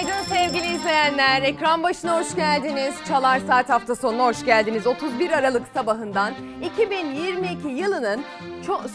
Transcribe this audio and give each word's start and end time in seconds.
Günaydın 0.00 0.34
sevgili 0.34 0.76
izleyenler. 0.76 1.42
Ekran 1.42 1.82
başına 1.82 2.20
hoş 2.20 2.36
geldiniz. 2.36 2.94
Çalar 3.08 3.40
Saat 3.40 3.68
hafta 3.68 3.94
sonuna 3.94 4.26
hoş 4.26 4.44
geldiniz. 4.44 4.86
31 4.86 5.30
Aralık 5.30 5.62
sabahından 5.74 6.34
2022 6.64 7.68
yılının 7.68 8.20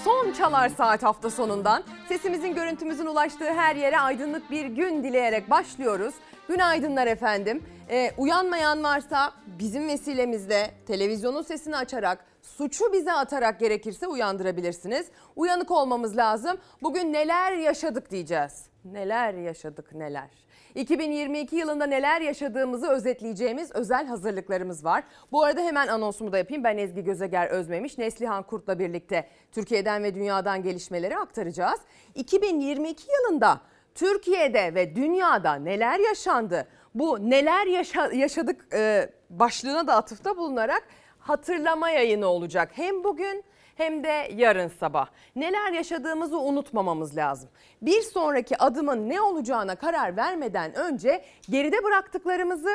son 0.04 0.32
Çalar 0.32 0.69
Saat 0.69 1.04
hafta 1.04 1.29
sonundan 1.29 1.83
sesimizin 2.07 2.55
görüntümüzün 2.55 3.05
ulaştığı 3.05 3.54
her 3.54 3.75
yere 3.75 4.00
aydınlık 4.00 4.51
bir 4.51 4.65
gün 4.65 5.04
dileyerek 5.04 5.50
başlıyoruz. 5.50 6.14
Günaydınlar 6.47 7.07
efendim. 7.07 7.63
Ee, 7.89 8.11
uyanmayan 8.18 8.83
varsa 8.83 9.33
bizim 9.60 9.88
vesilemizle 9.88 10.71
televizyonun 10.88 11.41
sesini 11.41 11.77
açarak 11.77 12.25
suçu 12.41 12.93
bize 12.93 13.13
atarak 13.13 13.60
gerekirse 13.60 14.07
uyandırabilirsiniz. 14.07 15.07
Uyanık 15.36 15.71
olmamız 15.71 16.18
lazım. 16.18 16.57
Bugün 16.82 17.13
neler 17.13 17.52
yaşadık 17.52 18.11
diyeceğiz. 18.11 18.65
Neler 18.86 19.33
yaşadık 19.33 19.93
neler. 19.93 20.50
2022 20.75 21.56
yılında 21.56 21.86
neler 21.86 22.21
yaşadığımızı 22.21 22.88
özetleyeceğimiz 22.88 23.71
özel 23.71 24.06
hazırlıklarımız 24.06 24.86
var. 24.86 25.04
Bu 25.32 25.44
arada 25.44 25.61
hemen 25.61 25.88
anonsumu 25.88 26.32
da 26.32 26.38
yapayım. 26.38 26.64
Ben 26.64 26.78
Ezgi 26.78 27.04
Gözeger 27.04 27.47
Özmemiş, 27.47 27.97
Neslihan 27.97 28.44
Kurt'la 28.44 28.80
birlikte 28.80 29.28
Türkiye'den 29.52 30.04
ve 30.04 30.16
dünyadan 30.16 30.64
gelişmeleri 30.64 31.18
aktaracağız. 31.18 31.80
2022 32.16 33.03
yılında 33.11 33.61
Türkiye'de 33.95 34.75
ve 34.75 34.95
dünyada 34.95 35.56
neler 35.56 36.00
yaşandı? 36.00 36.67
Bu 36.95 37.30
neler 37.30 37.67
yaşa 37.67 38.11
yaşadık 38.13 38.73
e, 38.73 39.09
başlığına 39.30 39.88
da 39.88 39.95
atıfta 39.95 40.38
bulunarak 40.38 40.83
hatırlama 41.19 41.89
yayını 41.89 42.28
olacak. 42.28 42.72
Hem 42.73 43.03
bugün 43.03 43.44
hem 43.81 44.03
de 44.03 44.31
yarın 44.35 44.67
sabah. 44.67 45.07
Neler 45.35 45.71
yaşadığımızı 45.71 46.39
unutmamamız 46.39 47.17
lazım. 47.17 47.49
Bir 47.81 48.01
sonraki 48.01 48.57
adımın 48.57 49.09
ne 49.09 49.21
olacağına 49.21 49.75
karar 49.75 50.17
vermeden 50.17 50.75
önce 50.75 51.23
geride 51.49 51.83
bıraktıklarımızı 51.83 52.69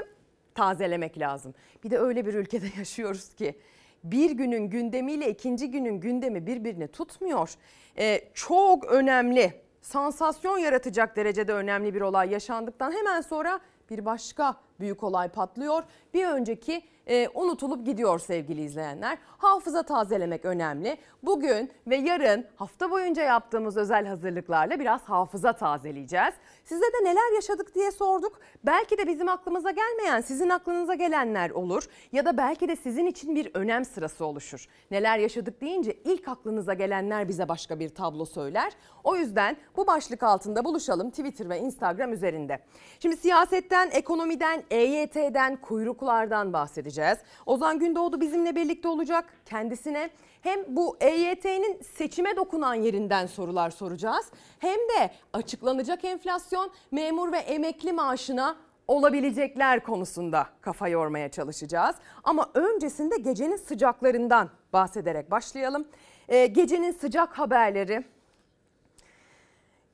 tazelemek 0.54 1.18
lazım. 1.18 1.54
Bir 1.84 1.90
de 1.90 1.98
öyle 1.98 2.26
bir 2.26 2.34
ülkede 2.34 2.66
yaşıyoruz 2.78 3.34
ki 3.34 3.58
bir 4.04 4.30
günün 4.30 4.70
gündemiyle 4.70 5.30
ikinci 5.30 5.70
günün 5.70 6.00
gündemi 6.00 6.46
birbirini 6.46 6.88
tutmuyor. 6.88 7.54
Ee, 7.98 8.20
çok 8.34 8.84
önemli, 8.84 9.52
sansasyon 9.82 10.58
yaratacak 10.58 11.16
derecede 11.16 11.52
önemli 11.52 11.94
bir 11.94 12.00
olay 12.00 12.30
yaşandıktan 12.30 12.92
hemen 12.92 13.20
sonra 13.20 13.60
bir 13.90 14.04
başka 14.04 14.56
büyük 14.80 15.02
olay 15.02 15.28
patlıyor. 15.28 15.82
Bir 16.14 16.26
önceki 16.26 16.82
e, 17.06 17.28
unutulup 17.34 17.86
gidiyor 17.86 18.18
sevgili 18.18 18.60
izleyenler. 18.62 19.18
Hafıza 19.38 19.82
tazelemek 19.82 20.44
önemli. 20.44 20.96
Bugün 21.22 21.70
ve 21.86 21.96
yarın 21.96 22.46
hafta 22.56 22.90
boyunca 22.90 23.22
yaptığımız 23.22 23.76
özel 23.76 24.06
hazırlıklarla 24.06 24.80
biraz 24.80 25.02
hafıza 25.02 25.52
tazeleyeceğiz. 25.52 26.34
Size 26.64 26.84
de 26.84 27.04
neler 27.04 27.34
yaşadık 27.34 27.74
diye 27.74 27.90
sorduk. 27.90 28.40
Belki 28.64 28.98
de 28.98 29.06
bizim 29.06 29.28
aklımıza 29.28 29.70
gelmeyen 29.70 30.20
sizin 30.20 30.48
aklınıza 30.48 30.94
gelenler 30.94 31.50
olur. 31.50 31.88
Ya 32.12 32.24
da 32.24 32.36
belki 32.36 32.68
de 32.68 32.76
sizin 32.76 33.06
için 33.06 33.34
bir 33.34 33.50
önem 33.54 33.84
sırası 33.84 34.24
oluşur. 34.26 34.68
Neler 34.90 35.18
yaşadık 35.18 35.60
deyince 35.60 35.92
ilk 36.04 36.28
aklınıza 36.28 36.74
gelenler 36.74 37.28
bize 37.28 37.48
başka 37.48 37.80
bir 37.80 37.88
tablo 37.88 38.24
söyler. 38.24 38.72
O 39.04 39.16
yüzden 39.16 39.56
bu 39.76 39.86
başlık 39.86 40.22
altında 40.22 40.64
buluşalım 40.64 41.10
Twitter 41.10 41.48
ve 41.48 41.58
Instagram 41.58 42.12
üzerinde. 42.12 42.60
Şimdi 43.00 43.16
siyasetten, 43.16 43.90
ekonomiden, 43.92 44.62
EYT'den, 44.70 45.56
kuyruklardan 45.56 46.52
bahsedeceğiz. 46.52 47.18
Ozan 47.46 47.78
Gündoğdu 47.78 48.20
bizimle 48.20 48.56
birlikte 48.56 48.88
olacak. 48.88 49.24
Kendisine 49.46 50.10
hem 50.42 50.60
bu 50.68 50.96
EYT'nin 51.00 51.82
seçime 51.82 52.36
dokunan 52.36 52.74
yerinden 52.74 53.26
sorular 53.26 53.70
soracağız. 53.70 54.26
Hem 54.58 54.78
de 54.78 55.10
açıklanacak 55.32 56.04
enflasyon 56.04 56.70
memur 56.90 57.32
ve 57.32 57.38
emekli 57.38 57.92
maaşına 57.92 58.56
olabilecekler 58.88 59.82
konusunda 59.82 60.46
kafa 60.60 60.88
yormaya 60.88 61.28
çalışacağız. 61.28 61.96
Ama 62.24 62.50
öncesinde 62.54 63.16
gecenin 63.16 63.56
sıcaklarından 63.56 64.50
bahsederek 64.72 65.30
başlayalım. 65.30 65.88
Ee, 66.28 66.46
gecenin 66.46 66.92
sıcak 66.92 67.38
haberleri 67.38 68.04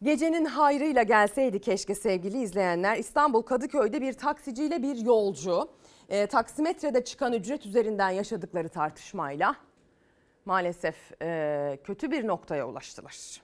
Gecenin 0.02 0.44
hayrıyla 0.44 1.02
gelseydi 1.02 1.60
keşke 1.60 1.94
sevgili 1.94 2.42
izleyenler. 2.42 2.96
İstanbul 2.96 3.42
Kadıköy'de 3.42 4.00
bir 4.00 4.12
taksiciyle 4.12 4.82
bir 4.82 4.96
yolcu 4.96 5.68
e, 6.08 6.26
taksimetrede 6.26 7.04
çıkan 7.04 7.32
ücret 7.32 7.66
üzerinden 7.66 8.10
yaşadıkları 8.10 8.68
tartışmayla 8.68 9.54
maalesef 10.44 10.96
e, 11.22 11.78
kötü 11.84 12.10
bir 12.10 12.26
noktaya 12.26 12.68
ulaştılar. 12.68 13.42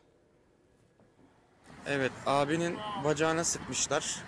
Evet 1.87 2.13
abinin 2.27 2.77
bacağına 3.05 3.45
sıkmışlar. 3.45 4.25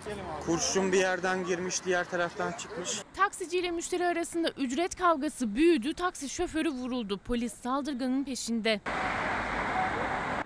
Kurşun 0.47 0.93
bir 0.93 0.99
yerden 0.99 1.45
girmiş 1.45 1.85
diğer 1.85 2.11
taraftan 2.11 2.53
çıkmış. 2.53 3.03
Taksici 3.17 3.59
ile 3.59 3.71
müşteri 3.71 4.07
arasında 4.07 4.49
ücret 4.51 4.97
kavgası 4.97 5.55
büyüdü. 5.55 5.95
Taksi 5.95 6.29
şoförü 6.29 6.71
vuruldu. 6.71 7.21
Polis 7.27 7.53
saldırganın 7.53 8.25
peşinde. 8.25 8.81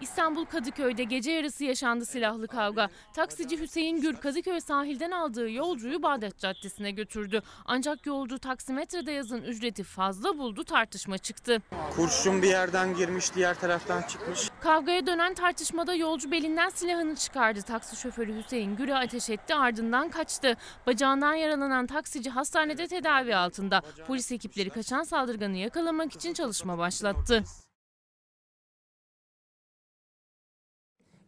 İstanbul 0.00 0.44
Kadıköy'de 0.44 1.04
gece 1.04 1.32
yarısı 1.32 1.64
yaşandı 1.64 2.06
silahlı 2.06 2.48
kavga. 2.48 2.88
Taksici 3.12 3.60
Hüseyin 3.60 4.00
Gür 4.00 4.16
Kadıköy 4.16 4.60
sahilden 4.60 5.10
aldığı 5.10 5.50
yolcuyu 5.50 6.02
Bağdat 6.02 6.38
Caddesi'ne 6.38 6.90
götürdü. 6.90 7.42
Ancak 7.64 8.06
yolcu 8.06 8.38
taksimetrede 8.38 9.12
yazın 9.12 9.42
ücreti 9.42 9.82
fazla 9.84 10.38
buldu 10.38 10.64
tartışma 10.64 11.18
çıktı. 11.18 11.62
Kurşun 11.96 12.42
bir 12.42 12.48
yerden 12.48 12.94
girmiş 12.94 13.34
diğer 13.34 13.60
taraftan 13.60 14.02
çıkmış. 14.02 14.50
Kavgaya 14.60 15.06
dönen 15.06 15.34
tartışmada 15.34 15.94
yolcu 15.94 16.30
belinden 16.30 16.68
silahını 16.68 17.16
çıkardı. 17.16 17.62
Taksi 17.62 17.96
şoförü 17.96 18.42
Hüseyin 18.42 18.76
Gür'e 18.76 18.94
ateş 18.96 19.30
etti 19.30 19.54
ardından 19.54 20.08
kaçtı. 20.08 20.56
Bacağından 20.86 21.34
yaralanan 21.34 21.86
taksici 21.86 22.30
hastanede 22.30 22.86
tedavi 22.86 23.36
altında. 23.36 23.82
Polis 24.06 24.32
ekipleri 24.32 24.70
kaçan 24.70 25.02
saldırganı 25.02 25.56
yakalamak 25.56 26.14
için 26.14 26.34
çalışma 26.34 26.78
başlattı. 26.78 27.44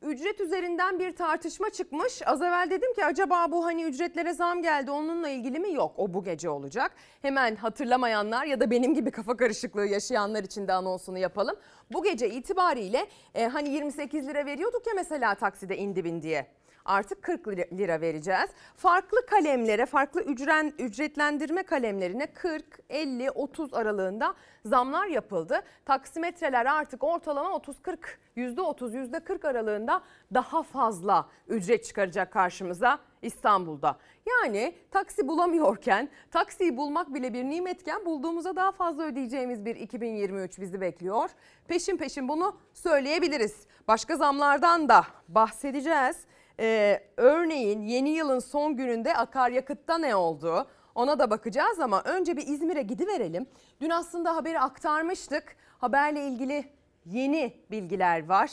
Ücret 0.06 0.40
üzerinden 0.40 0.98
bir 0.98 1.16
tartışma 1.16 1.70
çıkmış. 1.70 2.22
Az 2.26 2.42
evvel 2.42 2.70
dedim 2.70 2.94
ki 2.94 3.04
acaba 3.04 3.52
bu 3.52 3.64
hani 3.64 3.84
ücretlere 3.84 4.32
zam 4.32 4.62
geldi 4.62 4.90
onunla 4.90 5.28
ilgili 5.28 5.58
mi? 5.58 5.72
Yok 5.72 5.92
o 5.96 6.14
bu 6.14 6.24
gece 6.24 6.50
olacak. 6.50 6.92
Hemen 7.22 7.56
hatırlamayanlar 7.56 8.44
ya 8.46 8.60
da 8.60 8.70
benim 8.70 8.94
gibi 8.94 9.10
kafa 9.10 9.36
karışıklığı 9.36 9.86
yaşayanlar 9.86 10.44
için 10.44 10.68
de 10.68 10.72
anonsunu 10.72 11.18
yapalım. 11.18 11.56
Bu 11.92 12.02
gece 12.02 12.30
itibariyle 12.30 13.06
e, 13.34 13.46
hani 13.46 13.68
28 13.68 14.28
lira 14.28 14.46
veriyorduk 14.46 14.86
ya 14.86 14.92
mesela 14.96 15.34
takside 15.34 15.76
indi 15.76 16.04
bin 16.04 16.22
diye 16.22 16.46
artık 16.86 17.22
40 17.22 17.48
lira 17.48 18.00
vereceğiz. 18.00 18.50
Farklı 18.76 19.26
kalemlere, 19.26 19.86
farklı 19.86 20.22
ücren, 20.22 20.72
ücretlendirme 20.78 21.62
kalemlerine 21.62 22.26
40, 22.26 22.64
50, 22.90 23.30
30 23.30 23.74
aralığında 23.74 24.34
zamlar 24.64 25.06
yapıldı. 25.06 25.60
Taksimetreler 25.84 26.66
artık 26.66 27.04
ortalama 27.04 27.48
30-40, 27.48 27.98
%30, 28.36 28.94
%40 28.94 29.48
aralığında 29.48 30.02
daha 30.34 30.62
fazla 30.62 31.28
ücret 31.48 31.84
çıkaracak 31.84 32.32
karşımıza 32.32 32.98
İstanbul'da. 33.22 33.96
Yani 34.26 34.74
taksi 34.90 35.28
bulamıyorken, 35.28 36.08
taksiyi 36.30 36.76
bulmak 36.76 37.14
bile 37.14 37.32
bir 37.32 37.44
nimetken 37.44 38.04
bulduğumuza 38.04 38.56
daha 38.56 38.72
fazla 38.72 39.02
ödeyeceğimiz 39.02 39.64
bir 39.64 39.76
2023 39.76 40.60
bizi 40.60 40.80
bekliyor. 40.80 41.30
Peşin 41.68 41.96
peşin 41.96 42.28
bunu 42.28 42.56
söyleyebiliriz. 42.74 43.66
Başka 43.88 44.16
zamlardan 44.16 44.88
da 44.88 45.04
bahsedeceğiz. 45.28 46.16
Ee, 46.60 47.00
örneğin 47.16 47.82
yeni 47.82 48.10
yılın 48.10 48.38
son 48.38 48.76
gününde 48.76 49.16
akaryakıtta 49.16 49.98
ne 49.98 50.16
oldu? 50.16 50.66
Ona 50.94 51.18
da 51.18 51.30
bakacağız 51.30 51.80
ama 51.80 52.02
önce 52.02 52.36
bir 52.36 52.46
İzmir'e 52.46 52.82
gidiverelim. 52.82 53.46
Dün 53.80 53.90
aslında 53.90 54.36
haberi 54.36 54.60
aktarmıştık. 54.60 55.56
Haberle 55.78 56.26
ilgili 56.26 56.64
yeni 57.06 57.52
bilgiler 57.70 58.28
var. 58.28 58.50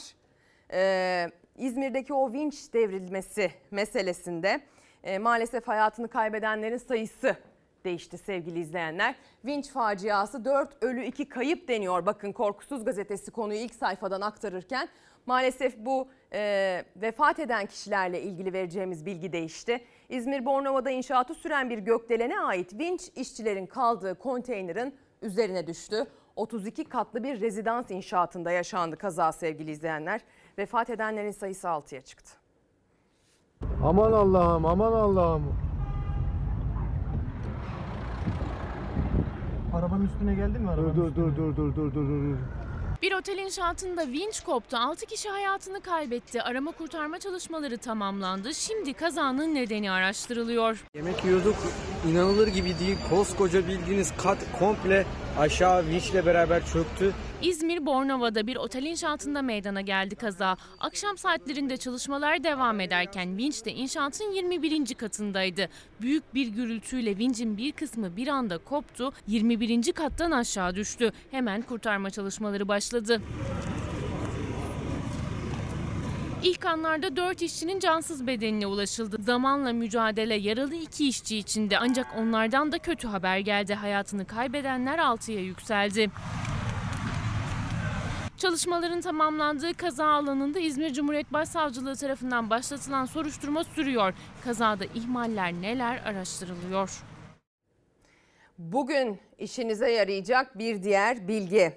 Ee, 0.72 1.30
İzmir'deki 1.56 2.14
o 2.14 2.32
vinç 2.32 2.72
devrilmesi 2.72 3.50
meselesinde 3.70 4.60
e, 5.04 5.18
maalesef 5.18 5.68
hayatını 5.68 6.08
kaybedenlerin 6.08 6.76
sayısı 6.76 7.36
değişti 7.84 8.18
sevgili 8.18 8.60
izleyenler. 8.60 9.14
Vinç 9.44 9.70
faciası 9.70 10.44
4 10.44 10.82
ölü 10.82 11.04
2 11.04 11.28
kayıp 11.28 11.68
deniyor. 11.68 12.06
Bakın 12.06 12.32
Korkusuz 12.32 12.84
gazetesi 12.84 13.30
konuyu 13.30 13.58
ilk 13.58 13.74
sayfadan 13.74 14.20
aktarırken 14.20 14.88
maalesef 15.26 15.78
bu 15.78 16.08
e, 16.32 16.84
vefat 16.96 17.38
eden 17.38 17.66
kişilerle 17.66 18.22
ilgili 18.22 18.52
vereceğimiz 18.52 19.06
bilgi 19.06 19.32
değişti. 19.32 19.84
İzmir 20.08 20.44
Bornova'da 20.44 20.90
inşaatı 20.90 21.34
süren 21.34 21.70
bir 21.70 21.78
gökdelene 21.78 22.40
ait 22.40 22.78
vinç 22.78 23.10
işçilerin 23.16 23.66
kaldığı 23.66 24.18
konteynerin 24.18 24.94
üzerine 25.22 25.66
düştü. 25.66 26.06
32 26.36 26.84
katlı 26.84 27.22
bir 27.22 27.40
rezidans 27.40 27.90
inşaatında 27.90 28.50
yaşandı 28.50 28.96
kaza 28.96 29.32
sevgili 29.32 29.70
izleyenler. 29.70 30.20
Vefat 30.58 30.90
edenlerin 30.90 31.30
sayısı 31.30 31.66
6'ya 31.68 32.00
çıktı. 32.00 32.30
Aman 33.84 34.12
Allah'ım 34.12 34.66
aman 34.66 34.92
Allah'ım. 34.92 35.54
Arabanın 39.74 40.06
üstüne 40.06 40.34
geldin 40.34 40.62
mi 40.62 40.70
arabanın 40.70 40.94
Dur 40.96 41.16
dur 41.16 41.28
üstüne? 41.28 41.36
dur 41.36 41.56
dur 41.56 41.56
dur 41.56 41.76
dur 41.76 41.94
dur 41.94 42.08
dur. 42.08 42.36
Bir 43.04 43.12
otel 43.12 43.38
inşaatında 43.38 44.06
vinç 44.06 44.40
koptu. 44.40 44.76
6 44.76 45.06
kişi 45.06 45.28
hayatını 45.28 45.80
kaybetti. 45.80 46.42
Arama 46.42 46.70
kurtarma 46.70 47.18
çalışmaları 47.18 47.78
tamamlandı. 47.78 48.54
Şimdi 48.54 48.94
kazanın 48.94 49.54
nedeni 49.54 49.90
araştırılıyor. 49.90 50.84
Yemek 50.94 51.24
yiyorduk. 51.24 51.56
inanılır 52.10 52.46
gibi 52.48 52.78
değil. 52.78 52.96
Koskoca 53.10 53.68
bildiğiniz 53.68 54.12
kat 54.16 54.38
komple 54.58 55.06
aşağı 55.38 55.86
vinçle 55.86 56.26
beraber 56.26 56.66
çöktü. 56.66 57.12
İzmir 57.44 57.86
Bornova'da 57.86 58.46
bir 58.46 58.56
otel 58.56 58.82
inşaatında 58.82 59.42
meydana 59.42 59.80
geldi 59.80 60.16
kaza. 60.16 60.56
Akşam 60.80 61.18
saatlerinde 61.18 61.76
çalışmalar 61.76 62.44
devam 62.44 62.80
ederken 62.80 63.36
vinç 63.36 63.64
de 63.64 63.72
inşaatın 63.72 64.32
21. 64.32 64.94
katındaydı. 64.94 65.68
Büyük 66.00 66.34
bir 66.34 66.46
gürültüyle 66.46 67.18
vincin 67.18 67.56
bir 67.56 67.72
kısmı 67.72 68.16
bir 68.16 68.28
anda 68.28 68.58
koptu. 68.58 69.12
21. 69.26 69.92
kattan 69.92 70.30
aşağı 70.30 70.74
düştü. 70.74 71.12
Hemen 71.30 71.62
kurtarma 71.62 72.10
çalışmaları 72.10 72.68
başladı. 72.68 73.22
İlk 76.42 76.66
anlarda 76.66 77.16
4 77.16 77.42
işçinin 77.42 77.80
cansız 77.80 78.26
bedenine 78.26 78.66
ulaşıldı. 78.66 79.22
Zamanla 79.22 79.72
mücadele 79.72 80.34
yaralı 80.34 80.74
2 80.74 81.08
işçi 81.08 81.36
içinde 81.38 81.78
ancak 81.78 82.06
onlardan 82.18 82.72
da 82.72 82.78
kötü 82.78 83.08
haber 83.08 83.38
geldi. 83.38 83.74
Hayatını 83.74 84.26
kaybedenler 84.26 84.98
6'ya 84.98 85.40
yükseldi. 85.40 86.10
Çalışmaların 88.36 89.00
tamamlandığı 89.00 89.74
kaza 89.74 90.06
alanında 90.06 90.58
İzmir 90.58 90.92
Cumhuriyet 90.92 91.32
Başsavcılığı 91.32 91.96
tarafından 91.96 92.50
başlatılan 92.50 93.04
soruşturma 93.04 93.64
sürüyor. 93.64 94.14
Kazada 94.44 94.84
ihmaller 94.84 95.52
neler 95.52 96.02
araştırılıyor. 96.04 97.02
Bugün 98.58 99.20
işinize 99.38 99.90
yarayacak 99.92 100.58
bir 100.58 100.82
diğer 100.82 101.28
bilgi. 101.28 101.72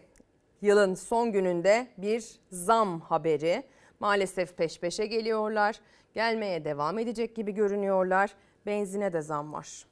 Yılın 0.62 0.95
son 0.95 1.31
gününde 1.31 1.88
bir 1.98 2.25
zam 2.51 3.01
haberi. 3.01 3.63
Maalesef 4.00 4.57
peş 4.57 4.80
peşe 4.80 5.06
geliyorlar. 5.06 5.75
Gelmeye 6.13 6.65
devam 6.65 7.00
edecek 7.00 7.36
gibi 7.36 7.51
görünüyorlar. 7.51 8.31
Benzine 8.65 9.13
de 9.13 9.21
zam 9.21 9.54
var. 9.54 9.86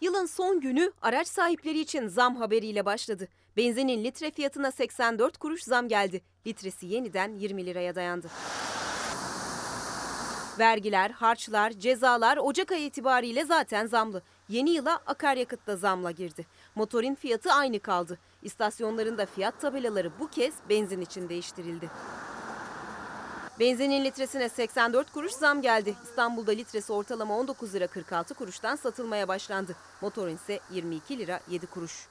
Yılın 0.00 0.26
son 0.26 0.60
günü 0.60 0.92
araç 1.02 1.28
sahipleri 1.28 1.80
için 1.80 2.08
zam 2.08 2.36
haberiyle 2.36 2.84
başladı. 2.84 3.28
Benzinin 3.56 4.04
litre 4.04 4.30
fiyatına 4.30 4.70
84 4.70 5.38
kuruş 5.38 5.62
zam 5.62 5.88
geldi. 5.88 6.20
Litresi 6.46 6.86
yeniden 6.86 7.34
20 7.34 7.66
liraya 7.66 7.94
dayandı. 7.94 8.26
Vergiler, 10.58 11.10
harçlar, 11.10 11.70
cezalar 11.70 12.36
Ocak 12.36 12.72
ayı 12.72 12.86
itibariyle 12.86 13.44
zaten 13.44 13.86
zamlı. 13.86 14.22
Yeni 14.48 14.70
yıla 14.70 15.00
akaryakıt 15.06 15.66
da 15.66 15.76
zamla 15.76 16.10
girdi. 16.10 16.46
Motorin 16.74 17.14
fiyatı 17.14 17.52
aynı 17.52 17.80
kaldı. 17.80 18.18
İstasyonlarında 18.42 19.26
fiyat 19.26 19.60
tabelaları 19.60 20.10
bu 20.20 20.28
kez 20.28 20.54
benzin 20.68 21.00
için 21.00 21.28
değiştirildi. 21.28 21.90
Benzinin 23.60 24.04
litresine 24.04 24.48
84 24.48 25.12
kuruş 25.12 25.32
zam 25.32 25.62
geldi. 25.62 25.94
İstanbul'da 26.04 26.52
litresi 26.52 26.92
ortalama 26.92 27.38
19 27.38 27.74
lira 27.74 27.86
46 27.86 28.34
kuruştan 28.34 28.76
satılmaya 28.76 29.28
başlandı. 29.28 29.76
Motorin 30.00 30.36
ise 30.36 30.60
22 30.70 31.18
lira 31.18 31.40
7 31.48 31.66
kuruş. 31.66 32.08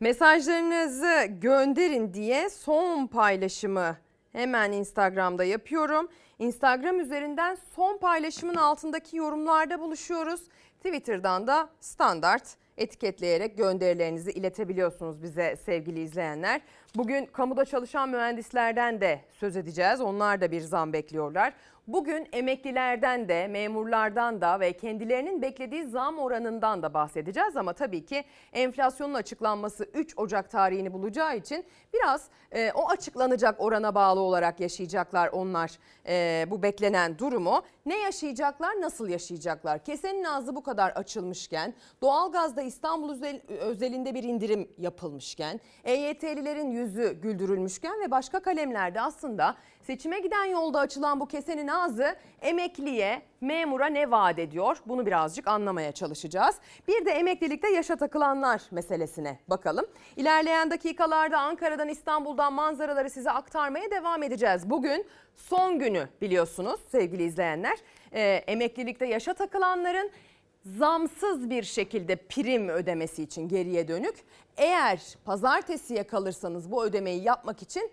Mesajlarınızı 0.00 1.24
gönderin 1.28 2.14
diye 2.14 2.50
son 2.50 3.06
paylaşımı 3.06 3.96
hemen 4.32 4.72
Instagram'da 4.72 5.44
yapıyorum. 5.44 6.08
Instagram 6.38 7.00
üzerinden 7.00 7.58
son 7.76 7.98
paylaşımın 7.98 8.54
altındaki 8.54 9.16
yorumlarda 9.16 9.80
buluşuyoruz. 9.80 10.40
Twitter'dan 10.78 11.46
da 11.46 11.68
standart 11.80 12.56
etiketleyerek 12.76 13.58
gönderilerinizi 13.58 14.30
iletebiliyorsunuz 14.30 15.22
bize 15.22 15.56
sevgili 15.64 16.00
izleyenler. 16.00 16.60
Bugün 16.94 17.26
kamuda 17.26 17.64
çalışan 17.64 18.08
mühendislerden 18.08 19.00
de 19.00 19.20
söz 19.30 19.56
edeceğiz. 19.56 20.00
Onlar 20.00 20.40
da 20.40 20.50
bir 20.50 20.60
zam 20.60 20.92
bekliyorlar. 20.92 21.52
Bugün 21.88 22.28
emeklilerden 22.32 23.28
de, 23.28 23.48
memurlardan 23.48 24.40
da 24.40 24.60
ve 24.60 24.72
kendilerinin 24.72 25.42
beklediği 25.42 25.84
zam 25.84 26.18
oranından 26.18 26.82
da 26.82 26.94
bahsedeceğiz. 26.94 27.56
Ama 27.56 27.72
tabii 27.72 28.04
ki 28.04 28.24
enflasyonun 28.52 29.14
açıklanması 29.14 29.84
3 29.94 30.18
Ocak 30.18 30.50
tarihini 30.50 30.92
bulacağı 30.92 31.36
için 31.36 31.64
biraz 31.94 32.28
e, 32.52 32.72
o 32.72 32.88
açıklanacak 32.88 33.60
orana 33.60 33.94
bağlı 33.94 34.20
olarak 34.20 34.60
yaşayacaklar 34.60 35.28
onlar 35.28 35.70
e, 36.08 36.46
bu 36.50 36.62
beklenen 36.62 37.18
durumu. 37.18 37.62
Ne 37.86 37.98
yaşayacaklar, 37.98 38.80
nasıl 38.80 39.08
yaşayacaklar? 39.08 39.84
Kesenin 39.84 40.24
ağzı 40.24 40.56
bu 40.56 40.62
kadar 40.62 40.90
açılmışken, 40.90 41.74
doğalgazda 42.02 42.62
İstanbul 42.62 43.10
özel, 43.10 43.40
özelinde 43.48 44.14
bir 44.14 44.22
indirim 44.22 44.68
yapılmışken, 44.78 45.60
EYT'lilerin 45.84 46.70
yüzü 46.78 47.12
güldürülmüşken 47.22 48.00
ve 48.00 48.10
başka 48.10 48.40
kalemlerde 48.40 49.00
aslında 49.00 49.54
seçime 49.82 50.20
giden 50.20 50.44
yolda 50.44 50.78
açılan 50.78 51.20
bu 51.20 51.26
kesenin 51.28 51.68
ağzı 51.68 52.16
emekliye, 52.42 53.22
memura 53.40 53.86
ne 53.86 54.10
vaat 54.10 54.38
ediyor? 54.38 54.76
Bunu 54.86 55.06
birazcık 55.06 55.48
anlamaya 55.48 55.92
çalışacağız. 55.92 56.56
Bir 56.88 57.06
de 57.06 57.10
emeklilikte 57.10 57.68
yaşa 57.68 57.96
takılanlar 57.96 58.62
meselesine 58.70 59.38
bakalım. 59.48 59.86
İlerleyen 60.16 60.70
dakikalarda 60.70 61.38
Ankara'dan 61.38 61.88
İstanbul'dan 61.88 62.52
manzaraları 62.52 63.10
size 63.10 63.30
aktarmaya 63.30 63.90
devam 63.90 64.22
edeceğiz. 64.22 64.70
Bugün 64.70 65.06
son 65.36 65.78
günü 65.78 66.08
biliyorsunuz 66.20 66.80
sevgili 66.88 67.22
izleyenler. 67.22 67.78
Ee, 68.12 68.20
emeklilikte 68.46 69.06
yaşa 69.06 69.34
takılanların 69.34 70.10
zamsız 70.76 71.50
bir 71.50 71.62
şekilde 71.62 72.16
prim 72.16 72.68
ödemesi 72.68 73.22
için 73.22 73.48
geriye 73.48 73.88
dönük. 73.88 74.14
Eğer 74.56 75.02
pazartesiye 75.24 76.02
kalırsanız 76.02 76.70
bu 76.70 76.84
ödemeyi 76.84 77.22
yapmak 77.22 77.62
için 77.62 77.90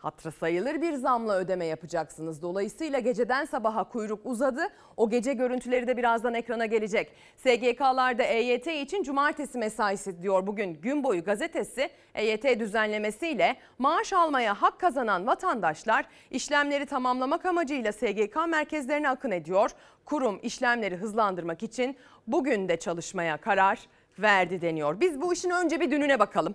Hatırı 0.00 0.32
sayılır 0.32 0.82
bir 0.82 0.92
zamla 0.92 1.36
ödeme 1.36 1.64
yapacaksınız. 1.64 2.42
Dolayısıyla 2.42 2.98
geceden 2.98 3.44
sabaha 3.44 3.84
kuyruk 3.84 4.26
uzadı. 4.26 4.62
O 4.96 5.10
gece 5.10 5.32
görüntüleri 5.32 5.86
de 5.86 5.96
birazdan 5.96 6.34
ekrana 6.34 6.66
gelecek. 6.66 7.12
SGK'larda 7.36 8.22
EYT 8.22 8.66
için 8.66 9.02
cumartesi 9.02 9.58
mesaisi 9.58 10.22
diyor 10.22 10.46
bugün 10.46 10.74
gün 10.74 11.04
boyu 11.04 11.24
gazetesi. 11.24 11.90
EYT 12.14 12.60
düzenlemesiyle 12.60 13.56
maaş 13.78 14.12
almaya 14.12 14.62
hak 14.62 14.80
kazanan 14.80 15.26
vatandaşlar 15.26 16.04
işlemleri 16.30 16.86
tamamlamak 16.86 17.46
amacıyla 17.46 17.92
SGK 17.92 18.36
merkezlerine 18.48 19.08
akın 19.08 19.30
ediyor. 19.30 19.70
Kurum 20.04 20.40
işlemleri 20.42 20.96
hızlandırmak 20.96 21.62
için 21.62 21.96
bugün 22.26 22.68
de 22.68 22.76
çalışmaya 22.76 23.36
karar 23.36 23.78
verdi 24.18 24.60
deniyor. 24.60 25.00
Biz 25.00 25.20
bu 25.20 25.32
işin 25.32 25.50
önce 25.50 25.80
bir 25.80 25.90
dününe 25.90 26.18
bakalım. 26.18 26.54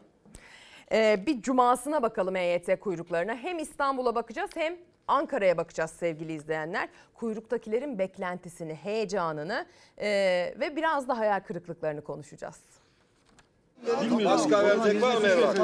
Ee, 0.92 1.24
bir 1.26 1.42
cumasına 1.42 2.04
bakalım 2.04 2.36
EYT 2.36 2.80
kuyruklarına. 2.80 3.36
Hem 3.36 3.60
İstanbul'a 3.60 4.16
bakacağız 4.16 4.50
hem 4.56 4.76
Ankara'ya 5.08 5.58
bakacağız 5.58 5.92
sevgili 5.92 6.34
izleyenler. 6.34 6.90
Kuyruktakilerin 7.14 8.00
beklentisini, 8.00 8.74
heyecanını 8.74 9.66
e, 9.98 10.08
ve 10.60 10.76
biraz 10.76 11.08
da 11.08 11.18
hayal 11.18 11.40
kırıklıklarını 11.40 12.02
konuşacağız. 12.02 12.60
Başka 14.26 14.64
verecek 14.66 15.02
var 15.02 15.18
mı 15.22 15.28
evlat? 15.28 15.58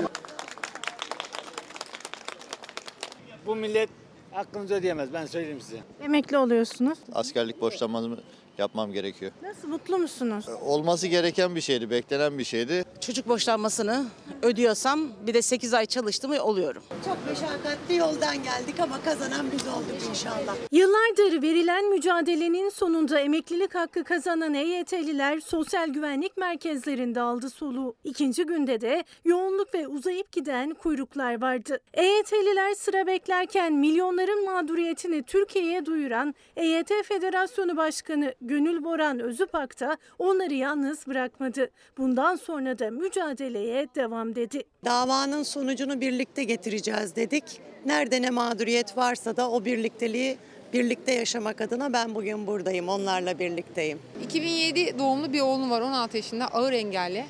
Bu 3.46 3.56
millet 3.56 3.90
hakkınızı 4.32 4.74
ödeyemez 4.74 5.14
ben 5.14 5.26
söyleyeyim 5.26 5.62
size. 5.62 5.78
Emekli 6.04 6.38
oluyorsunuz. 6.38 7.00
askerlik 7.14 7.62
borçlanmamı 7.62 8.18
yapmam 8.62 8.92
gerekiyor. 8.92 9.32
Nasıl 9.44 9.68
mutlu 9.68 9.98
musunuz? 9.98 10.46
Olması 10.66 11.08
gereken 11.08 11.56
bir 11.56 11.62
şeydi, 11.62 11.90
beklenen 11.90 12.38
bir 12.38 12.44
şeydi. 12.44 12.84
Çocuk 13.02 13.28
boşlanmasını 13.28 14.06
ödüyorsam 14.42 15.10
bir 15.28 15.34
de 15.34 15.42
8 15.42 15.74
ay 15.74 15.86
çalıştım 15.86 16.32
oluyorum. 16.40 16.84
Çok 17.06 17.18
meşakkatli 17.30 17.96
yoldan 17.96 18.44
geldik 18.44 18.80
ama 18.80 19.02
kazanan 19.02 19.46
biz 19.52 19.68
olduk 19.68 20.10
inşallah. 20.10 20.56
Yıllardır 20.72 21.42
verilen 21.42 21.90
mücadelenin 21.90 22.70
sonunda 22.70 23.20
emeklilik 23.20 23.76
hakkı 23.76 24.04
kazanan 24.04 24.54
EYT'liler 24.54 25.40
sosyal 25.40 25.90
güvenlik 25.90 26.38
merkezlerinde 26.38 27.22
aldı 27.22 27.50
soluğu. 27.50 27.96
İkinci 28.04 28.44
günde 28.44 28.82
de 28.82 29.04
yoğunluk 29.26 29.74
ve 29.74 29.88
uzayıp 29.88 30.32
giden 30.32 30.74
kuyruklar 30.74 31.42
vardı. 31.42 31.80
EYT'liler 31.94 32.74
sıra 32.74 33.08
beklerken 33.08 33.74
milyonların 33.74 34.46
mağduriyetini 34.46 35.24
Türkiye'ye 35.24 35.86
duyuran 35.86 36.36
EYT 36.56 36.92
Federasyonu 37.04 37.78
Başkanı 37.78 38.34
Gönül 38.52 38.84
Boran 38.84 39.20
Özüpak 39.20 39.80
da 39.80 39.98
onları 40.20 40.54
yalnız 40.54 41.08
bırakmadı. 41.08 41.70
Bundan 41.98 42.36
sonra 42.36 42.80
da 42.80 42.92
mücadeleye 42.92 43.88
devam 43.96 44.36
dedi. 44.36 44.64
Davanın 44.86 45.44
sonucunu 45.44 46.02
birlikte 46.02 46.44
getireceğiz 46.44 47.16
dedik. 47.16 47.44
Nerede 47.86 48.22
ne 48.22 48.30
mağduriyet 48.30 48.98
varsa 48.98 49.38
da 49.38 49.52
o 49.52 49.66
birlikteliği 49.66 50.38
birlikte 50.74 51.12
yaşamak 51.12 51.62
adına 51.62 51.94
ben 51.94 52.16
bugün 52.16 52.48
buradayım. 52.48 52.90
Onlarla 52.90 53.40
birlikteyim. 53.40 54.00
2007 54.24 55.00
doğumlu 55.00 55.34
bir 55.34 55.42
oğlum 55.42 55.72
var 55.72 55.82
16 55.82 56.18
yaşında 56.18 56.48
ağır 56.48 56.74
engelli. 56.74 57.26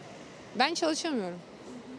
Ben 0.59 0.73
çalışamıyorum. 0.73 1.39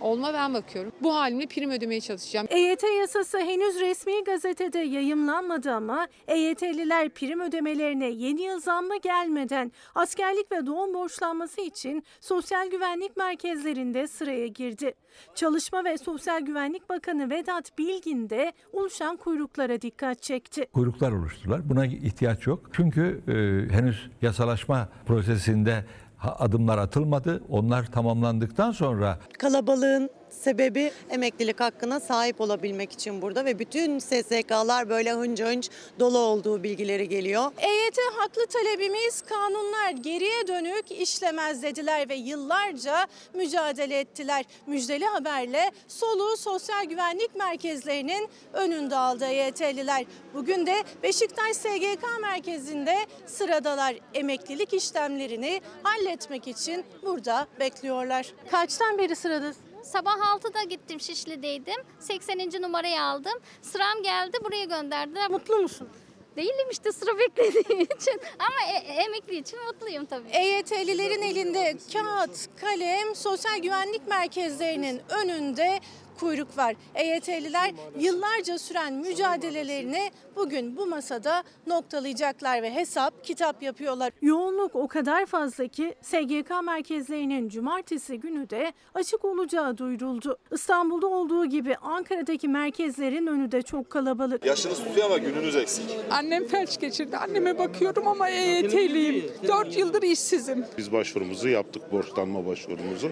Oğluma 0.02 0.35
ben 0.35 0.54
bakıyorum. 0.54 0.92
Bu 1.02 1.14
halimle 1.14 1.47
prim 1.47 1.71
ödemeye 1.71 2.00
çalışacağım. 2.00 2.47
EYT 2.50 2.82
yasası 3.00 3.38
henüz 3.38 3.80
resmi 3.80 4.25
gazetede 4.25 4.78
yayımlanmadı 4.78 5.73
ama 5.73 6.09
EYT'liler 6.28 7.09
prim 7.09 7.40
ödemelerine 7.40 8.11
yeni 8.11 8.42
yıl 8.42 8.61
zammı 8.61 8.97
gelmeden 8.97 9.73
askerlik 9.94 10.52
ve 10.52 10.66
doğum 10.66 10.94
borçlanması 10.94 11.61
için 11.61 12.04
sosyal 12.21 12.71
güvenlik 12.71 13.16
merkezlerinde 13.16 14.06
sıraya 14.06 14.47
girdi. 14.47 14.94
Çalışma 15.35 15.85
ve 15.85 15.99
Sosyal 15.99 16.40
Güvenlik 16.40 16.88
Bakanı 16.88 17.30
Vedat 17.30 17.78
Bilgin 17.78 18.30
de 18.30 18.52
oluşan 18.73 19.16
kuyruklara 19.16 19.80
dikkat 19.82 20.23
çekti. 20.23 20.66
kuyruklar 20.73 21.12
oluşturular. 21.12 21.68
Buna 21.68 21.87
ihtiyaç 21.87 22.47
yok. 22.47 22.71
Çünkü 22.73 23.21
e, 23.28 23.32
henüz 23.75 24.11
yasalaşma 24.23 24.88
prosesinde 25.06 25.85
adımlar 26.31 26.79
atılmadı. 26.79 27.43
Onlar 27.49 27.87
tamamlandıktan 27.87 28.73
sonra 28.73 29.19
Kalabalığın 29.38 30.11
sebebi 30.42 30.92
emeklilik 31.11 31.61
hakkına 31.61 32.00
sahip 32.00 32.40
olabilmek 32.40 32.92
için 32.92 33.22
burada 33.22 33.44
ve 33.44 33.58
bütün 33.58 33.99
SSK'lar 33.99 34.88
böyle 34.88 35.12
hınca 35.12 35.46
hınç 35.46 35.70
dolu 35.99 36.18
olduğu 36.18 36.62
bilgileri 36.62 37.08
geliyor. 37.08 37.52
EYT 37.58 37.99
haklı 38.16 38.46
talebimiz 38.46 39.22
kanunlar 39.22 39.90
geriye 39.90 40.49
dönük 40.49 40.90
işlemez 40.90 41.62
dediler 41.62 42.08
ve 42.08 42.14
yıllarca 42.14 43.06
mücadele 43.34 43.99
ettiler. 43.99 44.44
Müjdeli 44.66 45.04
haberle 45.04 45.70
soluğu 45.88 46.37
sosyal 46.37 46.84
güvenlik 46.84 47.37
merkezlerinin 47.37 48.28
önünde 48.52 48.96
aldı 48.96 49.25
EYT'liler. 49.25 50.04
Bugün 50.34 50.66
de 50.66 50.84
Beşiktaş 51.02 51.56
SGK 51.56 52.20
merkezinde 52.20 52.96
sıradalar. 53.26 53.94
Emeklilik 54.14 54.75
işlemlerini 54.75 55.61
halletmek 55.82 56.49
için 56.49 56.84
burada 57.02 57.46
bekliyorlar. 57.61 58.26
Kaçtan 58.50 58.99
beri 58.99 59.16
sıradasın? 59.16 59.72
Sabah 59.83 60.17
6'da 60.19 60.62
gittim 60.62 61.01
Şişli'deydim. 61.01 61.83
80. 61.99 62.62
numarayı 62.62 63.03
aldım. 63.03 63.33
Sıram 63.62 64.03
geldi 64.03 64.39
buraya 64.45 64.65
gönderdiler. 64.65 65.31
Mutlu 65.31 65.57
musun? 65.57 65.89
Değilim 66.37 66.71
işte 66.71 66.93
sıra 66.93 67.19
beklediğim 67.19 67.81
için. 67.97 68.21
Ama 68.39 68.73
e- 68.73 69.03
emekli 69.03 69.37
için 69.37 69.59
mutluyum 69.67 70.05
tabii. 70.05 70.29
EYT'lilerin 70.29 71.23
elinde 71.23 71.77
kağıt, 71.93 72.49
kalem, 72.61 73.15
sosyal 73.15 73.59
güvenlik 73.59 74.07
merkezlerinin 74.09 75.03
önünde 75.09 75.81
kuyruk 76.21 76.59
var. 76.59 76.75
EYT'liler 76.95 77.73
yıllarca 77.99 78.59
süren 78.59 78.95
mücadelelerini 78.95 80.11
bugün 80.37 80.76
bu 80.76 80.87
masada 80.87 81.42
noktalayacaklar 81.66 82.62
ve 82.62 82.75
hesap 82.75 83.25
kitap 83.25 83.62
yapıyorlar. 83.62 84.12
Yoğunluk 84.23 84.75
o 84.76 84.88
kadar 84.88 85.26
fazla 85.26 85.69
ki 85.69 85.95
SGK 86.02 86.50
merkezlerinin 86.64 87.49
cumartesi 87.49 88.21
günü 88.21 88.50
de 88.50 88.73
açık 88.95 89.25
olacağı 89.25 89.78
duyuruldu. 89.78 90.38
İstanbul'da 90.52 91.07
olduğu 91.07 91.47
gibi 91.47 91.76
Ankara'daki 91.76 92.49
merkezlerin 92.49 93.26
önü 93.26 93.52
de 93.52 93.62
çok 93.62 93.90
kalabalık. 93.90 94.47
Yaşınız 94.47 94.78
tutuyor 94.85 95.07
ama 95.07 95.19
gününüz 95.19 95.57
eksik. 95.57 95.85
Annem 96.11 96.47
felç 96.47 96.81
geçirdi. 96.81 97.16
Anneme 97.16 97.59
bakıyorum 97.59 98.09
ama 98.09 98.28
EYT'liyim. 98.28 99.25
4 99.49 99.76
yıldır 99.78 100.02
işsizim. 100.02 100.64
Biz 100.78 100.92
başvurumuzu 100.92 101.49
yaptık, 101.49 101.92
borçlanma 101.92 102.47
başvurumuzu. 102.47 103.11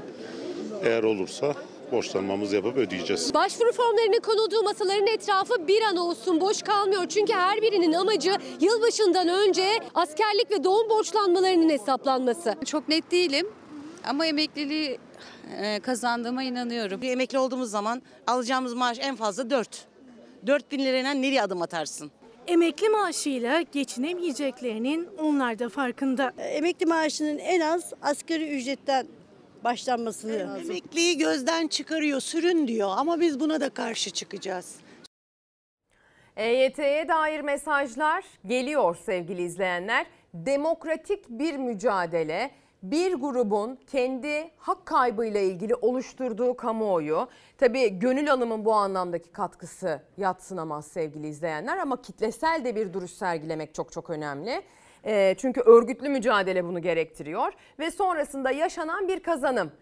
Eğer 0.84 1.02
olursa 1.02 1.54
borçlanmamızı 1.92 2.56
yapıp 2.56 2.76
ödeyeceğiz. 2.76 3.34
Başvuru 3.34 3.72
formlarının 3.72 4.20
konulduğu 4.20 4.62
masaların 4.62 5.06
etrafı 5.06 5.68
bir 5.68 5.82
an 5.82 5.96
olsun 5.96 6.40
boş 6.40 6.62
kalmıyor. 6.62 7.06
Çünkü 7.08 7.32
her 7.32 7.62
birinin 7.62 7.92
amacı 7.92 8.36
yılbaşından 8.60 9.28
önce 9.28 9.78
askerlik 9.94 10.50
ve 10.50 10.64
doğum 10.64 10.90
borçlanmalarının 10.90 11.68
hesaplanması. 11.70 12.54
Çok 12.64 12.88
net 12.88 13.10
değilim 13.10 13.46
ama 14.04 14.26
emekliliği 14.26 14.98
e, 15.62 15.80
kazandığıma 15.80 16.42
inanıyorum. 16.42 17.02
Bir 17.02 17.10
emekli 17.10 17.38
olduğumuz 17.38 17.70
zaman 17.70 18.02
alacağımız 18.26 18.74
maaş 18.74 18.98
en 19.00 19.16
fazla 19.16 19.50
4. 19.50 19.86
4 20.46 20.72
bin 20.72 20.78
lirayla 20.78 21.10
nereye 21.10 21.42
adım 21.42 21.62
atarsın? 21.62 22.10
Emekli 22.46 22.88
maaşıyla 22.88 23.60
geçinemeyeceklerinin 23.60 25.08
onlar 25.18 25.58
da 25.58 25.68
farkında. 25.68 26.32
Emekli 26.38 26.86
maaşının 26.86 27.38
en 27.38 27.60
az 27.60 27.92
asgari 28.02 28.56
ücretten 28.56 29.06
başlanması 29.64 30.28
lazım. 30.28 30.70
Emekliyi 30.70 31.18
gözden 31.18 31.66
çıkarıyor, 31.68 32.20
sürün 32.20 32.68
diyor 32.68 32.90
ama 32.96 33.20
biz 33.20 33.40
buna 33.40 33.60
da 33.60 33.70
karşı 33.70 34.10
çıkacağız. 34.10 34.76
EYT'ye 36.36 37.08
dair 37.08 37.40
mesajlar 37.40 38.24
geliyor 38.46 38.96
sevgili 39.06 39.42
izleyenler. 39.42 40.06
Demokratik 40.34 41.28
bir 41.28 41.56
mücadele, 41.56 42.50
bir 42.82 43.14
grubun 43.14 43.78
kendi 43.86 44.50
hak 44.56 44.86
kaybıyla 44.86 45.40
ilgili 45.40 45.74
oluşturduğu 45.74 46.56
kamuoyu. 46.56 47.28
Tabii 47.58 47.98
Gönül 47.98 48.26
Hanım'ın 48.26 48.64
bu 48.64 48.72
anlamdaki 48.74 49.32
katkısı 49.32 50.02
yatsınamaz 50.16 50.86
sevgili 50.86 51.28
izleyenler 51.28 51.78
ama 51.78 52.02
kitlesel 52.02 52.64
de 52.64 52.76
bir 52.76 52.92
duruş 52.92 53.10
sergilemek 53.10 53.74
çok 53.74 53.92
çok 53.92 54.10
önemli. 54.10 54.62
Ee, 55.04 55.34
çünkü 55.38 55.60
örgütlü 55.60 56.08
mücadele 56.08 56.64
bunu 56.64 56.82
gerektiriyor 56.82 57.52
ve 57.78 57.90
sonrasında 57.90 58.50
yaşanan 58.50 59.08
bir 59.08 59.22
kazanım. 59.22 59.72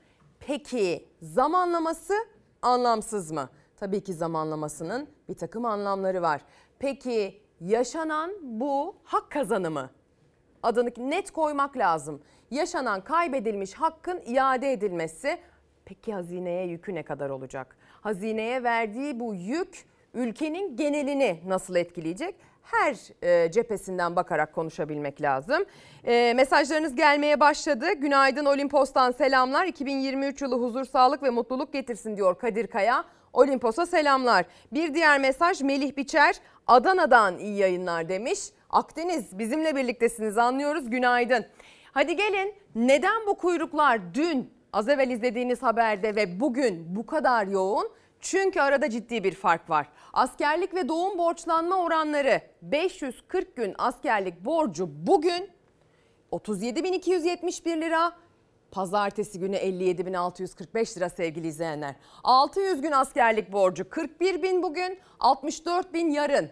Peki 0.40 1.08
zamanlaması 1.22 2.14
anlamsız 2.62 3.32
mı? 3.32 3.48
Tabii 3.76 4.00
ki 4.04 4.14
zamanlamasının 4.14 5.08
bir 5.28 5.34
takım 5.34 5.64
anlamları 5.64 6.22
var. 6.22 6.40
Peki 6.78 7.42
yaşanan 7.60 8.32
bu 8.42 8.96
hak 9.04 9.30
kazanımı 9.30 9.90
adını 10.62 10.90
net 10.98 11.30
koymak 11.30 11.76
lazım. 11.76 12.22
Yaşanan 12.50 13.04
kaybedilmiş 13.04 13.74
hakkın 13.74 14.22
iade 14.26 14.72
edilmesi 14.72 15.38
peki 15.84 16.12
hazineye 16.12 16.66
yükü 16.66 16.94
ne 16.94 17.02
kadar 17.02 17.30
olacak? 17.30 17.76
Hazineye 18.00 18.62
verdiği 18.62 19.20
bu 19.20 19.34
yük 19.34 19.84
ülkenin 20.14 20.76
genelini 20.76 21.40
nasıl 21.46 21.76
etkileyecek? 21.76 22.34
Her 22.70 22.96
e, 23.22 23.50
cephesinden 23.52 24.16
bakarak 24.16 24.54
konuşabilmek 24.54 25.22
lazım. 25.22 25.64
E, 26.04 26.32
mesajlarınız 26.36 26.94
gelmeye 26.94 27.40
başladı. 27.40 27.92
Günaydın 27.92 28.44
Olimpos'tan 28.44 29.12
selamlar. 29.12 29.66
2023 29.66 30.42
yılı 30.42 30.62
huzur, 30.62 30.84
sağlık 30.84 31.22
ve 31.22 31.30
mutluluk 31.30 31.72
getirsin 31.72 32.16
diyor 32.16 32.38
Kadir 32.38 32.66
Kaya. 32.66 33.04
Olimpos'a 33.32 33.86
selamlar. 33.86 34.44
Bir 34.72 34.94
diğer 34.94 35.20
mesaj 35.20 35.62
Melih 35.62 35.96
Biçer 35.96 36.34
Adana'dan 36.66 37.38
iyi 37.38 37.56
yayınlar 37.56 38.08
demiş. 38.08 38.38
Akdeniz 38.70 39.38
bizimle 39.38 39.76
birliktesiniz 39.76 40.38
anlıyoruz 40.38 40.90
günaydın. 40.90 41.46
Hadi 41.92 42.16
gelin 42.16 42.54
neden 42.74 43.26
bu 43.26 43.34
kuyruklar 43.36 44.14
dün 44.14 44.50
az 44.72 44.88
evvel 44.88 45.10
izlediğiniz 45.10 45.62
haberde 45.62 46.16
ve 46.16 46.40
bugün 46.40 46.96
bu 46.96 47.06
kadar 47.06 47.46
yoğun? 47.46 47.88
Çünkü 48.20 48.60
arada 48.60 48.90
ciddi 48.90 49.24
bir 49.24 49.34
fark 49.34 49.70
var. 49.70 49.88
Askerlik 50.12 50.74
ve 50.74 50.88
doğum 50.88 51.18
borçlanma 51.18 51.76
oranları 51.76 52.40
540 52.62 53.56
gün 53.56 53.74
askerlik 53.78 54.44
borcu 54.44 54.88
bugün 55.06 55.50
37.271 56.32 57.80
lira. 57.80 58.12
Pazartesi 58.70 59.38
günü 59.40 59.56
57.645 59.56 60.96
lira 60.96 61.10
sevgili 61.10 61.46
izleyenler. 61.46 61.94
600 62.24 62.80
gün 62.80 62.92
askerlik 62.92 63.52
borcu 63.52 63.90
41 63.90 64.42
bin 64.42 64.62
bugün, 64.62 64.98
64 65.20 65.94
bin 65.94 66.10
yarın. 66.10 66.50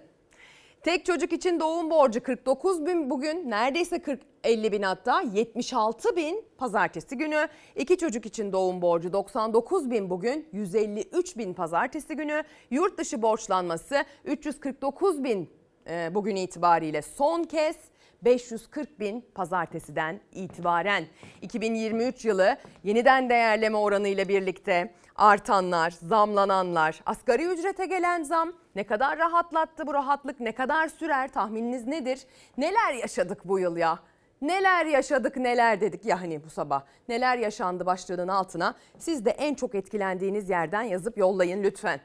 Tek 0.83 1.05
çocuk 1.07 1.33
için 1.33 1.61
doğum 1.61 1.91
borcu 1.91 2.23
49 2.23 2.87
bin 2.87 3.11
bugün 3.11 3.51
neredeyse 3.51 4.03
40 4.03 4.36
50 4.47 4.73
bin 4.73 4.83
hatta 4.83 5.21
76 5.21 6.17
bin 6.17 6.45
pazartesi 6.59 7.17
günü. 7.17 7.49
İki 7.77 7.99
çocuk 7.99 8.27
için 8.27 8.53
doğum 8.53 8.83
borcu 8.83 9.13
99 9.13 9.91
bin 9.91 10.11
bugün 10.11 10.49
153 10.53 11.39
bin 11.39 11.55
pazartesi 11.55 12.17
günü. 12.17 12.43
Yurt 12.71 12.99
dışı 12.99 13.23
borçlanması 13.23 14.05
349 14.25 15.25
bin 15.25 15.51
e, 15.89 16.15
bugün 16.15 16.37
itibariyle 16.37 17.03
son 17.03 17.43
kez 17.43 17.77
540 18.23 19.01
bin 19.01 19.25
pazartesiden 19.35 20.21
itibaren 20.33 21.05
2023 21.43 22.25
yılı 22.25 22.57
yeniden 22.85 23.31
değerleme 23.31 23.77
oranı 23.77 24.09
ile 24.09 24.29
birlikte 24.29 24.95
artanlar, 25.17 25.91
zamlananlar, 25.91 27.01
asgari 27.07 27.45
ücrete 27.45 27.87
gelen 27.87 28.23
zam 28.23 28.53
ne 28.77 28.85
kadar 28.85 29.19
rahatlattı 29.19 29.87
bu 29.87 29.95
rahatlık 29.95 30.41
ne 30.41 30.53
kadar 30.53 30.89
sürer 30.89 31.33
tahmininiz 31.33 31.87
nedir? 31.87 32.27
Neler 32.59 32.93
yaşadık 32.93 33.39
bu 33.45 33.59
yıl 33.59 33.77
ya? 33.77 33.99
Neler 34.43 34.87
yaşadık 34.87 35.37
neler 35.37 35.81
dedik 35.81 36.05
ya 36.05 36.21
hani 36.21 36.45
bu 36.45 36.51
sabah. 36.51 36.83
Neler 37.09 37.39
yaşandı 37.39 37.87
başlığının 37.87 38.29
altına 38.29 38.75
siz 38.99 39.25
de 39.25 39.31
en 39.31 39.55
çok 39.55 39.75
etkilendiğiniz 39.75 40.51
yerden 40.51 40.83
yazıp 40.83 41.19
yollayın 41.19 41.63
lütfen. 41.63 42.01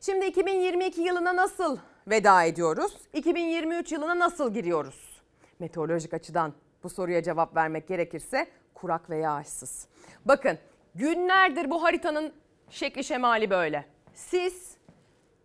Şimdi 0.00 0.26
2022 0.26 1.00
yılına 1.00 1.36
nasıl 1.36 1.78
veda 2.06 2.44
ediyoruz? 2.44 2.96
2023 3.12 3.92
yılına 3.92 4.18
nasıl 4.18 4.54
giriyoruz? 4.54 5.22
Meteorolojik 5.58 6.14
açıdan 6.14 6.52
bu 6.82 6.90
soruya 6.90 7.22
cevap 7.22 7.56
vermek 7.56 7.88
gerekirse 7.88 8.46
kurak 8.74 9.10
ve 9.10 9.18
yağışsız. 9.18 9.88
Bakın 10.24 10.58
günlerdir 10.94 11.70
bu 11.70 11.82
haritanın 11.82 12.32
şekli 12.70 13.04
şemali 13.04 13.50
böyle. 13.50 13.84
Sis, 14.14 14.76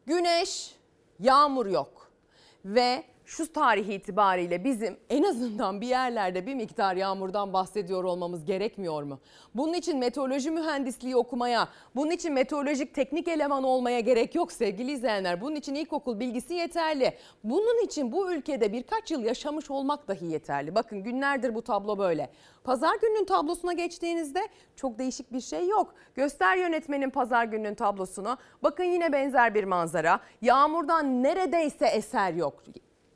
güneş, 0.05 0.75
yağmur 1.19 1.65
yok. 1.65 2.11
Ve 2.65 3.03
şu 3.31 3.53
tarih 3.53 3.89
itibariyle 3.89 4.63
bizim 4.63 4.97
en 5.09 5.23
azından 5.23 5.81
bir 5.81 5.87
yerlerde 5.87 6.45
bir 6.45 6.55
miktar 6.55 6.95
yağmurdan 6.95 7.53
bahsediyor 7.53 8.03
olmamız 8.03 8.45
gerekmiyor 8.45 9.03
mu? 9.03 9.19
Bunun 9.55 9.73
için 9.73 9.97
meteoroloji 9.97 10.51
mühendisliği 10.51 11.15
okumaya, 11.15 11.67
bunun 11.95 12.11
için 12.11 12.33
meteorolojik 12.33 12.95
teknik 12.95 13.27
eleman 13.27 13.63
olmaya 13.63 13.99
gerek 13.99 14.35
yok 14.35 14.51
sevgili 14.51 14.91
izleyenler. 14.91 15.41
Bunun 15.41 15.55
için 15.55 15.75
ilkokul 15.75 16.19
bilgisi 16.19 16.53
yeterli. 16.53 17.13
Bunun 17.43 17.85
için 17.85 18.11
bu 18.11 18.31
ülkede 18.31 18.73
birkaç 18.73 19.11
yıl 19.11 19.23
yaşamış 19.23 19.71
olmak 19.71 20.07
dahi 20.07 20.25
yeterli. 20.25 20.75
Bakın 20.75 21.03
günlerdir 21.03 21.55
bu 21.55 21.61
tablo 21.61 21.97
böyle. 21.97 22.29
Pazar 22.63 22.95
gününün 23.01 23.25
tablosuna 23.25 23.73
geçtiğinizde 23.73 24.47
çok 24.75 24.99
değişik 24.99 25.33
bir 25.33 25.41
şey 25.41 25.67
yok. 25.67 25.93
Göster 26.15 26.57
yönetmenin 26.57 27.09
pazar 27.09 27.45
gününün 27.45 27.75
tablosunu. 27.75 28.37
Bakın 28.63 28.83
yine 28.83 29.13
benzer 29.13 29.55
bir 29.55 29.63
manzara. 29.63 30.19
Yağmurdan 30.41 31.23
neredeyse 31.23 31.85
eser 31.85 32.33
yok. 32.33 32.63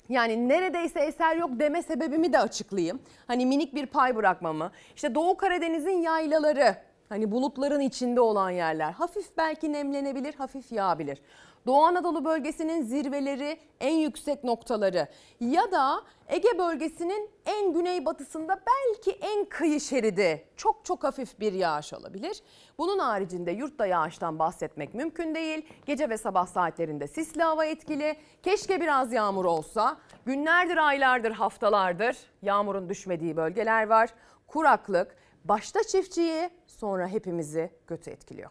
Yani 0.10 0.50
neredeyse 0.50 1.00
eser 1.00 1.36
yok 1.36 1.50
deme 1.54 1.82
sebebimi 1.82 2.34
de 2.34 2.40
açıklayayım. 2.40 3.00
Hani 3.28 3.46
minik 3.46 3.76
bir 3.76 3.86
pay 3.86 4.16
bırakmamı. 4.16 4.72
İşte 4.96 5.16
Doğu 5.16 5.38
Karadeniz'in 5.38 6.02
yaylaları, 6.02 6.76
hani 7.10 7.32
bulutların 7.32 7.80
içinde 7.80 8.22
olan 8.22 8.50
yerler. 8.50 8.92
Hafif 8.92 9.38
belki 9.38 9.74
nemlenebilir, 9.74 10.34
hafif 10.34 10.72
yağabilir. 10.72 11.22
Doğu 11.66 11.84
Anadolu 11.84 12.26
bölgesinin 12.26 12.84
zirveleri, 12.84 13.60
en 13.80 13.94
yüksek 13.94 14.44
noktaları 14.44 15.08
ya 15.40 15.72
da 15.72 16.04
Ege 16.28 16.58
bölgesinin 16.58 17.30
en 17.46 17.74
güneybatısında 17.74 18.60
belki 18.68 19.12
en 19.12 19.46
kıyı 19.46 19.80
şeridi 19.80 20.48
çok 20.56 20.86
çok 20.86 21.04
hafif 21.04 21.40
bir 21.40 21.54
yağış 21.54 21.94
olabilir. 21.94 22.44
Bunun 22.78 23.00
haricinde 23.00 23.52
yurtta 23.52 23.86
yağıştan 23.86 24.40
bahsetmek 24.40 24.94
mümkün 24.94 25.36
değil. 25.36 25.66
Gece 25.86 26.10
ve 26.10 26.18
sabah 26.18 26.48
saatlerinde 26.48 27.08
sisli 27.08 27.44
hava 27.44 27.66
etkili. 27.66 28.16
Keşke 28.44 28.82
biraz 28.82 29.14
yağmur 29.14 29.46
olsa. 29.46 29.98
Günlerdir, 30.26 30.78
aylardır, 30.78 31.32
haftalardır 31.32 32.18
yağmurun 32.42 32.90
düşmediği 32.90 33.38
bölgeler 33.38 33.88
var. 33.88 34.10
Kuraklık 34.48 35.16
başta 35.44 35.84
çiftçiyi 35.84 36.50
sonra 36.68 37.08
hepimizi 37.08 37.72
kötü 37.88 38.12
etkiliyor. 38.12 38.50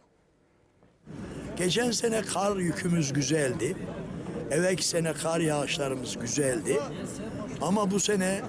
Geçen 1.57 1.91
sene 1.91 2.21
kar 2.21 2.57
yükümüz 2.57 3.13
güzeldi. 3.13 3.77
Evvelki 4.51 4.87
sene 4.87 5.13
kar 5.13 5.39
yağışlarımız 5.39 6.17
güzeldi. 6.19 6.79
Ama 7.61 7.91
bu 7.91 7.99
sene 7.99 8.41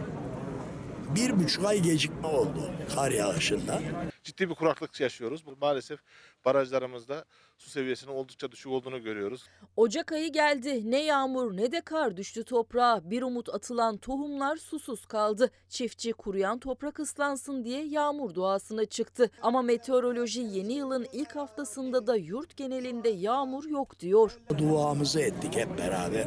bir 1.14 1.38
buçuk 1.38 1.64
ay 1.64 1.82
gecikme 1.82 2.28
oldu 2.28 2.70
kar 2.94 3.10
yağışında. 3.10 3.82
ciddi 4.24 4.50
bir 4.50 4.54
kuraklık 4.54 5.00
yaşıyoruz. 5.00 5.44
Maalesef 5.60 6.00
barajlarımızda 6.46 7.24
su 7.58 7.70
seviyesinin 7.70 8.12
oldukça 8.12 8.52
düşük 8.52 8.72
olduğunu 8.72 9.02
görüyoruz. 9.02 9.44
Ocak 9.76 10.12
ayı 10.12 10.32
geldi. 10.32 10.90
Ne 10.90 11.02
yağmur 11.02 11.56
ne 11.56 11.72
de 11.72 11.80
kar 11.80 12.16
düştü 12.16 12.44
toprağa. 12.44 13.00
Bir 13.10 13.22
umut 13.22 13.54
atılan 13.54 13.96
tohumlar 13.96 14.56
susuz 14.56 15.06
kaldı. 15.06 15.50
Çiftçi 15.68 16.12
kuruyan 16.12 16.58
toprak 16.58 17.00
ıslansın 17.00 17.64
diye 17.64 17.84
yağmur 17.84 18.34
duasına 18.34 18.84
çıktı. 18.84 19.30
Ama 19.42 19.62
meteoroloji 19.62 20.40
yeni 20.40 20.72
yılın 20.72 21.06
ilk 21.12 21.36
haftasında 21.36 22.06
da 22.06 22.16
yurt 22.16 22.56
genelinde 22.56 23.08
yağmur 23.08 23.64
yok 23.64 24.00
diyor. 24.00 24.38
Duamızı 24.58 25.20
ettik 25.20 25.56
hep 25.56 25.78
beraber. 25.78 26.26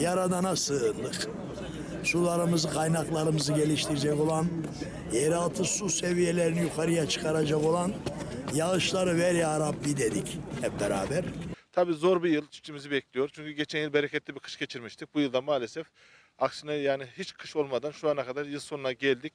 Yaradana 0.00 0.56
sığındık. 0.56 1.28
Sularımızı, 2.04 2.70
kaynaklarımızı 2.70 3.52
geliştirecek 3.52 4.20
olan, 4.20 4.46
yeraltı 5.12 5.64
su 5.64 5.88
seviyelerini 5.88 6.60
yukarıya 6.60 7.08
çıkaracak 7.08 7.64
olan 7.64 7.92
yağışları 8.54 9.18
ver 9.18 9.34
ya 9.34 9.60
Rabbi 9.60 9.96
dedik 9.96 10.38
hep 10.60 10.80
beraber. 10.80 11.24
Tabii 11.72 11.92
zor 11.92 12.22
bir 12.22 12.30
yıl 12.30 12.46
çiftçimizi 12.46 12.90
bekliyor. 12.90 13.30
Çünkü 13.32 13.50
geçen 13.50 13.80
yıl 13.80 13.92
bereketli 13.92 14.34
bir 14.34 14.40
kış 14.40 14.58
geçirmiştik. 14.58 15.14
Bu 15.14 15.20
yılda 15.20 15.40
maalesef 15.40 15.86
aksine 16.40 16.74
yani 16.74 17.04
hiç 17.18 17.32
kış 17.32 17.56
olmadan 17.56 17.90
şu 17.90 18.08
ana 18.10 18.24
kadar 18.24 18.46
yıl 18.46 18.60
sonuna 18.60 18.92
geldik. 18.92 19.32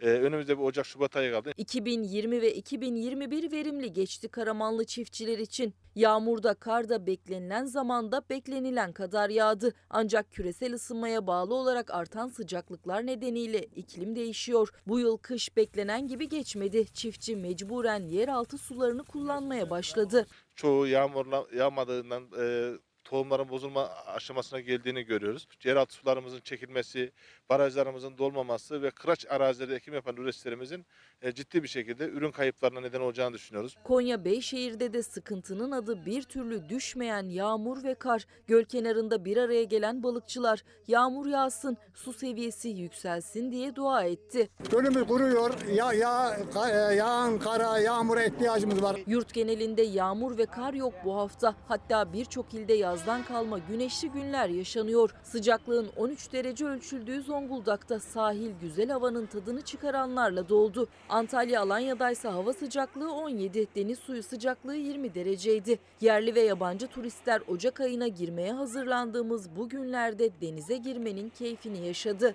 Ee, 0.00 0.08
önümüzde 0.08 0.58
bir 0.58 0.62
Ocak 0.62 0.86
Şubat 0.86 1.16
ayı 1.16 1.32
kaldı. 1.32 1.52
2020 1.56 2.42
ve 2.42 2.54
2021 2.54 3.52
verimli 3.52 3.92
geçti 3.92 4.28
Karamanlı 4.28 4.84
çiftçiler 4.84 5.38
için. 5.38 5.74
Yağmurda, 5.94 6.54
karda 6.54 7.06
beklenilen 7.06 7.64
zamanda 7.64 8.22
beklenilen 8.30 8.92
kadar 8.92 9.30
yağdı. 9.30 9.74
Ancak 9.90 10.32
küresel 10.32 10.74
ısınmaya 10.74 11.26
bağlı 11.26 11.54
olarak 11.54 11.90
artan 11.90 12.28
sıcaklıklar 12.28 13.06
nedeniyle 13.06 13.58
iklim 13.58 14.16
değişiyor. 14.16 14.68
Bu 14.86 15.00
yıl 15.00 15.16
kış 15.16 15.56
beklenen 15.56 16.06
gibi 16.06 16.28
geçmedi. 16.28 16.86
Çiftçi 16.92 17.36
mecburen 17.36 18.02
yeraltı 18.02 18.58
sularını 18.58 19.04
kullanmaya 19.04 19.70
başladı. 19.70 20.26
Çoğu 20.54 20.86
yağmurla 20.86 21.46
yağmadığından 21.54 22.22
e, 22.40 22.72
tohumların 23.08 23.48
bozulma 23.48 23.90
aşamasına 24.06 24.60
geldiğini 24.60 25.02
görüyoruz. 25.02 25.46
Yeraltı 25.64 25.94
sularımızın 25.94 26.40
çekilmesi, 26.40 27.12
barajlarımızın 27.48 28.18
dolmaması 28.18 28.82
ve 28.82 28.90
kıraç 28.90 29.26
arazilerde 29.28 29.74
ekim 29.74 29.94
yapan 29.94 30.16
üreticilerimizin 30.16 30.86
ciddi 31.22 31.62
bir 31.62 31.68
şekilde 31.68 32.08
ürün 32.08 32.30
kayıplarına 32.30 32.80
neden 32.80 33.00
olacağını 33.00 33.34
düşünüyoruz. 33.34 33.76
Konya 33.84 34.24
Beyşehir'de 34.24 34.92
de 34.92 35.02
sıkıntının 35.02 35.70
adı 35.70 36.06
bir 36.06 36.22
türlü 36.22 36.68
düşmeyen 36.68 37.28
yağmur 37.28 37.84
ve 37.84 37.94
kar. 37.94 38.26
Göl 38.46 38.64
kenarında 38.64 39.24
bir 39.24 39.36
araya 39.36 39.64
gelen 39.64 40.02
balıkçılar 40.02 40.64
yağmur 40.88 41.26
yağsın, 41.26 41.76
su 41.94 42.12
seviyesi 42.12 42.68
yükselsin 42.68 43.52
diye 43.52 43.76
dua 43.76 44.02
etti. 44.04 44.48
Gölümüz 44.70 45.06
kuruyor. 45.06 45.54
Ya, 45.74 45.92
ya, 45.92 46.36
ka- 46.54 46.92
e, 46.92 46.94
yağan 46.94 47.38
kara, 47.38 47.78
yağmura 47.78 48.24
ihtiyacımız 48.24 48.82
var. 48.82 49.00
Yurt 49.06 49.34
genelinde 49.34 49.82
yağmur 49.82 50.38
ve 50.38 50.46
kar 50.46 50.74
yok 50.74 50.94
bu 51.04 51.16
hafta. 51.16 51.54
Hatta 51.68 52.12
birçok 52.12 52.54
ilde 52.54 52.72
yazdan 52.74 53.22
kalma 53.24 53.58
güneşli 53.58 54.08
günler 54.10 54.48
yaşanıyor. 54.48 55.10
Sıcaklığın 55.22 55.88
13 55.96 56.32
derece 56.32 56.64
ölçüldüğü 56.66 57.22
Zonguldak'ta 57.22 58.00
sahil 58.00 58.50
güzel 58.60 58.90
havanın 58.90 59.26
tadını 59.26 59.62
çıkaranlarla 59.62 60.48
doldu. 60.48 60.88
Antalya 61.08 61.60
Alanya'da 61.60 62.10
ise 62.10 62.28
hava 62.28 62.52
sıcaklığı 62.52 63.12
17, 63.12 63.66
deniz 63.76 63.98
suyu 63.98 64.22
sıcaklığı 64.22 64.76
20 64.76 65.14
dereceydi. 65.14 65.78
Yerli 66.00 66.34
ve 66.34 66.40
yabancı 66.40 66.86
turistler 66.86 67.42
Ocak 67.48 67.80
ayına 67.80 68.08
girmeye 68.08 68.52
hazırlandığımız 68.52 69.56
bu 69.56 69.68
günlerde 69.68 70.30
denize 70.40 70.76
girmenin 70.76 71.28
keyfini 71.28 71.86
yaşadı. 71.86 72.34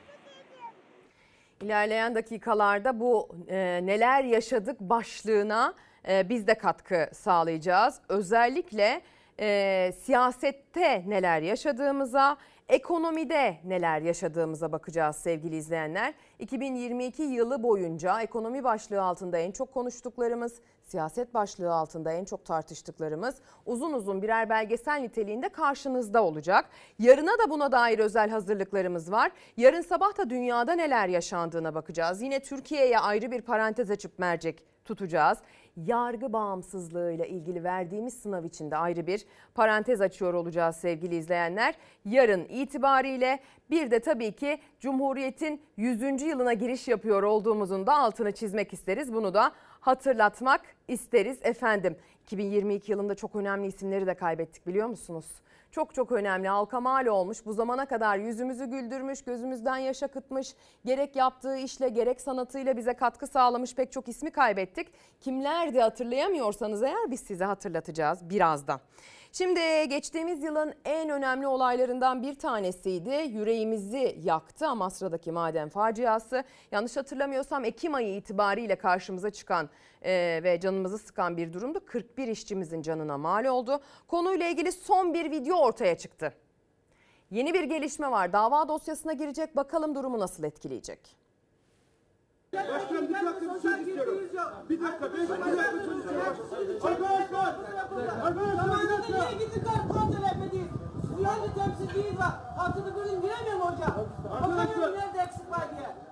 İlerleyen 1.62 2.15
dakikalarda 2.15 2.99
bu 2.99 3.29
e, 3.47 3.79
neler 3.83 4.23
yaşadık 4.23 4.79
başlığına 4.79 5.73
e, 6.09 6.29
biz 6.29 6.47
de 6.47 6.53
katkı 6.53 7.09
sağlayacağız. 7.13 7.99
Özellikle 8.09 9.01
e, 9.39 9.91
siyasette 9.99 11.03
neler 11.07 11.41
yaşadığımıza, 11.41 12.38
ekonomide 12.69 13.58
neler 13.65 14.02
yaşadığımıza 14.02 14.71
bakacağız 14.71 15.15
sevgili 15.15 15.56
izleyenler. 15.56 16.13
2022 16.39 17.23
yılı 17.23 17.63
boyunca 17.63 18.21
ekonomi 18.21 18.63
başlığı 18.63 19.02
altında 19.02 19.38
en 19.38 19.52
çok 19.52 19.73
konuştuklarımız, 19.73 20.60
siyaset 20.84 21.34
başlığı 21.34 21.73
altında 21.73 22.12
en 22.12 22.26
çok 22.26 22.45
tartıştıklarımız 22.45 23.36
uzun 23.65 23.93
uzun 23.93 24.21
birer 24.21 24.49
belgesel 24.49 24.99
niteliğinde 24.99 25.49
karşınızda 25.49 26.23
olacak. 26.23 26.69
Yarına 26.99 27.32
da 27.32 27.49
buna 27.49 27.71
dair 27.71 27.99
özel 27.99 28.30
hazırlıklarımız 28.30 29.12
var. 29.12 29.32
Yarın 29.58 29.82
sabah 29.82 30.17
da 30.17 30.30
dünyada 30.30 30.73
neler 30.73 31.08
yaşandığına 31.08 31.76
bakacağız. 31.76 32.21
Yine 32.21 32.39
Türkiye'ye 32.39 32.99
ayrı 32.99 33.32
bir 33.32 33.41
parantez 33.41 33.91
açıp 33.91 34.19
mercek 34.19 34.63
tutacağız. 34.86 35.38
Yargı 35.77 36.33
bağımsızlığıyla 36.33 37.25
ilgili 37.25 37.63
verdiğimiz 37.63 38.13
sınav 38.13 38.43
için 38.43 38.71
de 38.71 38.77
ayrı 38.77 39.07
bir 39.07 39.25
parantez 39.55 40.01
açıyor 40.01 40.33
olacağız 40.33 40.75
sevgili 40.75 41.15
izleyenler. 41.15 41.75
Yarın 42.05 42.45
itibariyle 42.45 43.39
bir 43.69 43.91
de 43.91 43.99
tabii 43.99 44.31
ki 44.31 44.59
Cumhuriyet'in 44.79 45.62
100. 45.77 46.21
yılına 46.21 46.53
giriş 46.53 46.88
yapıyor 46.88 47.23
olduğumuzun 47.23 47.88
da 47.88 47.97
altını 47.97 48.31
çizmek 48.31 48.73
isteriz. 48.73 49.13
Bunu 49.13 49.33
da 49.33 49.51
hatırlatmak 49.79 50.62
isteriz 50.88 51.38
efendim. 51.41 51.95
2022 52.23 52.91
yılında 52.91 53.15
çok 53.15 53.36
önemli 53.36 53.67
isimleri 53.67 54.07
de 54.07 54.13
kaybettik 54.13 54.67
biliyor 54.67 54.88
musunuz? 54.88 55.25
Çok 55.73 55.95
çok 55.95 56.12
önemli 56.12 56.47
halka 56.47 56.81
mal 56.81 57.05
olmuş 57.05 57.45
bu 57.45 57.53
zamana 57.53 57.86
kadar 57.86 58.17
yüzümüzü 58.17 58.65
güldürmüş 58.65 59.21
gözümüzden 59.21 59.77
yaş 59.77 60.03
akıtmış 60.03 60.55
gerek 60.86 61.15
yaptığı 61.15 61.57
işle 61.57 61.89
gerek 61.89 62.21
sanatıyla 62.21 62.77
bize 62.77 62.93
katkı 62.93 63.27
sağlamış 63.27 63.75
pek 63.75 63.91
çok 63.91 64.07
ismi 64.07 64.31
kaybettik. 64.31 64.88
Kimlerdi 65.21 65.79
hatırlayamıyorsanız 65.79 66.83
eğer 66.83 67.12
biz 67.12 67.19
size 67.19 67.45
hatırlatacağız 67.45 68.29
birazdan. 68.29 68.79
Şimdi 69.38 69.89
geçtiğimiz 69.89 70.43
yılın 70.43 70.74
en 70.86 71.10
önemli 71.10 71.48
olaylarından 71.48 72.22
bir 72.22 72.36
tanesiydi. 72.36 73.10
Yüreğimizi 73.10 74.17
yaktı 74.24 74.67
Amasra'daki 74.67 75.32
maden 75.32 75.69
faciası. 75.69 76.43
Yanlış 76.72 76.98
hatırlamıyorsam 76.98 77.65
Ekim 77.65 77.93
ayı 77.93 78.15
itibariyle 78.15 78.76
karşımıza 78.76 79.30
çıkan 79.30 79.69
e, 80.02 80.41
ve 80.43 80.60
canımızı 80.60 80.98
sıkan 80.98 81.38
bir 81.38 81.54
durumdu. 81.54 81.86
41 81.86 82.28
işçimizin 82.28 82.82
canına 82.82 83.17
mal 83.17 83.46
oldu. 83.46 83.80
Konuyla 84.08 84.48
ilgili 84.48 84.72
son 84.72 85.13
bir 85.13 85.32
video 85.32 85.58
ortaya 85.58 85.98
çıktı. 85.98 86.34
Yeni 87.32 87.54
bir 87.54 87.63
gelişme 87.63 88.12
var. 88.12 88.34
Dava 88.34 88.67
dosyasına 88.67 89.13
girecek. 89.13 89.56
Bakalım 89.56 89.96
durumu 89.96 90.19
nasıl 90.19 90.43
etkileyecek? 90.43 91.22
Başkanım 92.53 93.09
bir 93.09 93.13
dakika 93.13 93.55
bir 93.55 93.59
söz 93.61 93.79
istiyorum. 93.87 94.19
Bir 94.69 94.81
dakika, 94.81 95.13
bir 95.13 95.29
dakika, 95.29 95.51
bir 95.51 95.57
dakika 95.57 95.85
söz 95.85 95.97
istiyorum. 95.97 96.37
Arkadaşlar! 96.83 97.55
Arkadaşlar 98.23 98.83
bir 98.83 98.89
dakika! 98.89 99.25
Niye 99.27 99.45
gittik 99.45 99.63
kontrol 99.89 100.23
etmediniz? 100.23 100.67
Sizin 101.01 101.53
temsilciniz 101.63 102.17
var. 102.19 102.31
Haftada 102.57 102.95
bir 102.95 103.11
gün 103.11 103.21
giremiyor 103.21 103.57
mu 103.57 103.71
hocam? 103.71 104.07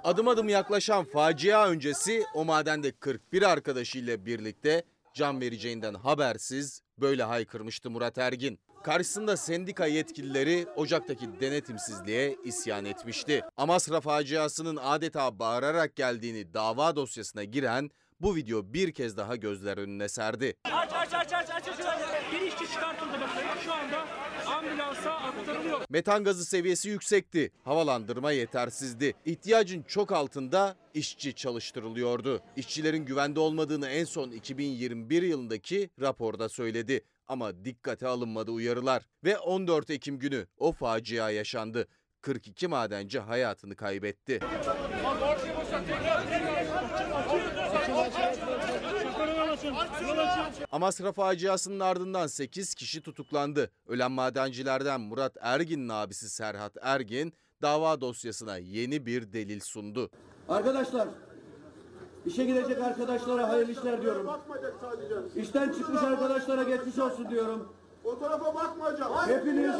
Adım 0.03 0.27
adım 0.27 0.49
yaklaşan 0.49 1.03
facia 1.03 1.67
öncesi 1.67 2.23
o 2.33 2.45
madende 2.45 2.91
41 2.91 3.41
arkadaşıyla 3.41 4.25
birlikte 4.25 4.83
can 5.13 5.41
vereceğinden 5.41 5.93
habersiz 5.93 6.81
böyle 6.97 7.23
haykırmıştı 7.23 7.89
Murat 7.91 8.17
Ergin. 8.17 8.59
Karşısında 8.83 9.37
sendika 9.37 9.85
yetkilileri 9.85 10.67
Ocak'taki 10.75 11.39
denetimsizliğe 11.41 12.37
isyan 12.43 12.85
etmişti. 12.85 13.41
Amasra 13.57 14.01
faciasının 14.01 14.75
adeta 14.81 15.39
bağırarak 15.39 15.95
geldiğini 15.95 16.53
dava 16.53 16.95
dosyasına 16.95 17.43
giren 17.43 17.89
bu 18.21 18.35
video 18.35 18.73
bir 18.73 18.91
kez 18.91 19.17
daha 19.17 19.35
gözler 19.35 19.77
önüne 19.77 20.09
serdi. 20.09 20.53
Aç 20.63 20.93
aç 20.93 21.13
aç 21.13 21.33
aç 21.33 21.49
aç 21.49 21.69
aç. 21.69 21.81
Bir 22.33 22.41
işçi 22.41 22.73
çıkartıldı 22.73 23.13
bakın. 23.13 23.59
Şu 23.65 23.73
anda 23.73 24.05
ambulansa 24.47 25.11
aktarılıyor. 25.11 25.81
Metan 25.89 26.23
gazı 26.23 26.45
seviyesi 26.45 26.89
yüksekti. 26.89 27.51
Havalandırma 27.63 28.31
yetersizdi. 28.31 29.13
İhtiyacın 29.25 29.83
çok 29.83 30.11
altında 30.11 30.75
işçi 30.93 31.35
çalıştırılıyordu. 31.35 32.41
İşçilerin 32.55 33.05
güvende 33.05 33.39
olmadığını 33.39 33.89
en 33.89 34.05
son 34.05 34.31
2021 34.31 35.21
yılındaki 35.21 35.89
raporda 36.01 36.49
söyledi. 36.49 37.01
Ama 37.31 37.65
dikkate 37.65 38.07
alınmadı 38.07 38.51
uyarılar. 38.51 39.03
Ve 39.23 39.37
14 39.37 39.89
Ekim 39.89 40.19
günü 40.19 40.47
o 40.57 40.71
facia 40.71 41.29
yaşandı. 41.29 41.87
42 42.21 42.67
madenci 42.67 43.19
hayatını 43.19 43.75
kaybetti. 43.75 44.39
Amasra 50.71 51.11
faciasının 51.11 51.79
ardından 51.79 52.27
8 52.27 52.73
kişi 52.73 53.01
tutuklandı. 53.01 53.71
Ölen 53.87 54.11
madencilerden 54.11 55.01
Murat 55.01 55.37
Ergin'in 55.41 55.89
abisi 55.89 56.29
Serhat 56.29 56.77
Ergin 56.81 57.33
dava 57.61 58.01
dosyasına 58.01 58.57
yeni 58.57 59.05
bir 59.05 59.33
delil 59.33 59.59
sundu. 59.59 60.09
Arkadaşlar, 60.49 61.07
işe 62.25 62.45
gidecek 62.45 62.81
arkadaşlara 62.81 63.49
hayırlı 63.49 63.71
işler 63.71 64.01
diyorum. 64.01 64.29
İşten 65.35 65.73
çıkmış 65.73 66.03
arkadaşlara 66.03 66.63
geçmiş 66.63 66.99
olsun 66.99 67.29
diyorum. 67.29 67.73
O 68.03 68.19
tarafa 68.19 68.55
bakmayacağım. 68.55 69.13
Hepiniz 69.27 69.75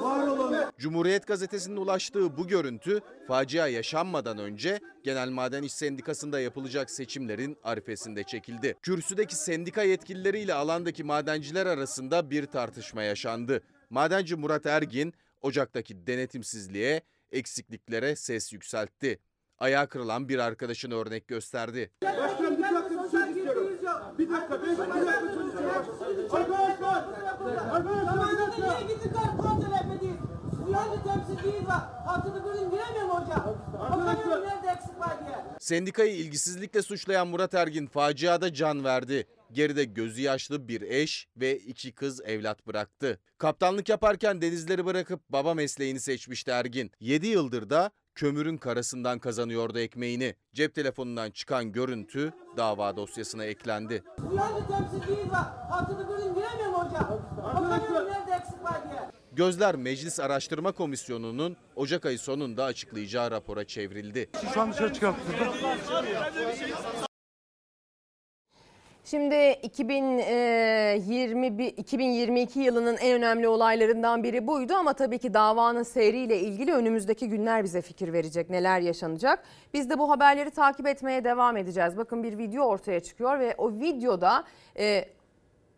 var 0.00 0.26
olun. 0.26 0.56
Cumhuriyet 0.78 1.26
Gazetesi'nin 1.26 1.76
ulaştığı 1.76 2.36
bu 2.36 2.46
görüntü 2.46 3.00
facia 3.28 3.66
yaşanmadan 3.68 4.38
önce 4.38 4.80
Genel 5.04 5.28
Maden 5.28 5.62
İş 5.62 5.72
Sendikası'nda 5.72 6.40
yapılacak 6.40 6.90
seçimlerin 6.90 7.56
arifesinde 7.64 8.24
çekildi. 8.24 8.76
Kürsüdeki 8.82 9.36
sendika 9.36 9.82
yetkilileriyle 9.82 10.54
alandaki 10.54 11.04
madenciler 11.04 11.66
arasında 11.66 12.30
bir 12.30 12.46
tartışma 12.46 13.02
yaşandı. 13.02 13.62
Madenci 13.90 14.36
Murat 14.36 14.66
Ergin 14.66 15.14
Ocak'taki 15.42 16.06
denetimsizliğe, 16.06 17.02
eksikliklere 17.32 18.16
ses 18.16 18.52
yükseltti. 18.52 19.18
Ayağa 19.58 19.86
kırılan 19.86 20.28
bir 20.28 20.38
arkadaşını 20.38 20.94
örnek 20.94 21.28
gösterdi. 21.28 21.90
Başkanım 22.02 22.58
bir 22.58 22.62
dakika 22.62 23.04
bir 23.04 23.08
söz 23.08 23.36
istiyorum. 23.36 23.68
Bir 24.18 24.30
dakika 24.30 24.62
ben 24.62 24.72
bir 24.72 24.78
dakika 24.78 25.34
söz 25.34 25.46
istiyorum. 25.46 26.30
Arkadaşlar. 26.32 27.04
Arkadaşlar 27.72 28.32
bir 28.32 28.38
dakika. 28.38 28.78
Niye 28.78 28.94
gittikler 28.94 29.36
kontrol 29.38 29.72
etmediğiz? 29.72 30.16
Dünyanın 30.66 31.02
temsilciyiz 31.02 31.66
var. 31.66 31.82
Bölün 32.44 32.70
giremiyorum 32.70 33.10
hocam. 33.10 33.56
Bakamıyorum 33.72 34.48
nerede 34.48 34.68
eksik 34.68 35.00
var 35.00 35.26
diye. 35.26 35.36
Sendikayı 35.58 36.14
ilgisizlikle 36.16 36.82
suçlayan 36.82 37.28
Murat 37.28 37.54
Ergin 37.54 37.86
faciada 37.86 38.54
can 38.54 38.84
verdi. 38.84 39.26
Geride 39.52 39.84
gözü 39.84 40.22
yaşlı 40.22 40.68
bir 40.68 40.82
eş 40.82 41.28
ve 41.36 41.58
iki 41.58 41.92
kız 41.92 42.20
evlat 42.20 42.66
bıraktı. 42.66 43.20
Kaptanlık 43.38 43.88
yaparken 43.88 44.42
denizleri 44.42 44.86
bırakıp 44.86 45.20
baba 45.28 45.54
mesleğini 45.54 46.00
seçmişti 46.00 46.50
Ergin. 46.50 46.90
7 47.00 47.26
yıldır 47.26 47.70
da 47.70 47.90
kömürün 48.18 48.56
karasından 48.56 49.18
kazanıyordu 49.18 49.78
ekmeğini. 49.78 50.34
Cep 50.54 50.74
telefonundan 50.74 51.30
çıkan 51.30 51.72
görüntü 51.72 52.32
dava 52.56 52.96
dosyasına 52.96 53.44
eklendi. 53.44 54.02
Dünyanın 54.30 54.66
temsilciyiz 54.66 55.30
var. 55.30 55.46
Hattını 55.70 56.08
bölün 56.08 56.34
giremiyorum 56.34 56.74
hocam. 56.74 57.20
Bakamıyorum 57.36 58.12
nerede 58.12 58.32
eksik 58.32 58.64
var 58.64 58.90
diye. 58.90 59.00
Gözler 59.32 59.76
Meclis 59.76 60.20
Araştırma 60.20 60.72
Komisyonu'nun 60.72 61.56
Ocak 61.76 62.06
ayı 62.06 62.18
sonunda 62.18 62.64
açıklayacağı 62.64 63.30
rapora 63.30 63.64
çevrildi. 63.64 64.30
Şu 64.54 64.60
an 64.60 64.72
dışarı 64.72 64.92
çıkarttınız. 64.92 65.38
Şimdi 69.10 69.52
2021 69.62 71.66
2022 71.66 72.60
yılının 72.60 72.96
en 72.96 73.16
önemli 73.16 73.48
olaylarından 73.48 74.22
biri 74.22 74.46
buydu 74.46 74.74
ama 74.74 74.92
tabii 74.92 75.18
ki 75.18 75.34
davanın 75.34 75.82
seyriyle 75.82 76.40
ilgili 76.40 76.72
önümüzdeki 76.72 77.28
günler 77.28 77.64
bize 77.64 77.82
fikir 77.82 78.12
verecek 78.12 78.50
neler 78.50 78.80
yaşanacak. 78.80 79.42
Biz 79.74 79.90
de 79.90 79.98
bu 79.98 80.10
haberleri 80.10 80.50
takip 80.50 80.86
etmeye 80.86 81.24
devam 81.24 81.56
edeceğiz. 81.56 81.96
Bakın 81.96 82.22
bir 82.22 82.38
video 82.38 82.64
ortaya 82.64 83.00
çıkıyor 83.00 83.38
ve 83.38 83.54
o 83.58 83.72
videoda 83.72 84.44
e, 84.78 85.04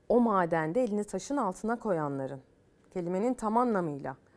o 0.09 0.21
madende 0.21 0.83
elini 0.83 1.05
taşın 1.05 1.37
altına 1.37 1.79
koyanların 1.79 2.41
kelimenin 2.95 3.35
tam 3.35 3.57
anlamıyla 3.57 4.13
e, 4.13 4.30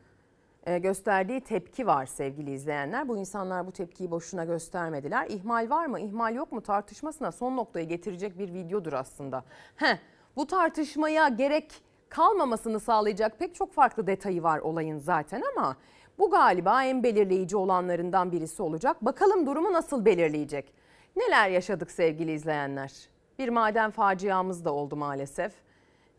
gösterdiği 0.65 1.41
tepki 1.41 1.87
var 1.87 2.05
sevgili 2.05 2.51
izleyenler. 2.51 3.07
Bu 3.07 3.17
insanlar 3.17 3.67
bu 3.67 3.71
tepkiyi 3.71 4.11
boşuna 4.11 4.45
göstermediler. 4.45 5.27
İhmal 5.29 5.69
var 5.69 5.85
mı, 5.85 5.99
ihmal 5.99 6.35
yok 6.35 6.51
mu 6.51 6.61
tartışmasına 6.61 7.31
son 7.31 7.57
noktayı 7.57 7.87
getirecek 7.87 8.39
bir 8.39 8.53
videodur 8.53 8.93
aslında. 8.93 9.43
Heh, 9.75 9.97
bu 10.35 10.47
tartışmaya 10.47 11.27
gerek 11.27 11.71
kalmamasını 12.09 12.79
sağlayacak 12.79 13.39
pek 13.39 13.55
çok 13.55 13.73
farklı 13.73 14.07
detayı 14.07 14.43
var 14.43 14.59
olayın 14.59 14.97
zaten 14.97 15.43
ama 15.55 15.77
bu 16.19 16.31
galiba 16.31 16.83
en 16.83 17.03
belirleyici 17.03 17.57
olanlarından 17.57 18.31
birisi 18.31 18.63
olacak. 18.63 19.05
Bakalım 19.05 19.45
durumu 19.45 19.73
nasıl 19.73 20.05
belirleyecek? 20.05 20.73
Neler 21.15 21.49
yaşadık 21.49 21.91
sevgili 21.91 22.31
izleyenler? 22.31 22.93
Bir 23.39 23.49
maden 23.49 23.91
faciamız 23.91 24.65
da 24.65 24.73
oldu 24.73 24.95
maalesef 24.95 25.53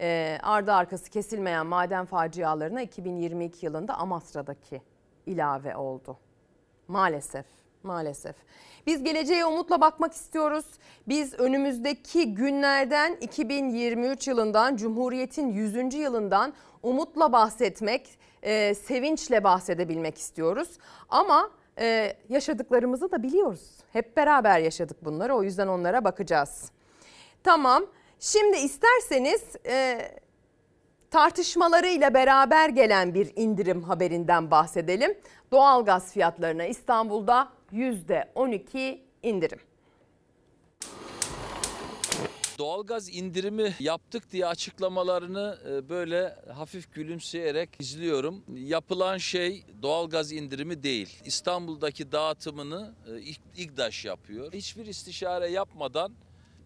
e, 0.00 0.38
ardı 0.42 0.72
arkası 0.72 1.10
kesilmeyen 1.10 1.66
maden 1.66 2.04
facialarına 2.04 2.82
2022 2.82 3.66
yılında 3.66 3.94
Amasra'daki 3.94 4.82
ilave 5.26 5.76
oldu. 5.76 6.16
Maalesef, 6.88 7.46
maalesef. 7.82 8.36
Biz 8.86 9.04
geleceğe 9.04 9.46
umutla 9.46 9.80
bakmak 9.80 10.12
istiyoruz. 10.12 10.64
Biz 11.08 11.34
önümüzdeki 11.34 12.34
günlerden 12.34 13.16
2023 13.20 14.28
yılından, 14.28 14.76
Cumhuriyet'in 14.76 15.52
100. 15.52 15.94
yılından 15.94 16.52
umutla 16.82 17.32
bahsetmek, 17.32 18.18
e, 18.42 18.74
sevinçle 18.74 19.44
bahsedebilmek 19.44 20.18
istiyoruz. 20.18 20.68
Ama 21.08 21.50
e, 21.78 22.16
yaşadıklarımızı 22.28 23.12
da 23.12 23.22
biliyoruz. 23.22 23.70
Hep 23.92 24.16
beraber 24.16 24.58
yaşadık 24.58 25.04
bunları 25.04 25.34
o 25.34 25.42
yüzden 25.42 25.66
onlara 25.68 26.04
bakacağız. 26.04 26.70
Tamam. 27.44 27.86
Şimdi 28.24 28.56
isterseniz 28.56 29.42
e, 29.66 29.98
tartışmalarıyla 31.10 32.14
beraber 32.14 32.68
gelen 32.68 33.14
bir 33.14 33.32
indirim 33.36 33.82
haberinden 33.82 34.50
bahsedelim. 34.50 35.18
Doğalgaz 35.52 36.12
fiyatlarına 36.12 36.64
İstanbul'da 36.64 37.52
%12 37.72 38.98
indirim. 39.22 39.58
Doğalgaz 42.58 43.08
indirimi 43.08 43.74
yaptık 43.80 44.32
diye 44.32 44.46
açıklamalarını 44.46 45.58
e, 45.68 45.88
böyle 45.88 46.36
hafif 46.54 46.94
gülümseyerek 46.94 47.70
izliyorum. 47.78 48.44
Yapılan 48.54 49.18
şey 49.18 49.64
doğalgaz 49.82 50.32
indirimi 50.32 50.82
değil. 50.82 51.22
İstanbul'daki 51.24 52.12
dağıtımını 52.12 52.94
e, 53.06 53.62
İGDAŞ 53.62 54.04
yapıyor. 54.04 54.52
Hiçbir 54.52 54.86
istişare 54.86 55.50
yapmadan 55.50 56.12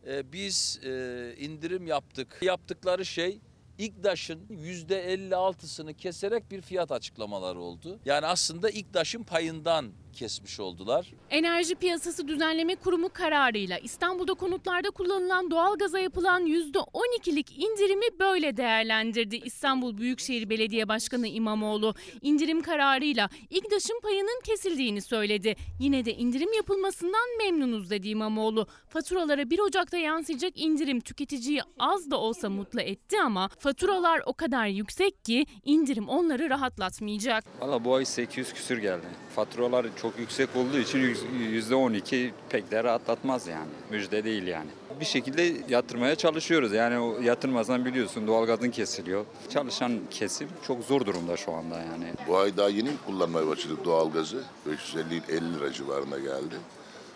e, 0.07 0.33
biz 0.33 0.81
e, 0.85 1.35
indirim 1.39 1.87
yaptık. 1.87 2.39
Yaptıkları 2.43 3.05
şey 3.05 3.41
İGDAŞ'ın 3.79 4.47
%56'sını 4.51 5.95
keserek 5.95 6.51
bir 6.51 6.63
fiyat 6.63 6.93
açıklamaları 6.93 7.61
oldu. 7.61 7.99
Yani 8.05 8.27
aslında 8.27 8.71
İGDAŞ'ın 8.71 9.23
payından 9.23 9.93
kesmiş 10.13 10.61
oldular. 10.61 11.13
Enerji 11.31 11.75
Piyasası 11.75 12.29
Düzenleme 12.29 12.75
Kurumu 12.77 13.09
kararıyla 13.09 13.79
İstanbul'da 13.79 14.35
konutlarda 14.35 14.91
kullanılan 14.91 15.51
doğalgaza 15.51 15.99
yapılan 15.99 16.47
%12'lik 16.47 17.59
indirimi 17.59 18.19
böyle 18.21 18.57
değerlendirdi 18.57 19.37
İstanbul 19.37 19.99
Büyükşehir 19.99 20.51
Belediye 20.51 20.89
Başkanı 20.89 21.27
İmamoğlu. 21.27 21.95
İndirim 22.23 22.63
kararıyla 22.63 23.29
İGDAŞ'ın 23.51 24.01
payının 24.01 24.41
kesildiğini 24.45 25.03
söyledi. 25.03 25.57
Yine 25.81 26.05
de 26.05 26.15
indirim 26.15 26.53
yapılmasından 26.53 27.37
memnunuz 27.39 27.91
dedi 27.91 28.09
İmamoğlu. 28.09 28.67
Faturalara 28.89 29.51
1 29.51 29.59
Ocak'ta 29.59 29.97
yansıyacak 29.97 30.53
indirim 30.61 31.01
tüketiciyi 31.01 31.61
az 31.79 32.11
da 32.11 32.17
olsa 32.21 32.51
mutlu 32.51 32.81
etti 32.81 33.17
ama 33.21 33.49
Faturalar 33.59 34.23
o 34.27 34.33
kadar 34.33 34.67
yüksek 34.67 35.25
ki 35.25 35.47
indirim 35.65 36.09
onları 36.09 36.51
rahatlatmayacak. 36.51 37.45
Valla 37.61 37.85
bu 37.85 37.95
ay 37.95 38.05
800 38.05 38.53
küsür 38.53 38.79
geldi. 38.79 39.07
Faturalar 39.35 39.85
çok 40.03 40.19
yüksek 40.19 40.49
olduğu 40.57 40.79
için 40.79 40.99
yüz- 40.99 41.71
%12 41.71 42.31
pek 42.49 42.71
de 42.71 42.85
rahatlatmaz 42.85 43.47
yani. 43.47 43.69
Müjde 43.91 44.25
değil 44.25 44.47
yani. 44.47 44.67
Bir 45.01 45.05
şekilde 45.05 45.53
yatırmaya 45.69 46.15
çalışıyoruz. 46.15 46.73
Yani 46.73 46.99
o 46.99 47.21
yatırmasan 47.21 47.85
biliyorsun 47.85 48.27
doğalgazın 48.27 48.71
kesiliyor. 48.71 49.25
Çalışan 49.51 49.93
kesim 50.11 50.49
çok 50.67 50.85
zor 50.85 51.07
durumda 51.07 51.37
şu 51.37 51.53
anda 51.53 51.75
yani. 51.77 52.13
Bu 52.29 52.37
ay 52.39 52.57
daha 52.57 52.69
yeni 52.69 52.89
kullanmaya 53.07 53.47
başladık 53.47 53.85
doğalgazı. 53.85 54.43
550-50 54.69 55.55
lira 55.55 55.73
civarına 55.73 56.19
geldi. 56.19 56.55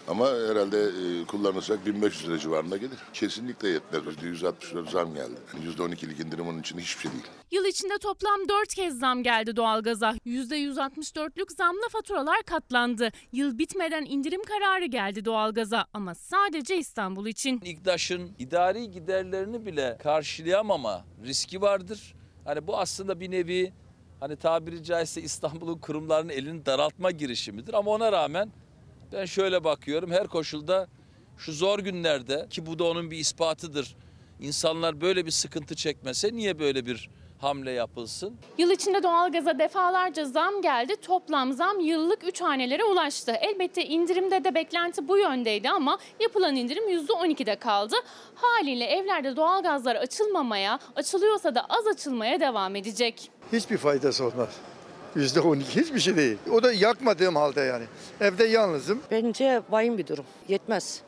Ama 0.08 0.26
herhalde 0.26 0.78
e, 0.82 1.24
kullanırsak 1.26 1.86
1500 1.86 2.28
lira 2.28 2.38
civarına 2.38 2.76
gelir. 2.76 2.98
Kesinlikle 3.12 3.68
yetmez. 3.68 4.02
%160 4.02 4.72
lira 4.74 4.90
zam 4.90 5.14
geldi. 5.14 5.40
Yani 5.54 5.94
%12'lik 5.94 6.20
indirim 6.20 6.48
onun 6.48 6.60
için 6.60 6.78
hiçbir 6.78 7.02
şey 7.02 7.12
değil. 7.12 7.24
Yıl 7.50 7.64
içinde 7.64 7.98
toplam 7.98 8.48
4 8.48 8.74
kez 8.74 8.98
zam 8.98 9.22
geldi 9.22 9.56
doğalgaza. 9.56 10.14
%164'lük 10.26 11.56
zamla 11.56 11.88
faturalar 11.90 12.42
katlandı. 12.42 13.10
Yıl 13.32 13.58
bitmeden 13.58 14.04
indirim 14.04 14.42
kararı 14.42 14.84
geldi 14.84 15.24
doğalgaza 15.24 15.86
ama 15.94 16.14
sadece 16.14 16.78
İstanbul 16.78 17.26
için. 17.26 17.60
İGDAŞ'ın 17.64 18.30
idari 18.38 18.90
giderlerini 18.90 19.66
bile 19.66 19.98
karşılayamama 20.02 21.04
riski 21.24 21.60
vardır. 21.60 22.14
Hani 22.44 22.66
bu 22.66 22.78
aslında 22.78 23.20
bir 23.20 23.30
nevi 23.30 23.72
hani 24.20 24.36
tabiri 24.36 24.84
caizse 24.84 25.22
İstanbul'un 25.22 25.78
kurumlarının 25.78 26.32
elini 26.32 26.66
daraltma 26.66 27.10
girişimidir. 27.10 27.74
Ama 27.74 27.90
ona 27.90 28.12
rağmen 28.12 28.52
ben 29.12 29.24
şöyle 29.24 29.64
bakıyorum 29.64 30.10
her 30.10 30.26
koşulda 30.26 30.88
şu 31.38 31.52
zor 31.52 31.78
günlerde 31.78 32.46
ki 32.50 32.66
bu 32.66 32.78
da 32.78 32.84
onun 32.84 33.10
bir 33.10 33.18
ispatıdır. 33.18 33.96
İnsanlar 34.40 35.00
böyle 35.00 35.26
bir 35.26 35.30
sıkıntı 35.30 35.74
çekmese 35.74 36.32
niye 36.32 36.58
böyle 36.58 36.86
bir 36.86 37.10
hamle 37.38 37.70
yapılsın? 37.70 38.36
Yıl 38.58 38.70
içinde 38.70 39.02
doğalgaza 39.02 39.58
defalarca 39.58 40.24
zam 40.24 40.62
geldi. 40.62 40.96
Toplam 40.96 41.52
zam 41.52 41.80
yıllık 41.80 42.28
3 42.28 42.40
hanelere 42.40 42.84
ulaştı. 42.84 43.32
Elbette 43.32 43.84
indirimde 43.86 44.44
de 44.44 44.54
beklenti 44.54 45.08
bu 45.08 45.18
yöndeydi 45.18 45.70
ama 45.70 45.98
yapılan 46.20 46.56
indirim 46.56 46.88
%12'de 46.88 47.56
kaldı. 47.56 47.94
Haliyle 48.34 48.84
evlerde 48.84 49.36
doğalgazlar 49.36 49.96
açılmamaya, 49.96 50.78
açılıyorsa 50.96 51.54
da 51.54 51.64
az 51.68 51.86
açılmaya 51.86 52.40
devam 52.40 52.76
edecek. 52.76 53.30
Hiçbir 53.52 53.78
faydası 53.78 54.24
olmaz. 54.24 54.48
Yüzde 55.16 55.40
on 55.40 55.56
iki 55.56 55.80
hiçbir 55.80 56.00
şey 56.00 56.16
değil. 56.16 56.36
O 56.50 56.62
da 56.62 56.72
yakmadığım 56.72 57.36
halde 57.36 57.60
yani. 57.60 57.84
Evde 58.20 58.44
yalnızım. 58.44 59.00
Bence 59.10 59.62
vahim 59.70 59.98
bir 59.98 60.06
durum. 60.06 60.24
Yetmez. 60.48 61.00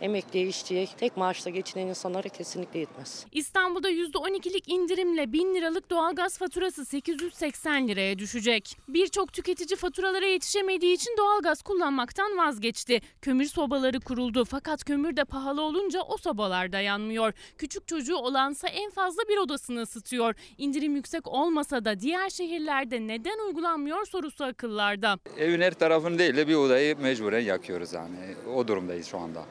Emekliye, 0.00 0.46
işçiye, 0.46 0.86
tek 0.86 1.16
maaşla 1.16 1.50
geçinen 1.50 1.86
insanlara 1.86 2.28
kesinlikle 2.28 2.78
yetmez. 2.78 3.26
İstanbul'da 3.32 3.90
%12'lik 3.90 4.68
indirimle 4.68 5.32
1000 5.32 5.54
liralık 5.54 5.90
doğalgaz 5.90 6.38
faturası 6.38 6.84
880 6.84 7.88
liraya 7.88 8.18
düşecek. 8.18 8.76
Birçok 8.88 9.32
tüketici 9.32 9.76
faturalara 9.76 10.26
yetişemediği 10.26 10.94
için 10.94 11.16
doğalgaz 11.18 11.62
kullanmaktan 11.62 12.38
vazgeçti. 12.38 13.00
Kömür 13.22 13.44
sobaları 13.44 14.00
kuruldu 14.00 14.44
fakat 14.44 14.84
kömür 14.84 15.16
de 15.16 15.24
pahalı 15.24 15.62
olunca 15.62 16.00
o 16.02 16.16
sobalar 16.16 16.72
da 16.72 16.80
yanmıyor. 16.80 17.32
Küçük 17.58 17.88
çocuğu 17.88 18.16
olansa 18.16 18.68
en 18.68 18.90
fazla 18.90 19.22
bir 19.28 19.36
odasını 19.38 19.82
ısıtıyor. 19.82 20.34
İndirim 20.58 20.96
yüksek 20.96 21.28
olmasa 21.28 21.84
da 21.84 22.00
diğer 22.00 22.30
şehirlerde 22.30 23.06
neden 23.06 23.46
uygulanmıyor 23.46 24.06
sorusu 24.06 24.44
akıllarda. 24.44 25.18
Evin 25.38 25.60
her 25.60 25.74
tarafını 25.74 26.18
değil 26.18 26.36
de 26.36 26.48
bir 26.48 26.54
odayı 26.54 26.98
mecburen 26.98 27.40
yakıyoruz 27.40 27.92
yani. 27.92 28.16
O 28.56 28.68
durumdayız 28.68 29.06
şu 29.06 29.18
anda. 29.18 29.44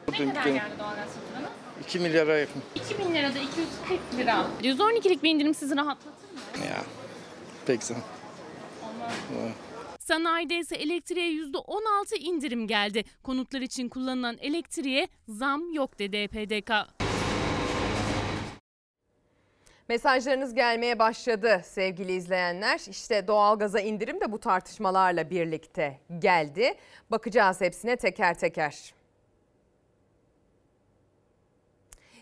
Geldi 0.48 0.74
doğalgaz 0.78 1.08
faturanız? 1.08 1.50
2 1.84 1.98
milyara 1.98 2.38
yakın. 2.38 2.62
2000 2.74 3.14
lirada 3.14 3.38
240 3.38 4.00
lira. 4.18 4.46
%12'lik 4.62 5.22
bir 5.22 5.30
indirim 5.30 5.54
sizi 5.54 5.76
rahatlatır 5.76 6.32
mı? 6.32 6.66
Ya 6.66 6.82
pek 7.66 7.82
zam. 7.82 7.98
Sanayide 9.98 10.58
ise 10.58 10.76
elektriğe 10.76 11.32
%16 11.32 12.16
indirim 12.18 12.66
geldi. 12.66 13.04
Konutlar 13.22 13.60
için 13.60 13.88
kullanılan 13.88 14.36
elektriğe 14.40 15.08
zam 15.28 15.72
yok 15.72 15.98
dedi 15.98 16.16
EPDK. 16.16 16.70
Mesajlarınız 19.88 20.54
gelmeye 20.54 20.98
başladı 20.98 21.60
sevgili 21.64 22.12
izleyenler. 22.12 22.80
İşte 22.88 23.26
doğalgaza 23.26 23.80
indirim 23.80 24.20
de 24.20 24.32
bu 24.32 24.40
tartışmalarla 24.40 25.30
birlikte 25.30 26.00
geldi. 26.18 26.74
Bakacağız 27.10 27.60
hepsine 27.60 27.96
teker 27.96 28.38
teker. 28.38 28.94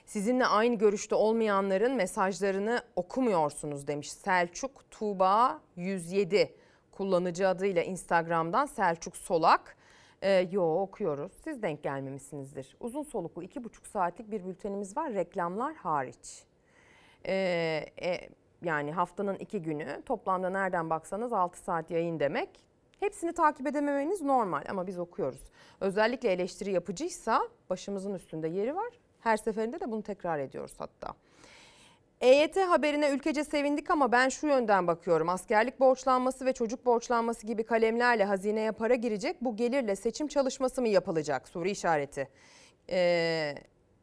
Sizinle 0.09 0.47
aynı 0.47 0.75
görüşte 0.75 1.15
olmayanların 1.15 1.93
mesajlarını 1.93 2.83
okumuyorsunuz 2.97 3.87
demiş 3.87 4.13
Selçuk 4.13 4.91
Tuğba 4.91 5.61
107 5.77 6.55
kullanıcı 6.93 7.49
adıyla 7.49 7.83
Instagram'dan 7.83 8.67
Selçuk 8.67 9.17
Solak. 9.17 9.77
Ee, 10.23 10.49
yo 10.51 10.81
okuyoruz. 10.81 11.33
Siz 11.45 11.63
denk 11.63 11.83
gelmemişsinizdir. 11.83 12.77
Uzun 12.81 13.03
soluklu 13.03 13.43
iki 13.43 13.65
buçuk 13.65 13.87
saatlik 13.87 14.31
bir 14.31 14.45
bültenimiz 14.45 14.97
var 14.97 15.15
reklamlar 15.15 15.75
hariç. 15.75 16.45
Ee, 17.27 17.85
e, 18.03 18.29
yani 18.63 18.93
haftanın 18.93 19.37
iki 19.37 19.63
günü 19.63 20.03
toplamda 20.07 20.51
nereden 20.51 20.91
baksanız 20.91 21.33
6 21.33 21.59
saat 21.59 21.91
yayın 21.91 22.21
demek. 22.21 22.49
Hepsini 23.01 23.33
takip 23.33 23.67
edememeniz 23.67 24.23
normal 24.23 24.65
ama 24.69 24.87
biz 24.87 24.99
okuyoruz. 24.99 25.43
Özellikle 25.81 26.33
eleştiri 26.33 26.73
yapıcıysa 26.73 27.49
başımızın 27.71 28.15
üstünde 28.15 28.49
yeri 28.49 28.77
var. 28.77 29.08
Her 29.21 29.37
seferinde 29.37 29.81
de 29.81 29.91
bunu 29.91 30.03
tekrar 30.03 30.39
ediyoruz 30.39 30.75
hatta. 30.79 31.15
EYT 32.21 32.57
haberine 32.57 33.11
ülkece 33.11 33.45
sevindik 33.45 33.91
ama 33.91 34.13
ben 34.13 34.29
şu 34.29 34.47
yönden 34.47 34.87
bakıyorum. 34.87 35.29
Askerlik 35.29 35.81
borçlanması 35.81 36.47
ve 36.47 36.53
çocuk 36.53 36.87
borçlanması 36.87 37.47
gibi 37.47 37.63
kalemlerle 37.63 38.25
hazineye 38.25 38.73
para 38.73 38.95
girecek. 38.95 39.37
Bu 39.41 39.57
gelirle 39.57 39.97
seçim 39.97 40.29
çalışması 40.29 40.83
mı 40.83 40.89
yapılacak? 40.89 41.49
Soru 41.49 41.69
işareti. 41.69 42.29
Ee, 42.91 43.55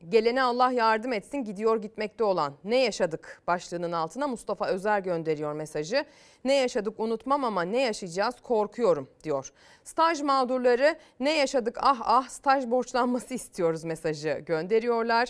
gelene 0.10 0.44
Allah 0.44 0.72
yardım 0.72 1.14
etsin 1.14 1.44
gidiyor 1.44 1.82
gitmekte 1.82 2.24
olan. 2.24 2.54
Ne 2.64 2.84
yaşadık 2.84 3.42
başlığının 3.48 3.92
altına 3.92 4.28
Mustafa 4.28 4.68
Özer 4.68 5.00
gönderiyor 5.00 5.54
mesajı. 5.54 6.06
Ne 6.46 6.54
yaşadık 6.54 7.00
unutmam 7.00 7.44
ama 7.44 7.62
ne 7.62 7.82
yaşayacağız 7.82 8.36
korkuyorum 8.42 9.10
diyor. 9.24 9.52
Staj 9.84 10.22
mağdurları 10.22 10.96
ne 11.20 11.38
yaşadık 11.38 11.78
ah 11.82 12.02
ah 12.04 12.30
staj 12.30 12.68
borçlanması 12.68 13.34
istiyoruz 13.34 13.84
mesajı 13.84 14.42
gönderiyorlar. 14.46 15.30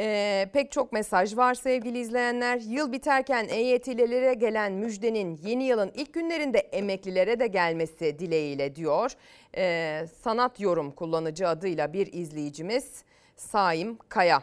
Ee, 0.00 0.50
pek 0.52 0.72
çok 0.72 0.92
mesaj 0.92 1.36
var 1.36 1.54
sevgili 1.54 1.98
izleyenler. 1.98 2.60
Yıl 2.60 2.92
biterken 2.92 3.48
EYT'lilere 3.48 4.34
gelen 4.34 4.72
müjdenin 4.72 5.40
yeni 5.44 5.64
yılın 5.64 5.92
ilk 5.94 6.14
günlerinde 6.14 6.58
emeklilere 6.58 7.40
de 7.40 7.46
gelmesi 7.46 8.18
dileğiyle 8.18 8.74
diyor. 8.74 9.12
Ee, 9.56 10.06
sanat 10.22 10.60
yorum 10.60 10.90
kullanıcı 10.90 11.48
adıyla 11.48 11.92
bir 11.92 12.12
izleyicimiz 12.12 13.04
Saim 13.38 13.98
Kaya. 14.08 14.42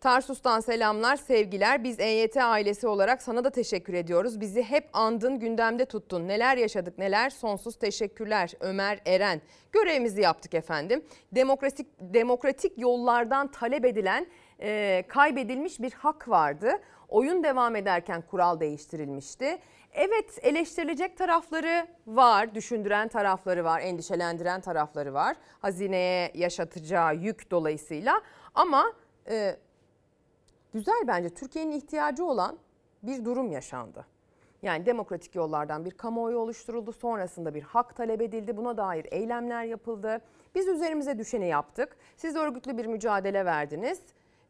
Tarsus'tan 0.00 0.60
selamlar, 0.60 1.16
sevgiler. 1.16 1.84
Biz 1.84 2.00
EYT 2.00 2.36
ailesi 2.36 2.86
olarak 2.88 3.22
sana 3.22 3.44
da 3.44 3.50
teşekkür 3.50 3.94
ediyoruz. 3.94 4.40
Bizi 4.40 4.62
hep 4.62 4.88
andın, 4.92 5.38
gündemde 5.38 5.84
tuttun. 5.84 6.28
Neler 6.28 6.56
yaşadık 6.56 6.98
neler, 6.98 7.30
sonsuz 7.30 7.76
teşekkürler. 7.76 8.52
Ömer 8.60 9.00
Eren. 9.06 9.40
Görevimizi 9.72 10.20
yaptık 10.20 10.54
efendim. 10.54 11.04
Demokratik, 11.32 11.86
demokratik 12.00 12.78
yollardan 12.78 13.50
talep 13.50 13.84
edilen 13.84 14.26
e, 14.60 15.04
kaybedilmiş 15.08 15.80
bir 15.80 15.92
hak 15.92 16.28
vardı. 16.28 16.70
Oyun 17.08 17.44
devam 17.44 17.76
ederken 17.76 18.22
kural 18.22 18.60
değiştirilmişti. 18.60 19.58
Evet 20.00 20.38
eleştirilecek 20.42 21.16
tarafları 21.16 21.86
var, 22.06 22.54
düşündüren 22.54 23.08
tarafları 23.08 23.64
var, 23.64 23.80
endişelendiren 23.80 24.60
tarafları 24.60 25.14
var. 25.14 25.36
Hazineye 25.58 26.30
yaşatacağı 26.34 27.16
yük 27.16 27.50
dolayısıyla 27.50 28.22
ama... 28.54 28.92
E, 29.28 29.56
güzel 30.72 31.04
bence 31.06 31.30
Türkiye'nin 31.30 31.72
ihtiyacı 31.72 32.24
olan 32.24 32.58
bir 33.02 33.24
durum 33.24 33.52
yaşandı. 33.52 34.06
Yani 34.62 34.86
demokratik 34.86 35.34
yollardan 35.34 35.84
bir 35.84 35.90
kamuoyu 35.90 36.38
oluşturuldu. 36.38 36.92
Sonrasında 36.92 37.54
bir 37.54 37.62
hak 37.62 37.96
talep 37.96 38.22
edildi. 38.22 38.56
Buna 38.56 38.76
dair 38.76 39.06
eylemler 39.10 39.64
yapıldı. 39.64 40.20
Biz 40.54 40.68
üzerimize 40.68 41.18
düşeni 41.18 41.46
yaptık. 41.46 41.96
Siz 42.16 42.36
örgütlü 42.36 42.78
bir 42.78 42.86
mücadele 42.86 43.44
verdiniz 43.44 44.02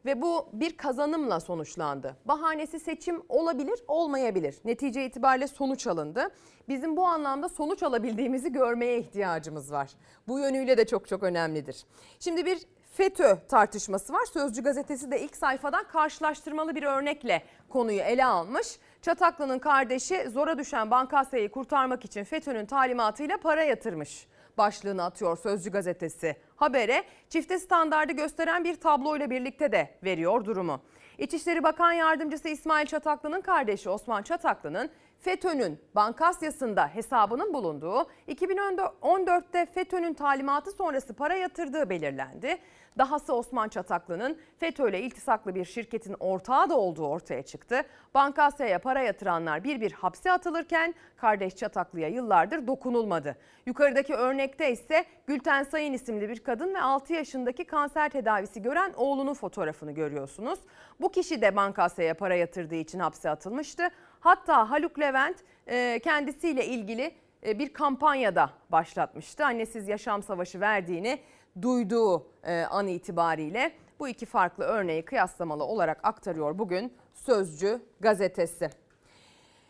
ve 0.05 0.21
bu 0.21 0.49
bir 0.53 0.77
kazanımla 0.77 1.39
sonuçlandı. 1.39 2.15
Bahanesi 2.25 2.79
seçim 2.79 3.23
olabilir, 3.29 3.79
olmayabilir. 3.87 4.55
Netice 4.65 5.05
itibariyle 5.05 5.47
sonuç 5.47 5.87
alındı. 5.87 6.29
Bizim 6.67 6.97
bu 6.97 7.05
anlamda 7.05 7.49
sonuç 7.49 7.83
alabildiğimizi 7.83 8.51
görmeye 8.51 8.99
ihtiyacımız 8.99 9.71
var. 9.71 9.91
Bu 10.27 10.39
yönüyle 10.39 10.77
de 10.77 10.87
çok 10.87 11.07
çok 11.07 11.23
önemlidir. 11.23 11.85
Şimdi 12.19 12.45
bir 12.45 12.59
FETÖ 12.91 13.37
tartışması 13.47 14.13
var. 14.13 14.25
Sözcü 14.33 14.63
gazetesi 14.63 15.11
de 15.11 15.21
ilk 15.21 15.35
sayfadan 15.35 15.83
karşılaştırmalı 15.83 16.75
bir 16.75 16.83
örnekle 16.83 17.43
konuyu 17.69 17.99
ele 17.99 18.25
almış. 18.25 18.79
Çataklı'nın 19.01 19.59
kardeşi 19.59 20.29
zora 20.29 20.57
düşen 20.57 20.91
Bankasya'yı 20.91 21.51
kurtarmak 21.51 22.05
için 22.05 22.23
FETÖ'nün 22.23 22.65
talimatıyla 22.65 23.37
para 23.37 23.63
yatırmış 23.63 24.27
başlığını 24.59 25.03
atıyor 25.03 25.37
Sözcü 25.37 25.71
gazetesi. 25.71 26.35
Habere 26.55 27.03
çifte 27.29 27.59
standardı 27.59 28.13
gösteren 28.13 28.63
bir 28.63 28.75
tabloyla 28.75 29.29
birlikte 29.29 29.71
de 29.71 29.89
veriyor 30.03 30.45
durumu. 30.45 30.81
İçişleri 31.17 31.63
Bakan 31.63 31.91
Yardımcısı 31.91 32.49
İsmail 32.49 32.85
Çataklı'nın 32.85 33.41
kardeşi 33.41 33.89
Osman 33.89 34.23
Çataklı'nın 34.23 34.89
FETÖ'nün 35.21 35.79
Bankasya'sında 35.95 36.87
hesabının 36.87 37.53
bulunduğu 37.53 38.07
2014'te 38.27 39.65
FETÖ'nün 39.65 40.13
talimatı 40.13 40.71
sonrası 40.71 41.13
para 41.13 41.35
yatırdığı 41.35 41.89
belirlendi. 41.89 42.57
Dahası 42.97 43.33
Osman 43.33 43.69
Çataklı'nın 43.69 44.37
FETÖ 44.57 44.89
ile 44.89 45.01
iltisaklı 45.01 45.55
bir 45.55 45.65
şirketin 45.65 46.15
ortağı 46.19 46.69
da 46.69 46.77
olduğu 46.77 47.07
ortaya 47.07 47.43
çıktı. 47.43 47.81
Bankasya'ya 48.13 48.79
para 48.79 49.01
yatıranlar 49.01 49.63
bir 49.63 49.81
bir 49.81 49.91
hapse 49.91 50.31
atılırken 50.31 50.95
kardeş 51.17 51.55
Çataklı'ya 51.55 52.07
yıllardır 52.07 52.67
dokunulmadı. 52.67 53.35
Yukarıdaki 53.65 54.13
örnekte 54.13 54.71
ise 54.71 55.05
Gülten 55.27 55.63
Sayın 55.63 55.93
isimli 55.93 56.29
bir 56.29 56.39
kadın 56.39 56.73
ve 56.73 56.81
6 56.81 57.13
yaşındaki 57.13 57.65
kanser 57.65 58.09
tedavisi 58.09 58.61
gören 58.61 58.93
oğlunun 58.95 59.33
fotoğrafını 59.33 59.91
görüyorsunuz. 59.91 60.59
Bu 61.01 61.11
kişi 61.11 61.41
de 61.41 61.55
Bankasya'ya 61.55 62.13
para 62.13 62.35
yatırdığı 62.35 62.75
için 62.75 62.99
hapse 62.99 63.29
atılmıştı. 63.29 63.89
Hatta 64.19 64.69
Haluk 64.69 64.99
Levent 64.99 65.37
e, 65.67 65.99
kendisiyle 66.03 66.65
ilgili 66.65 67.15
e, 67.47 67.59
bir 67.59 67.73
kampanyada 67.73 68.49
başlatmıştı. 68.69 69.45
Annesiz 69.45 69.87
yaşam 69.87 70.23
savaşı 70.23 70.59
verdiğini 70.59 71.19
duyduğu 71.61 72.27
e, 72.43 72.61
an 72.61 72.87
itibariyle 72.87 73.71
bu 73.99 74.07
iki 74.07 74.25
farklı 74.25 74.63
örneği 74.63 75.05
kıyaslamalı 75.05 75.63
olarak 75.63 75.99
aktarıyor 76.03 76.59
bugün 76.59 76.93
Sözcü 77.13 77.81
gazetesi. 77.99 78.69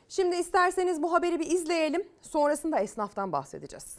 Şimdi 0.09 0.35
isterseniz 0.35 1.01
bu 1.01 1.13
haberi 1.13 1.39
bir 1.39 1.51
izleyelim. 1.51 2.03
Sonrasında 2.21 2.79
esnaftan 2.79 3.31
bahsedeceğiz. 3.31 3.97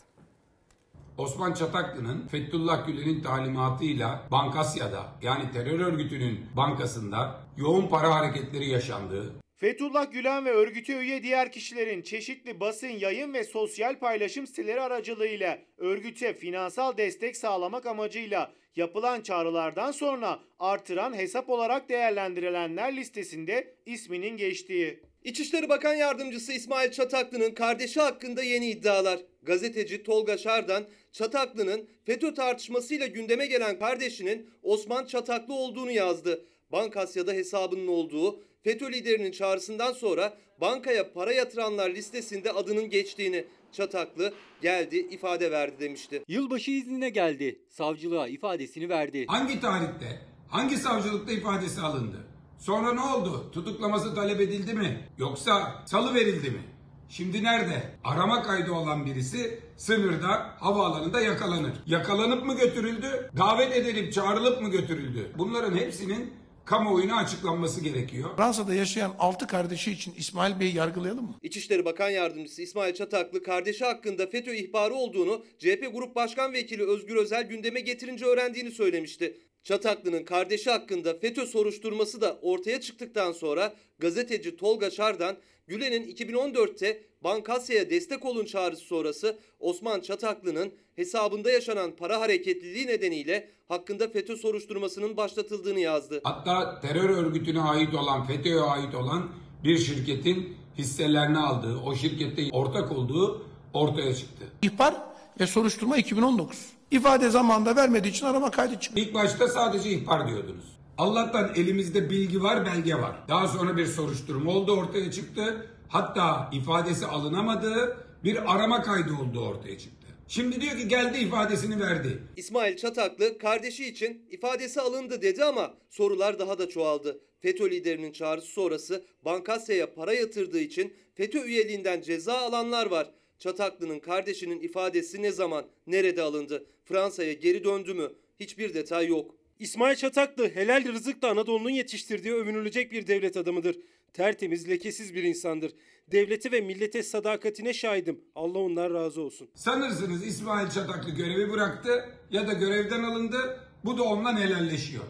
Osman 1.19 1.53
Çataklı'nın 1.53 2.27
Fethullah 2.27 2.87
Gülen'in 2.87 3.23
talimatıyla 3.23 4.23
Bankasya'da 4.31 5.03
yani 5.23 5.53
terör 5.53 5.81
örgütünün 5.81 6.47
bankasında 6.57 7.41
yoğun 7.57 7.87
para 7.87 8.15
hareketleri 8.15 8.69
yaşandığı, 8.69 9.35
Fethullah 9.61 10.13
Gülen 10.13 10.45
ve 10.45 10.51
örgüte 10.51 10.99
üye 10.99 11.23
diğer 11.23 11.53
kişilerin 11.53 12.03
çeşitli 12.03 12.61
basın, 12.61 12.89
yayın 12.89 13.35
ve 13.35 13.45
sosyal 13.45 13.99
paylaşım 13.99 14.47
siteleri 14.47 14.81
aracılığıyla 14.81 15.59
örgüte 15.79 16.35
finansal 16.35 16.97
destek 16.97 17.37
sağlamak 17.37 17.87
amacıyla 17.87 18.53
yapılan 18.77 19.21
çağrılardan 19.21 19.93
sonra 19.93 20.41
artıran 20.59 21.15
hesap 21.17 21.51
olarak 21.51 21.89
değerlendirilenler 21.89 22.97
listesinde 22.97 23.75
isminin 23.87 24.37
geçtiği. 24.37 25.01
İçişleri 25.25 25.69
Bakan 25.69 25.95
Yardımcısı 25.95 26.53
İsmail 26.53 26.91
Çataklı'nın 26.91 27.51
kardeşi 27.51 28.01
hakkında 28.01 28.43
yeni 28.43 28.71
iddialar. 28.71 29.21
Gazeteci 29.43 30.03
Tolga 30.03 30.39
Şardan, 30.39 30.89
Çataklı'nın 31.13 31.89
FETÖ 32.05 32.35
tartışmasıyla 32.35 33.07
gündeme 33.07 33.47
gelen 33.47 33.79
kardeşinin 33.79 34.51
Osman 34.63 35.07
Çataklı 35.07 35.55
olduğunu 35.55 35.91
yazdı. 35.91 36.47
Bankasya'da 36.73 37.33
hesabının 37.33 37.87
olduğu, 37.87 38.50
FETÖ 38.65 38.93
liderinin 38.93 39.33
çağrısından 39.33 39.93
sonra 39.93 40.37
bankaya 40.61 41.13
para 41.13 41.33
yatıranlar 41.33 41.91
listesinde 41.91 42.53
adının 42.53 42.91
geçtiğini 42.91 43.45
Çataklı 43.73 44.33
geldi 44.63 44.97
ifade 44.97 45.51
verdi 45.51 45.75
demişti. 45.81 46.23
Yılbaşı 46.29 46.71
iznine 46.71 47.09
geldi. 47.09 47.61
Savcılığa 47.69 48.29
ifadesini 48.29 48.89
verdi. 48.89 49.27
hangi 49.29 49.61
tarihte, 49.61 50.21
hangi 50.49 50.77
savcılıkta 50.77 51.33
ifadesi 51.33 51.81
alındı? 51.81 52.17
Sonra 52.59 52.93
ne 52.93 53.01
oldu? 53.01 53.51
Tutuklaması 53.53 54.15
talep 54.15 54.41
edildi 54.41 54.75
mi? 54.75 55.09
Yoksa 55.19 55.83
salı 55.87 56.15
verildi 56.15 56.51
mi? 56.51 56.61
Şimdi 57.09 57.45
nerede? 57.45 57.83
Arama 58.05 58.43
kaydı 58.43 58.73
olan 58.73 59.07
birisi 59.07 59.61
sınırda, 59.77 60.57
havaalanında 60.61 61.21
yakalanır. 61.21 61.73
Yakalanıp 61.87 62.47
mı 62.47 62.57
götürüldü? 62.57 63.31
Davet 63.39 63.77
edilip 63.77 64.13
çağrılıp 64.13 64.63
mı 64.63 64.71
götürüldü? 64.71 65.33
Bunların 65.39 65.77
hepsinin 65.77 66.33
kamuoyuna 66.65 67.17
açıklanması 67.17 67.81
gerekiyor. 67.81 68.31
Fransa'da 68.37 68.75
yaşayan 68.75 69.15
6 69.19 69.47
kardeşi 69.47 69.93
için 69.93 70.15
İsmail 70.19 70.61
Bey'i 70.61 70.77
yargılayalım 70.77 71.25
mı? 71.25 71.35
İçişleri 71.43 71.85
Bakan 71.85 72.11
Yardımcısı 72.11 72.63
İsmail 72.63 72.95
Çataklı 72.95 73.43
kardeşi 73.43 73.85
hakkında 73.85 74.27
FETÖ 74.27 74.55
ihbarı 74.55 74.95
olduğunu 74.95 75.45
CHP 75.59 75.91
Grup 75.93 76.15
Başkan 76.15 76.53
Vekili 76.53 76.83
Özgür 76.83 77.17
Özel 77.17 77.43
gündeme 77.43 77.81
getirince 77.81 78.25
öğrendiğini 78.25 78.71
söylemişti. 78.71 79.37
Çataklı'nın 79.63 80.25
kardeşi 80.25 80.71
hakkında 80.71 81.19
FETÖ 81.19 81.47
soruşturması 81.47 82.21
da 82.21 82.39
ortaya 82.43 82.81
çıktıktan 82.81 83.33
sonra 83.33 83.75
gazeteci 83.99 84.57
Tolga 84.57 84.91
Şardan, 84.91 85.37
Gülen'in 85.67 86.15
2014'te 86.15 87.03
Bankasya'ya 87.21 87.91
destek 87.91 88.25
olun 88.25 88.45
çağrısı 88.45 88.85
sonrası 88.85 89.39
Osman 89.59 90.01
Çataklı'nın 90.01 90.73
hesabında 90.97 91.51
yaşanan 91.51 91.97
para 91.97 92.21
hareketliliği 92.21 92.87
nedeniyle 92.87 93.51
hakkında 93.71 94.09
FETÖ 94.09 94.37
soruşturmasının 94.37 95.17
başlatıldığını 95.17 95.81
yazdı. 95.81 96.21
Hatta 96.25 96.81
terör 96.81 97.11
örgütüne 97.11 97.61
ait 97.61 97.95
olan, 97.95 98.27
FETÖ'ye 98.27 98.61
ait 98.61 98.95
olan 98.95 99.29
bir 99.65 99.79
şirketin 99.79 100.57
hisselerini 100.79 101.39
aldığı, 101.39 101.79
o 101.79 101.95
şirkette 101.95 102.49
ortak 102.53 102.93
olduğu 102.93 103.47
ortaya 103.73 104.15
çıktı. 104.15 104.45
İhbar 104.63 104.95
ve 105.41 105.47
soruşturma 105.47 105.97
2019. 105.97 106.67
İfade 106.91 107.31
zamanında 107.31 107.77
vermediği 107.77 108.11
için 108.11 108.27
arama 108.27 108.51
kaydı 108.51 108.81
çıktı. 108.81 109.01
İlk 109.01 109.15
başta 109.15 109.49
sadece 109.49 109.91
ihbar 109.91 110.29
diyordunuz. 110.29 110.65
Allah'tan 110.99 111.51
elimizde 111.55 112.11
bilgi 112.11 112.43
var, 112.43 112.67
belge 112.67 112.95
var. 112.95 113.17
Daha 113.29 113.49
sonra 113.49 113.77
bir 113.77 113.87
soruşturma 113.87 114.51
oldu 114.53 114.73
ortaya 114.73 115.11
çıktı. 115.11 115.67
Hatta 115.89 116.51
ifadesi 116.53 117.07
alınamadığı 117.07 117.97
bir 118.25 118.55
arama 118.55 118.83
kaydı 118.83 119.13
olduğu 119.23 119.41
ortaya 119.41 119.79
çıktı. 119.79 120.00
Şimdi 120.31 120.61
diyor 120.61 120.79
ki 120.79 120.89
geldi 120.89 121.19
ifadesini 121.19 121.81
verdi. 121.81 122.19
İsmail 122.37 122.77
Çataklı 122.77 123.39
kardeşi 123.39 123.87
için 123.87 124.27
ifadesi 124.31 124.81
alındı 124.81 125.23
dedi 125.23 125.45
ama 125.45 125.75
sorular 125.89 126.39
daha 126.39 126.59
da 126.59 126.69
çoğaldı. 126.69 127.21
FETÖ 127.41 127.71
liderinin 127.71 128.13
çağrısı 128.13 128.47
sonrası 128.47 129.05
Bankasya'ya 129.25 129.95
para 129.95 130.13
yatırdığı 130.13 130.61
için 130.61 130.95
FETÖ 131.15 131.45
üyeliğinden 131.45 132.01
ceza 132.01 132.35
alanlar 132.35 132.87
var. 132.87 133.11
Çataklı'nın 133.39 133.99
kardeşinin 133.99 134.61
ifadesi 134.61 135.23
ne 135.23 135.33
zaman, 135.33 135.67
nerede 135.87 136.23
alındı? 136.23 136.67
Fransa'ya 136.85 137.33
geri 137.33 137.65
döndü 137.65 137.95
mü? 137.95 138.13
Hiçbir 138.41 138.75
detay 138.75 139.07
yok. 139.07 139.35
İsmail 139.59 139.97
Çataklı 139.97 140.49
helal 140.49 140.85
rızıkla 140.85 141.29
Anadolu'nun 141.29 141.71
yetiştirdiği 141.71 142.35
övünülecek 142.35 142.93
bir 142.93 143.07
devlet 143.07 143.37
adamıdır. 143.37 143.77
Tertemiz, 144.13 144.69
lekesiz 144.69 145.15
bir 145.15 145.23
insandır. 145.23 145.73
Devlete 146.13 146.53
ve 146.53 146.61
millete 146.61 147.03
sadakatine 147.03 147.73
şahidim. 147.73 148.21
Allah 148.35 148.59
ondan 148.59 148.95
razı 148.95 149.21
olsun. 149.21 149.49
Sanırsınız 149.55 150.27
İsmail 150.27 150.71
Çataklı 150.71 151.11
görevi 151.11 151.53
bıraktı 151.53 152.09
ya 152.31 152.49
da 152.49 152.53
görevden 152.53 153.03
alındı. 153.03 153.61
Bu 153.85 153.99
da 153.99 154.03
ondan 154.03 154.37
helalleşiyor. 154.37 155.05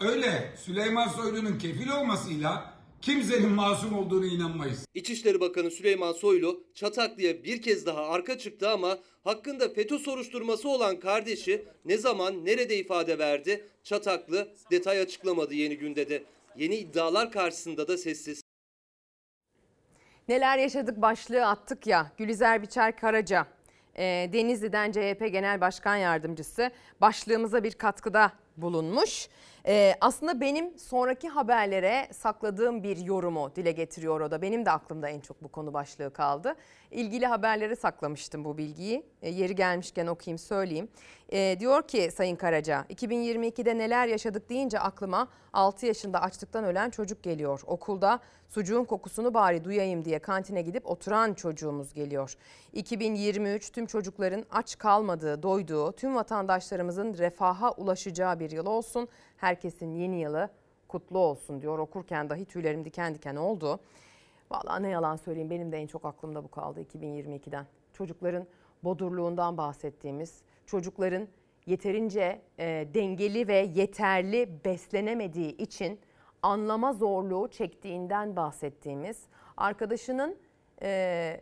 Öyle 0.00 0.54
Süleyman 0.64 1.08
Soylu'nun 1.08 1.58
kefil 1.58 1.88
olmasıyla 1.88 2.74
kimsenin 3.00 3.50
masum 3.50 3.98
olduğunu 3.98 4.26
inanmayız. 4.26 4.86
İçişleri 4.94 5.40
Bakanı 5.40 5.70
Süleyman 5.70 6.12
Soylu 6.12 6.64
Çataklı'ya 6.74 7.44
bir 7.44 7.62
kez 7.62 7.86
daha 7.86 8.08
arka 8.08 8.38
çıktı 8.38 8.68
ama 8.70 8.98
hakkında 9.24 9.68
FETÖ 9.68 9.98
soruşturması 9.98 10.68
olan 10.68 11.00
kardeşi 11.00 11.64
ne 11.84 11.98
zaman 11.98 12.44
nerede 12.44 12.76
ifade 12.78 13.18
verdi? 13.18 13.64
Çataklı 13.84 14.48
detay 14.70 15.00
açıklamadı 15.00 15.54
yeni 15.54 15.76
günde 15.78 16.08
de. 16.08 16.22
Yeni 16.56 16.76
iddialar 16.76 17.32
karşısında 17.32 17.88
da 17.88 17.98
sessiz. 17.98 18.45
Neler 20.28 20.58
yaşadık 20.58 21.02
başlığı 21.02 21.46
attık 21.46 21.86
ya 21.86 22.06
Gülizar 22.16 22.62
Biçer 22.62 22.96
Karaca 22.96 23.46
e, 23.94 24.04
Denizli'den 24.32 24.92
CHP 24.92 25.32
Genel 25.32 25.60
Başkan 25.60 25.96
Yardımcısı 25.96 26.70
başlığımıza 27.00 27.64
bir 27.64 27.72
katkıda 27.72 28.32
bulunmuş. 28.56 29.28
E, 29.66 29.94
aslında 30.00 30.40
benim 30.40 30.78
sonraki 30.78 31.28
haberlere 31.28 32.08
sakladığım 32.12 32.82
bir 32.82 32.96
yorumu 32.96 33.52
dile 33.56 33.72
getiriyor 33.72 34.20
o 34.20 34.30
da. 34.30 34.42
Benim 34.42 34.66
de 34.66 34.70
aklımda 34.70 35.08
en 35.08 35.20
çok 35.20 35.42
bu 35.42 35.48
konu 35.48 35.72
başlığı 35.74 36.12
kaldı. 36.12 36.54
İlgili 36.90 37.26
haberlere 37.26 37.76
saklamıştım 37.76 38.44
bu 38.44 38.58
bilgiyi. 38.58 39.06
E, 39.22 39.30
yeri 39.30 39.54
gelmişken 39.54 40.06
okuyayım 40.06 40.38
söyleyeyim. 40.38 40.88
E, 41.32 41.56
diyor 41.60 41.82
ki 41.82 42.10
Sayın 42.14 42.36
Karaca 42.36 42.84
2022'de 42.90 43.78
neler 43.78 44.06
yaşadık 44.06 44.50
deyince 44.50 44.80
aklıma 44.80 45.28
6 45.52 45.86
yaşında 45.86 46.22
açlıktan 46.22 46.64
ölen 46.64 46.90
çocuk 46.90 47.22
geliyor. 47.22 47.60
Okulda 47.66 48.20
sucuğun 48.48 48.84
kokusunu 48.84 49.34
bari 49.34 49.64
duyayım 49.64 50.04
diye 50.04 50.18
kantine 50.18 50.62
gidip 50.62 50.86
oturan 50.86 51.34
çocuğumuz 51.34 51.94
geliyor. 51.94 52.36
2023 52.72 53.72
tüm 53.72 53.86
çocukların 53.86 54.44
aç 54.50 54.78
kalmadığı, 54.78 55.42
doyduğu, 55.42 55.92
tüm 55.92 56.14
vatandaşlarımızın 56.14 57.18
refaha 57.18 57.70
ulaşacağı 57.70 58.40
bir 58.40 58.50
yıl 58.50 58.66
olsun. 58.66 59.08
Herkesin 59.36 59.94
yeni 59.94 60.20
yılı 60.20 60.48
kutlu 60.88 61.18
olsun 61.18 61.62
diyor. 61.62 61.78
Okurken 61.78 62.30
dahi 62.30 62.44
tüylerim 62.44 62.84
diken 62.84 63.14
diken 63.14 63.36
oldu. 63.36 63.80
Vallahi 64.50 64.82
ne 64.82 64.88
yalan 64.88 65.16
söyleyeyim 65.16 65.50
benim 65.50 65.72
de 65.72 65.78
en 65.78 65.86
çok 65.86 66.04
aklımda 66.04 66.44
bu 66.44 66.48
kaldı 66.48 66.80
2022'den. 66.82 67.66
Çocukların 67.92 68.46
bodurluğundan 68.84 69.56
bahsettiğimiz, 69.56 70.42
çocukların 70.66 71.28
yeterince 71.66 72.42
e, 72.58 72.88
dengeli 72.94 73.48
ve 73.48 73.70
yeterli 73.74 74.64
beslenemediği 74.64 75.56
için 75.56 76.00
anlama 76.42 76.92
zorluğu 76.92 77.48
çektiğinden 77.48 78.36
bahsettiğimiz, 78.36 79.22
arkadaşının 79.56 80.36
e, 80.82 81.40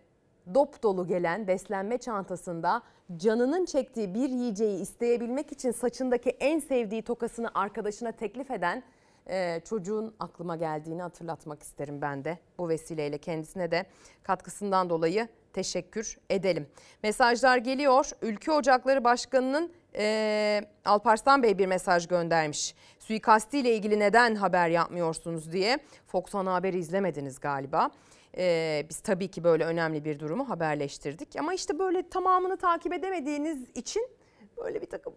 dop 0.55 0.83
dolu 0.83 1.07
gelen 1.07 1.47
beslenme 1.47 1.99
çantasında 1.99 2.83
canının 3.17 3.65
çektiği 3.65 4.15
bir 4.15 4.29
yiyeceği 4.29 4.81
isteyebilmek 4.81 5.53
için 5.53 5.71
saçındaki 5.71 6.31
en 6.31 6.59
sevdiği 6.59 7.03
tokasını 7.03 7.51
arkadaşına 7.55 8.13
teklif 8.13 8.51
eden 8.51 8.83
e, 9.27 9.61
çocuğun 9.61 10.15
aklıma 10.21 10.57
geldiğini 10.57 11.03
hatırlatmak 11.03 11.63
isterim 11.63 12.01
ben 12.01 12.25
de. 12.25 12.39
Bu 12.59 12.69
vesileyle 12.69 13.19
kendisine 13.19 13.71
de 13.71 13.87
katkısından 14.23 14.91
dolayı 14.91 15.29
teşekkür 15.55 16.19
edelim. 16.31 16.67
Mesajlar 17.03 17.59
geliyor. 17.59 18.11
Ülke 18.23 18.53
Ocakları 18.53 19.05
Başkanı'nın 19.05 19.73
e, 19.97 20.61
Alparslan 20.85 21.43
Bey 21.43 21.59
bir 21.59 21.67
mesaj 21.67 22.09
göndermiş. 22.09 22.75
Suikastiyle 22.99 23.75
ilgili 23.75 23.99
neden 23.99 24.35
haber 24.35 24.69
yapmıyorsunuz 24.69 25.53
diye. 25.53 25.79
Fox 26.07 26.35
Ana 26.35 26.55
Haber'i 26.55 26.79
izlemediniz 26.79 27.41
galiba. 27.41 27.91
E, 28.37 28.87
biz 28.89 29.01
tabii 29.01 29.29
ki 29.29 29.45
böyle 29.45 29.65
önemli 29.65 30.05
bir 30.05 30.21
durumu 30.21 30.49
haberleştirdik. 30.49 31.37
Ama 31.39 31.55
işte 31.55 31.79
böyle 31.79 32.09
tamamını 32.09 32.57
takip 32.57 32.93
edemediğiniz 32.93 33.69
için 33.75 34.09
böyle 34.57 34.83
bir 34.83 34.87
takım 34.87 35.15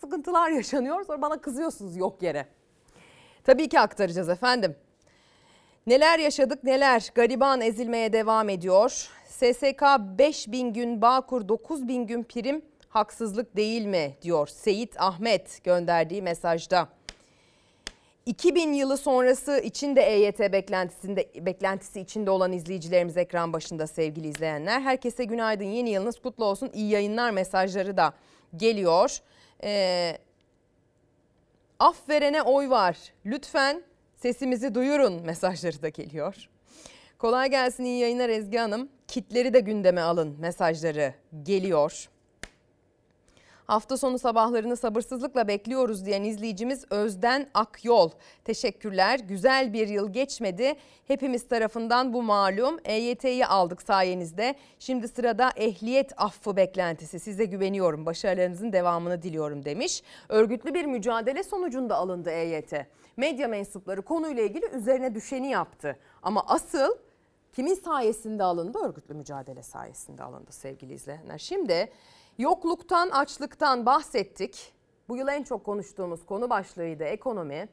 sıkıntılar 0.00 0.50
yaşanıyor. 0.50 1.04
Sonra 1.04 1.22
bana 1.22 1.40
kızıyorsunuz 1.40 1.96
yok 1.96 2.22
yere. 2.22 2.46
Tabii 3.44 3.68
ki 3.68 3.80
aktaracağız 3.80 4.28
efendim. 4.28 4.76
Neler 5.86 6.18
yaşadık 6.18 6.64
neler 6.64 7.10
gariban 7.14 7.60
ezilmeye 7.60 8.12
devam 8.12 8.48
ediyor. 8.48 9.08
SSK 9.42 9.82
5000 10.18 10.72
gün 10.72 11.02
Bağkur 11.02 11.48
9000 11.48 12.06
gün 12.06 12.22
prim 12.22 12.62
haksızlık 12.88 13.56
değil 13.56 13.86
mi 13.86 14.16
diyor 14.22 14.46
Seyit 14.46 15.00
Ahmet 15.00 15.64
gönderdiği 15.64 16.22
mesajda. 16.22 16.88
2000 18.26 18.72
yılı 18.72 18.96
sonrası 18.96 19.58
için 19.58 19.96
de 19.96 20.02
EYT 20.02 20.40
beklentisinde 20.40 21.46
beklentisi 21.46 22.00
içinde 22.00 22.30
olan 22.30 22.52
izleyicilerimiz 22.52 23.16
ekran 23.16 23.52
başında 23.52 23.86
sevgili 23.86 24.28
izleyenler. 24.28 24.80
Herkese 24.80 25.24
günaydın 25.24 25.64
yeni 25.64 25.90
yılınız 25.90 26.22
kutlu 26.22 26.44
olsun 26.44 26.70
iyi 26.74 26.90
yayınlar 26.90 27.30
mesajları 27.30 27.96
da 27.96 28.12
geliyor. 28.56 29.18
Ee, 29.64 30.18
af 31.78 32.08
verene 32.08 32.42
oy 32.42 32.70
var 32.70 32.98
lütfen 33.26 33.82
sesimizi 34.16 34.74
duyurun 34.74 35.22
mesajları 35.22 35.82
da 35.82 35.88
geliyor. 35.88 36.48
Kolay 37.22 37.50
gelsin 37.50 37.84
iyi 37.84 37.98
yayınlar 37.98 38.28
Ezgi 38.28 38.58
Hanım. 38.58 38.88
Kitleri 39.08 39.54
de 39.54 39.60
gündeme 39.60 40.00
alın 40.00 40.36
mesajları 40.40 41.14
geliyor. 41.42 42.08
Hafta 43.64 43.96
sonu 43.96 44.18
sabahlarını 44.18 44.76
sabırsızlıkla 44.76 45.48
bekliyoruz 45.48 46.06
diyen 46.06 46.22
izleyicimiz 46.22 46.84
Özden 46.90 47.50
Akyol. 47.54 48.10
Teşekkürler. 48.44 49.18
Güzel 49.18 49.72
bir 49.72 49.88
yıl 49.88 50.12
geçmedi. 50.12 50.74
Hepimiz 51.06 51.48
tarafından 51.48 52.12
bu 52.12 52.22
malum. 52.22 52.78
EYT'yi 52.84 53.46
aldık 53.46 53.82
sayenizde. 53.82 54.54
Şimdi 54.78 55.08
sırada 55.08 55.50
ehliyet 55.56 56.12
affı 56.16 56.56
beklentisi. 56.56 57.20
Size 57.20 57.44
güveniyorum. 57.44 58.06
Başarılarınızın 58.06 58.72
devamını 58.72 59.22
diliyorum 59.22 59.64
demiş. 59.64 60.02
Örgütlü 60.28 60.74
bir 60.74 60.84
mücadele 60.84 61.42
sonucunda 61.42 61.96
alındı 61.96 62.30
EYT. 62.30 62.72
Medya 63.16 63.48
mensupları 63.48 64.02
konuyla 64.02 64.42
ilgili 64.42 64.66
üzerine 64.66 65.14
düşeni 65.14 65.50
yaptı. 65.50 65.96
Ama 66.22 66.44
asıl 66.46 66.96
kimin 67.52 67.74
sayesinde 67.74 68.42
alındı? 68.42 68.78
Örgütlü 68.78 69.14
mücadele 69.14 69.62
sayesinde 69.62 70.22
alındı 70.22 70.52
sevgili 70.52 70.94
izleyenler. 70.94 71.38
Şimdi 71.38 71.92
yokluktan, 72.38 73.10
açlıktan 73.10 73.86
bahsettik. 73.86 74.72
Bu 75.08 75.16
yıl 75.16 75.28
en 75.28 75.42
çok 75.42 75.64
konuştuğumuz 75.64 76.26
konu 76.26 76.50
başlığıydı 76.50 77.04
ekonomi. 77.04 77.68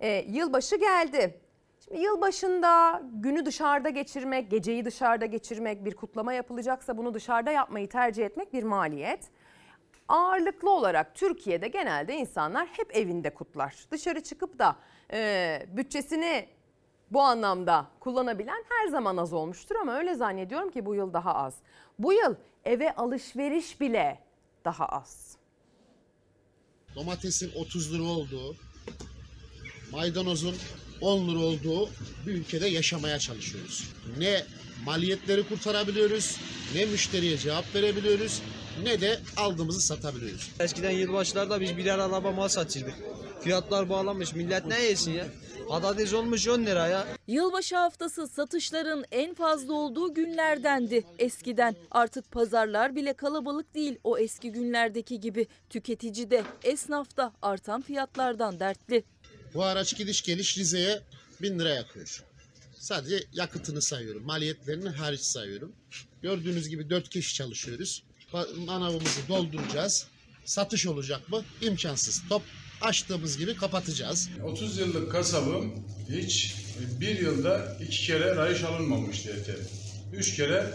Ee, 0.00 0.24
yılbaşı 0.28 0.76
geldi. 0.76 1.40
Şimdi 1.84 2.00
yılbaşında 2.00 3.02
günü 3.12 3.46
dışarıda 3.46 3.88
geçirmek, 3.88 4.50
geceyi 4.50 4.84
dışarıda 4.84 5.26
geçirmek, 5.26 5.84
bir 5.84 5.94
kutlama 5.96 6.32
yapılacaksa 6.32 6.98
bunu 6.98 7.14
dışarıda 7.14 7.50
yapmayı 7.50 7.88
tercih 7.88 8.26
etmek 8.26 8.52
bir 8.52 8.62
maliyet. 8.62 9.30
Ağırlıklı 10.08 10.70
olarak 10.70 11.14
Türkiye'de 11.14 11.68
genelde 11.68 12.16
insanlar 12.16 12.66
hep 12.66 12.96
evinde 12.96 13.30
kutlar. 13.30 13.86
Dışarı 13.90 14.22
çıkıp 14.22 14.58
da 14.58 14.76
e, 15.12 15.62
bütçesini 15.68 16.48
bu 17.12 17.22
anlamda 17.22 17.86
kullanabilen 18.00 18.64
her 18.68 18.88
zaman 18.88 19.16
az 19.16 19.32
olmuştur 19.32 19.76
ama 19.76 19.98
öyle 19.98 20.14
zannediyorum 20.14 20.70
ki 20.70 20.86
bu 20.86 20.94
yıl 20.94 21.12
daha 21.12 21.34
az. 21.34 21.54
Bu 21.98 22.12
yıl 22.12 22.34
eve 22.64 22.94
alışveriş 22.94 23.80
bile 23.80 24.18
daha 24.64 24.86
az. 24.86 25.36
Domatesin 26.94 27.52
30 27.56 27.94
lira 27.94 28.02
olduğu, 28.02 28.56
maydanozun 29.92 30.56
10 31.00 31.28
lira 31.28 31.38
olduğu 31.38 31.88
bir 32.26 32.32
ülkede 32.32 32.68
yaşamaya 32.68 33.18
çalışıyoruz. 33.18 33.88
Ne 34.18 34.44
maliyetleri 34.84 35.48
kurtarabiliyoruz, 35.48 36.38
ne 36.74 36.84
müşteriye 36.84 37.38
cevap 37.38 37.74
verebiliyoruz, 37.74 38.42
ne 38.82 39.00
de 39.00 39.20
aldığımızı 39.36 39.80
satabiliyoruz. 39.80 40.50
Eskiden 40.60 40.90
yılbaşlarda 40.90 41.60
biz 41.60 41.76
birer 41.76 41.98
araba 41.98 42.32
mal 42.32 42.48
satırdık. 42.48 42.94
Fiyatlar 43.40 43.88
bağlanmış. 43.88 44.34
Millet 44.34 44.66
ne 44.66 44.82
yesin 44.82 45.12
ya? 45.12 45.26
Patates 45.72 46.12
olmuş 46.12 46.48
10 46.48 46.66
lira 46.66 46.86
ya. 46.86 47.06
Yılbaşı 47.26 47.76
haftası 47.76 48.28
satışların 48.28 49.04
en 49.12 49.34
fazla 49.34 49.72
olduğu 49.72 50.14
günlerdendi 50.14 51.04
eskiden. 51.18 51.76
Artık 51.90 52.30
pazarlar 52.30 52.96
bile 52.96 53.12
kalabalık 53.12 53.74
değil 53.74 53.98
o 54.04 54.18
eski 54.18 54.52
günlerdeki 54.52 55.20
gibi. 55.20 55.46
Tüketici 55.70 56.30
de 56.30 56.44
esnaf 56.64 57.16
da 57.16 57.32
artan 57.42 57.82
fiyatlardan 57.82 58.60
dertli. 58.60 59.04
Bu 59.54 59.64
araç 59.64 59.96
gidiş 59.96 60.22
geliş 60.22 60.58
Rize'ye 60.58 61.00
1000 61.42 61.58
lira 61.58 61.68
yakıyor. 61.68 62.24
Sadece 62.78 63.24
yakıtını 63.32 63.82
sayıyorum, 63.82 64.26
maliyetlerini 64.26 64.88
hariç 64.88 65.20
sayıyorum. 65.20 65.72
Gördüğünüz 66.22 66.68
gibi 66.68 66.90
4 66.90 67.08
kişi 67.08 67.34
çalışıyoruz. 67.34 68.02
Manavımızı 68.56 69.28
dolduracağız. 69.28 70.06
Satış 70.44 70.86
olacak 70.86 71.28
mı? 71.28 71.44
İmkansız. 71.60 72.22
Top 72.28 72.42
açtığımız 72.82 73.38
gibi 73.38 73.56
kapatacağız. 73.56 74.28
30 74.44 74.78
yıllık 74.78 75.12
kasabım 75.12 75.72
hiç 76.10 76.54
bir 77.00 77.20
yılda 77.20 77.76
iki 77.80 78.06
kere 78.06 78.36
rayış 78.36 78.64
alınmamıştı 78.64 79.30
ete. 79.30 79.56
Üç 80.12 80.36
kere 80.36 80.66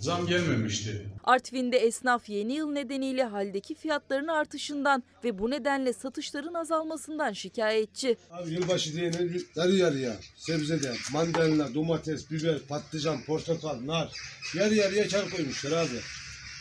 zam 0.00 0.26
gelmemişti. 0.26 1.06
Artvin'de 1.24 1.78
esnaf 1.78 2.28
yeni 2.28 2.52
yıl 2.52 2.70
nedeniyle 2.70 3.24
haldeki 3.24 3.74
fiyatların 3.74 4.28
artışından 4.28 5.02
ve 5.24 5.38
bu 5.38 5.50
nedenle 5.50 5.92
satışların 5.92 6.54
azalmasından 6.54 7.32
şikayetçi. 7.32 8.16
Abi 8.30 8.50
yılbaşı 8.50 8.92
diyene 8.92 9.16
yarı 9.56 9.72
yarıya 9.72 10.16
sebzede 10.36 10.94
mandalina, 11.12 11.74
domates, 11.74 12.30
biber, 12.30 12.58
patlıcan, 12.58 13.24
portakal, 13.24 13.86
nar 13.86 14.12
yarı 14.54 14.74
yarıya 14.74 15.08
kar 15.08 15.30
koymuşlar 15.30 15.72
abi. 15.72 15.96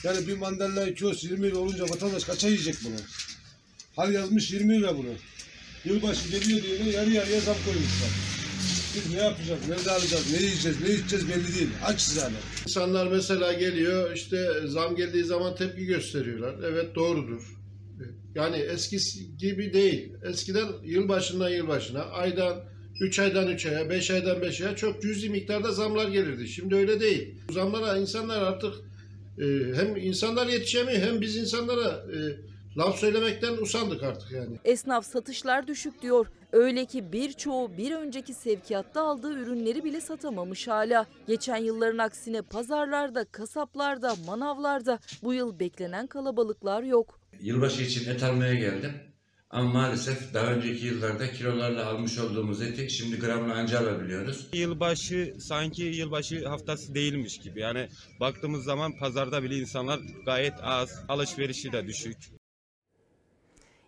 Yani 0.04 0.28
bir 0.28 0.38
mandalina 0.38 0.93
kilosu 0.93 1.28
20 1.28 1.47
lira 1.47 1.58
olunca 1.58 1.84
vatandaş 1.84 2.24
kaça 2.24 2.47
yiyecek 2.47 2.76
bunu? 2.86 2.95
Hal 3.96 4.14
yazmış 4.14 4.52
20 4.52 4.80
lira 4.80 4.98
bunu. 4.98 5.10
Yılbaşı 5.86 6.30
geliyor 6.30 6.64
diyene 6.64 6.89
yarı 6.89 7.10
yarıya 7.10 7.39
zam 7.39 7.56
koymuşlar. 7.66 8.10
Biz 8.96 9.14
ne 9.14 9.22
yapacağız, 9.22 9.60
nerede 9.70 9.91
alacağız, 9.91 10.32
ne 10.34 10.38
yiyeceğiz, 10.38 10.82
ne 10.82 10.94
içeceğiz 10.94 11.30
belli 11.30 11.56
değil. 11.56 11.70
Açız 11.86 12.18
yani. 12.18 12.36
İnsanlar 12.68 13.08
mesela 13.08 13.54
geliyor 13.54 14.16
işte 14.16 14.48
zam 14.66 14.96
geldiği 14.96 15.24
zaman 15.24 15.56
tepki 15.56 15.86
gösteriyorlar. 15.86 16.56
Evet 16.64 16.96
doğrudur. 16.96 17.41
Yani 18.36 18.58
eskisi 18.58 19.38
gibi 19.38 19.74
değil. 19.74 20.14
Eskiden 20.24 20.68
yılbaşından 20.84 21.50
yılbaşına, 21.50 22.02
aydan 22.02 22.64
3 23.02 23.20
aydan 23.20 23.48
3 23.48 23.66
aya, 23.66 23.89
5 23.89 24.12
aydan 24.12 24.41
5 24.41 24.62
aya 24.62 24.76
çok 24.76 25.02
cüzi 25.02 25.30
miktarda 25.30 25.72
zamlar 25.72 26.08
gelirdi. 26.08 26.48
Şimdi 26.48 26.76
öyle 26.76 27.00
değil. 27.00 27.36
Zamlara 27.52 27.98
insanlar 27.98 28.41
artık 28.41 28.74
e, 29.38 29.46
hem 29.76 29.98
insanlar 29.98 30.48
yetişemiyor 30.48 31.02
hem 31.02 31.22
biz 31.22 31.38
insanlara 31.38 32.06
e, 32.14 32.18
laf 32.78 32.99
söylemekten 32.99 33.53
usandık 33.53 34.03
artık 34.03 34.32
yani. 34.32 34.57
Esnaf 34.65 35.05
satışlar 35.05 35.67
düşük 35.67 36.01
diyor. 36.01 36.28
Öyle 36.51 36.86
ki 36.86 37.11
birçoğu 37.11 37.78
bir 37.78 37.91
önceki 37.91 38.34
sevkiyatta 38.34 39.01
aldığı 39.01 39.34
ürünleri 39.34 39.84
bile 39.84 40.01
satamamış 40.01 40.67
hala. 40.67 41.05
Geçen 41.28 41.57
yılların 41.57 41.97
aksine 41.97 42.41
pazarlarda, 42.41 43.26
kasaplarda, 43.26 44.15
manavlarda 44.28 44.99
bu 45.24 45.34
yıl 45.34 45.59
beklenen 45.59 46.07
kalabalıklar 46.07 46.84
yok. 46.84 47.19
Yılbaşı 47.41 47.82
için 47.84 48.11
et 48.11 48.24
almaya 48.24 48.53
geldim. 48.53 48.91
Ama 49.49 49.71
maalesef 49.74 50.34
daha 50.34 50.45
önceki 50.45 50.86
yıllarda 50.86 51.32
kilolarla 51.32 51.86
almış 51.86 52.19
olduğumuz 52.19 52.61
eti 52.61 52.89
şimdi 52.89 53.19
gramla 53.19 53.53
anca 53.53 53.80
alabiliyoruz. 53.80 54.47
Yılbaşı 54.53 55.36
sanki 55.39 55.84
yılbaşı 55.84 56.47
haftası 56.47 56.95
değilmiş 56.95 57.38
gibi. 57.39 57.59
Yani 57.59 57.88
baktığımız 58.19 58.63
zaman 58.63 58.97
pazarda 58.99 59.43
bile 59.43 59.55
insanlar 59.55 59.99
gayet 60.26 60.53
az, 60.63 61.03
alışverişi 61.09 61.71
de 61.71 61.88
düşük. 61.88 62.17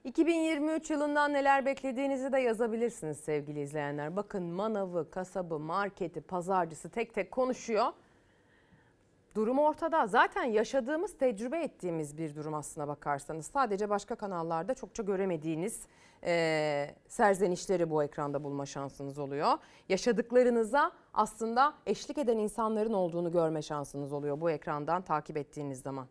2023 0.06 0.90
yılından 0.90 1.34
neler 1.34 1.66
beklediğinizi 1.66 2.32
de 2.32 2.40
yazabilirsiniz 2.40 3.18
sevgili 3.18 3.62
izleyenler. 3.62 4.16
Bakın 4.16 4.44
manavı, 4.44 5.10
kasabı, 5.12 5.60
marketi, 5.60 6.22
pazarcısı 6.22 6.90
tek 6.90 7.14
tek 7.14 7.32
konuşuyor. 7.32 7.86
Durum 9.36 9.60
ortada. 9.60 10.08
Zaten 10.08 10.44
yaşadığımız, 10.44 11.18
tecrübe 11.18 11.64
ettiğimiz 11.64 12.18
bir 12.18 12.36
durum 12.36 12.54
aslına 12.54 12.88
bakarsanız. 12.88 13.46
Sadece 13.46 13.90
başka 13.90 14.16
kanallarda 14.16 14.74
çokça 14.74 15.04
göremediğiniz 15.04 15.88
e, 16.24 16.96
serzenişleri 17.08 17.90
bu 17.90 18.04
ekranda 18.04 18.44
bulma 18.44 18.66
şansınız 18.66 19.20
oluyor. 19.20 19.54
Yaşadıklarınıza 19.90 20.92
aslında 21.14 21.74
eşlik 21.86 22.18
eden 22.18 22.38
insanların 22.38 22.94
olduğunu 22.94 23.32
görme 23.32 23.62
şansınız 23.62 24.14
oluyor 24.14 24.42
bu 24.42 24.52
ekrandan 24.52 25.02
takip 25.02 25.38
ettiğiniz 25.38 25.82
zaman. 25.82 26.08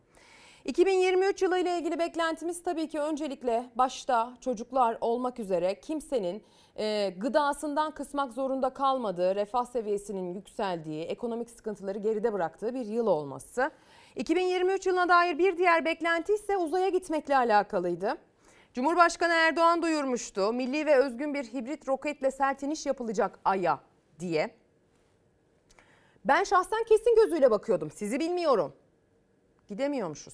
2023 0.65 1.41
yılı 1.41 1.59
ile 1.59 1.77
ilgili 1.77 1.99
beklentimiz 1.99 2.63
tabii 2.63 2.87
ki 2.87 2.99
öncelikle 2.99 3.69
başta 3.75 4.33
çocuklar 4.41 4.97
olmak 5.01 5.39
üzere 5.39 5.79
kimsenin 5.79 6.43
e, 6.75 7.13
gıdasından 7.17 7.91
kısmak 7.91 8.33
zorunda 8.33 8.69
kalmadığı, 8.69 9.35
refah 9.35 9.65
seviyesinin 9.65 10.33
yükseldiği, 10.33 11.03
ekonomik 11.03 11.49
sıkıntıları 11.49 11.99
geride 11.99 12.33
bıraktığı 12.33 12.73
bir 12.73 12.85
yıl 12.85 13.07
olması. 13.07 13.71
2023 14.15 14.85
yılına 14.85 15.09
dair 15.09 15.37
bir 15.37 15.57
diğer 15.57 15.85
beklenti 15.85 16.33
ise 16.33 16.57
uzaya 16.57 16.89
gitmekle 16.89 17.37
alakalıydı. 17.37 18.17
Cumhurbaşkanı 18.73 19.33
Erdoğan 19.33 19.81
duyurmuştu. 19.81 20.53
Milli 20.53 20.85
ve 20.85 20.95
özgün 20.95 21.33
bir 21.33 21.43
hibrit 21.43 21.87
roketle 21.87 22.31
sert 22.31 22.63
iniş 22.63 22.85
yapılacak 22.85 23.39
Ay'a 23.45 23.79
diye. 24.19 24.55
Ben 26.25 26.43
şahsen 26.43 26.83
kesin 26.83 27.15
gözüyle 27.15 27.51
bakıyordum. 27.51 27.91
Sizi 27.91 28.19
bilmiyorum. 28.19 28.73
Gidemiyormuşuz. 29.67 30.33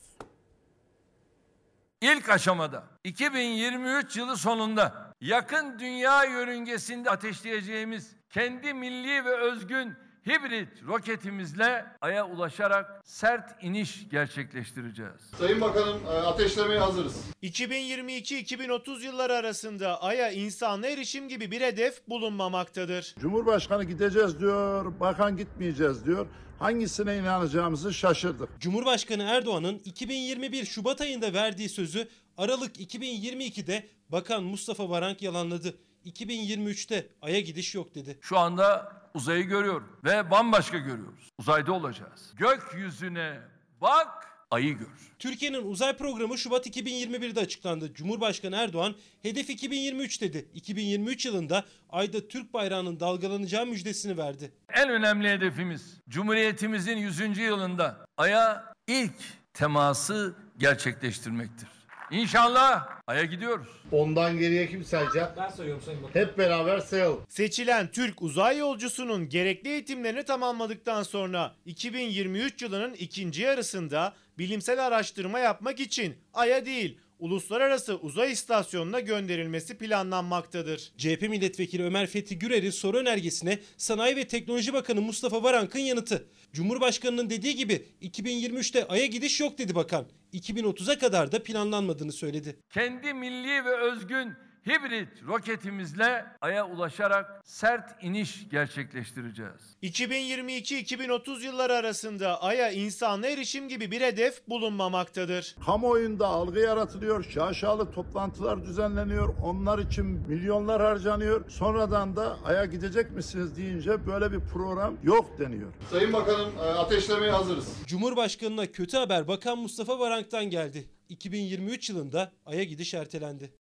İlk 2.01 2.29
aşamada 2.29 2.84
2023 3.03 4.17
yılı 4.17 4.38
sonunda 4.38 5.13
yakın 5.21 5.79
dünya 5.79 6.23
yörüngesinde 6.23 7.09
ateşleyeceğimiz 7.09 8.15
kendi 8.29 8.73
milli 8.73 9.25
ve 9.25 9.38
özgün 9.38 9.95
hibrit 10.28 10.67
roketimizle 10.88 11.86
Ay'a 12.01 12.28
ulaşarak 12.28 13.01
sert 13.03 13.63
iniş 13.63 14.09
gerçekleştireceğiz. 14.09 15.22
Sayın 15.39 15.61
Bakanım 15.61 16.01
ateşlemeye 16.26 16.80
hazırız. 16.80 17.22
2022-2030 17.43 19.03
yılları 19.05 19.34
arasında 19.34 20.01
Ay'a 20.01 20.32
insanlı 20.32 20.88
erişim 20.88 21.30
gibi 21.30 21.51
bir 21.51 21.61
hedef 21.61 22.07
bulunmamaktadır. 22.09 23.15
Cumhurbaşkanı 23.19 23.84
gideceğiz 23.84 24.39
diyor, 24.39 24.99
bakan 24.99 25.38
gitmeyeceğiz 25.38 26.05
diyor. 26.05 26.28
Hangisine 26.59 27.17
inanacağımızı 27.17 27.93
şaşırdık. 27.93 28.49
Cumhurbaşkanı 28.59 29.24
Erdoğan'ın 29.24 29.82
2021 29.86 30.65
Şubat 30.65 31.01
ayında 31.01 31.34
verdiği 31.34 31.69
sözü 31.69 32.07
Aralık 32.38 32.78
2022'de 32.78 33.88
Bakan 34.09 34.43
Mustafa 34.43 34.89
Varank 34.89 35.22
yalanladı. 35.22 35.74
2023'te 36.05 37.07
Ay'a 37.22 37.39
gidiş 37.39 37.76
yok 37.76 37.95
dedi. 37.95 38.17
Şu 38.22 38.38
anda 38.39 39.00
uzayı 39.14 39.43
görüyorum 39.43 39.88
ve 40.03 40.32
bambaşka 40.32 40.78
görüyoruz. 40.78 41.30
Uzayda 41.39 41.74
olacağız. 41.74 42.34
Gökyüzüne 42.36 43.39
bak, 43.82 44.28
ayı 44.51 44.78
gör. 44.78 45.12
Türkiye'nin 45.20 45.64
uzay 45.64 45.97
programı 45.97 46.38
Şubat 46.38 46.68
2021'de 46.68 47.39
açıklandı. 47.39 47.93
Cumhurbaşkanı 47.93 48.55
Erdoğan 48.55 48.95
hedef 49.22 49.49
2023 49.49 50.22
dedi. 50.22 50.45
2023 50.53 51.26
yılında 51.26 51.66
Ay'da 51.89 52.28
Türk 52.28 52.53
bayrağının 52.53 52.99
dalgalanacağı 52.99 53.66
müjdesini 53.66 54.18
verdi. 54.18 54.51
En 54.70 54.89
önemli 54.89 55.30
hedefimiz 55.30 55.99
Cumhuriyetimizin 56.09 56.97
100. 56.97 57.38
yılında 57.38 58.05
Ay'a 58.18 58.74
ilk 58.88 59.14
teması 59.53 60.36
gerçekleştirmektir. 60.57 61.70
İnşallah 62.12 62.88
Ay'a 63.07 63.24
gidiyoruz. 63.24 63.68
Ondan 63.91 64.39
geriye 64.39 64.68
kim 64.70 64.84
sayacak? 64.84 65.38
Ben 65.38 65.49
sayıyorum 65.49 65.84
Sayın 65.84 66.03
Bakan. 66.03 66.20
Hep 66.20 66.38
beraber 66.38 66.80
sayalım. 66.80 67.22
Seçilen 67.30 67.91
Türk 67.91 68.22
uzay 68.22 68.57
yolcusunun 68.57 69.30
gerekli 69.30 69.70
eğitimlerini 69.70 70.24
tamamladıktan 70.24 71.03
sonra 71.03 71.55
2023 71.66 72.62
yılının 72.62 72.93
ikinci 72.93 73.41
yarısında 73.41 74.14
bilimsel 74.38 74.88
araştırma 74.88 75.39
yapmak 75.39 75.80
için 75.80 76.16
Ay'a 76.34 76.66
değil 76.66 76.97
uluslararası 77.20 77.95
uzay 77.95 78.32
istasyonuna 78.32 78.99
gönderilmesi 78.99 79.78
planlanmaktadır. 79.78 80.91
CHP 80.97 81.22
milletvekili 81.22 81.84
Ömer 81.84 82.07
Fethi 82.07 82.39
Gürer'in 82.39 82.70
soru 82.70 82.97
önergesine 82.97 83.59
Sanayi 83.78 84.16
ve 84.16 84.28
Teknoloji 84.28 84.74
Bakanı 84.74 85.01
Mustafa 85.01 85.43
Varank'ın 85.43 85.80
yanıtı. 85.80 86.28
Cumhurbaşkanının 86.53 87.29
dediği 87.29 87.55
gibi 87.55 87.85
2023'te 88.01 88.87
Ay'a 88.87 89.05
gidiş 89.05 89.39
yok 89.39 89.57
dedi 89.57 89.75
bakan. 89.75 90.05
2030'a 90.33 90.99
kadar 90.99 91.31
da 91.31 91.43
planlanmadığını 91.43 92.11
söyledi. 92.11 92.55
Kendi 92.69 93.13
milli 93.13 93.65
ve 93.65 93.77
özgün 93.77 94.33
hibrit 94.68 95.07
roketimizle 95.28 96.26
Ay'a 96.41 96.68
ulaşarak 96.68 97.41
sert 97.43 98.03
iniş 98.03 98.49
gerçekleştireceğiz. 98.51 99.76
2022-2030 99.84 101.43
yılları 101.45 101.74
arasında 101.74 102.41
Ay'a 102.41 102.72
insanlı 102.72 103.28
erişim 103.28 103.70
gibi 103.70 103.91
bir 103.91 104.01
hedef 104.01 104.47
bulunmamaktadır. 104.49 105.55
Kamuoyunda 105.66 106.28
algı 106.28 106.59
yaratılıyor, 106.59 107.24
şaşalı 107.24 107.91
toplantılar 107.91 108.66
düzenleniyor, 108.66 109.36
onlar 109.43 109.80
için 109.80 110.05
milyonlar 110.05 110.82
harcanıyor. 110.82 111.49
Sonradan 111.49 112.16
da 112.16 112.38
Ay'a 112.45 112.66
gidecek 112.66 113.12
misiniz 113.12 113.57
deyince 113.57 114.07
böyle 114.07 114.32
bir 114.32 114.39
program 114.39 114.97
yok 115.03 115.39
deniyor. 115.39 115.74
Sayın 115.91 116.14
Bakanım 116.14 116.49
ateşlemeye 116.78 117.32
hazırız. 117.32 117.68
Cumhurbaşkanına 117.88 118.66
kötü 118.72 118.97
haber 118.97 119.28
Bakan 119.28 119.57
Mustafa 119.57 119.99
Varank'tan 119.99 120.45
geldi. 120.45 120.89
2023 121.09 121.89
yılında 121.89 122.32
Ay'a 122.45 122.64
gidiş 122.64 122.93
ertelendi. 122.93 123.61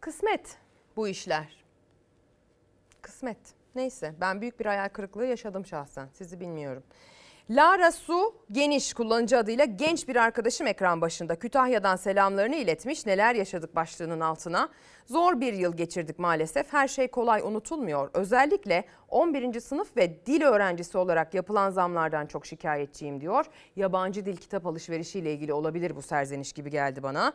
Kısmet 0.00 0.56
bu 0.96 1.08
işler. 1.08 1.64
Kısmet. 3.02 3.38
Neyse 3.74 4.14
ben 4.20 4.40
büyük 4.40 4.60
bir 4.60 4.66
hayal 4.66 4.88
kırıklığı 4.88 5.26
yaşadım 5.26 5.66
şahsen. 5.66 6.08
Sizi 6.12 6.40
bilmiyorum. 6.40 6.82
Lara 7.50 7.92
Su 7.92 8.34
Geniş 8.52 8.94
kullanıcı 8.94 9.38
adıyla 9.38 9.64
genç 9.64 10.08
bir 10.08 10.16
arkadaşım 10.16 10.66
ekran 10.66 11.00
başında 11.00 11.38
Kütahya'dan 11.38 11.96
selamlarını 11.96 12.56
iletmiş. 12.56 13.06
Neler 13.06 13.34
yaşadık 13.34 13.76
başlığının 13.76 14.20
altına. 14.20 14.68
Zor 15.06 15.40
bir 15.40 15.52
yıl 15.52 15.76
geçirdik 15.76 16.18
maalesef. 16.18 16.72
Her 16.72 16.88
şey 16.88 17.08
kolay 17.08 17.40
unutulmuyor. 17.40 18.10
Özellikle 18.14 18.84
11. 19.08 19.60
sınıf 19.60 19.96
ve 19.96 20.26
dil 20.26 20.42
öğrencisi 20.42 20.98
olarak 20.98 21.34
yapılan 21.34 21.70
zamlardan 21.70 22.26
çok 22.26 22.46
şikayetçiyim 22.46 23.20
diyor. 23.20 23.46
Yabancı 23.76 24.26
dil 24.26 24.36
kitap 24.36 24.66
alışverişiyle 24.66 25.32
ilgili 25.32 25.52
olabilir 25.52 25.96
bu 25.96 26.02
serzeniş 26.02 26.52
gibi 26.52 26.70
geldi 26.70 27.02
bana. 27.02 27.32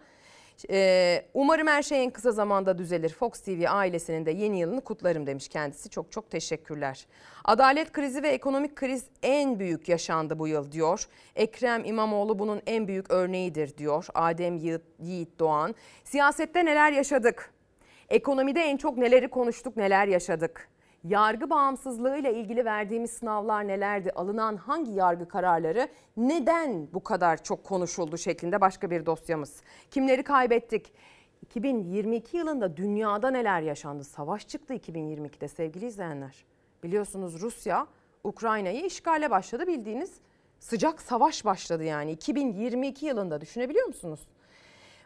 Ee, 0.69 1.25
umarım 1.33 1.67
her 1.67 1.83
şey 1.83 2.03
en 2.03 2.09
kısa 2.09 2.31
zamanda 2.31 2.77
düzelir. 2.77 3.09
Fox 3.09 3.31
TV 3.39 3.65
ailesinin 3.67 4.25
de 4.25 4.31
yeni 4.31 4.59
yılını 4.59 4.81
kutlarım 4.81 5.27
demiş 5.27 5.47
kendisi. 5.47 5.89
Çok 5.89 6.11
çok 6.11 6.31
teşekkürler. 6.31 7.07
Adalet 7.43 7.91
krizi 7.91 8.23
ve 8.23 8.29
ekonomik 8.29 8.75
kriz 8.75 9.05
en 9.23 9.59
büyük 9.59 9.89
yaşandı 9.89 10.39
bu 10.39 10.47
yıl 10.47 10.71
diyor. 10.71 11.07
Ekrem 11.35 11.85
İmamoğlu 11.85 12.39
bunun 12.39 12.61
en 12.67 12.87
büyük 12.87 13.11
örneğidir 13.11 13.77
diyor. 13.77 14.07
Adem 14.13 14.57
Yiğit, 14.99 15.39
Doğan. 15.39 15.75
Siyasette 16.03 16.65
neler 16.65 16.91
yaşadık? 16.91 17.51
Ekonomide 18.09 18.61
en 18.61 18.77
çok 18.77 18.97
neleri 18.97 19.27
konuştuk, 19.27 19.77
neler 19.77 20.07
yaşadık? 20.07 20.69
Yargı 21.09 21.49
bağımsızlığıyla 21.49 22.29
ilgili 22.29 22.65
verdiğimiz 22.65 23.11
sınavlar 23.11 23.67
nelerdi? 23.67 24.11
Alınan 24.11 24.57
hangi 24.57 24.91
yargı 24.91 25.27
kararları 25.27 25.89
neden 26.17 26.87
bu 26.93 27.03
kadar 27.03 27.43
çok 27.43 27.63
konuşuldu 27.63 28.17
şeklinde 28.17 28.61
başka 28.61 28.91
bir 28.91 29.05
dosyamız. 29.05 29.61
Kimleri 29.91 30.23
kaybettik? 30.23 30.93
2022 31.41 32.37
yılında 32.37 32.77
dünyada 32.77 33.31
neler 33.31 33.61
yaşandı? 33.61 34.03
Savaş 34.03 34.47
çıktı 34.47 34.73
2022'de 34.73 35.47
sevgili 35.47 35.85
izleyenler. 35.85 36.45
Biliyorsunuz 36.83 37.41
Rusya 37.41 37.87
Ukrayna'yı 38.23 38.85
işgale 38.85 39.29
başladı 39.29 39.67
bildiğiniz 39.67 40.13
sıcak 40.59 41.01
savaş 41.01 41.45
başladı 41.45 41.83
yani 41.83 42.11
2022 42.11 43.05
yılında 43.05 43.41
düşünebiliyor 43.41 43.87
musunuz? 43.87 44.19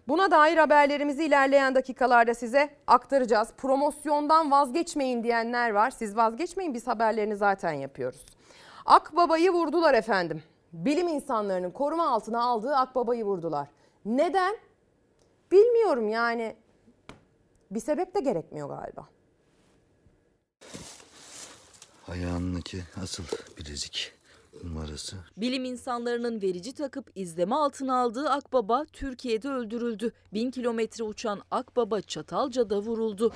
Buna 0.10 0.32
dair 0.32 0.58
haberlerimizi 0.58 1.24
ilerleyen 1.26 1.76
dakikalarda 1.76 2.34
size 2.34 2.70
aktaracağız. 2.88 3.50
Promosyondan 3.58 4.52
vazgeçmeyin 4.52 5.24
diyenler 5.24 5.70
var. 5.70 5.92
Siz 5.92 6.16
vazgeçmeyin 6.18 6.74
biz 6.74 6.88
haberlerini 6.88 7.36
zaten 7.36 7.74
yapıyoruz. 7.74 8.26
Akbaba'yı 8.86 9.52
vurdular 9.52 9.94
efendim. 9.94 10.44
Bilim 10.74 11.08
insanlarının 11.08 11.72
koruma 11.72 12.10
altına 12.10 12.44
aldığı 12.44 12.76
Akbaba'yı 12.76 13.26
vurdular. 13.26 13.68
Neden? 14.06 14.58
Bilmiyorum 15.52 16.10
yani. 16.10 16.56
Bir 17.72 17.80
sebep 17.80 18.16
de 18.16 18.20
gerekmiyor 18.20 18.70
galiba. 18.70 19.08
Ayağındaki 22.08 22.84
asıl 23.04 23.24
bilezik 23.58 24.19
numarası. 24.64 25.18
Bilim 25.38 25.66
insanlarının 25.66 26.42
verici 26.42 26.74
takıp 26.74 27.12
izleme 27.16 27.56
altına 27.56 27.96
aldığı 28.02 28.30
Akbaba 28.30 28.86
Türkiye'de 28.94 29.50
öldürüldü. 29.50 30.12
Bin 30.34 30.52
kilometre 30.52 31.04
uçan 31.04 31.42
Akbaba 31.52 32.02
Çatalca'da 32.02 32.80
vuruldu. 32.80 33.34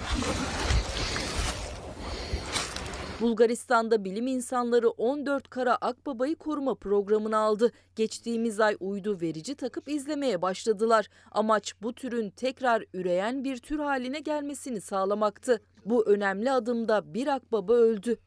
Bulgaristan'da 3.22 4.04
bilim 4.04 4.28
insanları 4.28 4.90
14 4.90 5.50
kara 5.50 5.76
Akbaba'yı 5.76 6.36
koruma 6.36 6.76
programına 6.76 7.38
aldı. 7.38 7.72
Geçtiğimiz 7.96 8.60
ay 8.60 8.78
uydu 8.80 9.22
verici 9.22 9.56
takıp 9.56 9.90
izlemeye 9.90 10.42
başladılar. 10.42 11.08
Amaç 11.32 11.74
bu 11.82 11.94
türün 11.94 12.30
tekrar 12.30 12.86
üreyen 12.94 13.44
bir 13.44 13.58
tür 13.58 13.80
haline 13.80 14.20
gelmesini 14.20 14.82
sağlamaktı. 14.82 15.62
Bu 15.86 16.06
önemli 16.06 16.52
adımda 16.52 17.14
bir 17.14 17.28
Akbaba 17.28 17.74
öldü. 17.74 18.18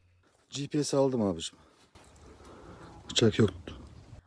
GPS 0.49 0.93
aldım 0.93 1.21
abicim. 1.21 1.59
Bıçak 3.09 3.39
yoktu. 3.39 3.73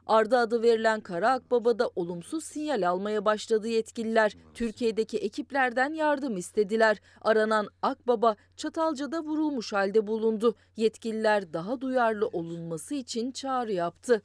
Arda 0.07 0.39
adı 0.39 0.63
verilen 0.63 1.01
Kara 1.01 1.31
Akbaba'da 1.31 1.91
olumsuz 1.97 2.45
sinyal 2.45 2.89
almaya 2.89 3.25
başladı 3.25 3.69
yetkililer. 3.69 4.37
Türkiye'deki 4.55 5.19
ekiplerden 5.19 5.93
yardım 5.93 6.37
istediler. 6.37 7.01
Aranan 7.21 7.69
Akbaba 7.83 8.37
Çatalca'da 8.57 9.23
vurulmuş 9.23 9.73
halde 9.73 10.07
bulundu. 10.07 10.55
Yetkililer 10.77 11.53
daha 11.53 11.81
duyarlı 11.81 12.27
olunması 12.27 12.95
için 12.95 13.33
çağrı 13.33 13.73
yaptı. 13.73 14.23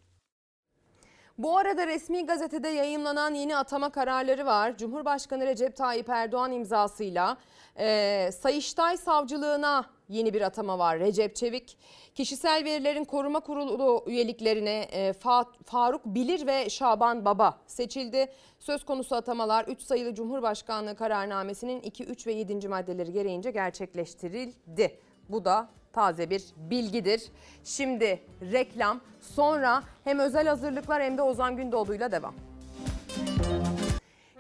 Bu 1.37 1.57
arada 1.57 1.87
resmi 1.87 2.25
gazetede 2.25 2.67
yayımlanan 2.69 3.33
yeni 3.33 3.57
atama 3.57 3.89
kararları 3.89 4.45
var. 4.45 4.77
Cumhurbaşkanı 4.77 5.45
Recep 5.45 5.75
Tayyip 5.75 6.09
Erdoğan 6.09 6.51
imzasıyla 6.51 7.37
e, 7.79 8.29
Sayıştay 8.39 8.97
Savcılığına 8.97 9.85
yeni 10.09 10.33
bir 10.33 10.41
atama 10.41 10.79
var. 10.79 10.99
Recep 10.99 11.35
Çevik 11.35 11.77
kişisel 12.15 12.63
verilerin 12.65 13.03
koruma 13.03 13.39
kurulu 13.39 14.03
üyeliklerine 14.07 14.79
e, 14.91 15.09
Fa- 15.11 15.63
Faruk 15.65 16.05
Bilir 16.05 16.47
ve 16.47 16.69
Şaban 16.69 17.25
Baba 17.25 17.57
seçildi. 17.67 18.27
Söz 18.59 18.85
konusu 18.85 19.15
atamalar 19.15 19.65
3 19.65 19.81
sayılı 19.81 20.13
Cumhurbaşkanlığı 20.15 20.95
kararnamesinin 20.95 21.81
2, 21.81 22.03
3 22.03 22.27
ve 22.27 22.33
7. 22.33 22.67
maddeleri 22.67 23.11
gereğince 23.11 23.51
gerçekleştirildi. 23.51 24.99
Bu 25.29 25.45
da 25.45 25.69
taze 25.95 26.29
bir 26.29 26.43
bilgidir. 26.57 27.23
Şimdi 27.63 28.19
reklam 28.51 29.01
sonra 29.21 29.83
hem 30.03 30.19
özel 30.19 30.47
hazırlıklar 30.47 31.03
hem 31.03 31.17
de 31.17 31.21
Ozan 31.21 31.57
Gündoğdu'yla 31.57 32.11
devam. 32.11 32.33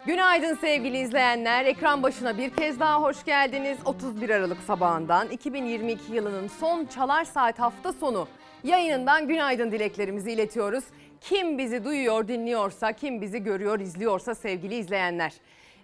Günaydın 0.05 0.55
sevgili 0.55 0.97
izleyenler. 0.97 1.65
Ekran 1.65 2.03
başına 2.03 2.37
bir 2.37 2.49
kez 2.49 2.79
daha 2.79 3.01
hoş 3.01 3.23
geldiniz. 3.25 3.77
31 3.85 4.29
Aralık 4.29 4.57
sabahından 4.67 5.29
2022 5.29 6.13
yılının 6.13 6.47
son 6.47 6.85
Çalar 6.85 7.23
Saat 7.25 7.59
hafta 7.59 7.93
sonu 7.93 8.27
yayınından 8.63 9.27
günaydın 9.27 9.71
dileklerimizi 9.71 10.31
iletiyoruz. 10.31 10.83
Kim 11.21 11.57
bizi 11.57 11.83
duyuyor, 11.83 12.27
dinliyorsa, 12.27 12.93
kim 12.93 13.21
bizi 13.21 13.43
görüyor, 13.43 13.79
izliyorsa 13.79 14.35
sevgili 14.35 14.75
izleyenler. 14.75 15.33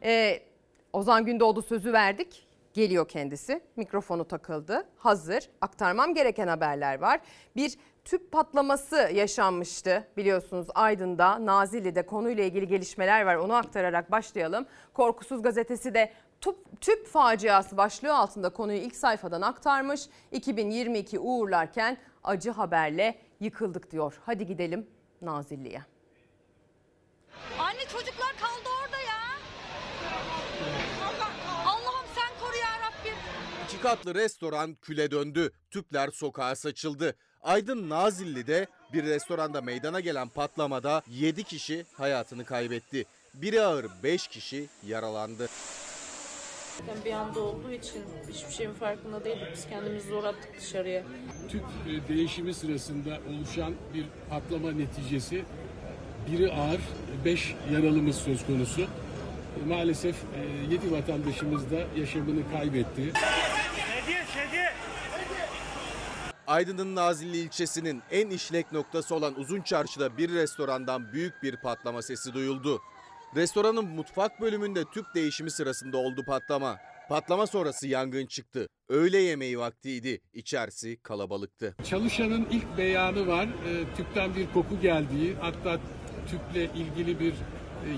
Ee, 0.04 0.40
Ozan 0.94 1.26
Gündoğdu 1.26 1.62
sözü 1.62 1.94
verdik. 1.94 2.51
Geliyor 2.74 3.08
kendisi. 3.08 3.62
Mikrofonu 3.76 4.28
takıldı. 4.28 4.88
Hazır. 4.98 5.50
Aktarmam 5.62 6.14
gereken 6.14 6.48
haberler 6.48 7.00
var. 7.00 7.20
Bir 7.56 7.78
tüp 8.06 8.32
patlaması 8.32 8.96
yaşanmıştı 9.14 10.08
biliyorsunuz 10.18 10.68
Aydın'da, 10.76 11.46
Nazilli'de 11.46 12.06
konuyla 12.06 12.44
ilgili 12.44 12.68
gelişmeler 12.68 13.26
var. 13.26 13.36
Onu 13.36 13.54
aktararak 13.54 14.12
başlayalım. 14.12 14.66
Korkusuz 14.94 15.42
gazetesi 15.42 15.94
de 15.94 16.14
tüp, 16.42 16.82
tüp 16.82 17.08
faciası 17.08 17.78
başlığı 17.78 18.16
altında 18.18 18.50
konuyu 18.50 18.78
ilk 18.78 18.96
sayfadan 18.96 19.42
aktarmış. 19.42 20.02
2022 20.32 21.20
uğurlarken 21.20 21.98
acı 22.24 22.52
haberle 22.52 23.16
yıkıldık 23.40 23.92
diyor. 23.92 24.20
Hadi 24.26 24.46
gidelim 24.46 24.88
Nazilli'ye. 25.22 25.82
Anne 27.60 27.80
çocuklar 27.92 28.34
kaldı 28.42 28.70
orada 28.84 28.98
ya. 28.98 29.22
Allah- 31.08 31.32
Allah'ım 31.72 32.06
sen 32.16 32.40
koru 32.40 32.56
ya 32.58 32.70
Rabbim. 32.88 33.16
İki 33.82 33.88
katlı 33.90 34.16
restoran 34.16 34.78
küle 34.82 35.12
döndü. 35.12 35.52
Tüpler 35.72 36.10
sokağa 36.12 36.56
saçıldı. 36.56 37.16
Aydın 37.42 37.90
Nazilli'de 37.90 38.68
bir 38.94 39.04
restoranda 39.04 39.62
meydana 39.62 40.00
gelen 40.00 40.30
patlamada 40.30 41.02
7 41.10 41.44
kişi 41.44 41.86
hayatını 41.94 42.46
kaybetti. 42.46 43.06
Biri 43.34 43.62
ağır 43.62 43.86
5 44.04 44.28
kişi 44.28 44.68
yaralandı. 44.88 45.48
Yani 46.88 47.06
bir 47.06 47.12
anda 47.12 47.40
olduğu 47.40 47.72
için 47.72 48.04
hiçbir 48.30 48.54
şeyin 48.54 48.74
farkında 48.74 49.26
değildik. 49.26 49.48
Biz 49.54 49.70
kendimizi 49.70 50.10
zor 50.10 50.24
attık 50.24 50.60
dışarıya. 50.60 51.04
tüp 51.50 51.64
e, 51.64 52.08
değişimi 52.14 52.54
sırasında 52.54 53.20
oluşan 53.30 53.74
bir 53.94 54.06
patlama 54.30 54.72
neticesi 54.72 55.46
biri 56.32 56.52
ağır, 56.54 56.80
5 57.26 57.56
yaralımız 57.74 58.16
söz 58.16 58.46
konusu. 58.46 58.82
E, 58.82 58.88
Maalesef 59.68 60.16
7 60.72 60.92
vatandaşımız 60.92 61.72
da 61.72 62.00
yaşamını 62.00 62.52
kaybetti. 62.52 63.14
Aydın'ın 66.48 66.96
Nazilli 66.96 67.38
ilçesinin 67.38 68.02
en 68.12 68.30
işlek 68.30 68.72
noktası 68.72 69.16
olan 69.16 69.40
Uzun 69.40 69.62
Çarşı'da 69.62 70.18
bir 70.18 70.30
restorandan 70.34 71.14
büyük 71.14 71.44
bir 71.44 71.58
patlama 71.58 72.02
sesi 72.02 72.34
duyuldu. 72.34 72.82
Restoranın 73.36 73.86
mutfak 73.86 74.42
bölümünde 74.42 74.84
tüp 74.94 75.06
değişimi 75.16 75.52
sırasında 75.52 75.98
oldu 75.98 76.24
patlama. 76.26 76.78
Patlama 77.10 77.48
sonrası 77.48 77.88
yangın 77.88 78.26
çıktı. 78.26 78.68
Öğle 78.90 79.18
yemeği 79.18 79.60
vaktiydi. 79.60 80.22
İçerisi 80.34 80.98
kalabalıktı. 81.04 81.76
Çalışanın 81.84 82.48
ilk 82.52 82.78
beyanı 82.78 83.28
var. 83.28 83.46
E, 83.46 83.96
Tüpten 83.98 84.36
bir 84.36 84.52
koku 84.54 84.80
geldiği, 84.82 85.36
hatta 85.42 85.80
tüple 86.28 86.64
ilgili 86.64 87.20
bir 87.20 87.34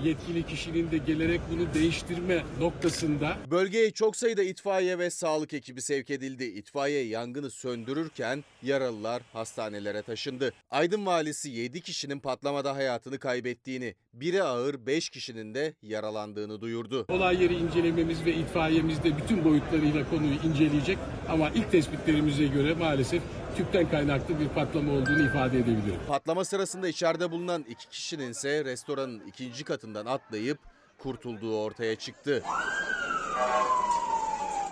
yetkili 0.03 0.45
kişinin 0.45 0.91
de 0.91 0.97
gelerek 0.97 1.41
bunu 1.51 1.73
değiştirme 1.73 2.43
noktasında 2.59 3.37
Bölgeye 3.51 3.91
çok 3.91 4.15
sayıda 4.15 4.43
itfaiye 4.43 4.99
ve 4.99 5.09
sağlık 5.09 5.53
ekibi 5.53 5.81
sevk 5.81 6.09
edildi. 6.09 6.43
İtfaiye 6.43 7.05
yangını 7.05 7.49
söndürürken 7.49 8.43
yaralılar 8.63 9.21
hastanelere 9.33 10.01
taşındı. 10.01 10.53
Aydın 10.71 11.05
valisi 11.05 11.49
7 11.49 11.81
kişinin 11.81 12.19
patlamada 12.19 12.75
hayatını 12.75 13.19
kaybettiğini, 13.19 13.95
biri 14.13 14.43
ağır 14.43 14.85
5 14.85 15.09
kişinin 15.09 15.53
de 15.53 15.73
yaralandığını 15.81 16.61
duyurdu. 16.61 17.05
Olay 17.09 17.43
yeri 17.43 17.55
incelememiz 17.55 18.25
ve 18.25 18.33
itfaiyemiz 18.33 19.03
de 19.03 19.17
bütün 19.17 19.43
boyutlarıyla 19.45 20.09
konuyu 20.09 20.33
inceleyecek. 20.33 20.97
Ama 21.29 21.49
ilk 21.49 21.71
tespitlerimize 21.71 22.45
göre 22.47 22.73
maalesef 22.73 23.21
tüpten 23.57 23.89
kaynaklı 23.89 24.39
bir 24.39 24.47
patlama 24.47 24.91
olduğunu 24.91 25.25
ifade 25.25 25.57
edebilirim. 25.57 25.99
Patlama 26.07 26.45
sırasında 26.45 26.87
içeride 26.87 27.31
bulunan 27.31 27.65
iki 27.69 27.89
kişinin 27.89 28.31
ise 28.31 28.65
restoranın 28.65 29.21
ikinci 29.27 29.63
katından 29.73 30.05
atlayıp 30.05 30.59
kurtulduğu 30.97 31.61
ortaya 31.61 31.95
çıktı. 31.95 32.43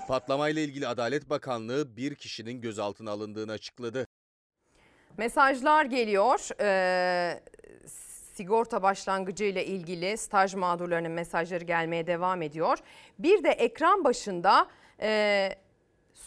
Patlamayla 0.08 0.62
ilgili 0.62 0.88
Adalet 0.88 1.30
Bakanlığı 1.30 1.98
bir 1.98 2.16
kişinin 2.16 2.62
gözaltına 2.62 3.12
alındığını 3.12 3.52
açıkladı. 3.52 4.08
Mesajlar 5.18 5.86
geliyor. 5.86 6.50
Ee, 6.62 7.44
sigorta 8.34 8.84
başlangıcı 8.84 9.44
ile 9.44 9.66
ilgili 9.66 10.18
staj 10.18 10.54
mağdurlarının 10.56 11.12
mesajları 11.12 11.64
gelmeye 11.64 12.08
devam 12.08 12.42
ediyor. 12.42 12.78
Bir 13.20 13.44
de 13.44 13.50
ekran 13.50 14.04
başında 14.04 14.68
e, 15.02 15.50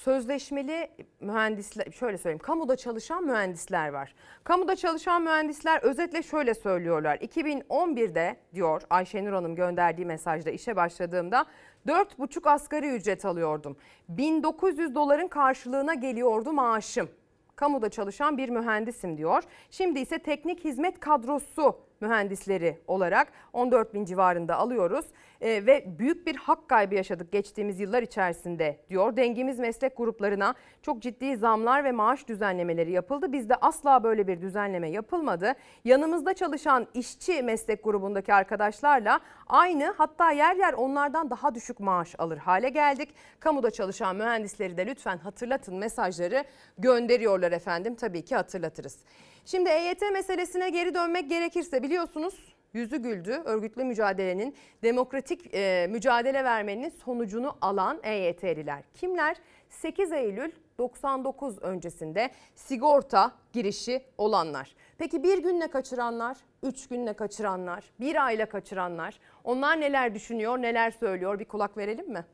sözleşmeli 0.04 0.90
mühendisler 1.20 1.90
şöyle 1.92 2.18
söyleyeyim 2.18 2.38
kamuda 2.38 2.76
çalışan 2.76 3.24
mühendisler 3.24 3.88
var. 3.88 4.14
Kamuda 4.44 4.76
çalışan 4.76 5.22
mühendisler 5.22 5.82
özetle 5.82 6.22
şöyle 6.22 6.54
söylüyorlar. 6.54 7.16
2011'de 7.16 8.36
diyor 8.54 8.82
Ayşenur 8.90 9.32
Hanım 9.32 9.54
gönderdiği 9.54 10.06
mesajda 10.06 10.50
işe 10.50 10.76
başladığımda 10.76 11.46
4,5 11.86 12.50
asgari 12.50 12.88
ücret 12.88 13.24
alıyordum. 13.24 13.76
1900 14.08 14.94
doların 14.94 15.28
karşılığına 15.28 15.94
geliyordu 15.94 16.52
maaşım 16.52 17.08
kamuda 17.56 17.88
çalışan 17.88 18.38
bir 18.38 18.48
mühendisim 18.48 19.18
diyor. 19.18 19.42
Şimdi 19.70 20.00
ise 20.00 20.18
teknik 20.18 20.64
hizmet 20.64 21.00
kadrosu 21.00 21.78
mühendisleri 22.04 22.78
olarak 22.86 23.32
14 23.52 23.94
bin 23.94 24.04
civarında 24.04 24.56
alıyoruz 24.56 25.04
Ee, 25.44 25.66
ve 25.66 25.98
büyük 25.98 26.26
bir 26.26 26.36
hak 26.36 26.68
kaybı 26.68 26.94
yaşadık 26.94 27.32
geçtiğimiz 27.32 27.80
yıllar 27.80 28.02
içerisinde 28.02 28.78
diyor. 28.88 29.16
Dengimiz 29.16 29.58
meslek 29.58 29.96
gruplarına 29.96 30.54
çok 30.82 31.02
ciddi 31.02 31.36
zamlar 31.36 31.84
ve 31.84 31.92
maaş 31.92 32.28
düzenlemeleri 32.28 32.92
yapıldı. 32.92 33.32
Bizde 33.32 33.54
asla 33.56 34.04
böyle 34.04 34.26
bir 34.26 34.40
düzenleme 34.40 34.90
yapılmadı. 34.90 35.54
Yanımızda 35.84 36.34
çalışan 36.34 36.86
işçi 36.94 37.42
meslek 37.42 37.84
grubundaki 37.84 38.34
arkadaşlarla 38.34 39.20
aynı 39.46 39.94
hatta 39.98 40.30
yer 40.30 40.56
yer 40.56 40.72
onlardan 40.72 41.30
daha 41.30 41.54
düşük 41.54 41.80
maaş 41.80 42.14
alır 42.18 42.38
hale 42.38 42.68
geldik. 42.68 43.14
Kamuda 43.40 43.70
çalışan 43.70 44.16
mühendisleri 44.16 44.76
de 44.76 44.86
lütfen 44.86 45.18
hatırlatın 45.18 45.74
mesajları 45.74 46.44
gönderiyorlar 46.78 47.52
efendim. 47.52 47.94
Tabii 47.94 48.24
ki 48.24 48.36
hatırlatırız. 48.36 48.98
Şimdi 49.46 49.70
EYT 49.70 50.02
meselesine 50.12 50.70
geri 50.70 50.94
dönmek 50.94 51.28
gerekirse 51.30 51.82
biliyorsunuz 51.82 52.34
yüzü 52.74 52.96
güldü. 52.96 53.42
Örgütlü 53.44 53.84
mücadelenin 53.84 54.54
demokratik 54.82 55.54
e, 55.54 55.86
mücadele 55.90 56.44
vermenin 56.44 56.88
sonucunu 57.04 57.56
alan 57.60 58.00
EYT'liler. 58.02 58.82
Kimler? 58.94 59.36
8 59.68 60.12
Eylül 60.12 60.52
99 60.78 61.58
öncesinde 61.62 62.30
sigorta 62.54 63.32
girişi 63.52 64.02
olanlar. 64.18 64.74
Peki 64.98 65.22
bir 65.22 65.38
günle 65.38 65.68
kaçıranlar, 65.68 66.36
üç 66.62 66.88
günle 66.88 67.12
kaçıranlar, 67.12 67.84
bir 68.00 68.26
ayla 68.26 68.46
kaçıranlar 68.46 69.20
onlar 69.44 69.80
neler 69.80 70.14
düşünüyor, 70.14 70.62
neler 70.62 70.90
söylüyor 70.90 71.38
bir 71.38 71.44
kulak 71.44 71.76
verelim 71.76 72.12
mi? 72.12 72.24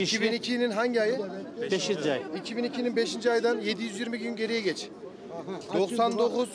2002'nin 0.00 0.70
hangi 0.70 1.02
ayı? 1.02 1.18
5. 1.70 1.90
ay. 1.90 2.22
2002'nin 2.44 2.96
5. 2.96 3.26
aydan 3.26 3.60
720 3.60 4.18
gün 4.18 4.36
geriye 4.36 4.60
geç. 4.60 4.90
99 5.74 6.48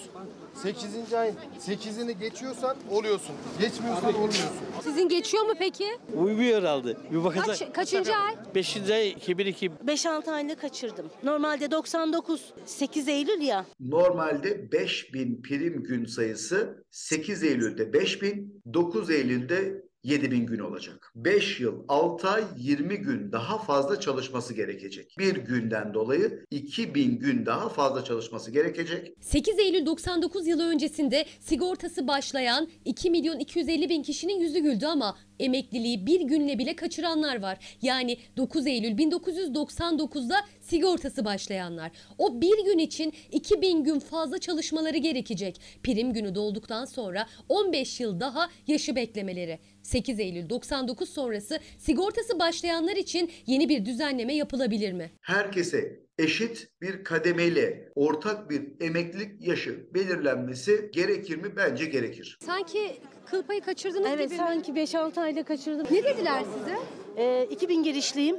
8. 0.64 1.14
ay 1.14 1.34
8'ini 1.60 2.12
geçiyorsan 2.20 2.78
oluyorsun. 2.90 3.36
Geçmiyorsan 3.60 4.14
olmuyorsun. 4.14 4.50
Sizin 4.84 5.10
geçiyor 5.10 5.44
mu 5.46 5.54
peki? 5.60 5.86
Uymuyor 6.16 6.58
herhalde. 6.62 6.98
Bir 7.12 7.24
bakacak. 7.24 7.48
Kaç, 7.48 7.74
kaçıncı 7.74 8.16
ay? 8.16 8.36
5. 8.56 8.78
ay 8.92 9.10
2002. 9.10 9.70
5-6 9.70 10.32
ayını 10.32 10.56
kaçırdım. 10.56 11.06
Normalde 11.24 11.72
99. 11.72 12.54
8 12.66 13.08
Eylül 13.08 13.42
ya. 13.42 13.66
Normalde 13.80 14.72
5000 14.72 15.42
prim 15.42 15.84
gün 15.84 16.06
sayısı 16.06 16.86
8 16.92 17.44
Eylül'de 17.44 17.94
5000, 17.94 18.62
9 18.74 19.10
Eylül'de 19.10 19.84
7000 20.04 20.46
gün 20.46 20.60
olacak. 20.60 21.12
5 21.16 21.60
yıl 21.60 21.84
6 21.88 22.30
ay 22.30 22.44
20 22.58 22.98
gün 22.98 23.32
daha 23.32 23.58
fazla 23.58 24.00
çalışması 24.00 24.54
gerekecek. 24.54 25.16
Bir 25.18 25.36
günden 25.36 25.94
dolayı 25.94 26.46
2000 26.52 27.20
gün 27.20 27.46
daha 27.46 27.70
fazla 27.70 28.04
çalışması 28.04 28.52
gerekecek. 28.52 29.14
8 29.22 29.60
Eylül 29.60 29.86
99 29.86 30.48
yılı 30.48 30.70
öncesinde 30.70 31.26
sigortası 31.40 32.08
başlayan 32.08 32.68
2 32.86 33.12
milyon 33.12 33.40
250 33.40 33.90
bin 33.90 34.04
kişinin 34.04 34.40
yüzü 34.40 34.60
güldü 34.60 34.86
ama 34.86 35.18
emekliliği 35.40 36.06
bir 36.06 36.22
günle 36.22 36.60
bile 36.60 36.76
kaçıranlar 36.76 37.42
var. 37.42 37.78
Yani 37.82 38.18
9 38.38 38.68
Eylül 38.68 38.98
1999'da 38.98 40.36
sigortası 40.76 41.26
başlayanlar. 41.26 41.92
O 42.18 42.42
bir 42.42 42.66
gün 42.66 42.78
için 42.78 43.14
2000 43.32 43.84
gün 43.84 44.00
fazla 44.00 44.38
çalışmaları 44.38 44.98
gerekecek. 44.98 45.62
Prim 45.84 46.14
günü 46.14 46.36
dolduktan 46.36 46.86
sonra 46.86 47.28
15 47.50 48.00
yıl 48.00 48.20
daha 48.20 48.50
yaşı 48.68 48.96
beklemeleri. 48.96 49.60
8 49.82 50.20
Eylül 50.20 50.50
99 50.50 51.10
sonrası 51.10 51.60
sigortası 51.78 52.40
başlayanlar 52.40 52.96
için 52.96 53.32
yeni 53.48 53.70
bir 53.70 53.86
düzenleme 53.86 54.36
yapılabilir 54.36 54.94
mi? 54.94 55.12
Herkese 55.22 56.00
eşit 56.18 56.68
bir 56.82 57.04
kademeyle 57.04 57.90
ortak 57.96 58.50
bir 58.50 58.62
emeklilik 58.82 59.48
yaşı 59.48 59.94
belirlenmesi 59.94 60.90
gerekir 60.94 61.36
mi? 61.38 61.56
Bence 61.56 61.86
gerekir. 61.86 62.38
Sanki 62.46 62.80
kıl 63.26 63.44
payı 63.44 63.62
kaçırdınız 63.62 64.08
Evet 64.10 64.30
gibi 64.30 64.34
mi? 64.34 64.38
sanki 64.38 64.72
5-6 64.72 65.20
ayda 65.22 65.44
kaçırdım. 65.44 65.88
Ne 65.92 66.04
dediler 66.04 66.44
size? 66.58 66.78
Ee, 67.18 67.48
2000 67.52 67.84
girişliyim. 67.84 68.36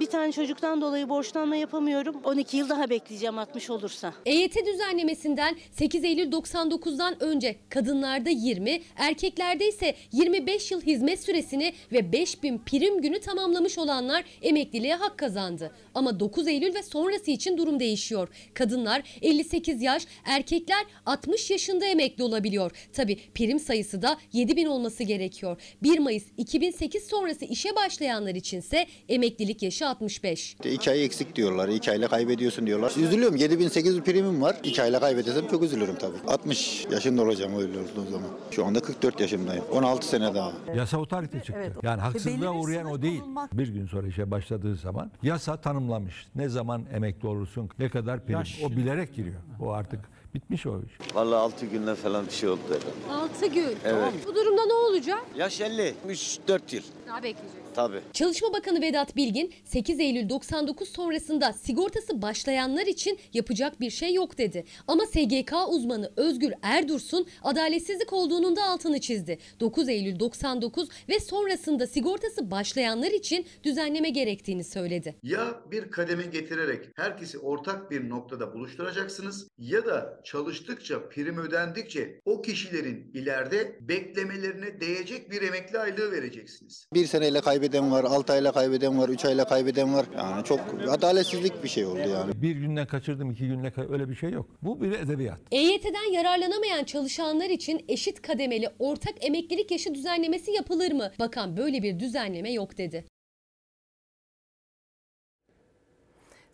Bir 0.00 0.06
tane 0.06 0.32
çocuktan 0.32 0.80
dolayı 0.80 1.08
borçlanma 1.08 1.56
yapamıyorum. 1.56 2.16
12 2.24 2.56
yıl 2.56 2.68
daha 2.68 2.90
bekleyeceğim 2.90 3.38
60 3.38 3.70
olursa. 3.70 4.14
EYT 4.26 4.66
düzenlemesinden 4.66 5.56
8 5.72 6.04
Eylül 6.04 6.32
99'dan 6.32 7.22
önce 7.22 7.56
kadınlarda 7.68 8.30
20, 8.30 8.82
erkeklerde 8.96 9.68
ise 9.68 9.94
25 10.12 10.70
yıl 10.70 10.80
hizmet 10.80 11.20
süresini 11.20 11.72
ve 11.92 12.12
5000 12.12 12.58
prim 12.58 13.02
günü 13.02 13.20
tamamlamış 13.20 13.78
olanlar 13.78 14.24
emekliliğe 14.42 14.94
hak 14.94 15.18
kazandı. 15.18 15.70
Ama 15.94 16.20
9 16.20 16.48
Eylül 16.48 16.74
ve 16.74 16.82
sonrası 16.82 17.30
için 17.30 17.58
durum 17.58 17.80
değişiyor. 17.80 18.28
Kadınlar 18.54 19.02
58 19.22 19.82
yaş, 19.82 20.02
erkekler 20.24 20.86
60 21.06 21.50
yaşında 21.50 21.86
emekli 21.86 22.24
olabiliyor. 22.24 22.88
Tabi 22.92 23.18
prim 23.34 23.58
sayısı 23.58 24.02
da 24.02 24.16
7000 24.32 24.66
olması 24.66 25.02
gerekiyor. 25.02 25.60
1 25.82 25.98
Mayıs 25.98 26.24
2008 26.36 27.06
sonrası 27.06 27.44
işe 27.44 27.76
başlayanlar 27.76 28.34
içinse 28.34 28.86
emeklilik 29.08 29.62
yaşı 29.62 29.87
65. 29.88 30.56
İki 30.64 30.90
ay 30.90 31.04
eksik 31.04 31.36
diyorlar. 31.36 31.68
iki 31.68 31.90
ayla 31.90 32.08
kaybediyorsun 32.08 32.66
diyorlar. 32.66 32.90
Üzülüyorum. 32.96 33.36
7800 33.36 34.00
primim 34.00 34.42
var. 34.42 34.56
İki 34.62 34.82
ayla 34.82 35.00
kaybedersem 35.00 35.48
çok 35.48 35.62
üzülürüm 35.62 35.94
tabii. 35.96 36.16
60 36.26 36.86
yaşında 36.90 37.22
olacağım 37.22 37.58
öyle 37.58 37.78
olduğu 37.78 38.10
zaman. 38.10 38.28
Şu 38.50 38.66
anda 38.66 38.80
44 38.80 39.20
yaşındayım. 39.20 39.64
16 39.72 40.06
sene 40.08 40.34
daha. 40.34 40.52
Yasa 40.76 40.98
otorite 40.98 41.38
çıktı. 41.38 41.52
Evet. 41.56 41.72
Yani 41.82 41.96
belli 41.98 42.02
haksızlığa 42.04 42.52
uğrayan 42.54 42.86
o 42.86 43.02
değil. 43.02 43.22
Bir 43.52 43.68
gün 43.68 43.86
sonra 43.86 44.06
işe 44.06 44.30
başladığı 44.30 44.76
zaman 44.76 45.10
yasa 45.22 45.56
tanımlamış. 45.56 46.26
Ne 46.34 46.48
zaman 46.48 46.84
emekli 46.94 47.28
olursun, 47.28 47.70
ne 47.78 47.88
kadar 47.88 48.26
prim. 48.26 48.38
O 48.66 48.70
bilerek 48.70 49.14
giriyor. 49.14 49.36
O 49.60 49.70
artık 49.70 50.00
bitmiş 50.34 50.66
o 50.66 50.80
iş. 50.82 51.14
Vallahi 51.16 51.38
6 51.38 51.66
günde 51.66 51.94
falan 51.94 52.26
bir 52.26 52.30
şey 52.32 52.48
oldu 52.48 52.60
herhalde. 52.68 53.22
6 53.34 53.46
gün. 53.46 53.76
Evet. 53.84 54.12
Bu 54.26 54.34
durumda 54.34 54.66
ne 54.66 54.72
olacak? 54.72 55.24
Yaş 55.36 55.60
50. 55.60 55.94
3-4 56.08 56.60
yıl. 56.74 56.82
Daha 57.08 57.22
bekleyecek. 57.22 57.62
Tabii. 57.74 58.00
Çalışma 58.12 58.52
Bakanı 58.52 58.82
Vedat 58.82 59.16
Bilgin 59.16 59.52
8 59.64 60.00
Eylül 60.00 60.28
99 60.28 60.88
sonrasında 60.88 61.52
sigortası 61.52 62.22
başlayanlar 62.22 62.86
için 62.86 63.18
yapacak 63.32 63.80
bir 63.80 63.90
şey 63.90 64.14
yok 64.14 64.38
dedi. 64.38 64.64
Ama 64.86 65.06
SGK 65.06 65.52
uzmanı 65.68 66.12
Özgür 66.16 66.52
Erdursun 66.62 67.26
adaletsizlik 67.42 68.12
olduğunun 68.12 68.56
da 68.56 68.64
altını 68.64 69.00
çizdi. 69.00 69.38
9 69.60 69.88
Eylül 69.88 70.18
99 70.18 70.88
ve 71.08 71.20
sonrasında 71.20 71.86
sigortası 71.86 72.50
başlayanlar 72.50 73.10
için 73.10 73.46
düzenleme 73.64 74.10
gerektiğini 74.10 74.64
söyledi. 74.64 75.14
Ya 75.22 75.60
bir 75.70 75.90
kademe 75.90 76.22
getirerek 76.26 76.88
herkesi 76.96 77.38
ortak 77.38 77.90
bir 77.90 78.10
noktada 78.10 78.54
buluşturacaksınız 78.54 79.48
ya 79.58 79.86
da 79.86 80.20
çalıştıkça 80.24 81.08
prim 81.08 81.38
ödendikçe 81.38 82.20
o 82.24 82.42
kişilerin 82.42 83.10
ileride 83.14 83.76
beklemelerine 83.80 84.80
değecek 84.80 85.30
bir 85.30 85.42
emekli 85.42 85.78
aylığı 85.78 86.12
vereceksiniz. 86.12 86.86
Bir 86.94 87.06
seneyle 87.06 87.40
kaybeden 87.68 87.92
var, 87.92 88.04
6 88.04 88.32
ayla 88.32 88.52
kaybeden 88.52 88.98
var, 88.98 89.08
3 89.08 89.24
ayla 89.24 89.44
kaybeden 89.44 89.94
var. 89.94 90.06
Yani 90.16 90.44
çok 90.44 90.60
adaletsizlik 90.90 91.64
bir 91.64 91.68
şey 91.68 91.86
oldu 91.86 91.98
yani. 91.98 92.42
Bir 92.42 92.50
günden 92.56 92.86
kaçırdım, 92.86 93.30
iki 93.30 93.46
günde 93.46 93.70
kay- 93.70 93.86
öyle 93.90 94.08
bir 94.08 94.14
şey 94.14 94.30
yok. 94.30 94.46
Bu 94.62 94.80
bir 94.80 94.92
edebiyat. 94.92 95.38
EYT'den 95.52 96.12
yararlanamayan 96.12 96.84
çalışanlar 96.84 97.50
için 97.50 97.84
eşit 97.88 98.22
kademeli 98.22 98.68
ortak 98.78 99.14
emeklilik 99.20 99.70
yaşı 99.70 99.94
düzenlemesi 99.94 100.50
yapılır 100.52 100.92
mı? 100.92 101.10
Bakan 101.18 101.56
böyle 101.56 101.82
bir 101.82 102.00
düzenleme 102.00 102.52
yok 102.52 102.78
dedi. 102.78 103.04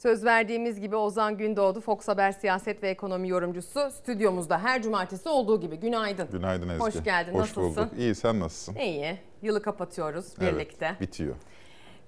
Söz 0.05 0.25
verdiğimiz 0.25 0.81
gibi 0.81 0.97
Ozan 0.97 1.37
Gündoğdu 1.39 1.81
Fox 1.81 2.09
Haber 2.09 2.33
siyaset 2.33 2.83
ve 2.83 2.89
ekonomi 2.91 3.29
yorumcusu 3.29 3.91
stüdyomuzda 3.91 4.59
her 4.59 4.83
cumartesi 4.83 5.29
olduğu 5.29 5.61
gibi. 5.61 5.77
Günaydın. 5.77 6.29
Günaydın 6.33 6.69
Ezgi. 6.69 6.81
Hoş 6.85 7.05
geldin. 7.05 7.33
Hoş 7.33 7.41
Nasılsın? 7.57 7.63
bulduk. 7.85 7.99
İyi 7.99 8.15
sen 8.15 8.41
nasılsın? 8.41 8.75
İyi. 8.81 9.19
Yılı 9.43 9.63
kapatıyoruz 9.63 10.27
Evet, 10.41 10.55
birlikte. 10.55 10.97
bitiyor. 11.01 11.35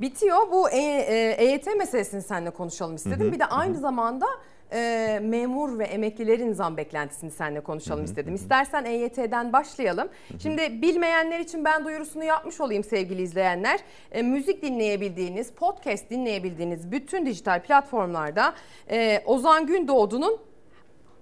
Bitiyor. 0.01 0.37
Bu 0.53 0.71
E- 0.71 0.77
e- 0.79 1.37
EYT 1.45 1.67
meselesini 1.75 2.23
seninle 2.23 2.51
konuşalım 2.51 2.95
istedim. 2.97 3.21
Hı 3.21 3.25
hı, 3.29 3.33
Bir 3.33 3.39
de 3.39 3.47
aynı 3.47 3.77
zamanda 3.77 4.27
e, 4.73 5.19
memur 5.23 5.79
ve 5.79 5.85
emeklilerin 5.85 6.53
zam 6.53 6.77
beklentisini 6.77 7.31
seninle 7.31 7.61
konuşalım 7.61 8.05
istedim. 8.05 8.35
İstersen 8.35 8.85
EYT'den 8.85 9.53
başlayalım. 9.53 10.09
Şimdi 10.43 10.83
bilmeyenler 10.83 11.41
için 11.41 11.65
ben 11.65 11.85
duyurusunu 11.85 12.25
yapmış 12.25 12.61
olayım 12.61 12.85
sevgili 12.85 13.23
izleyenler. 13.23 13.81
E, 14.13 14.23
müzik 14.23 14.63
dinleyebildiğiniz, 14.63 15.53
podcast 15.53 16.11
dinleyebildiğiniz 16.11 16.93
bütün 16.93 17.27
dijital 17.27 17.63
platformlarda 17.63 18.55
e, 18.91 19.23
Ozan 19.27 19.67
Gündoğdu'nun 19.67 20.41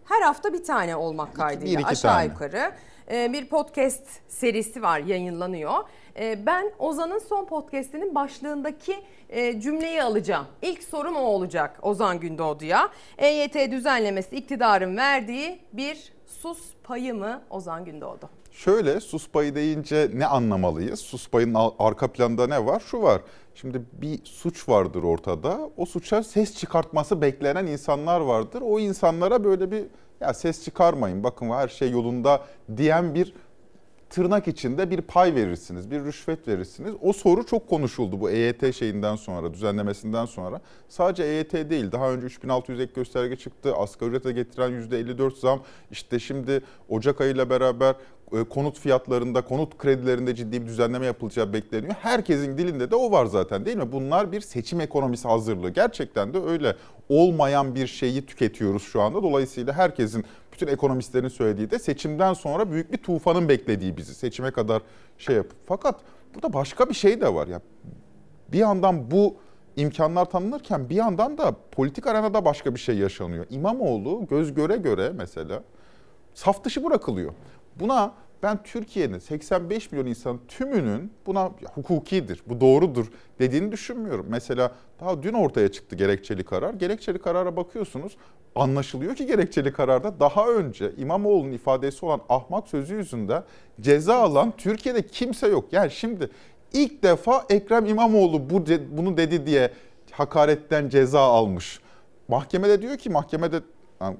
her 0.04 0.22
hafta 0.22 0.52
bir 0.52 0.64
tane 0.64 0.96
olmak 0.96 1.34
kaydıyla 1.34 1.80
iki 1.80 1.88
aşağı 1.88 2.12
tane. 2.12 2.24
yukarı 2.24 2.72
e, 3.10 3.32
bir 3.32 3.48
podcast 3.48 4.08
serisi 4.28 4.82
var 4.82 4.98
yayınlanıyor. 4.98 5.84
E, 6.18 6.46
Ben 6.46 6.72
Ozan'ın 6.78 7.18
son 7.18 7.44
podcastinin 7.44 8.14
başlığındaki 8.14 8.96
e, 9.28 9.60
cümleyi 9.60 10.02
alacağım. 10.02 10.46
İlk 10.62 10.82
sorum 10.82 11.16
o 11.16 11.20
olacak 11.20 11.78
Ozan 11.82 12.20
Gündoğdu'ya. 12.20 12.88
EYT 13.18 13.70
düzenlemesi 13.70 14.36
iktidarın 14.36 14.96
verdiği 14.96 15.58
bir 15.72 16.12
sus 16.26 16.58
payı 16.84 17.14
mı 17.14 17.42
Ozan 17.50 17.84
Gündoğdu? 17.84 18.28
Şöyle 18.52 19.00
sus 19.00 19.28
payı 19.28 19.54
deyince 19.54 20.10
ne 20.14 20.26
anlamalıyız? 20.26 21.00
Sus 21.00 21.28
payının 21.28 21.72
arka 21.78 22.12
planda 22.12 22.46
ne 22.46 22.66
var? 22.66 22.82
Şu 22.86 23.02
var. 23.02 23.20
Şimdi 23.54 23.82
bir 23.92 24.20
suç 24.24 24.68
vardır 24.68 25.02
ortada. 25.02 25.70
O 25.76 25.86
suça 25.86 26.22
ses 26.22 26.56
çıkartması 26.56 27.20
beklenen 27.22 27.66
insanlar 27.66 28.20
vardır. 28.20 28.62
O 28.66 28.78
insanlara 28.78 29.44
böyle 29.44 29.70
bir 29.70 29.84
ya 30.20 30.34
ses 30.34 30.64
çıkarmayın 30.64 31.24
bakın 31.24 31.50
her 31.50 31.68
şey 31.68 31.90
yolunda 31.90 32.42
diyen 32.76 33.14
bir 33.14 33.34
tırnak 34.14 34.48
içinde 34.48 34.90
bir 34.90 35.00
pay 35.00 35.34
verirsiniz, 35.34 35.90
bir 35.90 36.04
rüşvet 36.04 36.48
verirsiniz. 36.48 36.94
O 37.02 37.12
soru 37.12 37.46
çok 37.46 37.68
konuşuldu 37.68 38.20
bu 38.20 38.30
EYT 38.30 38.74
şeyinden 38.74 39.16
sonra, 39.16 39.54
düzenlemesinden 39.54 40.24
sonra. 40.24 40.60
Sadece 40.88 41.22
EYT 41.24 41.52
değil, 41.52 41.92
daha 41.92 42.12
önce 42.12 42.26
3600 42.26 42.80
ek 42.80 42.92
gösterge 42.94 43.36
çıktı, 43.36 43.74
asgari 43.76 44.10
ücrete 44.10 44.32
getiren 44.32 44.70
%54 44.70 45.40
zam. 45.40 45.62
İşte 45.90 46.18
şimdi 46.18 46.62
Ocak 46.88 47.20
ayıyla 47.20 47.50
beraber 47.50 47.94
e, 48.32 48.44
konut 48.44 48.78
fiyatlarında, 48.78 49.42
konut 49.42 49.78
kredilerinde 49.78 50.34
ciddi 50.34 50.62
bir 50.62 50.66
düzenleme 50.66 51.06
yapılacağı 51.06 51.52
bekleniyor. 51.52 51.94
Herkesin 52.00 52.58
dilinde 52.58 52.90
de 52.90 52.96
o 52.96 53.10
var 53.10 53.26
zaten 53.26 53.66
değil 53.66 53.76
mi? 53.76 53.92
Bunlar 53.92 54.32
bir 54.32 54.40
seçim 54.40 54.80
ekonomisi 54.80 55.28
hazırlığı. 55.28 55.70
Gerçekten 55.70 56.34
de 56.34 56.38
öyle 56.38 56.76
olmayan 57.08 57.74
bir 57.74 57.86
şeyi 57.86 58.26
tüketiyoruz 58.26 58.82
şu 58.82 59.00
anda. 59.00 59.22
Dolayısıyla 59.22 59.72
herkesin, 59.72 60.24
bütün 60.54 60.66
ekonomistlerin 60.66 61.28
söylediği 61.28 61.70
de 61.70 61.78
seçimden 61.78 62.32
sonra 62.32 62.70
büyük 62.70 62.92
bir 62.92 62.98
tufanın 62.98 63.48
beklediği 63.48 63.96
bizi. 63.96 64.14
Seçime 64.14 64.50
kadar 64.50 64.82
şey 65.18 65.36
yap. 65.36 65.46
Fakat 65.66 66.00
burada 66.34 66.52
başka 66.52 66.88
bir 66.88 66.94
şey 66.94 67.20
de 67.20 67.34
var. 67.34 67.46
Ya 67.46 67.60
bir 68.52 68.58
yandan 68.58 69.10
bu 69.10 69.36
imkanlar 69.76 70.24
tanınırken 70.24 70.90
bir 70.90 70.94
yandan 70.94 71.38
da 71.38 71.54
politik 71.72 72.06
arenada 72.06 72.44
başka 72.44 72.74
bir 72.74 72.80
şey 72.80 72.98
yaşanıyor. 72.98 73.46
İmamoğlu 73.50 74.26
göz 74.30 74.54
göre 74.54 74.76
göre 74.76 75.12
mesela 75.14 75.62
saf 76.34 76.64
dışı 76.64 76.84
bırakılıyor. 76.84 77.32
Buna 77.76 78.14
ben 78.44 78.62
Türkiye'nin 78.62 79.18
85 79.18 79.92
milyon 79.92 80.06
insan 80.06 80.40
tümünün 80.48 81.12
buna 81.26 81.40
"Ya 81.40 81.70
hukukidir, 81.74 82.42
bu 82.46 82.60
doğrudur 82.60 83.06
dediğini 83.38 83.72
düşünmüyorum. 83.72 84.26
Mesela 84.28 84.72
daha 85.00 85.22
dün 85.22 85.32
ortaya 85.32 85.72
çıktı 85.72 85.96
gerekçeli 85.96 86.44
karar. 86.44 86.74
Gerekçeli 86.74 87.18
karara 87.18 87.56
bakıyorsunuz 87.56 88.16
anlaşılıyor 88.54 89.16
ki 89.16 89.26
gerekçeli 89.26 89.72
kararda 89.72 90.20
daha 90.20 90.48
önce 90.48 90.92
İmamoğlu'nun 90.96 91.52
ifadesi 91.52 92.06
olan 92.06 92.20
ahmak 92.28 92.68
sözü 92.68 92.94
yüzünden 92.94 93.44
ceza 93.80 94.16
alan 94.16 94.52
Türkiye'de 94.56 95.06
kimse 95.06 95.46
yok. 95.46 95.72
Yani 95.72 95.90
şimdi 95.90 96.30
ilk 96.72 97.02
defa 97.02 97.44
Ekrem 97.50 97.86
İmamoğlu 97.86 98.50
bu 98.50 98.66
bunu 98.90 99.16
dedi 99.16 99.46
diye 99.46 99.70
hakaretten 100.10 100.88
ceza 100.88 101.20
almış. 101.20 101.80
Mahkemede 102.28 102.82
diyor 102.82 102.96
ki 102.98 103.10
mahkemede 103.10 103.60
yani 104.00 104.16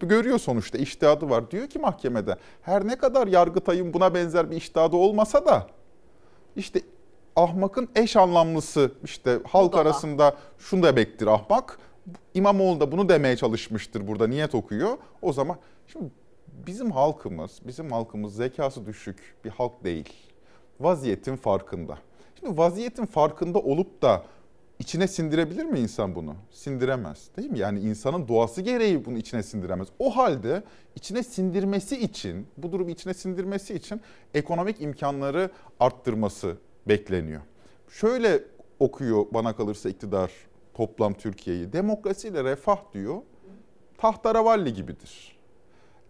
görüyor 0.00 0.38
sonuçta 0.38 0.78
iştihadı 0.78 1.30
var. 1.30 1.50
Diyor 1.50 1.66
ki 1.66 1.78
mahkemede 1.78 2.36
her 2.62 2.86
ne 2.86 2.98
kadar 2.98 3.26
Yargıtay'ın 3.26 3.94
buna 3.94 4.14
benzer 4.14 4.50
bir 4.50 4.56
iştihadı 4.56 4.96
olmasa 4.96 5.46
da 5.46 5.66
İşte 6.56 6.80
ahmakın 7.36 7.88
eş 7.94 8.16
anlamlısı 8.16 8.92
işte 9.04 9.38
halk 9.48 9.72
Budala. 9.72 9.82
arasında 9.82 10.36
şunu 10.58 10.82
demektir 10.82 11.26
ahmak. 11.26 11.78
İmamoğlu 12.34 12.80
da 12.80 12.92
bunu 12.92 13.08
demeye 13.08 13.36
çalışmıştır 13.36 14.06
burada 14.06 14.26
niyet 14.26 14.54
okuyor. 14.54 14.98
O 15.22 15.32
zaman 15.32 15.56
şimdi 15.86 16.04
bizim 16.66 16.90
halkımız, 16.90 17.60
bizim 17.66 17.92
halkımız 17.92 18.36
zekası 18.36 18.86
düşük 18.86 19.34
bir 19.44 19.50
halk 19.50 19.84
değil. 19.84 20.12
Vaziyetin 20.80 21.36
farkında. 21.36 21.98
Şimdi 22.40 22.58
vaziyetin 22.58 23.06
farkında 23.06 23.58
olup 23.58 24.02
da 24.02 24.22
içine 24.78 25.08
sindirebilir 25.08 25.64
mi 25.64 25.80
insan 25.80 26.14
bunu? 26.14 26.34
Sindiremez 26.50 27.28
değil 27.36 27.50
mi? 27.50 27.58
Yani 27.58 27.80
insanın 27.80 28.28
doğası 28.28 28.62
gereği 28.62 29.04
bunu 29.04 29.18
içine 29.18 29.42
sindiremez. 29.42 29.88
O 29.98 30.16
halde 30.16 30.62
içine 30.94 31.22
sindirmesi 31.22 31.96
için, 31.96 32.46
bu 32.56 32.72
durumu 32.72 32.90
içine 32.90 33.14
sindirmesi 33.14 33.74
için 33.74 34.00
ekonomik 34.34 34.80
imkanları 34.80 35.50
arttırması 35.80 36.56
bekleniyor. 36.88 37.40
Şöyle 37.88 38.44
okuyor 38.80 39.26
bana 39.30 39.56
kalırsa 39.56 39.88
iktidar 39.88 40.32
toplam 40.74 41.14
Türkiye'yi. 41.14 41.72
Demokrasiyle 41.72 42.44
refah 42.44 42.78
diyor 42.92 43.22
tahtaravalli 43.98 44.74
gibidir. 44.74 45.36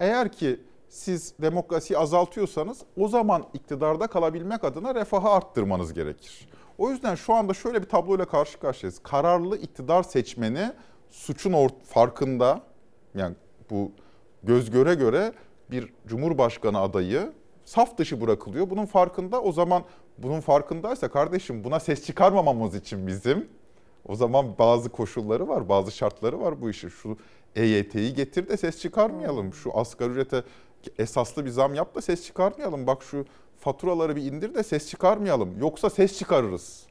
Eğer 0.01 0.33
ki 0.33 0.61
siz 0.89 1.35
demokrasiyi 1.41 1.99
azaltıyorsanız 1.99 2.83
o 2.97 3.09
zaman 3.09 3.45
iktidarda 3.55 4.07
kalabilmek 4.07 4.65
adına 4.65 4.95
refahı 4.95 5.29
arttırmanız 5.29 5.95
gerekir. 5.95 6.49
O 6.79 6.91
yüzden 6.91 7.15
şu 7.15 7.35
anda 7.35 7.55
şöyle 7.55 7.83
bir 7.83 7.89
tabloyla 7.89 8.25
karşı 8.25 8.59
karşıyayız. 8.59 8.99
Kararlı 9.03 9.57
iktidar 9.57 10.03
seçmeni 10.03 10.73
suçun 11.11 11.69
farkında 11.85 12.61
yani 13.15 13.35
bu 13.71 13.93
göz 14.43 14.71
göre 14.71 14.95
göre 14.95 15.33
bir 15.71 15.93
cumhurbaşkanı 16.07 16.81
adayı 16.81 17.33
saf 17.65 17.99
dışı 17.99 18.21
bırakılıyor. 18.21 18.71
Bunun 18.71 18.87
farkında 18.87 19.43
o 19.43 19.53
zaman 19.53 19.83
bunun 20.19 20.41
farkındaysa 20.41 21.09
kardeşim 21.09 21.65
buna 21.65 21.81
ses 21.81 22.07
çıkarmamamız 22.07 22.75
için 22.75 23.07
bizim 23.07 23.49
o 24.09 24.17
zaman 24.17 24.59
bazı 24.59 24.89
koşulları 24.89 25.49
var, 25.49 25.69
bazı 25.69 25.93
şartları 25.93 26.41
var 26.41 26.61
bu 26.61 26.71
işin. 26.71 26.89
Şu 26.89 27.17
EYT'yi 27.57 28.15
getir 28.15 28.49
de 28.49 28.57
ses 28.57 28.81
çıkarmayalım. 28.81 29.55
Şu 29.55 29.79
asgari 29.79 30.11
ücrete 30.11 30.43
esaslı 30.99 31.45
bir 31.45 31.51
zam 31.51 31.75
yap 31.75 31.95
da 31.95 32.03
ses 32.03 32.27
çıkarmayalım. 32.27 32.87
Bak 32.87 33.03
şu 33.03 33.25
faturaları 33.59 34.17
bir 34.17 34.23
indir 34.23 34.55
de 34.55 34.63
ses 34.63 34.89
çıkarmayalım. 34.89 35.59
Yoksa 35.59 35.91
ses 35.91 36.19
çıkarırız. 36.19 36.87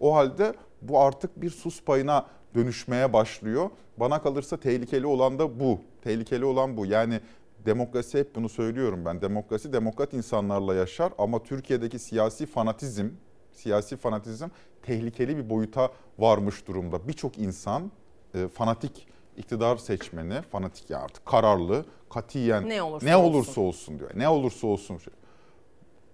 O 0.00 0.14
halde 0.14 0.54
bu 0.82 1.00
artık 1.00 1.42
bir 1.42 1.50
sus 1.50 1.82
payına 1.84 2.26
dönüşmeye 2.54 3.12
başlıyor. 3.12 3.70
Bana 3.96 4.22
kalırsa 4.22 4.56
tehlikeli 4.56 5.06
olan 5.06 5.38
da 5.38 5.60
bu. 5.60 5.78
Tehlikeli 6.02 6.44
olan 6.44 6.76
bu. 6.76 6.86
Yani 6.86 7.20
demokrasi 7.66 8.18
hep 8.18 8.34
bunu 8.34 8.48
söylüyorum 8.48 9.04
ben. 9.04 9.22
Demokrasi 9.22 9.72
demokrat 9.72 10.12
insanlarla 10.14 10.74
yaşar 10.74 11.12
ama 11.18 11.42
Türkiye'deki 11.42 11.98
siyasi 11.98 12.46
fanatizm, 12.46 13.08
siyasi 13.52 13.96
fanatizm 13.96 14.48
tehlikeli 14.82 15.36
bir 15.36 15.50
boyuta 15.50 15.90
varmış 16.18 16.66
durumda. 16.66 17.08
Birçok 17.08 17.38
insan 17.38 17.90
e, 18.34 18.48
fanatik 18.48 19.06
iktidar 19.36 19.76
seçmeni, 19.76 20.42
fanatik 20.42 20.90
ya 20.90 20.98
artık 20.98 21.26
kararlı, 21.26 21.84
katiyen 22.10 22.68
Ne 22.68 22.82
olursa 22.82 23.06
ne 23.06 23.16
olsun. 23.16 23.30
olursa 23.34 23.60
olsun 23.60 23.98
diyor. 23.98 24.10
Ne 24.14 24.28
olursa 24.28 24.66
olsun. 24.66 24.98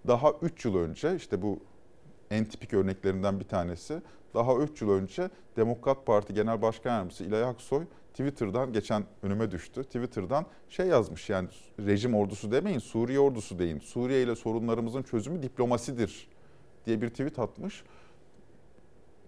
Daha 0.08 0.32
3 0.42 0.64
yıl 0.64 0.76
önce 0.76 1.16
işte 1.16 1.42
bu 1.42 1.58
en 2.30 2.44
tipik 2.44 2.74
örneklerinden 2.74 3.40
bir 3.40 3.48
tanesi. 3.48 4.02
Daha 4.34 4.54
3 4.54 4.82
yıl 4.82 4.90
önce 4.90 5.30
Demokrat 5.56 6.06
Parti 6.06 6.34
Genel 6.34 6.62
Başkan 6.62 6.90
Yardımcısı 6.90 7.24
İlay 7.24 7.44
Aksoy 7.44 7.84
Twitter'dan 8.16 8.72
geçen 8.72 9.04
önüme 9.22 9.50
düştü. 9.50 9.84
Twitter'dan 9.84 10.46
şey 10.68 10.86
yazmış 10.86 11.30
yani 11.30 11.48
rejim 11.86 12.14
ordusu 12.14 12.52
demeyin 12.52 12.78
Suriye 12.78 13.20
ordusu 13.20 13.58
deyin. 13.58 13.78
Suriye 13.78 14.22
ile 14.22 14.36
sorunlarımızın 14.36 15.02
çözümü 15.02 15.42
diplomasidir 15.42 16.28
diye 16.86 17.02
bir 17.02 17.08
tweet 17.08 17.38
atmış. 17.38 17.84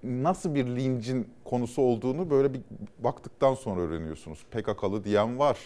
Nasıl 0.03 0.55
bir 0.55 0.67
lincin 0.67 1.29
konusu 1.45 1.83
olduğunu 1.83 2.31
böyle 2.31 2.55
bir 2.55 2.61
baktıktan 2.99 3.55
sonra 3.55 3.81
öğreniyorsunuz. 3.81 4.45
PKK'lı 4.51 5.05
diyen 5.05 5.39
var. 5.39 5.59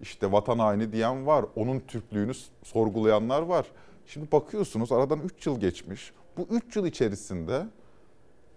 İşte 0.00 0.32
vatan 0.32 0.58
haini 0.58 0.92
diyen 0.92 1.26
var. 1.26 1.44
Onun 1.56 1.80
Türklüğünü 1.80 2.32
sorgulayanlar 2.62 3.42
var. 3.42 3.66
Şimdi 4.06 4.32
bakıyorsunuz 4.32 4.92
aradan 4.92 5.20
3 5.20 5.46
yıl 5.46 5.60
geçmiş. 5.60 6.12
Bu 6.36 6.46
3 6.50 6.76
yıl 6.76 6.86
içerisinde 6.86 7.66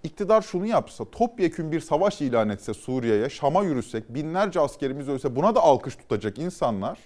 iktidar 0.04 0.41
şunu 0.41 0.66
yapsa, 0.66 1.06
topyekün 1.06 1.72
bir 1.72 1.80
savaş 1.80 2.22
ilan 2.22 2.50
etse 2.50 2.74
Suriye'ye, 2.74 3.30
Şam'a 3.30 3.64
yürüsek, 3.64 4.14
binlerce 4.14 4.60
askerimiz 4.60 5.10
ölse 5.10 5.36
buna 5.36 5.56
da 5.56 5.60
alkış 5.62 5.95
tutacak 5.95 6.38
insanlar 6.38 7.00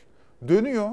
dönüyor. 0.47 0.89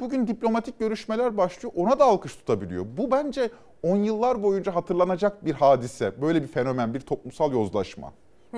Bugün 0.00 0.26
diplomatik 0.26 0.78
görüşmeler 0.78 1.36
başlıyor, 1.36 1.72
ona 1.76 1.98
da 1.98 2.04
alkış 2.04 2.36
tutabiliyor. 2.36 2.86
Bu 2.96 3.10
bence 3.10 3.50
10 3.82 3.96
yıllar 3.96 4.42
boyunca 4.42 4.74
hatırlanacak 4.74 5.44
bir 5.44 5.54
hadise, 5.54 6.22
böyle 6.22 6.42
bir 6.42 6.48
fenomen, 6.48 6.94
bir 6.94 7.00
toplumsal 7.00 7.52
yozlaşma. 7.52 8.12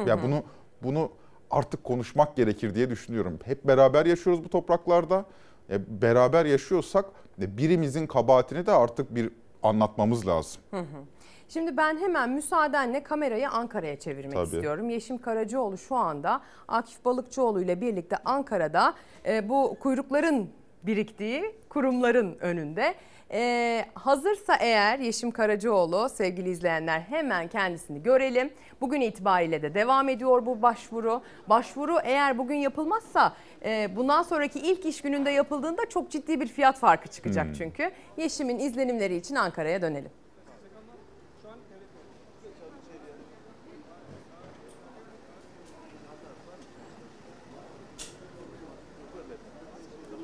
Ya 0.06 0.18
hı. 0.18 0.22
bunu 0.22 0.42
bunu 0.82 1.10
artık 1.50 1.84
konuşmak 1.84 2.36
gerekir 2.36 2.74
diye 2.74 2.90
düşünüyorum. 2.90 3.38
Hep 3.44 3.64
beraber 3.64 4.06
yaşıyoruz 4.06 4.44
bu 4.44 4.48
topraklarda. 4.48 5.24
E, 5.70 6.02
beraber 6.02 6.44
yaşıyorsak 6.44 7.04
e, 7.42 7.56
birimizin 7.56 8.06
kabahatini 8.06 8.66
de 8.66 8.72
artık 8.72 9.14
bir 9.14 9.30
anlatmamız 9.62 10.26
lazım. 10.26 10.62
Hı 10.70 10.80
hı. 10.80 11.04
Şimdi 11.48 11.76
ben 11.76 11.98
hemen 11.98 12.30
müsaadenle 12.30 13.02
kamerayı 13.02 13.50
Ankara'ya 13.50 13.98
çevirmek 13.98 14.32
Tabii. 14.32 14.44
istiyorum. 14.44 14.90
Yeşim 14.90 15.18
Karacaoğlu 15.18 15.78
şu 15.78 15.96
anda 15.96 16.40
Akif 16.68 17.04
Balıkçıoğlu 17.04 17.62
ile 17.62 17.80
birlikte 17.80 18.16
Ankara'da 18.24 18.94
e, 19.26 19.48
bu 19.48 19.76
kuyrukların 19.80 20.50
biriktiği 20.82 21.54
kurumların 21.68 22.38
önünde. 22.40 22.94
E, 23.32 23.84
hazırsa 23.94 24.56
eğer 24.56 24.98
Yeşim 24.98 25.30
Karacaoğlu 25.30 26.08
sevgili 26.08 26.50
izleyenler 26.50 27.00
hemen 27.00 27.48
kendisini 27.48 28.02
görelim. 28.02 28.50
Bugün 28.80 29.00
itibariyle 29.00 29.62
de 29.62 29.74
devam 29.74 30.08
ediyor 30.08 30.46
bu 30.46 30.62
başvuru. 30.62 31.22
Başvuru 31.48 31.98
eğer 32.04 32.38
bugün 32.38 32.56
yapılmazsa 32.56 33.36
e, 33.64 33.96
bundan 33.96 34.22
sonraki 34.22 34.58
ilk 34.58 34.86
iş 34.86 35.00
gününde 35.02 35.30
yapıldığında 35.30 35.88
çok 35.88 36.10
ciddi 36.10 36.40
bir 36.40 36.46
fiyat 36.46 36.78
farkı 36.78 37.08
çıkacak 37.08 37.46
Hmm. 37.46 37.52
çünkü. 37.52 37.90
Yeşim'in 38.16 38.58
izlenimleri 38.58 39.16
için 39.16 39.34
Ankara'ya 39.34 39.82
dönelim. 39.82 40.10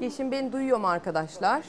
Yeşim 0.01 0.33
beni 0.33 0.53
duyuyor 0.53 0.79
mu 0.79 0.89
arkadaşlar? 0.89 1.63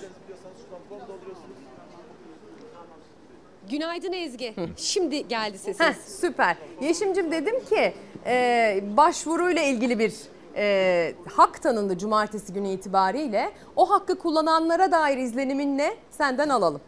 Günaydın 3.70 4.14
Ezgi. 4.14 4.54
Şimdi 4.78 5.28
geldi 5.28 5.58
sesiniz. 5.58 5.90
Heh, 5.90 5.94
süper. 6.06 6.58
Yeşim'cim 6.82 7.32
dedim 7.32 7.66
ki 7.66 7.94
e, 8.26 8.84
başvuruyla 8.98 9.62
ilgili 9.62 10.00
bir 10.00 10.14
e, 10.56 11.14
hak 11.36 11.62
tanındı 11.62 11.98
cumartesi 11.98 12.54
günü 12.54 12.70
itibariyle. 12.70 13.52
O 13.76 13.90
hakkı 13.90 14.20
kullananlara 14.20 14.92
dair 14.92 15.18
izlenimin 15.18 15.78
ne? 15.78 15.94
Senden 16.12 16.50
alalım. 16.50 16.82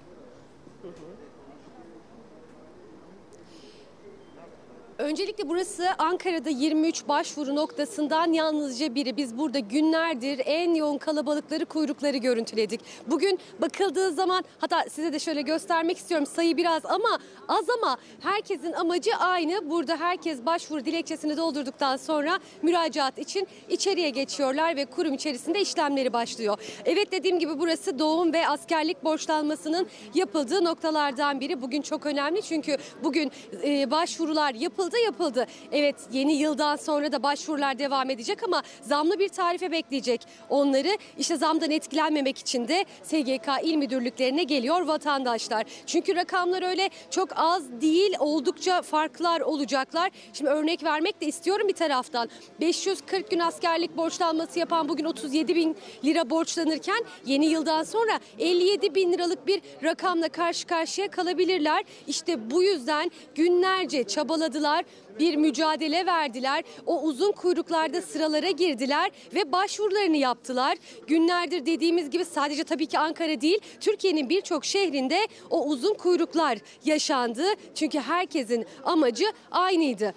Öncelikle 4.99 5.49
burası 5.49 5.87
Ankara'da 5.97 6.49
23 6.49 7.07
başvuru 7.07 7.55
noktasından 7.55 8.33
yalnızca 8.33 8.95
biri. 8.95 9.17
Biz 9.17 9.37
burada 9.37 9.59
günlerdir 9.59 10.41
en 10.45 10.73
yoğun 10.73 10.97
kalabalıkları, 10.97 11.65
kuyrukları 11.65 12.17
görüntüledik. 12.17 12.81
Bugün 13.07 13.39
bakıldığı 13.61 14.11
zaman 14.11 14.43
hatta 14.57 14.85
size 14.89 15.13
de 15.13 15.19
şöyle 15.19 15.41
göstermek 15.41 15.97
istiyorum 15.97 16.27
sayı 16.27 16.57
biraz 16.57 16.85
ama 16.85 17.19
az 17.47 17.65
ama 17.69 17.97
herkesin 18.19 18.73
amacı 18.73 19.15
aynı. 19.15 19.69
Burada 19.69 19.97
herkes 19.97 20.45
başvuru 20.45 20.85
dilekçesini 20.85 21.37
doldurduktan 21.37 21.97
sonra 21.97 22.39
müracaat 22.61 23.17
için 23.17 23.47
içeriye 23.69 24.09
geçiyorlar 24.09 24.75
ve 24.75 24.85
kurum 24.85 25.13
içerisinde 25.13 25.61
işlemleri 25.61 26.13
başlıyor. 26.13 26.57
Evet 26.85 27.11
dediğim 27.11 27.39
gibi 27.39 27.59
burası 27.59 27.99
doğum 27.99 28.33
ve 28.33 28.47
askerlik 28.47 29.03
borçlanmasının 29.03 29.87
yapıldığı 30.13 30.63
noktalardan 30.63 31.39
biri. 31.39 31.61
Bugün 31.61 31.81
çok 31.81 32.05
önemli 32.05 32.41
çünkü 32.41 32.77
bugün 33.03 33.31
e, 33.63 33.91
başvurular 33.91 34.53
yapıldı 34.53 34.88
yapıldı. 34.97 35.45
Evet 35.71 35.95
yeni 36.11 36.33
yıldan 36.33 36.75
sonra 36.75 37.11
da 37.11 37.23
başvurular 37.23 37.79
devam 37.79 38.09
edecek 38.09 38.43
ama 38.43 38.63
zamlı 38.81 39.19
bir 39.19 39.29
tarife 39.29 39.71
bekleyecek 39.71 40.25
onları. 40.49 40.97
İşte 41.17 41.35
zamdan 41.35 41.71
etkilenmemek 41.71 42.37
için 42.37 42.67
de 42.67 42.85
SGK 43.03 43.47
il 43.63 43.75
müdürlüklerine 43.75 44.43
geliyor 44.43 44.81
vatandaşlar. 44.81 45.65
Çünkü 45.85 46.15
rakamlar 46.15 46.63
öyle 46.63 46.89
çok 47.09 47.29
az 47.35 47.81
değil 47.81 48.15
oldukça 48.19 48.81
farklar 48.81 49.41
olacaklar. 49.41 50.11
Şimdi 50.33 50.51
örnek 50.51 50.83
vermek 50.83 51.21
de 51.21 51.25
istiyorum 51.25 51.67
bir 51.67 51.73
taraftan. 51.73 52.29
540 52.61 53.31
gün 53.31 53.39
askerlik 53.39 53.97
borçlanması 53.97 54.59
yapan 54.59 54.89
bugün 54.89 55.05
37 55.05 55.55
bin 55.55 55.75
lira 56.05 56.29
borçlanırken 56.29 57.05
yeni 57.25 57.45
yıldan 57.45 57.83
sonra 57.83 58.19
57 58.39 58.95
bin 58.95 59.13
liralık 59.13 59.47
bir 59.47 59.61
rakamla 59.83 60.29
karşı 60.29 60.67
karşıya 60.67 61.07
kalabilirler. 61.07 61.83
İşte 62.07 62.51
bu 62.51 62.63
yüzden 62.63 63.11
günlerce 63.35 64.03
çabaladılar 64.03 64.78
kadar 64.79 65.19
bir 65.19 65.35
mücadele 65.35 66.05
verdiler. 66.05 66.63
O 66.85 67.01
uzun 67.01 67.31
kuyruklarda 67.31 68.01
sıralara 68.01 68.51
girdiler 68.51 69.11
ve 69.35 69.51
başvurularını 69.51 70.17
yaptılar. 70.17 70.77
Günlerdir 71.07 71.65
dediğimiz 71.65 72.09
gibi 72.09 72.25
sadece 72.25 72.63
tabii 72.63 72.85
ki 72.85 72.99
Ankara 72.99 73.41
değil, 73.41 73.59
Türkiye'nin 73.79 74.29
birçok 74.29 74.65
şehrinde 74.65 75.27
o 75.49 75.65
uzun 75.65 75.93
kuyruklar 75.93 76.57
yaşandı. 76.85 77.43
Çünkü 77.75 77.99
herkesin 77.99 78.65
amacı 78.83 79.25
aynıydı. 79.51 80.13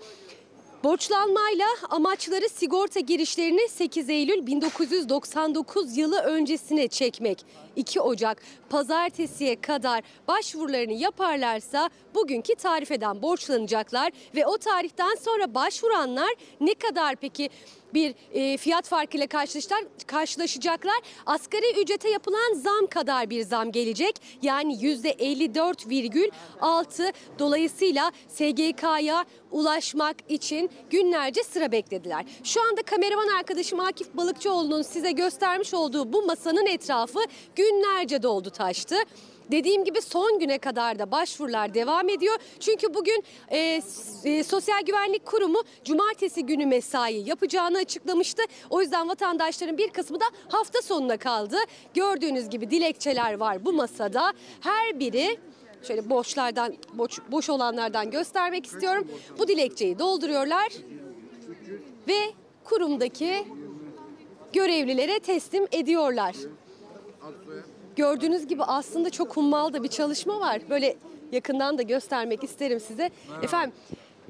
Borçlanmayla 0.84 1.66
amaçları 1.90 2.48
sigorta 2.48 3.00
girişlerini 3.00 3.68
8 3.68 4.10
Eylül 4.10 4.46
1999 4.46 5.96
yılı 5.96 6.18
öncesine 6.18 6.88
çekmek. 6.88 7.44
2 7.76 8.00
Ocak 8.00 8.42
pazartesiye 8.70 9.60
kadar 9.60 10.02
başvurularını 10.28 10.92
yaparlarsa 10.92 11.90
bugünkü 12.14 12.54
tarifeden 12.54 13.22
borçlanacaklar 13.22 14.12
ve 14.34 14.46
o 14.46 14.58
tarihten 14.58 15.14
sonra 15.14 15.54
başvuranlar 15.54 16.34
ne 16.60 16.74
kadar 16.74 17.16
peki 17.16 17.50
bir 17.94 18.14
e, 18.32 18.56
fiyat 18.56 18.88
farkıyla 18.88 19.26
karşılaşacaklar, 19.26 19.88
karşılaşacaklar. 20.06 21.00
Asgari 21.26 21.82
ücrete 21.82 22.10
yapılan 22.10 22.54
zam 22.54 22.86
kadar 22.86 23.30
bir 23.30 23.42
zam 23.42 23.72
gelecek. 23.72 24.16
Yani 24.42 24.74
%54,6 24.74 27.12
dolayısıyla 27.38 28.12
SGK'ya 28.28 29.24
ulaşmak 29.50 30.16
için 30.28 30.70
günlerce 30.90 31.42
sıra 31.42 31.72
beklediler. 31.72 32.24
Şu 32.44 32.62
anda 32.62 32.82
kameraman 32.82 33.28
arkadaşım 33.28 33.80
Akif 33.80 34.14
Balıkçıoğlu'nun 34.14 34.82
size 34.82 35.12
göstermiş 35.12 35.74
olduğu 35.74 36.12
bu 36.12 36.22
masanın 36.22 36.66
etrafı 36.66 37.20
günlerce 37.62 38.22
doldu 38.22 38.50
taştı. 38.50 38.96
Dediğim 39.50 39.84
gibi 39.84 40.00
son 40.02 40.38
güne 40.38 40.58
kadar 40.58 40.98
da 40.98 41.10
başvurular 41.10 41.74
devam 41.74 42.08
ediyor. 42.08 42.36
Çünkü 42.60 42.94
bugün 42.94 43.24
e, 43.48 43.82
e, 44.24 44.44
Sosyal 44.44 44.82
Güvenlik 44.82 45.26
Kurumu 45.26 45.62
cumartesi 45.84 46.46
günü 46.46 46.66
mesai 46.66 47.28
yapacağını 47.28 47.78
açıklamıştı. 47.78 48.42
O 48.70 48.80
yüzden 48.80 49.08
vatandaşların 49.08 49.78
bir 49.78 49.88
kısmı 49.88 50.20
da 50.20 50.24
hafta 50.48 50.82
sonuna 50.82 51.16
kaldı. 51.16 51.56
Gördüğünüz 51.94 52.48
gibi 52.48 52.70
dilekçeler 52.70 53.34
var 53.34 53.64
bu 53.64 53.72
masada. 53.72 54.32
Her 54.60 55.00
biri 55.00 55.38
şöyle 55.82 56.10
boşlardan 56.10 56.74
boş, 56.92 57.18
boş 57.30 57.50
olanlardan 57.50 58.10
göstermek 58.10 58.66
istiyorum. 58.66 59.08
Bu 59.38 59.48
dilekçeyi 59.48 59.98
dolduruyorlar 59.98 60.72
ve 62.08 62.18
kurumdaki 62.64 63.44
görevlilere 64.52 65.18
teslim 65.18 65.66
ediyorlar. 65.72 66.34
Gördüğünüz 67.96 68.46
gibi 68.46 68.64
aslında 68.64 69.10
çok 69.10 69.36
hummalı 69.36 69.72
da 69.72 69.82
bir 69.82 69.88
çalışma 69.88 70.40
var. 70.40 70.60
Böyle 70.70 70.96
yakından 71.32 71.78
da 71.78 71.82
göstermek 71.82 72.44
isterim 72.44 72.80
size. 72.80 73.10
Efendim 73.42 73.72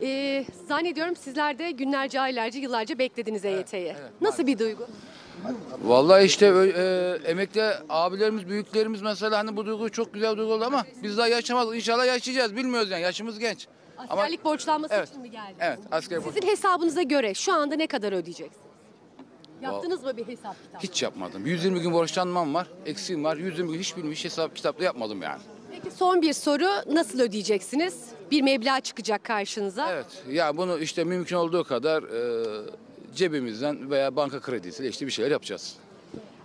e, 0.02 0.44
zannediyorum 0.68 1.16
sizler 1.16 1.58
de 1.58 1.70
günlerce, 1.70 2.20
aylarca, 2.20 2.60
yıllarca 2.60 2.98
beklediniz 2.98 3.44
EYT'yi. 3.44 3.94
Nasıl 4.20 4.46
bir 4.46 4.58
duygu? 4.58 4.86
Vallahi 5.84 6.24
işte 6.24 6.46
e, 6.46 7.30
emekli 7.30 7.62
abilerimiz, 7.88 8.48
büyüklerimiz 8.48 9.02
mesela 9.02 9.38
hani 9.38 9.56
bu 9.56 9.66
duygu 9.66 9.90
çok 9.90 10.14
güzel 10.14 10.32
bir 10.32 10.36
duygu 10.38 10.52
oldu 10.52 10.64
ama 10.64 10.84
biz 11.02 11.18
daha 11.18 11.28
yaşamadık. 11.28 11.76
İnşallah 11.76 12.06
yaşayacağız. 12.06 12.56
Bilmiyoruz 12.56 12.90
yani. 12.90 13.02
Yaşımız 13.02 13.38
genç. 13.38 13.66
Askerlik 14.08 14.44
borçlanması 14.44 14.94
Evet. 14.94 15.08
için 15.08 15.20
mi 15.22 15.30
geldi? 15.30 15.54
Evet, 15.60 15.78
asker 15.92 16.24
borç. 16.24 16.34
Sizin 16.34 16.48
hesabınıza 16.48 17.02
göre 17.02 17.34
şu 17.34 17.52
anda 17.52 17.74
ne 17.74 17.86
kadar 17.86 18.12
ödeyeceksiniz? 18.12 18.71
Yaptınız 19.62 20.04
mı 20.04 20.16
bir 20.16 20.26
hesap 20.28 20.56
kitap? 20.62 20.82
Hiç 20.82 21.02
yapmadım. 21.02 21.46
120 21.46 21.80
gün 21.80 21.92
borçlanmam 21.92 22.54
var. 22.54 22.68
Eksiğim 22.86 23.24
var. 23.24 23.36
120 23.36 23.72
gün 23.72 23.78
hiç 23.78 23.96
bilmiş 23.96 24.24
hesap 24.24 24.56
kitapta 24.56 24.84
yapmadım 24.84 25.22
yani. 25.22 25.40
Peki 25.70 25.96
son 25.96 26.22
bir 26.22 26.32
soru 26.32 26.94
nasıl 26.94 27.20
ödeyeceksiniz? 27.20 27.94
Bir 28.30 28.42
meblağ 28.42 28.80
çıkacak 28.80 29.24
karşınıza. 29.24 29.92
Evet. 29.92 30.06
Ya 30.30 30.56
bunu 30.56 30.78
işte 30.78 31.04
mümkün 31.04 31.36
olduğu 31.36 31.64
kadar 31.64 32.02
e, 32.02 32.44
cebimizden 33.14 33.90
veya 33.90 34.16
banka 34.16 34.40
kredisiyle 34.40 34.88
işte 34.88 35.06
bir 35.06 35.10
şeyler 35.10 35.30
yapacağız. 35.30 35.76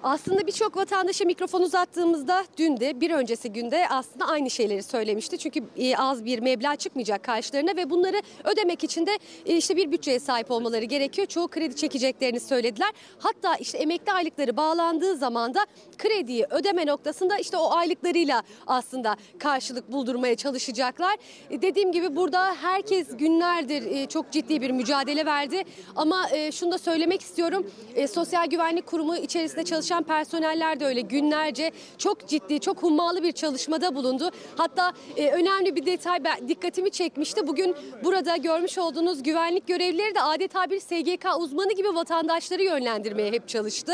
Aslında 0.04 0.48
birçok 0.48 0.78
vatandaşa 0.78 1.26
mikrofon 1.26 1.62
uzattığımızda 1.62 2.46
dün 2.58 2.80
de 2.80 3.02
bir 3.02 3.12
öncesi 3.12 3.54
günde 3.54 3.88
aslında 3.90 4.26
aynı 4.28 4.50
şeyleri 4.50 4.84
söylemişti. 4.84 5.38
Çünkü 5.38 5.64
e, 5.78 5.98
az 5.98 6.26
bir 6.26 6.40
meblağ 6.40 6.76
çıkmayacak 6.76 7.24
karşılarına 7.24 7.76
ve 7.76 7.90
bunları 7.90 8.22
ödemek 8.44 8.84
için 8.84 9.06
de 9.06 9.12
e, 9.46 9.58
işte 9.58 9.76
bir 9.76 9.92
bütçeye 9.92 10.20
sahip 10.20 10.52
olmaları 10.52 10.86
gerekiyor. 10.86 11.28
Çoğu 11.28 11.48
kredi 11.48 11.76
çekeceklerini 11.76 12.40
söylediler. 12.40 12.90
Hatta 13.20 13.56
işte 13.56 13.78
emekli 13.78 14.12
aylıkları 14.12 14.58
bağlandığı 14.58 15.16
zaman 15.18 15.54
da 15.54 15.60
krediyi 15.98 16.46
ödeme 16.50 16.86
noktasında 16.86 17.38
işte 17.38 17.58
o 17.58 17.72
aylıklarıyla 17.72 18.44
aslında 18.68 19.16
karşılık 19.40 19.92
buldurmaya 19.92 20.36
çalışacaklar. 20.36 21.16
E, 21.50 21.62
Dediğim 21.62 21.92
gibi 21.92 22.16
burada 22.16 22.56
herkes 22.56 23.18
günlerdir 23.18 24.08
çok 24.10 24.32
ciddi 24.32 24.62
bir 24.62 24.72
mücadele 24.72 25.26
verdi. 25.26 25.64
Ama 25.96 26.28
şunu 26.52 26.72
da 26.72 26.78
söylemek 26.78 27.22
istiyorum. 27.22 27.72
Sosyal 28.14 28.46
Güvenlik 28.46 28.88
Kurumu 28.88 29.18
içerisinde 29.18 29.66
çalışan 29.66 29.87
personeller 30.04 30.80
de 30.80 30.86
öyle 30.86 31.02
günlerce 31.02 31.72
çok 31.98 32.28
ciddi, 32.28 32.60
çok 32.60 32.84
hummalı 32.84 33.24
bir 33.24 33.32
çalışmada 33.32 33.96
bulundu. 33.96 34.32
Hatta 34.58 34.94
e, 35.18 35.32
önemli 35.32 35.76
bir 35.76 35.86
detay 35.86 36.20
dikkatimi 36.48 36.92
çekmişti. 36.92 37.48
Bugün 37.48 37.76
burada 38.04 38.38
görmüş 38.38 38.78
olduğunuz 38.78 39.24
güvenlik 39.24 39.68
görevlileri 39.68 40.16
de 40.16 40.22
adeta 40.22 40.70
bir 40.70 40.80
SGK 40.80 41.26
uzmanı 41.40 41.74
gibi 41.74 41.96
vatandaşları 41.96 42.64
yönlendirmeye 42.64 43.32
hep 43.32 43.48
çalıştı. 43.48 43.94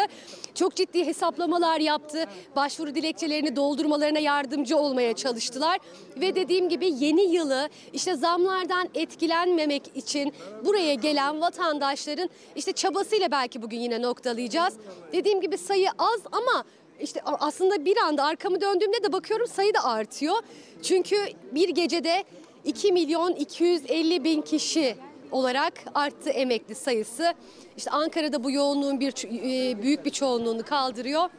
Çok 0.56 0.76
ciddi 0.76 1.06
hesaplamalar 1.06 1.80
yaptı. 1.80 2.26
Başvuru 2.56 2.96
dilekçelerini 2.96 3.56
doldurmalarına 3.56 4.20
yardımcı 4.20 4.78
olmaya 4.78 5.14
çalıştılar. 5.14 5.80
Ve 6.18 6.36
dediğim 6.36 6.70
gibi 6.70 6.94
yeni 7.00 7.22
yılı 7.36 7.70
işte 7.94 8.16
zamlardan 8.16 8.90
etkilenmemek 8.96 9.84
için 9.96 10.34
buraya 10.66 10.94
gelen 10.94 11.42
vatandaşların 11.42 12.30
işte 12.56 12.72
çabasıyla 12.72 13.32
belki 13.32 13.62
bugün 13.62 13.80
yine 13.80 14.02
noktalayacağız. 14.02 14.74
Dediğim 15.14 15.42
gibi 15.42 15.58
sayı 15.58 15.83
az 15.98 16.22
ama 16.32 16.64
işte 17.00 17.22
aslında 17.24 17.86
bir 17.86 17.98
anda 17.98 18.24
arkamı 18.24 18.62
döndüğümde 18.62 19.04
de 19.04 19.12
bakıyorum 19.14 19.48
sayı 19.48 19.74
da 19.74 19.84
artıyor. 19.84 20.36
Çünkü 20.84 21.16
bir 21.52 21.70
gecede 21.70 22.24
2 22.66 22.92
milyon 22.92 23.32
250 23.32 24.24
bin 24.24 24.42
kişi 24.42 24.96
olarak 25.32 25.74
arttı 25.96 26.30
emekli 26.30 26.76
sayısı. 26.76 27.34
İşte 27.78 27.92
Ankara'da 27.92 28.44
bu 28.44 28.52
yoğunluğun 28.52 29.00
bir 29.00 29.14
e, 29.26 29.82
büyük 29.84 30.06
bir 30.06 30.10
çoğunluğunu 30.10 30.64
kaldırıyor. 30.64 31.30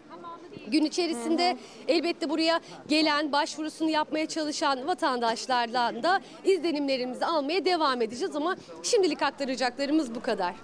Gün 0.67 0.85
içerisinde 0.85 1.57
elbette 1.89 2.31
buraya 2.31 2.61
gelen, 2.89 3.33
başvurusunu 3.33 3.91
yapmaya 3.91 4.27
çalışan 4.27 4.87
vatandaşlardan 4.87 6.03
da 6.03 6.21
izlenimlerimizi 6.45 7.27
almaya 7.27 7.65
devam 7.65 8.03
edeceğiz 8.03 8.37
ama 8.37 8.57
şimdilik 8.83 9.23
aktaracaklarımız 9.23 10.15
bu 10.15 10.23
kadar. 10.23 10.55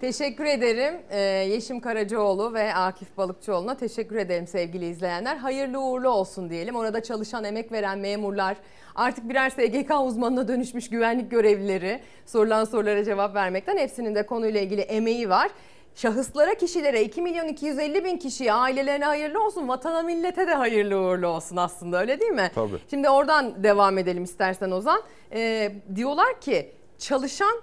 Teşekkür 0.00 0.44
ederim 0.44 0.94
Ee, 1.10 1.18
Yeşim 1.20 1.80
Karacaoğlu 1.80 2.54
ve 2.54 2.74
Akif 2.74 3.16
Balıkçıoğlu'na 3.16 3.76
teşekkür 3.76 4.16
ederim 4.16 4.46
sevgili 4.46 4.88
izleyenler. 4.88 5.36
Hayırlı 5.36 5.80
uğurlu 5.80 6.08
olsun 6.08 6.50
diyelim. 6.50 6.76
Orada 6.76 7.02
çalışan, 7.02 7.44
emek 7.44 7.72
veren 7.72 7.98
memurlar, 7.98 8.56
artık 8.94 9.28
birer 9.28 9.50
SGK 9.50 9.90
uzmanına 10.04 10.48
dönüşmüş 10.48 10.90
güvenlik 10.90 11.30
görevlileri 11.30 12.00
sorulan 12.26 12.64
sorulara 12.64 13.04
cevap 13.04 13.34
vermekten 13.34 13.76
hepsinin 13.78 14.14
de 14.14 14.26
konuyla 14.26 14.60
ilgili 14.60 14.80
emeği 14.80 15.28
var. 15.28 15.50
Şahıslara, 15.94 16.54
kişilere 16.54 17.02
2 17.02 17.22
milyon 17.22 17.48
250 17.48 18.04
bin 18.04 18.16
kişiye, 18.16 18.52
ailelerine 18.52 19.04
hayırlı 19.04 19.44
olsun, 19.44 19.68
vatana 19.68 20.02
millete 20.02 20.46
de 20.46 20.54
hayırlı 20.54 20.96
uğurlu 21.00 21.26
olsun 21.26 21.56
aslında 21.56 22.00
öyle 22.00 22.20
değil 22.20 22.32
mi? 22.32 22.50
Tabii. 22.54 22.78
Şimdi 22.90 23.10
oradan 23.10 23.62
devam 23.64 23.98
edelim 23.98 24.24
istersen 24.24 24.70
Ozan. 24.70 25.02
Ee, 25.32 25.72
diyorlar 25.94 26.40
ki 26.40 26.70
çalışan 26.98 27.60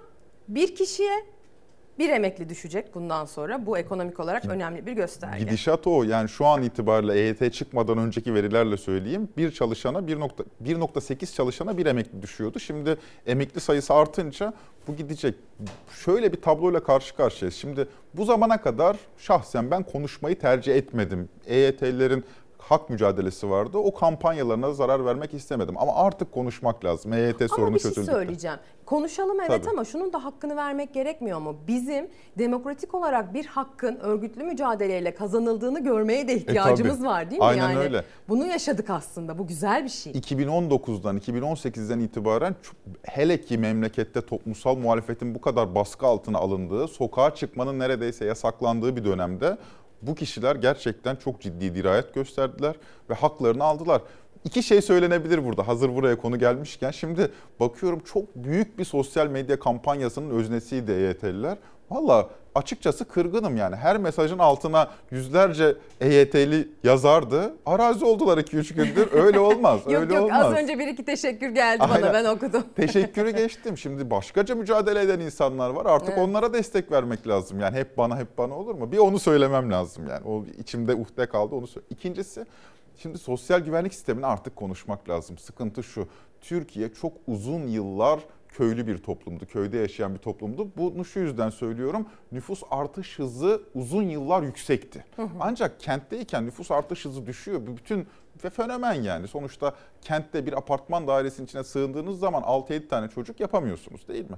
bir 0.48 0.74
kişiye 0.76 1.35
bir 1.98 2.08
emekli 2.08 2.48
düşecek 2.48 2.94
bundan 2.94 3.24
sonra. 3.24 3.66
Bu 3.66 3.78
ekonomik 3.78 4.20
olarak 4.20 4.44
önemli 4.44 4.86
bir 4.86 4.92
gösterge. 4.92 5.44
Gidişat 5.44 5.86
o. 5.86 6.02
Yani 6.02 6.28
şu 6.28 6.46
an 6.46 6.62
itibariyle 6.62 7.14
EYT 7.14 7.52
çıkmadan 7.52 7.98
önceki 7.98 8.34
verilerle 8.34 8.76
söyleyeyim. 8.76 9.28
Bir 9.36 9.50
çalışana 9.50 9.98
1.8 9.98 10.44
1.8 10.64 11.34
çalışana 11.34 11.78
bir 11.78 11.86
emekli 11.86 12.22
düşüyordu. 12.22 12.58
Şimdi 12.58 12.96
emekli 13.26 13.60
sayısı 13.60 13.94
artınca 13.94 14.52
bu 14.88 14.96
gidecek. 14.96 15.34
Şöyle 16.04 16.32
bir 16.32 16.40
tabloyla 16.40 16.82
karşı 16.82 17.16
karşıyayız. 17.16 17.54
Şimdi 17.56 17.88
bu 18.14 18.24
zamana 18.24 18.60
kadar 18.60 18.96
şahsen 19.18 19.70
ben 19.70 19.82
konuşmayı 19.82 20.38
tercih 20.38 20.74
etmedim. 20.74 21.28
EYT'lilerin 21.46 22.24
hak 22.68 22.90
mücadelesi 22.90 23.50
vardı. 23.50 23.78
O 23.78 23.94
kampanyalarına 23.94 24.72
zarar 24.72 25.04
vermek 25.04 25.34
istemedim. 25.34 25.74
Ama 25.78 25.94
artık 25.94 26.32
konuşmak 26.32 26.84
lazım. 26.84 27.12
Ama 27.12 27.48
sorunu 27.48 27.74
bir 27.74 27.80
şey 27.80 27.90
çözüldü. 27.90 28.12
söyleyeceğim. 28.12 28.56
Konuşalım 28.86 29.40
evet 29.40 29.64
Tabii. 29.64 29.70
ama 29.70 29.84
şunun 29.84 30.12
da 30.12 30.24
hakkını 30.24 30.56
vermek 30.56 30.94
gerekmiyor 30.94 31.38
mu? 31.38 31.56
Bizim 31.68 32.08
demokratik 32.38 32.94
olarak 32.94 33.34
bir 33.34 33.46
hakkın 33.46 33.96
örgütlü 33.96 34.44
mücadeleyle 34.44 35.14
kazanıldığını 35.14 35.84
görmeye 35.84 36.28
de 36.28 36.34
ihtiyacımız 36.34 36.96
tabii. 36.96 37.06
var 37.06 37.30
değil 37.30 37.40
mi? 37.40 37.46
Aynen 37.46 37.70
yani 37.70 37.78
öyle. 37.78 38.04
Bunu 38.28 38.46
yaşadık 38.46 38.90
aslında. 38.90 39.38
Bu 39.38 39.46
güzel 39.46 39.84
bir 39.84 39.88
şey. 39.88 40.12
2019'dan 40.12 41.18
2018'den 41.18 42.00
itibaren 42.00 42.56
hele 43.02 43.40
ki 43.40 43.58
memlekette 43.58 44.20
toplumsal 44.26 44.76
muhalefetin 44.76 45.34
bu 45.34 45.40
kadar 45.40 45.74
baskı 45.74 46.06
altına 46.06 46.38
alındığı, 46.38 46.88
sokağa 46.88 47.34
çıkmanın 47.34 47.78
neredeyse 47.78 48.24
yasaklandığı 48.24 48.96
bir 48.96 49.04
dönemde 49.04 49.58
bu 50.02 50.14
kişiler 50.14 50.56
gerçekten 50.56 51.16
çok 51.16 51.40
ciddi 51.40 51.74
dirayet 51.74 52.14
gösterdiler 52.14 52.76
ve 53.10 53.14
haklarını 53.14 53.64
aldılar. 53.64 54.02
İki 54.44 54.62
şey 54.62 54.82
söylenebilir 54.82 55.44
burada 55.44 55.68
hazır 55.68 55.94
buraya 55.94 56.18
konu 56.18 56.38
gelmişken. 56.38 56.90
Şimdi 56.90 57.30
bakıyorum 57.60 58.00
çok 58.00 58.36
büyük 58.36 58.78
bir 58.78 58.84
sosyal 58.84 59.26
medya 59.26 59.58
kampanyasının 59.58 60.30
öznesiydi 60.30 60.92
EYT'liler. 60.92 61.58
Valla 61.90 62.30
açıkçası 62.56 63.04
kırgınım 63.04 63.56
yani. 63.56 63.76
Her 63.76 63.96
mesajın 63.98 64.38
altına 64.38 64.90
yüzlerce 65.10 65.76
EYT'li 66.00 66.68
yazardı. 66.84 67.54
Arazi 67.66 68.04
oldular 68.04 68.38
2-3 68.38 68.74
gündür. 68.74 69.12
Öyle 69.12 69.38
olmaz. 69.40 69.80
yok 69.86 69.94
öyle 70.02 70.14
yok 70.14 70.24
olmaz. 70.24 70.46
az 70.46 70.52
önce 70.52 70.78
bir 70.78 70.86
iki 70.86 71.04
teşekkür 71.04 71.48
geldi 71.48 71.80
bana 71.80 71.92
Aynen. 71.92 72.12
ben 72.12 72.24
okudum. 72.24 72.64
Teşekkürü 72.76 73.30
geçtim. 73.30 73.78
Şimdi 73.78 74.10
başkaca 74.10 74.54
mücadele 74.54 75.00
eden 75.00 75.20
insanlar 75.20 75.70
var. 75.70 75.86
Artık 75.86 76.08
Evet. 76.08 76.28
onlara 76.28 76.52
destek 76.52 76.92
vermek 76.92 77.28
lazım. 77.28 77.60
Yani 77.60 77.76
hep 77.76 77.98
bana 77.98 78.18
hep 78.18 78.38
bana 78.38 78.54
olur 78.54 78.74
mu? 78.74 78.92
Bir 78.92 78.98
onu 78.98 79.18
söylemem 79.18 79.72
lazım 79.72 80.08
yani. 80.08 80.26
O 80.26 80.44
içimde 80.58 80.94
uhde 80.94 81.26
kaldı 81.26 81.54
onu 81.54 81.66
söyle. 81.66 81.86
İkincisi 81.90 82.46
şimdi 82.96 83.18
sosyal 83.18 83.60
güvenlik 83.60 83.94
sistemini 83.94 84.26
artık 84.26 84.56
konuşmak 84.56 85.08
lazım. 85.08 85.38
Sıkıntı 85.38 85.82
şu. 85.82 86.08
Türkiye 86.40 86.94
çok 86.94 87.12
uzun 87.26 87.66
yıllar 87.66 88.20
köylü 88.56 88.86
bir 88.86 88.98
toplumdu. 88.98 89.46
Köyde 89.46 89.78
yaşayan 89.78 90.14
bir 90.14 90.18
toplumdu. 90.18 90.68
Bunu 90.76 91.04
şu 91.04 91.20
yüzden 91.20 91.50
söylüyorum. 91.50 92.06
Nüfus 92.32 92.62
artış 92.70 93.18
hızı 93.18 93.62
uzun 93.74 94.02
yıllar 94.02 94.42
yüksekti. 94.42 95.04
Hı 95.16 95.22
hı. 95.22 95.28
Ancak 95.40 95.80
kentteyken 95.80 96.46
nüfus 96.46 96.70
artış 96.70 97.04
hızı 97.04 97.26
düşüyor. 97.26 97.66
Bu 97.66 97.76
bütün 97.76 98.06
ve 98.44 98.50
fenomen 98.50 98.94
yani. 98.94 99.28
Sonuçta 99.28 99.74
kentte 100.02 100.46
bir 100.46 100.52
apartman 100.52 101.06
dairesinin 101.06 101.46
içine 101.46 101.64
sığındığınız 101.64 102.18
zaman 102.18 102.42
6-7 102.42 102.88
tane 102.88 103.08
çocuk 103.08 103.40
yapamıyorsunuz 103.40 104.08
değil 104.08 104.30
mi? 104.30 104.36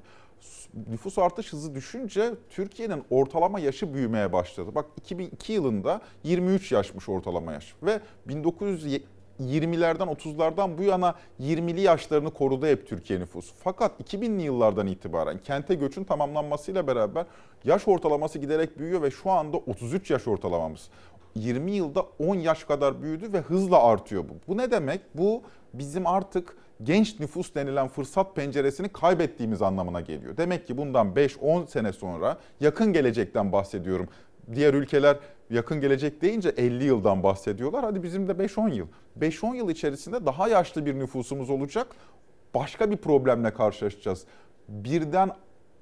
Nüfus 0.90 1.18
artış 1.18 1.52
hızı 1.52 1.74
düşünce 1.74 2.34
Türkiye'nin 2.50 3.04
ortalama 3.10 3.60
yaşı 3.60 3.94
büyümeye 3.94 4.32
başladı. 4.32 4.74
Bak 4.74 4.86
2002 4.96 5.52
yılında 5.52 6.00
23 6.24 6.72
yaşmış 6.72 7.08
ortalama 7.08 7.52
yaş 7.52 7.74
ve 7.82 8.00
1920'lerden 9.40 10.08
30'lardan 10.08 10.78
bu 10.78 10.82
yana 10.82 11.14
20'li 11.40 11.80
yaşlarını 11.80 12.30
korudu 12.30 12.66
hep 12.66 12.88
Türkiye 12.88 13.20
nüfusu. 13.20 13.54
Fakat 13.58 14.00
2000'li 14.00 14.42
yıllardan 14.42 14.86
itibaren 14.86 15.38
kente 15.38 15.74
göçün 15.74 16.04
tamamlanmasıyla 16.04 16.86
beraber 16.86 17.26
yaş 17.64 17.88
ortalaması 17.88 18.38
giderek 18.38 18.78
büyüyor 18.78 19.02
ve 19.02 19.10
şu 19.10 19.30
anda 19.30 19.56
33 19.56 20.10
yaş 20.10 20.28
ortalamamız. 20.28 20.88
20 21.34 21.70
yılda 21.70 22.06
10 22.18 22.34
yaş 22.34 22.64
kadar 22.64 23.02
büyüdü 23.02 23.32
ve 23.32 23.40
hızla 23.40 23.82
artıyor 23.82 24.24
bu. 24.28 24.32
Bu 24.48 24.56
ne 24.56 24.70
demek? 24.70 25.00
Bu 25.14 25.42
bizim 25.74 26.06
artık 26.06 26.56
genç 26.82 27.20
nüfus 27.20 27.54
denilen 27.54 27.88
fırsat 27.88 28.36
penceresini 28.36 28.88
kaybettiğimiz 28.88 29.62
anlamına 29.62 30.00
geliyor. 30.00 30.36
Demek 30.36 30.66
ki 30.66 30.76
bundan 30.76 31.08
5-10 31.08 31.66
sene 31.66 31.92
sonra 31.92 32.38
yakın 32.60 32.92
gelecekten 32.92 33.52
bahsediyorum. 33.52 34.08
Diğer 34.54 34.74
ülkeler 34.74 35.16
yakın 35.50 35.80
gelecek 35.80 36.22
deyince 36.22 36.48
50 36.48 36.84
yıldan 36.84 37.22
bahsediyorlar. 37.22 37.84
Hadi 37.84 38.02
bizim 38.02 38.28
de 38.28 38.32
5-10 38.32 38.74
yıl. 38.74 38.86
5-10 39.20 39.56
yıl 39.56 39.70
içerisinde 39.70 40.26
daha 40.26 40.48
yaşlı 40.48 40.86
bir 40.86 40.98
nüfusumuz 40.98 41.50
olacak. 41.50 41.86
Başka 42.54 42.90
bir 42.90 42.96
problemle 42.96 43.54
karşılaşacağız. 43.54 44.24
Birden 44.68 45.30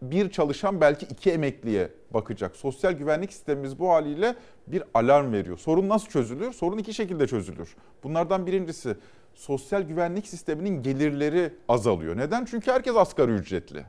bir 0.03 0.31
çalışan 0.31 0.81
belki 0.81 1.07
iki 1.07 1.31
emekliye 1.31 1.91
bakacak. 2.11 2.57
Sosyal 2.57 2.93
güvenlik 2.93 3.33
sistemimiz 3.33 3.79
bu 3.79 3.91
haliyle 3.91 4.35
bir 4.67 4.83
alarm 4.95 5.33
veriyor. 5.33 5.59
Sorun 5.59 5.89
nasıl 5.89 6.09
çözülür? 6.09 6.53
Sorun 6.53 6.79
iki 6.79 6.95
şekilde 6.95 7.27
çözülür. 7.27 7.77
Bunlardan 8.03 8.47
birincisi 8.47 8.97
sosyal 9.35 9.83
güvenlik 9.83 10.29
sisteminin 10.29 10.83
gelirleri 10.83 11.53
azalıyor. 11.69 12.17
Neden? 12.17 12.45
Çünkü 12.45 12.71
herkes 12.71 12.97
asgari 12.97 13.33
ücretli. 13.33 13.85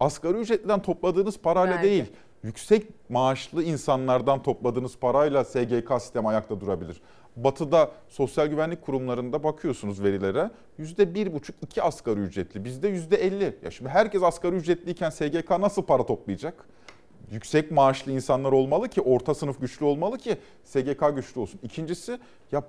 Asgari 0.00 0.38
ücretliden 0.38 0.82
topladığınız 0.82 1.38
parayla 1.38 1.74
Belki. 1.74 1.88
değil, 1.88 2.04
yüksek 2.42 2.86
maaşlı 3.08 3.62
insanlardan 3.62 4.42
topladığınız 4.42 4.98
parayla 4.98 5.44
SGK 5.44 5.92
sistemi 6.00 6.28
ayakta 6.28 6.60
durabilir. 6.60 7.00
Batı'da 7.36 7.90
sosyal 8.08 8.46
güvenlik 8.46 8.82
kurumlarında 8.82 9.44
bakıyorsunuz 9.44 10.02
verilere 10.02 10.50
%1,5-2 10.78 11.82
asgari 11.82 12.20
ücretli. 12.20 12.64
Bizde 12.64 12.90
%50. 12.90 13.64
Ya 13.64 13.70
şimdi 13.70 13.90
herkes 13.90 14.22
asgari 14.22 14.56
ücretliyken 14.56 15.10
SGK 15.10 15.50
nasıl 15.50 15.82
para 15.82 16.06
toplayacak? 16.06 16.64
Yüksek 17.30 17.70
maaşlı 17.70 18.12
insanlar 18.12 18.52
olmalı 18.52 18.88
ki 18.88 19.00
orta 19.00 19.34
sınıf 19.34 19.60
güçlü 19.60 19.84
olmalı 19.84 20.18
ki 20.18 20.36
SGK 20.64 21.16
güçlü 21.16 21.40
olsun. 21.40 21.60
İkincisi 21.62 22.18
ya 22.52 22.62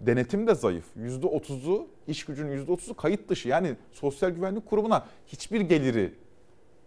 denetim 0.00 0.46
de 0.46 0.54
zayıf. 0.54 0.84
%30'u 0.96 1.88
iş 2.06 2.24
gücünün 2.24 2.66
%30'u 2.66 2.94
kayıt 2.94 3.28
dışı. 3.28 3.48
Yani 3.48 3.76
sosyal 3.92 4.30
güvenlik 4.30 4.66
kurumuna 4.66 5.06
hiçbir 5.26 5.60
geliri 5.60 6.14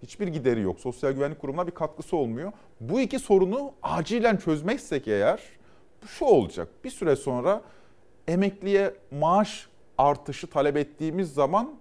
hiçbir 0.04 0.28
gideri 0.28 0.62
yok. 0.62 0.80
Sosyal 0.80 1.12
güvenlik 1.12 1.39
kurumuna 1.39 1.68
bir 1.68 1.72
katkısı 1.72 2.18
olmuyor. 2.18 2.52
Bu 2.80 3.00
iki 3.00 3.20
sorunu 3.20 3.74
acilen 3.84 4.38
çözmezsek 4.38 5.08
eğer 5.08 5.39
şu 6.08 6.26
olacak. 6.26 6.68
Bir 6.84 6.89
süre 6.89 7.16
sonra 7.16 7.62
emekliye 8.28 8.93
maaş 9.12 9.68
artışı 9.97 10.47
talep 10.47 10.78
ettiğimiz 10.78 11.34
zaman 11.34 11.76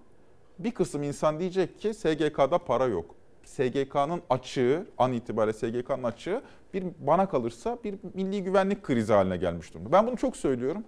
bir 0.59 0.71
kısım 0.71 1.03
insan 1.03 1.39
diyecek 1.39 1.79
ki 1.79 1.93
SGK'da 1.93 2.57
para 2.57 2.85
yok. 2.85 3.15
SGK'nın 3.43 4.21
açığı, 4.29 4.85
an 4.97 5.13
itibariyle 5.13 5.53
SGK'nın 5.53 6.03
açığı 6.03 6.41
bir 6.73 6.83
bana 6.99 7.29
kalırsa 7.29 7.77
bir 7.83 7.95
milli 8.13 8.43
güvenlik 8.43 8.83
krizi 8.83 9.13
haline 9.13 9.37
gelmiş 9.37 9.73
durumda. 9.73 9.91
Ben 9.91 10.07
bunu 10.07 10.17
çok 10.17 10.37
söylüyorum. 10.37 10.83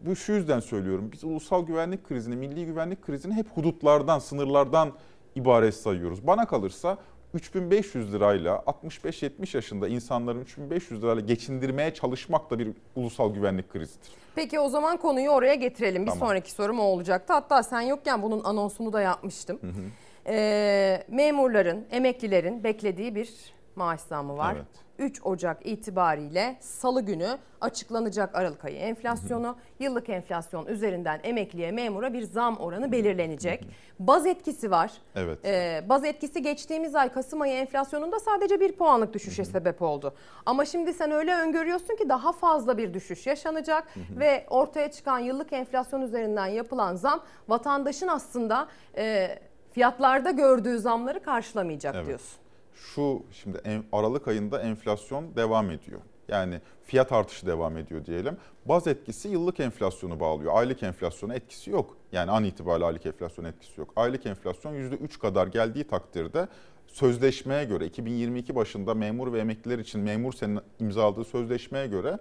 Bu 0.00 0.16
şu 0.16 0.32
yüzden 0.32 0.60
söylüyorum. 0.60 1.10
Biz 1.12 1.24
ulusal 1.24 1.66
güvenlik 1.66 2.08
krizini, 2.08 2.36
milli 2.36 2.66
güvenlik 2.66 3.02
krizini 3.02 3.34
hep 3.34 3.48
hudutlardan, 3.48 4.18
sınırlardan 4.18 4.92
ibaret 5.34 5.74
sayıyoruz. 5.74 6.26
Bana 6.26 6.46
kalırsa 6.46 6.98
3500 7.34 8.12
lirayla 8.12 8.56
65-70 8.56 9.56
yaşında 9.56 9.88
insanların 9.88 10.40
3500 10.40 11.02
lirayla 11.02 11.22
geçindirmeye 11.22 11.94
çalışmak 11.94 12.50
da 12.50 12.58
bir 12.58 12.68
ulusal 12.96 13.34
güvenlik 13.34 13.72
krizidir. 13.72 14.08
Peki 14.34 14.60
o 14.60 14.68
zaman 14.68 14.96
konuyu 14.96 15.30
oraya 15.30 15.54
getirelim. 15.54 16.02
Bir 16.02 16.10
Tamam. 16.10 16.28
sonraki 16.28 16.52
sorum 16.52 16.80
o 16.80 16.82
olacaktı. 16.82 17.32
Hatta 17.32 17.62
sen 17.62 17.80
yokken 17.80 18.22
bunun 18.22 18.44
anonsunu 18.44 18.92
da 18.92 19.00
yapmıştım. 19.00 19.58
Hı 19.60 19.66
hı. 19.66 19.84
Ee, 20.26 21.04
memurların, 21.08 21.86
emeklilerin 21.90 22.64
beklediği 22.64 23.14
bir 23.14 23.30
maaş 23.76 24.00
zammı 24.00 24.36
var. 24.36 24.54
Evet. 24.56 24.66
3 25.00 25.26
Ocak 25.26 25.66
itibariyle 25.66 26.56
salı 26.60 27.02
günü 27.02 27.38
açıklanacak 27.60 28.34
Aralık 28.34 28.64
ayı 28.64 28.76
enflasyonu. 28.76 29.56
Yıllık 29.78 30.08
enflasyon 30.08 30.66
üzerinden 30.66 31.20
emekliye 31.22 31.72
memura 31.72 32.12
bir 32.12 32.22
zam 32.22 32.56
oranı 32.56 32.92
belirlenecek. 32.92 33.66
Baz 33.98 34.26
etkisi 34.26 34.70
var. 34.70 34.92
Evet. 35.16 35.38
Ee, 35.44 35.84
baz 35.88 36.04
etkisi 36.04 36.42
geçtiğimiz 36.42 36.94
ay 36.94 37.12
Kasım 37.12 37.40
ayı 37.40 37.52
enflasyonunda 37.52 38.20
sadece 38.20 38.60
bir 38.60 38.72
puanlık 38.72 39.14
düşüşe 39.14 39.44
sebep 39.44 39.82
oldu. 39.82 40.14
Ama 40.46 40.64
şimdi 40.64 40.92
sen 40.92 41.10
öyle 41.10 41.34
öngörüyorsun 41.34 41.96
ki 41.96 42.08
daha 42.08 42.32
fazla 42.32 42.78
bir 42.78 42.94
düşüş 42.94 43.26
yaşanacak 43.26 43.88
ve 44.18 44.46
ortaya 44.50 44.90
çıkan 44.90 45.18
yıllık 45.18 45.52
enflasyon 45.52 46.02
üzerinden 46.02 46.46
yapılan 46.46 46.96
zam 46.96 47.22
vatandaşın 47.48 48.08
aslında 48.08 48.68
e, 48.96 49.38
fiyatlarda 49.72 50.30
gördüğü 50.30 50.78
zamları 50.78 51.22
karşılamayacak 51.22 51.94
Evet. 51.94 52.06
diyorsun. 52.06 52.40
Şu 52.80 53.22
şimdi 53.32 53.58
Aralık 53.92 54.28
ayında 54.28 54.62
enflasyon 54.62 55.36
devam 55.36 55.70
ediyor. 55.70 56.00
Yani 56.28 56.60
fiyat 56.84 57.12
artışı 57.12 57.46
devam 57.46 57.76
ediyor 57.76 58.04
diyelim. 58.04 58.36
Baz 58.64 58.86
etkisi 58.86 59.28
yıllık 59.28 59.60
enflasyonu 59.60 60.20
bağlıyor. 60.20 60.52
Aylık 60.56 60.82
enflasyona 60.82 61.34
etkisi 61.34 61.70
yok. 61.70 61.96
Yani 62.12 62.30
an 62.30 62.44
itibariyle 62.44 62.84
aylık 62.84 63.06
enflasyon 63.06 63.44
etkisi 63.44 63.80
yok. 63.80 63.92
Aylık 63.96 64.26
enflasyon 64.26 64.74
%3 64.74 65.18
kadar 65.18 65.46
geldiği 65.46 65.84
takdirde 65.84 66.48
sözleşmeye 66.86 67.64
göre 67.64 67.86
2022 67.86 68.54
başında 68.54 68.94
memur 68.94 69.32
ve 69.32 69.40
emekliler 69.40 69.78
için 69.78 70.00
memur 70.00 70.32
senin 70.32 70.60
imzaladığı 70.78 71.24
sözleşmeye 71.24 71.86
göre 71.86 72.18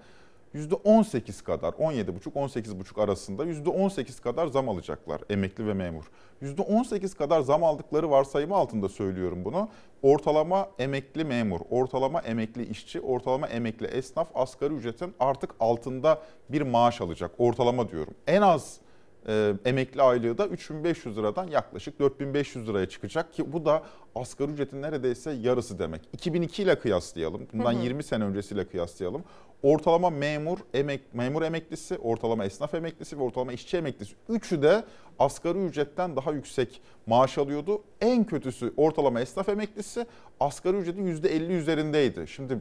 %18 0.56 1.44
kadar 1.44 1.74
17,5-18,5 1.74 3.02
arasında 3.04 3.46
%18 3.46 4.22
kadar 4.22 4.48
zam 4.48 4.70
alacaklar 4.70 5.22
emekli 5.30 5.68
ve 5.68 5.74
memur. 5.74 6.04
%18 6.42 7.18
kadar 7.18 7.42
zam 7.42 7.64
aldıkları 7.64 8.10
varsayımı 8.12 8.56
altında 8.56 8.90
söylüyorum 8.90 9.46
bunu. 9.46 9.70
Ortalama 10.02 10.70
emekli 10.80 11.24
memur, 11.24 11.60
ortalama 11.70 12.22
emekli 12.22 12.66
işçi, 12.66 13.02
ortalama 13.02 13.48
emekli 13.48 13.88
esnaf 13.88 14.28
asgari 14.36 14.74
ücretin 14.74 15.14
artık 15.20 15.56
altında 15.60 16.22
bir 16.50 16.62
maaş 16.62 17.02
alacak. 17.02 17.32
Ortalama 17.38 17.90
diyorum. 17.90 18.14
En 18.28 18.42
az 18.42 18.80
e, 19.28 19.54
emekli 19.66 20.02
aylığı 20.02 20.38
da 20.38 20.48
3500 20.48 21.18
liradan 21.18 21.48
yaklaşık 21.48 22.00
4500 22.00 22.68
liraya 22.68 22.90
çıkacak 22.90 23.34
ki 23.34 23.54
bu 23.54 23.66
da 23.66 23.84
asgari 24.16 24.52
ücretin 24.52 24.82
neredeyse 24.82 25.32
yarısı 25.32 25.80
demek. 25.80 26.02
2002 26.14 26.64
ile 26.64 26.80
kıyaslayalım. 26.80 27.48
Bundan 27.54 27.74
Hı 27.74 27.78
hı. 27.80 27.84
20 27.84 28.04
sene 28.04 28.24
öncesiyle 28.24 28.68
kıyaslayalım. 28.68 29.24
Ortalama 29.64 30.10
memur, 30.10 30.58
emek, 30.74 31.14
memur 31.14 31.42
emeklisi, 31.42 31.98
ortalama 31.98 32.46
esnaf 32.46 32.74
emeklisi 32.74 33.20
ve 33.20 33.24
ortalama 33.24 33.54
işçi 33.54 33.78
emeklisi. 33.78 34.16
Üçü 34.30 34.62
de 34.62 34.84
asgari 35.20 35.58
ücretten 35.58 36.16
daha 36.16 36.32
yüksek 36.32 36.82
maaş 37.08 37.38
alıyordu. 37.38 37.84
En 38.02 38.24
kötüsü 38.24 38.74
ortalama 38.78 39.22
esnaf 39.22 39.50
emeklisi 39.50 40.06
asgari 40.40 40.78
ücretin 40.78 41.06
%50 41.06 41.52
üzerindeydi. 41.52 42.28
Şimdi 42.28 42.60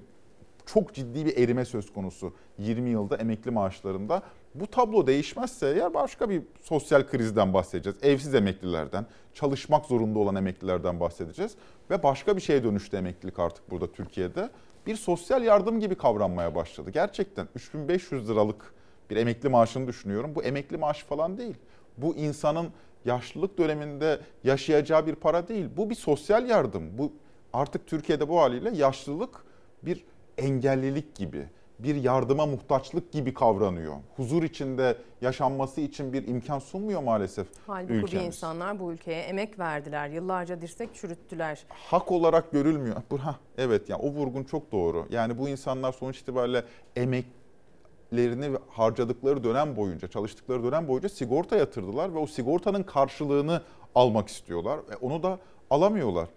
çok 0.66 0.94
ciddi 0.94 1.26
bir 1.26 1.36
erime 1.36 1.64
söz 1.64 1.92
konusu 1.92 2.32
20 2.58 2.90
yılda 2.90 3.16
emekli 3.16 3.50
maaşlarında. 3.50 4.22
Bu 4.54 4.66
tablo 4.66 5.06
değişmezse 5.06 5.72
eğer 5.76 5.94
başka 5.94 6.30
bir 6.30 6.42
sosyal 6.62 7.06
krizden 7.06 7.54
bahsedeceğiz. 7.54 7.98
Evsiz 8.02 8.34
emeklilerden, 8.34 9.06
çalışmak 9.34 9.86
zorunda 9.86 10.18
olan 10.18 10.36
emeklilerden 10.36 11.00
bahsedeceğiz. 11.00 11.54
Ve 11.90 12.02
başka 12.02 12.36
bir 12.36 12.40
şeye 12.40 12.64
dönüştü 12.64 12.96
emeklilik 12.96 13.38
artık 13.38 13.70
burada 13.70 13.92
Türkiye'de. 13.92 14.50
Bir 14.88 14.96
sosyal 14.96 15.42
yardım 15.42 15.80
gibi 15.80 15.94
kavranmaya 15.94 16.54
başladı. 16.54 16.90
Gerçekten 16.90 17.48
3500 17.54 18.30
liralık 18.30 18.74
Bir 19.10 19.16
emekli 19.16 19.48
maaşını 19.48 19.86
düşünüyorum. 19.86 20.34
Bu 20.34 20.42
emekli 20.42 20.76
maaşı 20.76 21.06
falan 21.06 21.38
değil. 21.38 21.54
Bu 21.96 22.16
insanın 22.16 22.68
yaşlılık 23.04 23.58
döneminde 23.58 24.20
yaşayacağı 24.44 25.06
bir 25.06 25.14
para 25.14 25.48
değil. 25.48 25.66
Bu 25.76 25.90
bir 25.90 25.94
sosyal 25.94 26.48
yardım. 26.48 26.98
Bu 26.98 27.12
artık 27.52 27.86
Türkiye'de 27.86 28.28
bu 28.28 28.40
haliyle 28.40 28.70
yaşlılık 28.76 29.44
bir 29.82 30.04
engellilik 30.38 31.14
gibi, 31.14 31.46
bir 31.78 31.94
yardıma 31.94 32.46
muhtaçlık 32.46 33.12
gibi 33.12 33.34
kavranıyor. 33.34 33.94
Huzur 34.16 34.42
içinde 34.42 34.96
yaşanması 35.20 35.80
için 35.80 36.12
bir 36.12 36.28
imkan 36.28 36.58
sunmuyor 36.58 37.02
maalesef 37.02 37.46
Halbuki 37.66 37.92
bu 37.92 37.94
ülkemiz. 38.06 38.26
insanlar 38.26 38.80
bu 38.80 38.92
ülkeye 38.92 39.22
emek 39.22 39.58
verdiler. 39.58 40.08
Yıllarca 40.08 40.60
dirsek 40.62 40.94
çürüttüler. 40.94 41.64
hak 41.68 42.12
olarak 42.12 42.52
görülmüyor. 42.52 42.96
Bu- 43.10 43.18
Ha, 43.18 43.36
evet 43.58 43.88
yani 43.88 44.02
o 44.02 44.10
vurgun 44.10 44.44
çok 44.44 44.72
doğru. 44.72 45.06
Yani 45.10 45.38
bu 45.38 45.48
insanlar 45.48 45.92
sonuç 45.92 46.18
itibariyle 46.18 46.64
emeklerini 46.96 48.56
harcadıkları 48.68 49.44
dönem 49.44 49.76
boyunca, 49.76 50.08
çalıştıkları 50.08 50.64
dönem 50.64 50.88
boyunca 50.88 51.08
sigorta 51.08 51.56
yatırdılar 51.56 52.14
ve 52.14 52.18
o 52.18 52.26
sigortanın 52.26 52.82
karşılığını 52.82 53.62
almak 53.94 54.28
istiyorlar. 54.28 54.78
ve 54.90 54.96
onu 54.96 55.22
da 55.22 55.38
alamıyorlar. 55.70 56.28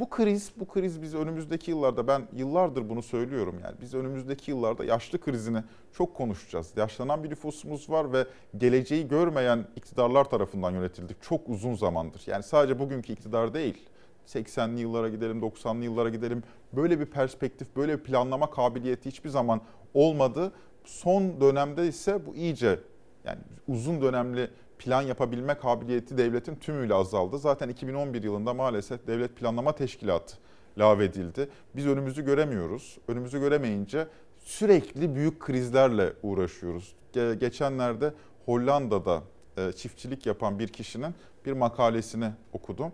Bu 0.00 0.10
kriz, 0.10 0.52
bu 0.56 0.68
kriz 0.68 1.02
biz 1.02 1.14
önümüzdeki 1.14 1.70
yıllarda 1.70 2.08
ben 2.08 2.28
yıllardır 2.32 2.88
bunu 2.88 3.02
söylüyorum 3.02 3.60
yani 3.64 3.76
biz 3.80 3.94
önümüzdeki 3.94 4.50
yıllarda 4.50 4.84
yaşlı 4.84 5.20
krizini 5.20 5.62
çok 5.92 6.14
konuşacağız. 6.14 6.72
Yaşlanan 6.76 7.24
bir 7.24 7.30
nüfusumuz 7.30 7.90
var 7.90 8.12
ve 8.12 8.26
geleceği 8.58 9.08
görmeyen 9.08 9.66
iktidarlar 9.76 10.24
tarafından 10.24 10.70
yönetildik 10.70 11.22
çok 11.22 11.48
uzun 11.48 11.74
zamandır. 11.74 12.22
Yani 12.26 12.42
sadece 12.42 12.78
bugünkü 12.78 13.12
iktidar 13.12 13.54
değil. 13.54 13.88
80'li 14.26 14.80
yıllara 14.80 15.08
gidelim, 15.08 15.40
90'lı 15.40 15.84
yıllara 15.84 16.08
gidelim. 16.08 16.42
Böyle 16.72 17.00
bir 17.00 17.06
perspektif, 17.06 17.76
böyle 17.76 17.98
bir 17.98 18.04
planlama 18.04 18.50
kabiliyeti 18.50 19.10
hiçbir 19.10 19.30
zaman 19.30 19.60
olmadı. 19.94 20.52
Son 20.84 21.40
dönemde 21.40 21.88
ise 21.88 22.26
bu 22.26 22.34
iyice 22.34 22.80
yani 23.24 23.40
uzun 23.68 24.02
dönemli 24.02 24.50
plan 24.78 25.02
yapabilme 25.02 25.54
kabiliyeti 25.54 26.18
devletin 26.18 26.54
tümüyle 26.56 26.94
azaldı. 26.94 27.38
Zaten 27.38 27.68
2011 27.68 28.22
yılında 28.22 28.54
maalesef 28.54 29.06
Devlet 29.06 29.36
Planlama 29.36 29.74
Teşkilatı 29.74 30.36
lağvedildi. 30.78 31.48
Biz 31.76 31.86
önümüzü 31.86 32.24
göremiyoruz. 32.24 32.98
Önümüzü 33.08 33.40
göremeyince 33.40 34.06
sürekli 34.38 35.14
büyük 35.14 35.40
krizlerle 35.40 36.12
uğraşıyoruz. 36.22 36.94
Ge- 37.14 37.34
geçenlerde 37.34 38.14
Hollanda'da 38.46 39.22
e, 39.56 39.72
çiftçilik 39.72 40.26
yapan 40.26 40.58
bir 40.58 40.68
kişinin 40.68 41.14
bir 41.46 41.52
makalesini 41.52 42.30
okudum. 42.52 42.92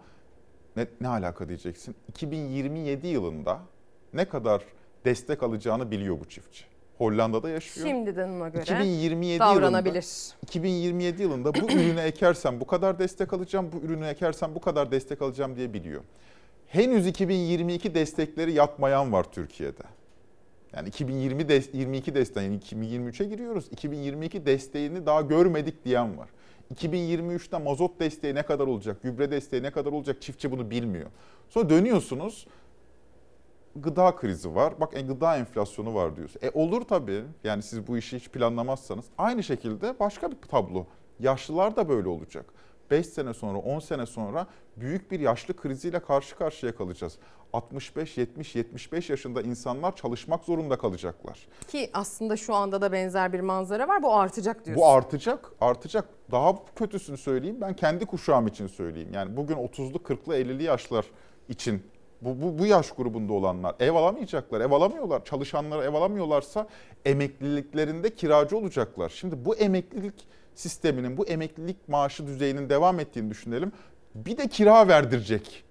Ne, 0.76 0.86
ne 1.00 1.08
alaka 1.08 1.48
diyeceksin? 1.48 1.94
2027 2.08 3.06
yılında 3.06 3.60
ne 4.12 4.24
kadar 4.24 4.62
destek 5.04 5.42
alacağını 5.42 5.90
biliyor 5.90 6.20
bu 6.20 6.24
çiftçi. 6.24 6.64
Hollanda'da 6.98 7.50
yaşıyor. 7.50 7.86
Şimdiden 7.86 8.28
ona 8.28 8.48
göre 8.48 8.62
2027 8.62 9.38
davranabilir. 9.40 9.94
Yılında, 9.94 10.42
2027 10.42 11.22
yılında 11.22 11.54
bu 11.54 11.70
ürünü 11.72 12.00
ekersem 12.00 12.60
bu 12.60 12.66
kadar 12.66 12.98
destek 12.98 13.32
alacağım, 13.32 13.70
bu 13.72 13.86
ürünü 13.86 14.06
ekersem 14.06 14.54
bu 14.54 14.60
kadar 14.60 14.90
destek 14.90 15.22
alacağım 15.22 15.56
diye 15.56 15.72
biliyor. 15.72 16.02
Henüz 16.66 17.06
2022 17.06 17.94
destekleri 17.94 18.52
yatmayan 18.52 19.12
var 19.12 19.26
Türkiye'de. 19.32 19.82
Yani 20.76 20.88
2020 20.88 21.42
des- 21.42 21.76
22 21.76 22.14
desteği, 22.14 22.44
yani 22.44 22.56
2023'e 22.58 23.26
giriyoruz. 23.26 23.68
2022 23.70 24.46
desteğini 24.46 25.06
daha 25.06 25.20
görmedik 25.20 25.84
diyen 25.84 26.18
var. 26.18 26.28
2023'te 26.74 27.58
mazot 27.58 28.00
desteği 28.00 28.34
ne 28.34 28.42
kadar 28.42 28.66
olacak, 28.66 29.02
gübre 29.02 29.30
desteği 29.30 29.62
ne 29.62 29.70
kadar 29.70 29.92
olacak 29.92 30.22
çiftçi 30.22 30.50
bunu 30.50 30.70
bilmiyor. 30.70 31.06
Sonra 31.48 31.70
dönüyorsunuz 31.70 32.46
gıda 33.76 34.16
krizi 34.16 34.54
var. 34.54 34.80
Bak 34.80 34.96
e, 34.96 35.02
gıda 35.02 35.36
enflasyonu 35.36 35.94
var 35.94 36.16
diyorsun. 36.16 36.40
E 36.42 36.50
olur 36.50 36.82
tabii. 36.82 37.24
Yani 37.44 37.62
siz 37.62 37.86
bu 37.86 37.98
işi 37.98 38.16
hiç 38.16 38.28
planlamazsanız. 38.28 39.04
Aynı 39.18 39.42
şekilde 39.42 39.98
başka 40.00 40.30
bir 40.30 40.36
tablo. 40.36 40.86
Yaşlılar 41.20 41.76
da 41.76 41.88
böyle 41.88 42.08
olacak. 42.08 42.46
5 42.90 43.06
sene 43.06 43.34
sonra, 43.34 43.58
10 43.58 43.78
sene 43.78 44.06
sonra 44.06 44.46
büyük 44.76 45.10
bir 45.10 45.20
yaşlı 45.20 45.56
kriziyle 45.56 46.00
karşı 46.00 46.36
karşıya 46.36 46.74
kalacağız. 46.76 47.18
65, 47.52 48.18
70, 48.18 48.54
75 48.54 49.10
yaşında 49.10 49.42
insanlar 49.42 49.96
çalışmak 49.96 50.44
zorunda 50.44 50.78
kalacaklar. 50.78 51.46
Ki 51.68 51.90
aslında 51.92 52.36
şu 52.36 52.54
anda 52.54 52.80
da 52.80 52.92
benzer 52.92 53.32
bir 53.32 53.40
manzara 53.40 53.88
var. 53.88 54.02
Bu 54.02 54.14
artacak 54.14 54.64
diyorsun. 54.64 54.82
Bu 54.82 54.88
artacak, 54.88 55.52
artacak. 55.60 56.08
Daha 56.30 56.54
kötüsünü 56.76 57.16
söyleyeyim. 57.16 57.56
Ben 57.60 57.76
kendi 57.76 58.06
kuşağım 58.06 58.46
için 58.46 58.66
söyleyeyim. 58.66 59.10
Yani 59.12 59.36
bugün 59.36 59.56
30'lu, 59.56 59.96
40'lı, 59.96 60.36
50'li 60.36 60.62
yaşlar 60.62 61.06
için 61.48 61.82
bu, 62.24 62.42
bu, 62.42 62.58
bu 62.58 62.66
yaş 62.66 62.90
grubunda 62.90 63.32
olanlar 63.32 63.74
ev 63.80 63.94
alamayacaklar, 63.94 64.60
ev 64.60 64.70
alamıyorlar. 64.70 65.24
Çalışanlara 65.24 65.84
ev 65.84 65.94
alamıyorlarsa 65.94 66.68
emekliliklerinde 67.04 68.14
kiracı 68.14 68.56
olacaklar. 68.56 69.08
Şimdi 69.08 69.44
bu 69.44 69.56
emeklilik 69.56 70.14
sisteminin, 70.54 71.16
bu 71.16 71.26
emeklilik 71.26 71.88
maaşı 71.88 72.26
düzeyinin 72.26 72.68
devam 72.68 73.00
ettiğini 73.00 73.30
düşünelim. 73.30 73.72
Bir 74.14 74.36
de 74.36 74.48
kira 74.48 74.88
verdirecek. 74.88 75.64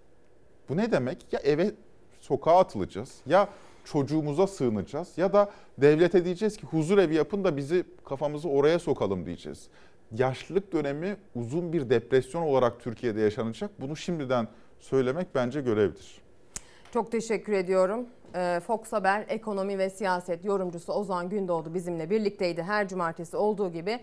Bu 0.70 0.78
ne 0.78 0.92
demek? 0.92 1.34
Ya 1.34 1.40
eve 1.40 1.72
sokağa 2.20 2.58
atılacağız 2.58 3.16
ya 3.26 3.50
çocuğumuza 3.86 4.48
sığınacağız 4.48 5.18
ya 5.18 5.34
da 5.34 5.52
devlete 5.78 6.26
diyeceğiz 6.26 6.58
ki 6.58 6.66
huzur 6.66 6.98
evi 6.98 7.16
yapın 7.16 7.44
da 7.44 7.58
bizi 7.58 7.84
kafamızı 8.06 8.50
oraya 8.50 8.80
sokalım 8.80 9.26
diyeceğiz. 9.26 9.68
Yaşlılık 10.12 10.74
dönemi 10.74 11.18
uzun 11.36 11.74
bir 11.74 11.90
depresyon 11.90 12.42
olarak 12.42 12.80
Türkiye'de 12.80 13.22
yaşanacak. 13.22 13.72
Bunu 13.82 13.96
şimdiden 13.96 14.48
söylemek 14.80 15.36
bence 15.36 15.62
görevdir. 15.62 16.23
Çok 16.94 17.12
teşekkür 17.12 17.54
ediyorum. 17.54 18.08
Ee, 18.36 18.60
Fox 18.68 18.94
Haber 18.94 19.26
ekonomi 19.28 19.78
ve 19.78 19.90
siyaset 19.90 20.46
yorumcusu 20.46 20.94
Ozan 20.94 21.30
Gündoğdu 21.30 21.74
bizimle 21.74 22.10
birlikteydi 22.10 22.64
her 22.64 22.88
cumartesi 22.88 23.38
olduğu 23.38 23.72
gibi. 23.72 24.00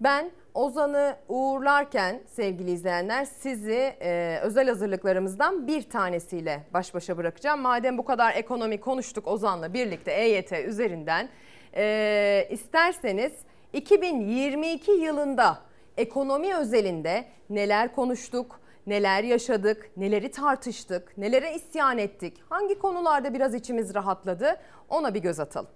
Ben 0.00 0.30
Ozan'ı 0.54 1.16
uğurlarken 1.28 2.20
sevgili 2.26 2.70
izleyenler 2.70 3.24
sizi 3.24 3.94
e, 4.00 4.38
özel 4.42 4.68
hazırlıklarımızdan 4.68 5.66
bir 5.66 5.82
tanesiyle 5.82 6.64
baş 6.74 6.94
başa 6.94 7.16
bırakacağım. 7.16 7.60
Madem 7.60 7.98
bu 7.98 8.04
kadar 8.04 8.34
ekonomi 8.34 8.80
konuştuk 8.80 9.26
Ozan'la 9.26 9.74
birlikte 9.74 10.12
EYT 10.12 10.52
üzerinden 10.52 11.28
e, 11.76 12.48
isterseniz 12.50 13.32
2022 13.72 14.90
yılında 14.90 15.58
ekonomi 15.96 16.56
özelinde 16.56 17.24
neler 17.50 17.94
konuştuk, 17.94 18.60
neler 18.86 19.24
yaşadık, 19.24 19.90
neleri 19.96 20.30
tartıştık, 20.30 21.18
nelere 21.18 21.54
isyan 21.54 21.98
ettik, 21.98 22.36
hangi 22.48 22.78
konularda 22.78 23.34
biraz 23.34 23.54
içimiz 23.54 23.94
rahatladı 23.94 24.56
ona 24.88 25.14
bir 25.14 25.20
göz 25.20 25.40
atalım. 25.40 25.70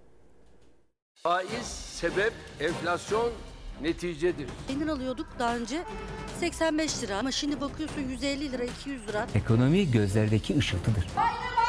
Faiz 1.14 1.66
sebep, 2.00 2.32
enflasyon 2.60 3.30
neticedir. 3.82 4.48
Peynir 4.68 4.88
alıyorduk 4.88 5.26
daha 5.38 5.56
önce 5.56 5.82
85 6.40 7.02
lira 7.02 7.18
ama 7.18 7.32
şimdi 7.32 7.60
bakıyorsun 7.60 8.00
150 8.00 8.52
lira 8.52 8.64
200 8.64 9.08
lira. 9.08 9.26
Ekonomi 9.34 9.90
gözlerdeki 9.90 10.58
ışıltıdır. 10.58 11.06
Bayram 11.16 11.65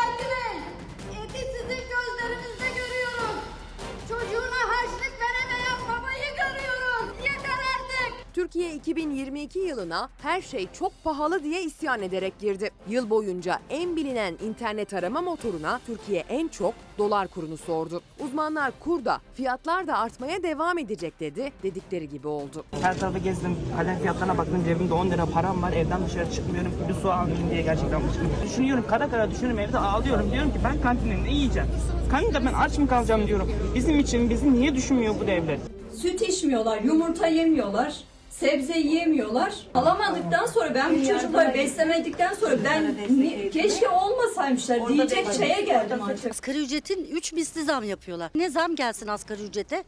Türkiye 8.47 8.75
2022 8.75 9.59
yılına 9.59 10.09
her 10.21 10.41
şey 10.41 10.67
çok 10.79 11.03
pahalı 11.03 11.43
diye 11.43 11.63
isyan 11.63 12.01
ederek 12.01 12.39
girdi. 12.39 12.69
Yıl 12.89 13.09
boyunca 13.09 13.59
en 13.69 13.95
bilinen 13.95 14.33
internet 14.47 14.93
arama 14.93 15.21
motoruna 15.21 15.79
Türkiye 15.87 16.23
en 16.29 16.47
çok 16.47 16.73
dolar 16.97 17.27
kurunu 17.27 17.57
sordu. 17.57 18.01
Uzmanlar 18.19 18.71
kurda 18.79 19.21
fiyatlar 19.33 19.87
da 19.87 19.97
artmaya 19.97 20.43
devam 20.43 20.77
edecek 20.77 21.19
dedi. 21.19 21.51
Dedikleri 21.63 22.09
gibi 22.09 22.27
oldu. 22.27 22.65
Her 22.81 22.99
tarafı 22.99 23.17
gezdim, 23.19 23.55
kalem 23.77 23.99
fiyatlarına 23.99 24.37
baktım 24.37 24.63
cebimde 24.65 24.93
10 24.93 25.09
lira 25.09 25.25
param 25.25 25.61
var 25.61 25.71
evden 25.71 26.05
dışarı 26.05 26.31
çıkmıyorum 26.31 26.71
bir 26.89 26.93
su 26.93 27.11
almayayım 27.11 27.49
diye 27.51 27.61
gerçekten 27.61 27.99
çıkmıyorum. 27.99 28.43
Düşünüyorum 28.45 28.85
kara 28.89 29.09
kara 29.09 29.31
düşünüyorum 29.31 29.59
evde 29.59 29.77
ağlıyorum 29.77 30.31
diyorum 30.31 30.51
ki 30.53 30.59
ben 30.63 30.81
kantinde 30.81 31.23
ne 31.23 31.31
yiyeceğim? 31.31 31.69
Kanka 32.11 32.45
ben 32.45 32.53
aç 32.53 32.77
mı 32.77 32.87
kalacağım 32.87 33.27
diyorum. 33.27 33.51
Bizim 33.75 33.99
için 33.99 34.29
bizi 34.29 34.53
niye 34.53 34.75
düşünmüyor 34.75 35.15
bu 35.21 35.27
devlet? 35.27 35.59
Süt 36.01 36.21
içmiyorlar, 36.21 36.81
yumurta 36.81 37.27
yemiyorlar, 37.27 38.03
sebze 38.29 38.77
yiyemiyorlar. 38.79 39.53
Alamadıktan 39.73 40.45
sonra 40.45 40.75
ben 40.75 41.01
bu 41.01 41.07
çocukları 41.07 41.53
beslemedikten 41.53 42.33
sonra 42.33 42.55
ben 42.63 42.95
ne- 43.19 43.49
keşke 43.49 43.89
olmasaymışlar 43.89 44.87
diyecek 44.87 45.27
şeye 45.37 45.61
geldim 45.61 46.01
artık. 46.03 46.31
Asgari 46.31 46.57
ücretin 46.63 47.05
3 47.11 47.33
misli 47.33 47.63
zam 47.63 47.83
yapıyorlar. 47.83 48.31
Ne 48.35 48.49
zam 48.49 48.75
gelsin 48.75 49.07
asgari 49.07 49.43
ücrete 49.43 49.83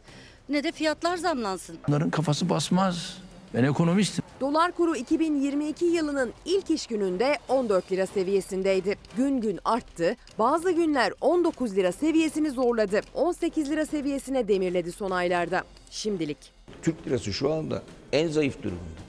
ne 0.48 0.64
de 0.64 0.72
fiyatlar 0.72 1.16
zamlansın. 1.16 1.78
Bunların 1.88 2.10
kafası 2.10 2.48
basmaz. 2.48 3.16
Ben 3.54 3.64
ekonomistim. 3.64 4.24
Dolar 4.40 4.72
kuru 4.72 4.96
2022 4.96 5.84
yılının 5.84 6.32
ilk 6.44 6.70
iş 6.70 6.86
gününde 6.86 7.38
14 7.48 7.92
lira 7.92 8.06
seviyesindeydi. 8.06 8.96
Gün 9.16 9.40
gün 9.40 9.60
arttı. 9.64 10.16
Bazı 10.38 10.70
günler 10.70 11.12
19 11.20 11.76
lira 11.76 11.92
seviyesini 11.92 12.50
zorladı. 12.50 13.00
18 13.14 13.70
lira 13.70 13.86
seviyesine 13.86 14.48
demirledi 14.48 14.92
son 14.92 15.10
aylarda. 15.10 15.62
Şimdilik. 15.90 16.38
Türk 16.82 17.06
lirası 17.06 17.32
şu 17.32 17.52
anda 17.52 17.82
en 18.12 18.28
zayıf 18.28 18.62
durumda. 18.62 19.00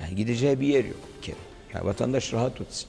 Yani 0.00 0.14
gideceği 0.14 0.60
bir 0.60 0.66
yer 0.66 0.84
yok 0.84 1.00
bir 1.16 1.22
kere. 1.22 1.36
Yani 1.74 1.86
vatandaş 1.86 2.32
rahat 2.32 2.60
etsin. 2.60 2.88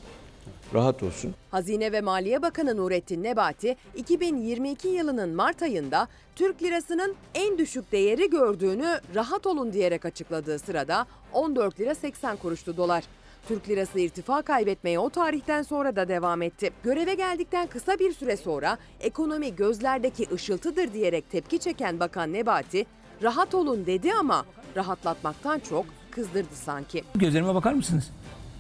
Rahat 0.74 1.04
olsun. 1.04 1.34
Hazine 1.52 1.92
ve 1.92 2.02
Maliye 2.02 2.42
Bakanı 2.42 2.78
Nurettin 2.78 3.24
Nebati 3.24 3.76
2022 3.96 4.88
yılının 4.88 5.36
Mart 5.36 5.62
ayında 5.62 6.08
Türk 6.36 6.64
lirasının 6.64 7.16
en 7.36 7.58
düşük 7.58 7.92
değeri 7.92 8.30
gördüğünü 8.30 9.00
rahat 9.16 9.46
olun 9.48 9.74
diyerek 9.74 10.06
açıkladığı 10.06 10.60
sırada 10.60 11.08
14 11.34 11.80
lira 11.80 11.96
80 11.96 12.38
kuruştu 12.38 12.78
dolar. 12.78 13.04
Türk 13.48 13.70
lirası 13.70 14.00
irtifa 14.00 14.42
kaybetmeye 14.42 15.00
o 15.00 15.10
tarihten 15.10 15.62
sonra 15.62 15.96
da 15.96 16.08
devam 16.08 16.42
etti. 16.42 16.70
Göreve 16.84 17.14
geldikten 17.14 17.68
kısa 17.68 18.00
bir 18.00 18.14
süre 18.14 18.38
sonra 18.38 18.78
ekonomi 19.02 19.56
gözlerdeki 19.56 20.28
ışıltıdır 20.34 20.94
diyerek 20.94 21.32
tepki 21.32 21.60
çeken 21.60 22.00
Bakan 22.00 22.34
Nebati, 22.34 22.86
rahat 23.24 23.56
olun 23.56 23.86
dedi 23.86 24.14
ama 24.14 24.46
rahatlatmaktan 24.76 25.60
çok 25.70 25.86
kızdırdı 26.12 26.56
sanki. 26.56 27.04
Gözlerime 27.16 27.56
bakar 27.56 27.74
mısınız? 27.74 28.12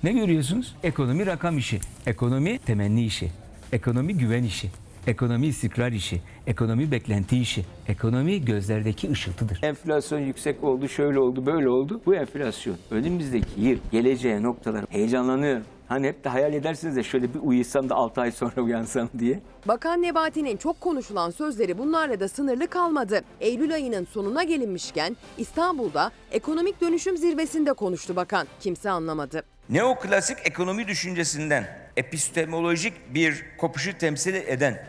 Ne 0.03 0.11
görüyorsunuz? 0.11 0.75
Ekonomi 0.83 1.25
rakam 1.25 1.57
işi. 1.57 1.79
Ekonomi 2.05 2.59
temenni 2.59 3.05
işi. 3.05 3.31
Ekonomi 3.71 4.17
güven 4.17 4.43
işi. 4.43 4.71
Ekonomi 5.07 5.48
istikrar 5.48 5.91
işi. 5.91 6.22
Ekonomi 6.48 6.91
beklenti 6.91 7.38
işi. 7.40 7.65
Ekonomi 7.88 8.45
gözlerdeki 8.45 9.11
ışıltıdır. 9.11 9.60
Enflasyon 9.64 10.19
yüksek 10.19 10.64
oldu, 10.64 10.90
şöyle 10.90 11.19
oldu, 11.19 11.45
böyle 11.45 11.69
oldu. 11.69 12.02
Bu 12.06 12.15
enflasyon 12.15 12.76
önümüzdeki 12.91 13.61
yıl 13.61 13.77
geleceğe 13.91 14.44
noktalar 14.44 14.86
heyecanlanıyorum. 14.90 15.64
Hani 15.88 16.07
hep 16.07 16.23
de 16.23 16.30
hayal 16.30 16.53
edersiniz 16.53 16.95
de 16.95 17.03
şöyle 17.03 17.34
bir 17.34 17.40
uyusam 17.40 17.90
da 17.90 17.95
6 17.95 18.22
ay 18.22 18.32
sonra 18.32 18.61
uyansam 18.61 19.10
diye. 19.19 19.40
Bakan 19.68 20.02
Nebati'nin 20.02 20.57
çok 20.57 20.82
konuşulan 20.82 21.32
sözleri 21.32 21.77
bunlarla 21.77 22.19
da 22.19 22.27
sınırlı 22.27 22.68
kalmadı. 22.68 23.22
Eylül 23.41 23.73
ayının 23.73 24.07
sonuna 24.11 24.44
gelinmişken 24.44 25.18
İstanbul'da 25.38 26.11
ekonomik 26.32 26.82
dönüşüm 26.82 27.18
zirvesinde 27.18 27.73
konuştu 27.73 28.15
bakan. 28.15 28.48
Kimse 28.60 28.90
anlamadı. 28.90 29.44
Neoklasik 29.69 30.38
ekonomi 30.45 30.88
düşüncesinden 30.88 31.68
epistemolojik 31.98 32.94
bir 33.14 33.45
kopuşu 33.57 33.98
temsil 33.98 34.34
eden 34.34 34.88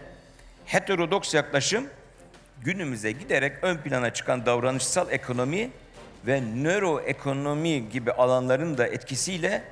heterodoks 0.66 1.34
yaklaşım 1.34 1.86
günümüze 2.64 3.12
giderek 3.12 3.52
ön 3.62 3.76
plana 3.76 4.12
çıkan 4.12 4.46
davranışsal 4.46 5.10
ekonomi 5.10 5.70
ve 6.26 6.40
nöroekonomi 6.40 7.88
gibi 7.88 8.12
alanların 8.12 8.78
da 8.78 8.86
etkisiyle 8.86 9.64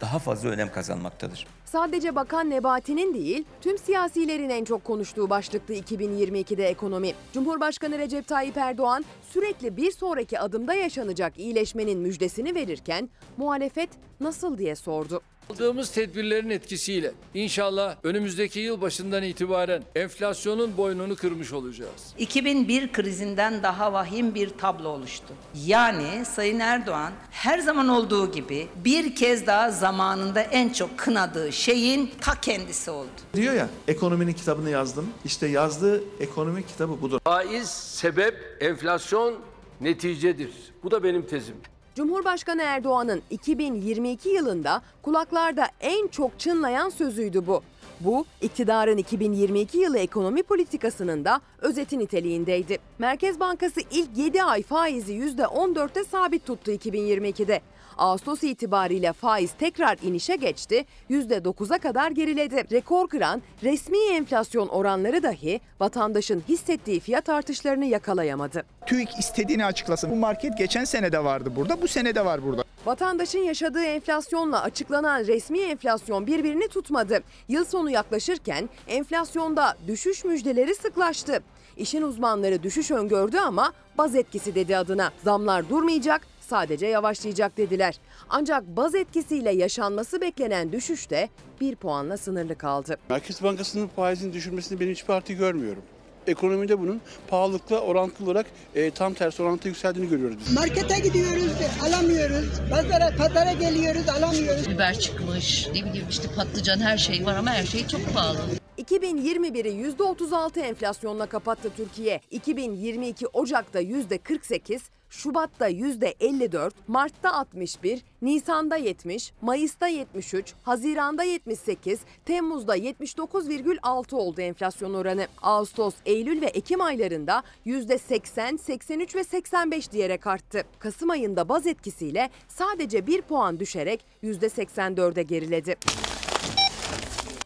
daha 0.00 0.18
fazla 0.18 0.48
önem 0.48 0.72
kazanmaktadır. 0.72 1.46
Sadece 1.64 2.14
Bakan 2.14 2.50
Nebati'nin 2.50 3.14
değil, 3.14 3.44
tüm 3.60 3.78
siyasilerin 3.78 4.48
en 4.48 4.64
çok 4.64 4.84
konuştuğu 4.84 5.30
başlıktı 5.30 5.74
2022'de 5.74 6.68
ekonomi. 6.68 7.12
Cumhurbaşkanı 7.32 7.98
Recep 7.98 8.26
Tayyip 8.26 8.56
Erdoğan 8.56 9.04
sürekli 9.30 9.76
bir 9.76 9.90
sonraki 9.90 10.40
adımda 10.40 10.74
yaşanacak 10.74 11.38
iyileşmenin 11.38 11.98
müjdesini 11.98 12.54
verirken 12.54 13.08
muhalefet 13.36 13.90
nasıl 14.20 14.58
diye 14.58 14.76
sordu. 14.76 15.22
Aldığımız 15.50 15.90
tedbirlerin 15.90 16.50
etkisiyle 16.50 17.12
inşallah 17.34 17.96
önümüzdeki 18.02 18.60
yıl 18.60 18.80
başından 18.80 19.22
itibaren 19.22 19.82
enflasyonun 19.96 20.76
boynunu 20.76 21.16
kırmış 21.16 21.52
olacağız. 21.52 22.14
2001 22.18 22.92
krizinden 22.92 23.62
daha 23.62 23.92
vahim 23.92 24.34
bir 24.34 24.48
tablo 24.48 24.88
oluştu. 24.88 25.34
Yani 25.66 26.24
Sayın 26.24 26.58
Erdoğan 26.58 27.12
her 27.30 27.58
zaman 27.58 27.88
olduğu 27.88 28.32
gibi 28.32 28.68
bir 28.84 29.14
kez 29.14 29.46
daha 29.46 29.70
zamanında 29.70 30.40
en 30.40 30.68
çok 30.72 30.98
kınadığı 30.98 31.52
şeyin 31.52 32.10
ta 32.20 32.40
kendisi 32.40 32.90
oldu. 32.90 33.08
Diyor 33.34 33.54
ya 33.54 33.68
ekonominin 33.88 34.32
kitabını 34.32 34.70
yazdım. 34.70 35.08
İşte 35.24 35.46
yazdığı 35.46 36.02
ekonomi 36.20 36.66
kitabı 36.66 37.02
budur. 37.02 37.20
Faiz 37.24 37.68
sebep, 37.70 38.34
enflasyon 38.60 39.34
neticedir. 39.80 40.50
Bu 40.82 40.90
da 40.90 41.02
benim 41.02 41.26
tezim. 41.26 41.56
Cumhurbaşkanı 41.98 42.62
Erdoğan'ın 42.62 43.22
2022 43.30 44.28
yılında 44.28 44.82
kulaklarda 45.02 45.68
en 45.80 46.06
çok 46.08 46.38
çınlayan 46.38 46.88
sözüydü 46.88 47.46
bu. 47.46 47.62
Bu 48.00 48.24
iktidarın 48.40 48.96
2022 48.96 49.78
yılı 49.78 49.98
ekonomi 49.98 50.42
politikasının 50.42 51.24
da 51.24 51.40
özeti 51.58 51.98
niteliğindeydi. 51.98 52.78
Merkez 52.98 53.40
Bankası 53.40 53.80
ilk 53.90 54.08
7 54.16 54.42
ay 54.42 54.62
faizi 54.62 55.12
%14'te 55.12 56.04
sabit 56.04 56.46
tuttu 56.46 56.72
2022'de. 56.72 57.60
Ağustos 57.98 58.42
itibariyle 58.42 59.12
faiz 59.12 59.50
tekrar 59.58 59.98
inişe 60.02 60.36
geçti, 60.36 60.84
%9'a 61.10 61.78
kadar 61.78 62.10
geriledi. 62.10 62.64
Rekor 62.72 63.08
kıran 63.08 63.42
resmi 63.62 63.98
enflasyon 63.98 64.68
oranları 64.68 65.22
dahi 65.22 65.60
vatandaşın 65.80 66.42
hissettiği 66.48 67.00
fiyat 67.00 67.28
artışlarını 67.28 67.84
yakalayamadı. 67.84 68.64
TÜİK 68.86 69.18
istediğini 69.18 69.64
açıklasın. 69.64 70.10
Bu 70.10 70.16
market 70.16 70.58
geçen 70.58 70.84
sene 70.84 71.12
de 71.12 71.24
vardı 71.24 71.52
burada, 71.56 71.82
bu 71.82 71.88
sene 71.88 72.14
de 72.14 72.24
var 72.24 72.44
burada. 72.44 72.64
Vatandaşın 72.86 73.38
yaşadığı 73.38 73.84
enflasyonla 73.84 74.62
açıklanan 74.62 75.20
resmi 75.20 75.58
enflasyon 75.60 76.26
birbirini 76.26 76.68
tutmadı. 76.68 77.20
Yıl 77.48 77.64
sonu 77.64 77.90
yaklaşırken 77.90 78.68
enflasyonda 78.88 79.76
düşüş 79.86 80.24
müjdeleri 80.24 80.74
sıklaştı. 80.74 81.42
İşin 81.76 82.02
uzmanları 82.02 82.62
düşüş 82.62 82.90
öngördü 82.90 83.38
ama 83.38 83.72
baz 83.98 84.14
etkisi 84.14 84.54
dedi 84.54 84.76
adına. 84.76 85.10
Zamlar 85.24 85.68
durmayacak, 85.68 86.26
sadece 86.48 86.86
yavaşlayacak 86.86 87.56
dediler. 87.56 87.94
Ancak 88.28 88.66
baz 88.66 88.94
etkisiyle 88.94 89.50
yaşanması 89.50 90.20
beklenen 90.20 90.72
düşüş 90.72 91.10
de 91.10 91.28
bir 91.60 91.76
puanla 91.76 92.16
sınırlı 92.16 92.58
kaldı. 92.58 92.96
Merkez 93.10 93.42
Bankası'nın 93.42 93.86
faizini 93.88 94.32
düşürmesini 94.32 94.80
ben 94.80 94.88
hiçbir 94.90 95.06
parti 95.06 95.34
görmüyorum. 95.36 95.82
Ekonomide 96.26 96.78
bunun 96.80 97.00
pahalılıkla 97.28 97.80
orantılı 97.80 98.26
olarak 98.30 98.46
e, 98.74 98.90
tam 98.90 99.14
tersi 99.14 99.42
orantı 99.42 99.68
yükseldiğini 99.68 100.10
görüyoruz 100.10 100.36
biz. 100.40 100.52
Markete 100.54 100.98
gidiyoruz, 100.98 101.52
alamıyoruz. 101.86 102.60
Pazara, 102.70 103.16
pazara 103.18 103.52
geliyoruz, 103.52 104.08
alamıyoruz. 104.08 104.68
Biber 104.70 104.98
çıkmış, 104.98 105.68
ne 105.68 105.84
bileyim 105.84 106.06
işte 106.10 106.28
patlıcan 106.36 106.78
her 106.78 106.98
şey 106.98 107.26
var 107.26 107.36
ama 107.36 107.50
her 107.50 107.64
şey 107.64 107.86
çok 107.86 108.14
pahalı. 108.14 108.38
2021'i 108.78 109.92
%36 109.98 110.60
enflasyonla 110.60 111.26
kapattı 111.26 111.70
Türkiye. 111.76 112.20
2022 112.30 113.26
Ocak'ta 113.26 113.82
%48, 113.82 114.80
Şubat'ta 115.10 115.70
%54, 115.70 116.70
Mart'ta 116.88 117.32
61, 117.32 118.02
Nisan'da 118.22 118.76
70, 118.76 119.32
Mayıs'ta 119.42 119.88
73, 119.88 120.54
Haziran'da 120.62 121.22
78, 121.22 122.00
Temmuz'da 122.24 122.76
79,6 122.76 124.16
oldu 124.16 124.40
enflasyon 124.40 124.94
oranı. 124.94 125.26
Ağustos, 125.42 125.94
Eylül 126.06 126.42
ve 126.42 126.46
Ekim 126.46 126.80
aylarında 126.80 127.42
%80, 127.66 128.58
83 128.58 129.16
ve 129.16 129.24
85 129.24 129.92
diyerek 129.92 130.26
arttı. 130.26 130.64
Kasım 130.78 131.10
ayında 131.10 131.48
baz 131.48 131.66
etkisiyle 131.66 132.30
sadece 132.48 133.06
1 133.06 133.22
puan 133.22 133.60
düşerek 133.60 134.04
%84'e 134.22 135.22
geriledi. 135.22 135.76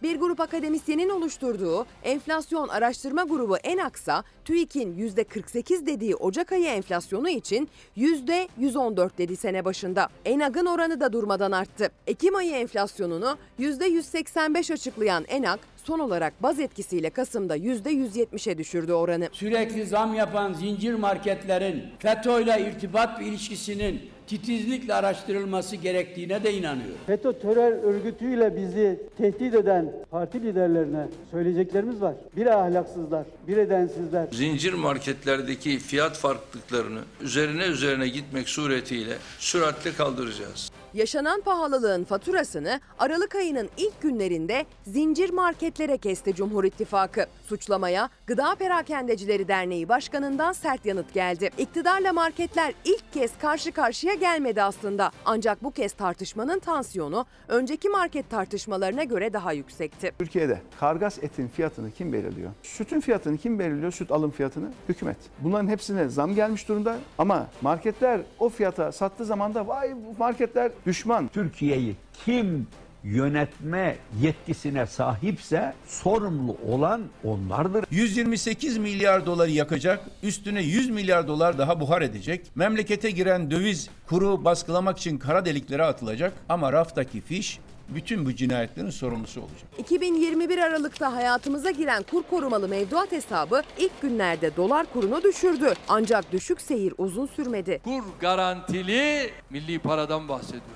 Bir 0.02 0.16
grup 0.16 0.40
akademisyenin 0.40 1.08
oluşturduğu 1.08 1.86
enflasyon 2.02 2.68
araştırma 2.68 3.22
grubu 3.22 3.56
Enaksa, 3.56 4.24
TÜİK'in 4.44 4.98
%48 4.98 5.86
dediği 5.86 6.16
Ocak 6.16 6.52
ayı 6.52 6.66
enflasyonu 6.66 7.28
için 7.28 7.68
%114 7.96 9.18
dedi 9.18 9.36
sene 9.36 9.64
başında. 9.64 10.08
Enag'ın 10.24 10.66
oranı 10.66 11.00
da 11.00 11.12
durmadan 11.12 11.52
arttı. 11.52 11.90
Ekim 12.06 12.36
ayı 12.36 12.52
enflasyonunu 12.52 13.36
%185 13.60 14.72
açıklayan 14.72 15.24
Enag, 15.28 15.58
son 15.84 15.98
olarak 15.98 16.42
baz 16.42 16.60
etkisiyle 16.60 17.10
Kasım'da 17.10 17.56
%170'e 17.56 18.58
düşürdü 18.58 18.92
oranı. 18.92 19.28
Sürekli 19.32 19.86
zam 19.86 20.14
yapan 20.14 20.52
zincir 20.52 20.94
marketlerin 20.94 21.82
FETÖ'yle 21.98 22.60
irtibat 22.68 23.20
ve 23.20 23.24
ilişkisinin 23.24 24.00
titizlikle 24.26 24.94
araştırılması 24.94 25.76
gerektiğine 25.76 26.44
de 26.44 26.54
inanıyor. 26.54 26.96
FETÖ 27.06 27.32
terör 27.32 27.72
örgütüyle 27.72 28.56
bizi 28.56 29.00
tehdit 29.18 29.54
eden 29.54 29.92
parti 30.10 30.42
liderlerine 30.42 31.08
söyleyeceklerimiz 31.30 32.00
var. 32.00 32.14
Bir 32.36 32.46
ahlaksızlar, 32.46 33.26
bir 33.48 33.56
edensizler. 33.56 34.28
Zincir 34.32 34.72
marketlerdeki 34.72 35.78
fiyat 35.78 36.16
farklılıklarını 36.16 37.00
üzerine 37.20 37.64
üzerine 37.64 38.08
gitmek 38.08 38.48
suretiyle 38.48 39.14
süratle 39.38 39.92
kaldıracağız. 39.92 40.70
Yaşanan 40.94 41.40
pahalılığın 41.40 42.04
faturasını 42.04 42.80
Aralık 42.98 43.34
ayının 43.34 43.68
ilk 43.76 44.02
günlerinde 44.02 44.66
zincir 44.86 45.30
marketlere 45.30 45.98
kesti 45.98 46.34
Cumhur 46.34 46.64
İttifakı. 46.64 47.26
Suçlamaya 47.46 48.08
Gıda 48.26 48.54
Perakendecileri 48.54 49.48
Derneği 49.48 49.88
Başkanı'ndan 49.88 50.52
sert 50.52 50.86
yanıt 50.86 51.14
geldi. 51.14 51.50
İktidarla 51.58 52.12
marketler 52.12 52.74
ilk 52.84 53.12
kez 53.12 53.38
karşı 53.38 53.72
karşıya 53.72 54.14
gelmedi 54.14 54.62
aslında. 54.62 55.10
Ancak 55.24 55.62
bu 55.64 55.70
kez 55.70 55.92
tartışmanın 55.92 56.58
tansiyonu 56.58 57.26
önceki 57.48 57.88
market 57.88 58.30
tartışmalarına 58.30 59.04
göre 59.04 59.32
daha 59.32 59.52
yüksekti. 59.52 60.12
Türkiye'de 60.18 60.62
kargas 60.80 61.18
etin 61.22 61.48
fiyatını 61.48 61.90
kim 61.90 62.12
belirliyor? 62.12 62.50
Sütün 62.62 63.00
fiyatını 63.00 63.38
kim 63.38 63.58
belirliyor? 63.58 63.92
Süt 63.92 64.12
alım 64.12 64.30
fiyatını? 64.30 64.72
Hükümet. 64.88 65.16
Bunların 65.38 65.68
hepsine 65.68 66.08
zam 66.08 66.34
gelmiş 66.34 66.68
durumda 66.68 66.96
ama 67.18 67.46
marketler 67.62 68.20
o 68.38 68.48
fiyata 68.48 68.92
sattığı 68.92 69.24
zaman 69.24 69.54
da 69.54 69.68
vay 69.68 69.94
marketler 70.18 70.72
düşman. 70.86 71.28
Türkiye'yi 71.28 71.96
kim 72.24 72.66
yönetme 73.04 73.96
yetkisine 74.20 74.86
sahipse 74.86 75.74
sorumlu 75.86 76.56
olan 76.68 77.02
onlardır. 77.24 77.84
128 77.90 78.78
milyar 78.78 79.26
doları 79.26 79.50
yakacak, 79.50 80.00
üstüne 80.22 80.62
100 80.62 80.90
milyar 80.90 81.28
dolar 81.28 81.58
daha 81.58 81.80
buhar 81.80 82.02
edecek. 82.02 82.46
Memlekete 82.54 83.10
giren 83.10 83.50
döviz 83.50 83.90
kuru 84.06 84.44
baskılamak 84.44 84.98
için 84.98 85.18
kara 85.18 85.44
deliklere 85.44 85.82
atılacak 85.82 86.32
ama 86.48 86.72
raftaki 86.72 87.20
fiş 87.20 87.58
bütün 87.94 88.26
bu 88.26 88.34
cinayetlerin 88.34 88.90
sorumlusu 88.90 89.40
olacak. 89.40 89.62
2021 89.78 90.58
Aralık'ta 90.58 91.12
hayatımıza 91.12 91.70
giren 91.70 92.02
kur 92.02 92.22
korumalı 92.22 92.68
mevduat 92.68 93.12
hesabı 93.12 93.62
ilk 93.78 94.02
günlerde 94.02 94.56
dolar 94.56 94.86
kurunu 94.92 95.22
düşürdü. 95.22 95.74
Ancak 95.88 96.32
düşük 96.32 96.60
seyir 96.60 96.94
uzun 96.98 97.26
sürmedi. 97.26 97.80
Kur 97.84 98.02
garantili 98.20 99.30
milli 99.50 99.78
paradan 99.78 100.28
bahsediyoruz. 100.28 100.66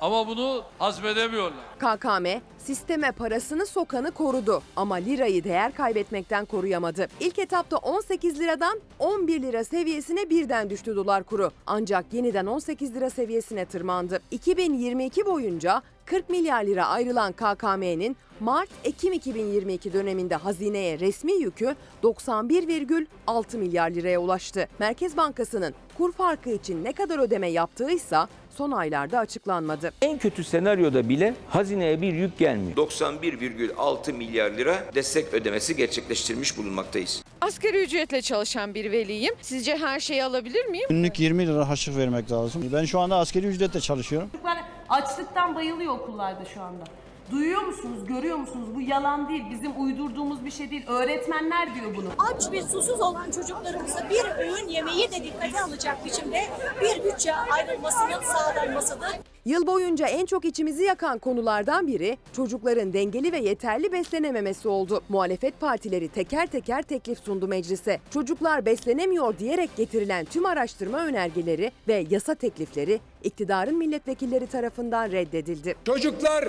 Ama 0.00 0.28
bunu 0.28 0.62
hazmedemiyorlar. 0.78 1.64
KKM 1.78 2.26
sisteme 2.64 3.12
parasını 3.12 3.66
sokanı 3.66 4.10
korudu 4.10 4.62
ama 4.76 4.94
lirayı 4.94 5.44
değer 5.44 5.74
kaybetmekten 5.74 6.44
koruyamadı. 6.44 7.08
İlk 7.20 7.38
etapta 7.38 7.76
18 7.76 8.40
liradan 8.40 8.80
11 8.98 9.42
lira 9.42 9.64
seviyesine 9.64 10.30
birden 10.30 10.70
düştü 10.70 10.96
dolar 10.96 11.22
kuru. 11.22 11.50
Ancak 11.66 12.04
yeniden 12.12 12.46
18 12.46 12.94
lira 12.94 13.10
seviyesine 13.10 13.64
tırmandı. 13.64 14.22
2022 14.30 15.26
boyunca 15.26 15.82
40 16.04 16.30
milyar 16.30 16.64
lira 16.64 16.86
ayrılan 16.86 17.32
KKM'nin 17.32 18.16
Mart-Ekim 18.40 19.12
2022 19.12 19.92
döneminde 19.92 20.34
hazineye 20.36 20.98
resmi 20.98 21.32
yükü 21.32 21.74
91,6 22.02 23.56
milyar 23.56 23.90
liraya 23.90 24.18
ulaştı. 24.18 24.68
Merkez 24.78 25.16
Bankası'nın 25.16 25.74
kur 25.98 26.12
farkı 26.12 26.50
için 26.50 26.84
ne 26.84 26.92
kadar 26.92 27.18
ödeme 27.18 27.48
yaptığıysa 27.48 28.28
son 28.50 28.70
aylarda 28.70 29.18
açıklanmadı. 29.18 29.92
En 30.02 30.18
kötü 30.18 30.44
senaryoda 30.44 31.08
bile 31.08 31.34
hazineye 31.48 32.02
bir 32.02 32.12
yük 32.12 32.38
gelmiyor. 32.54 32.76
91,6 32.76 34.12
milyar 34.12 34.50
lira 34.50 34.84
destek 34.94 35.34
ödemesi 35.34 35.76
gerçekleştirmiş 35.76 36.58
bulunmaktayız. 36.58 37.22
Asgari 37.40 37.82
ücretle 37.82 38.22
çalışan 38.22 38.74
bir 38.74 38.92
veliyim. 38.92 39.34
Sizce 39.40 39.76
her 39.76 40.00
şeyi 40.00 40.24
alabilir 40.24 40.64
miyim? 40.64 40.86
Günlük 40.88 41.20
20 41.20 41.46
lira 41.46 41.68
harçlık 41.68 41.96
vermek 41.96 42.32
lazım. 42.32 42.70
Ben 42.72 42.84
şu 42.84 43.00
anda 43.00 43.16
askeri 43.16 43.46
ücretle 43.46 43.80
çalışıyorum. 43.80 44.28
Çocuklar 44.32 44.58
açlıktan 44.88 45.54
bayılıyor 45.54 45.92
okullarda 45.94 46.44
şu 46.54 46.62
anda. 46.62 46.84
Duyuyor 47.30 47.62
musunuz, 47.62 47.98
görüyor 48.08 48.36
musunuz? 48.36 48.68
Bu 48.74 48.80
yalan 48.80 49.28
değil, 49.28 49.42
bizim 49.50 49.82
uydurduğumuz 49.84 50.44
bir 50.44 50.50
şey 50.50 50.70
değil. 50.70 50.86
Öğretmenler 50.86 51.74
diyor 51.74 51.94
bunu. 51.96 52.08
Aç 52.18 52.52
ve 52.52 52.62
susuz 52.62 53.00
olan 53.00 53.30
çocuklarımıza 53.30 54.10
bir 54.10 54.24
öğün 54.38 54.68
yemeği 54.68 55.10
de 55.12 55.24
dikkate 55.24 55.60
alacak 55.62 56.04
biçimde 56.04 56.40
bir 56.80 57.04
bütçe 57.04 57.34
ayrılmasının 57.34 58.20
sağlanmasıdır. 58.22 59.08
Yıl 59.44 59.66
boyunca 59.66 60.06
en 60.06 60.26
çok 60.26 60.44
içimizi 60.44 60.82
yakan 60.84 61.18
konulardan 61.18 61.86
biri 61.86 62.18
çocukların 62.32 62.92
dengeli 62.92 63.32
ve 63.32 63.38
yeterli 63.38 63.92
beslenememesi 63.92 64.68
oldu. 64.68 65.02
Muhalefet 65.08 65.60
partileri 65.60 66.08
teker 66.08 66.46
teker 66.46 66.82
teklif 66.82 67.18
sundu 67.18 67.48
meclise. 67.48 68.00
Çocuklar 68.10 68.66
beslenemiyor 68.66 69.38
diyerek 69.38 69.76
getirilen 69.76 70.24
tüm 70.24 70.46
araştırma 70.46 71.06
önergeleri 71.06 71.72
ve 71.88 72.06
yasa 72.10 72.34
teklifleri 72.34 73.00
iktidarın 73.24 73.76
milletvekilleri 73.76 74.46
tarafından 74.46 75.12
reddedildi. 75.12 75.74
Çocuklar 75.86 76.48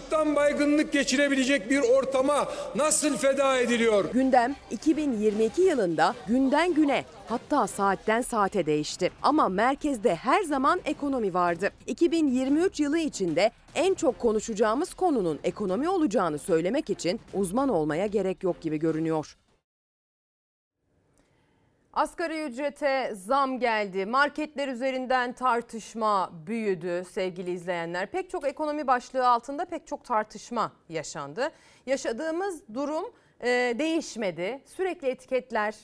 açlıktan 0.00 0.36
baygınlık 0.36 0.92
geçirebilecek 0.92 1.70
bir 1.70 1.80
ortama 1.80 2.48
nasıl 2.76 3.16
feda 3.16 3.58
ediliyor? 3.58 4.12
Gündem 4.12 4.56
2022 4.70 5.62
yılında 5.62 6.14
günden 6.28 6.74
güne 6.74 7.04
hatta 7.28 7.66
saatten 7.66 8.20
saate 8.20 8.66
değişti. 8.66 9.10
Ama 9.22 9.48
merkezde 9.48 10.14
her 10.14 10.42
zaman 10.42 10.80
ekonomi 10.84 11.34
vardı. 11.34 11.70
2023 11.86 12.80
yılı 12.80 12.98
içinde 12.98 13.50
en 13.74 13.94
çok 13.94 14.18
konuşacağımız 14.18 14.94
konunun 14.94 15.38
ekonomi 15.44 15.88
olacağını 15.88 16.38
söylemek 16.38 16.90
için 16.90 17.20
uzman 17.34 17.68
olmaya 17.68 18.06
gerek 18.06 18.42
yok 18.42 18.60
gibi 18.60 18.78
görünüyor. 18.78 19.36
Asgari 21.92 22.42
ücrete 22.42 23.14
zam 23.14 23.58
geldi. 23.58 24.06
Marketler 24.06 24.68
üzerinden 24.68 25.32
tartışma 25.32 26.30
büyüdü 26.46 27.04
sevgili 27.10 27.50
izleyenler. 27.50 28.06
Pek 28.06 28.30
çok 28.30 28.48
ekonomi 28.48 28.86
başlığı 28.86 29.28
altında 29.28 29.64
pek 29.64 29.86
çok 29.86 30.04
tartışma 30.04 30.72
yaşandı. 30.88 31.50
Yaşadığımız 31.86 32.62
durum 32.74 33.12
e, 33.40 33.48
değişmedi. 33.78 34.60
Sürekli 34.66 35.08
etiketler 35.08 35.74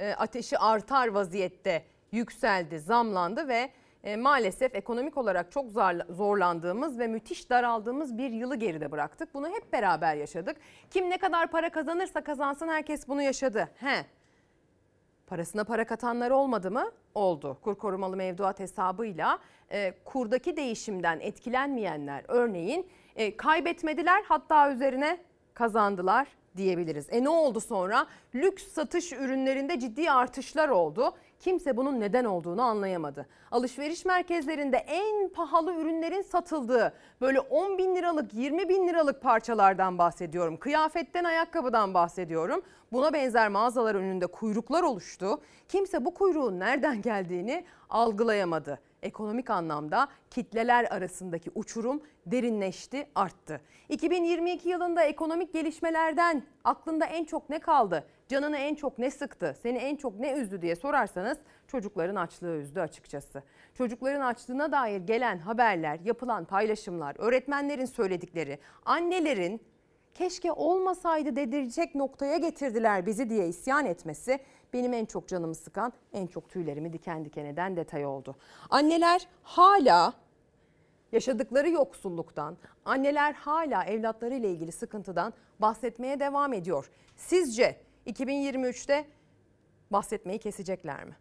e, 0.00 0.12
ateşi 0.14 0.58
artar 0.58 1.08
vaziyette 1.08 1.84
yükseldi, 2.12 2.78
zamlandı 2.80 3.48
ve 3.48 3.70
e, 4.04 4.16
maalesef 4.16 4.74
ekonomik 4.74 5.16
olarak 5.16 5.52
çok 5.52 5.70
zor- 5.70 6.12
zorlandığımız 6.14 6.98
ve 6.98 7.06
müthiş 7.06 7.50
daraldığımız 7.50 8.18
bir 8.18 8.30
yılı 8.30 8.56
geride 8.56 8.92
bıraktık. 8.92 9.34
Bunu 9.34 9.48
hep 9.48 9.72
beraber 9.72 10.14
yaşadık. 10.16 10.56
Kim 10.90 11.10
ne 11.10 11.18
kadar 11.18 11.50
para 11.50 11.70
kazanırsa 11.70 12.20
kazansın 12.20 12.68
herkes 12.68 13.08
bunu 13.08 13.22
yaşadı. 13.22 13.68
He. 13.76 14.06
Parasına 15.26 15.64
para 15.64 15.86
katanlar 15.86 16.30
olmadı 16.30 16.70
mı? 16.70 16.90
Oldu. 17.14 17.58
Kur 17.62 17.74
korumalı 17.74 18.16
mevduat 18.16 18.60
hesabıyla 18.60 19.38
e, 19.70 19.94
kurdaki 20.04 20.56
değişimden 20.56 21.20
etkilenmeyenler 21.20 22.24
örneğin 22.28 22.86
e, 23.16 23.36
kaybetmediler 23.36 24.22
hatta 24.28 24.72
üzerine 24.72 25.18
kazandılar 25.54 26.28
diyebiliriz. 26.56 27.06
E 27.10 27.24
ne 27.24 27.28
oldu 27.28 27.60
sonra? 27.60 28.06
Lüks 28.34 28.68
satış 28.68 29.12
ürünlerinde 29.12 29.80
ciddi 29.80 30.10
artışlar 30.10 30.68
oldu. 30.68 31.14
Kimse 31.40 31.76
bunun 31.76 32.00
neden 32.00 32.24
olduğunu 32.24 32.62
anlayamadı. 32.62 33.26
Alışveriş 33.50 34.04
merkezlerinde 34.04 34.76
en 34.76 35.28
pahalı 35.28 35.74
ürünlerin 35.74 36.22
satıldığı 36.22 36.92
böyle 37.20 37.40
10 37.40 37.78
bin 37.78 37.96
liralık 37.96 38.34
20 38.34 38.68
bin 38.68 38.88
liralık 38.88 39.22
parçalardan 39.22 39.98
bahsediyorum. 39.98 40.56
Kıyafetten 40.56 41.24
ayakkabıdan 41.24 41.94
bahsediyorum. 41.94 42.62
Buna 42.92 43.12
benzer 43.12 43.48
mağazalar 43.48 43.94
önünde 43.94 44.26
kuyruklar 44.26 44.82
oluştu. 44.82 45.40
Kimse 45.68 46.04
bu 46.04 46.14
kuyruğun 46.14 46.60
nereden 46.60 47.02
geldiğini 47.02 47.64
algılayamadı. 47.90 48.78
Ekonomik 49.02 49.50
anlamda 49.50 50.08
kitleler 50.30 50.84
arasındaki 50.84 51.50
uçurum 51.54 52.02
derinleşti, 52.26 53.06
arttı. 53.14 53.60
2022 53.88 54.68
yılında 54.68 55.02
ekonomik 55.02 55.52
gelişmelerden 55.52 56.42
aklında 56.64 57.04
en 57.04 57.24
çok 57.24 57.50
ne 57.50 57.58
kaldı? 57.58 58.04
Canını 58.28 58.56
en 58.56 58.74
çok 58.74 58.98
ne 58.98 59.10
sıktı? 59.10 59.54
Seni 59.62 59.78
en 59.78 59.96
çok 59.96 60.18
ne 60.18 60.32
üzdü 60.32 60.62
diye 60.62 60.76
sorarsanız 60.76 61.38
çocukların 61.66 62.16
açlığı 62.16 62.56
üzdü 62.56 62.80
açıkçası. 62.80 63.42
Çocukların 63.74 64.20
açlığına 64.20 64.72
dair 64.72 65.00
gelen 65.00 65.38
haberler, 65.38 66.00
yapılan 66.04 66.44
paylaşımlar, 66.44 67.16
öğretmenlerin 67.18 67.84
söyledikleri, 67.84 68.58
annelerin 68.84 69.60
keşke 70.14 70.52
olmasaydı 70.52 71.36
dedirecek 71.36 71.94
noktaya 71.94 72.36
getirdiler 72.36 73.06
bizi 73.06 73.30
diye 73.30 73.48
isyan 73.48 73.86
etmesi 73.86 74.38
benim 74.72 74.92
en 74.92 75.04
çok 75.04 75.28
canımı 75.28 75.54
sıkan, 75.54 75.92
en 76.12 76.26
çok 76.26 76.48
tüylerimi 76.48 76.92
diken 76.92 77.24
diken 77.24 77.44
eden 77.44 77.76
detay 77.76 78.06
oldu. 78.06 78.36
Anneler 78.70 79.28
hala 79.42 80.12
yaşadıkları 81.12 81.70
yoksulluktan, 81.70 82.56
anneler 82.84 83.32
hala 83.32 83.84
evlatlarıyla 83.84 84.48
ilgili 84.48 84.72
sıkıntıdan 84.72 85.32
bahsetmeye 85.58 86.20
devam 86.20 86.52
ediyor. 86.52 86.90
Sizce 87.16 87.85
2023'te 88.06 89.04
bahsetmeyi 89.90 90.38
kesecekler 90.38 91.04
mi? 91.04 91.16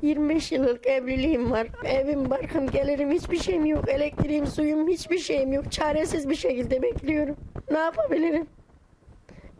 Hı. 0.00 0.06
25 0.06 0.52
yıllık 0.52 0.86
evliliğim 0.86 1.50
var. 1.50 1.66
Evim, 1.84 2.30
barkım, 2.30 2.70
gelirim 2.70 3.10
hiçbir 3.10 3.38
şeyim 3.38 3.66
yok. 3.66 3.88
Elektriğim, 3.88 4.46
suyum 4.46 4.88
hiçbir 4.88 5.18
şeyim 5.18 5.52
yok. 5.52 5.72
Çaresiz 5.72 6.28
bir 6.28 6.34
şekilde 6.34 6.82
bekliyorum. 6.82 7.36
Ne 7.70 7.78
yapabilirim? 7.78 8.46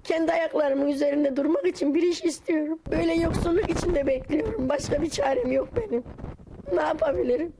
Kendi 0.04 0.32
ayaklarımın 0.32 0.88
üzerinde 0.88 1.36
durmak 1.36 1.66
için 1.66 1.94
bir 1.94 2.02
iş 2.02 2.24
istiyorum. 2.24 2.78
Böyle 2.90 3.14
yoksulluk 3.14 3.70
içinde 3.70 4.06
bekliyorum. 4.06 4.68
Başka 4.68 5.02
bir 5.02 5.10
çarem 5.10 5.52
yok 5.52 5.68
benim. 5.76 6.04
Ne 6.74 6.82
yapabilirim? 6.82 7.52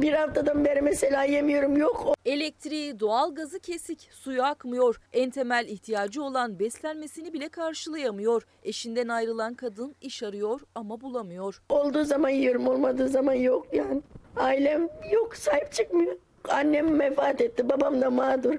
Bir 0.00 0.12
haftadan 0.12 0.64
beri 0.64 0.82
mesela 0.82 1.24
yemiyorum 1.24 1.76
yok. 1.76 2.14
Elektriği, 2.24 3.00
doğalgazı 3.00 3.58
kesik, 3.60 4.08
suyu 4.12 4.42
akmıyor. 4.42 5.00
En 5.12 5.30
temel 5.30 5.66
ihtiyacı 5.68 6.22
olan 6.22 6.58
beslenmesini 6.58 7.32
bile 7.32 7.48
karşılayamıyor. 7.48 8.46
Eşinden 8.64 9.08
ayrılan 9.08 9.54
kadın 9.54 9.94
iş 10.00 10.22
arıyor 10.22 10.60
ama 10.74 11.00
bulamıyor. 11.00 11.62
Olduğu 11.68 12.04
zaman 12.04 12.28
yiyorum, 12.28 12.68
olmadığı 12.68 13.08
zaman 13.08 13.34
yok 13.34 13.66
yani. 13.72 14.02
Ailem 14.36 14.88
yok, 15.12 15.36
sahip 15.36 15.72
çıkmıyor. 15.72 16.16
Annem 16.48 17.00
vefat 17.00 17.40
etti, 17.40 17.68
babam 17.68 18.00
da 18.00 18.10
mağdur. 18.10 18.54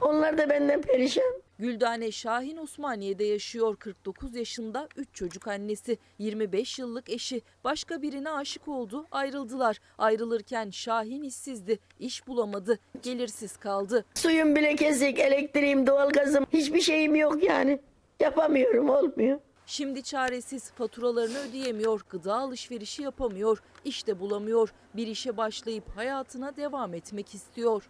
Onlar 0.00 0.38
da 0.38 0.50
benden 0.50 0.82
perişan. 0.82 1.41
Güldane 1.58 2.12
Şahin 2.12 2.56
Osmaniye'de 2.56 3.24
yaşıyor. 3.24 3.76
49 3.76 4.36
yaşında 4.36 4.88
3 4.96 5.08
çocuk 5.12 5.48
annesi. 5.48 5.98
25 6.18 6.78
yıllık 6.78 7.10
eşi. 7.10 7.42
Başka 7.64 8.02
birine 8.02 8.30
aşık 8.30 8.68
oldu. 8.68 9.06
Ayrıldılar. 9.10 9.80
Ayrılırken 9.98 10.70
Şahin 10.70 11.22
işsizdi. 11.22 11.78
İş 11.98 12.26
bulamadı. 12.26 12.78
Gelirsiz 13.02 13.56
kaldı. 13.56 14.04
Suyum 14.14 14.56
bile 14.56 14.76
kesik, 14.76 15.18
elektriğim, 15.18 15.86
doğalgazım 15.86 16.46
hiçbir 16.52 16.80
şeyim 16.80 17.14
yok 17.14 17.42
yani. 17.42 17.80
Yapamıyorum, 18.20 18.88
olmuyor. 18.88 19.40
Şimdi 19.66 20.02
çaresiz 20.02 20.70
faturalarını 20.70 21.38
ödeyemiyor, 21.38 22.00
gıda 22.10 22.34
alışverişi 22.34 23.02
yapamıyor, 23.02 23.62
iş 23.84 24.06
de 24.06 24.20
bulamıyor. 24.20 24.74
Bir 24.94 25.06
işe 25.06 25.36
başlayıp 25.36 25.96
hayatına 25.96 26.56
devam 26.56 26.94
etmek 26.94 27.34
istiyor. 27.34 27.88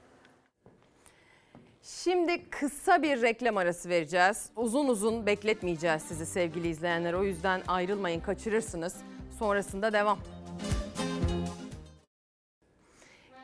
Şimdi 1.85 2.51
kısa 2.51 3.03
bir 3.03 3.23
reklam 3.23 3.57
arası 3.57 3.89
vereceğiz. 3.89 4.51
Uzun 4.57 4.89
uzun 4.89 5.27
bekletmeyeceğiz 5.27 6.03
sizi 6.03 6.27
sevgili 6.27 6.69
izleyenler. 6.69 7.13
O 7.13 7.25
yüzden 7.25 7.63
ayrılmayın, 7.69 8.21
kaçırırsınız. 8.21 8.97
Sonrasında 9.39 9.93
devam. 9.93 10.19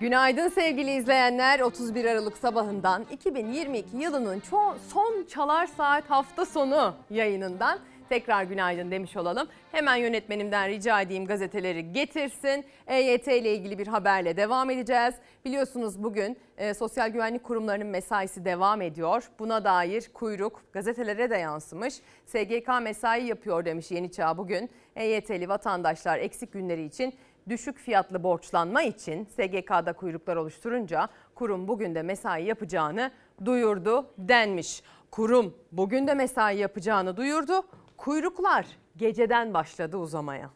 Günaydın 0.00 0.48
sevgili 0.48 0.90
izleyenler. 0.90 1.60
31 1.60 2.04
Aralık 2.04 2.36
sabahından 2.36 3.06
2022 3.12 3.96
yılının 3.96 4.42
son 4.88 5.24
Çalar 5.28 5.66
Saat 5.66 6.10
hafta 6.10 6.46
sonu 6.46 6.94
yayınından 7.10 7.78
tekrar 8.08 8.44
günaydın 8.44 8.90
demiş 8.90 9.16
olalım. 9.16 9.48
Hemen 9.72 9.96
yönetmenimden 9.96 10.68
rica 10.68 11.00
edeyim 11.00 11.26
gazeteleri 11.26 11.92
getirsin. 11.92 12.64
EYT 12.86 13.28
ile 13.28 13.54
ilgili 13.54 13.78
bir 13.78 13.86
haberle 13.86 14.36
devam 14.36 14.70
edeceğiz. 14.70 15.14
Biliyorsunuz 15.44 16.02
bugün 16.02 16.38
e, 16.56 16.74
sosyal 16.74 17.08
güvenlik 17.08 17.44
kurumlarının 17.44 17.86
mesaisi 17.86 18.44
devam 18.44 18.82
ediyor. 18.82 19.30
Buna 19.38 19.64
dair 19.64 20.10
kuyruk 20.14 20.62
gazetelere 20.72 21.30
de 21.30 21.36
yansımış. 21.36 21.94
SGK 22.26 22.68
mesai 22.82 23.26
yapıyor 23.26 23.64
demiş 23.64 23.90
Yeni 23.90 24.12
Çağ 24.12 24.38
bugün. 24.38 24.70
EYT'li 24.96 25.48
vatandaşlar 25.48 26.18
eksik 26.18 26.52
günleri 26.52 26.84
için 26.84 27.14
düşük 27.48 27.78
fiyatlı 27.78 28.22
borçlanma 28.22 28.82
için 28.82 29.24
SGK'da 29.24 29.92
kuyruklar 29.92 30.36
oluşturunca 30.36 31.08
kurum 31.34 31.68
bugün 31.68 31.94
de 31.94 32.02
mesai 32.02 32.44
yapacağını 32.44 33.10
duyurdu 33.44 34.06
denmiş. 34.18 34.82
Kurum 35.10 35.54
bugün 35.72 36.06
de 36.06 36.14
mesai 36.14 36.58
yapacağını 36.58 37.16
duyurdu. 37.16 37.62
Kuyruklar 37.98 38.66
geceden 38.96 39.54
başladı 39.54 39.96
uzamaya. 39.96 40.50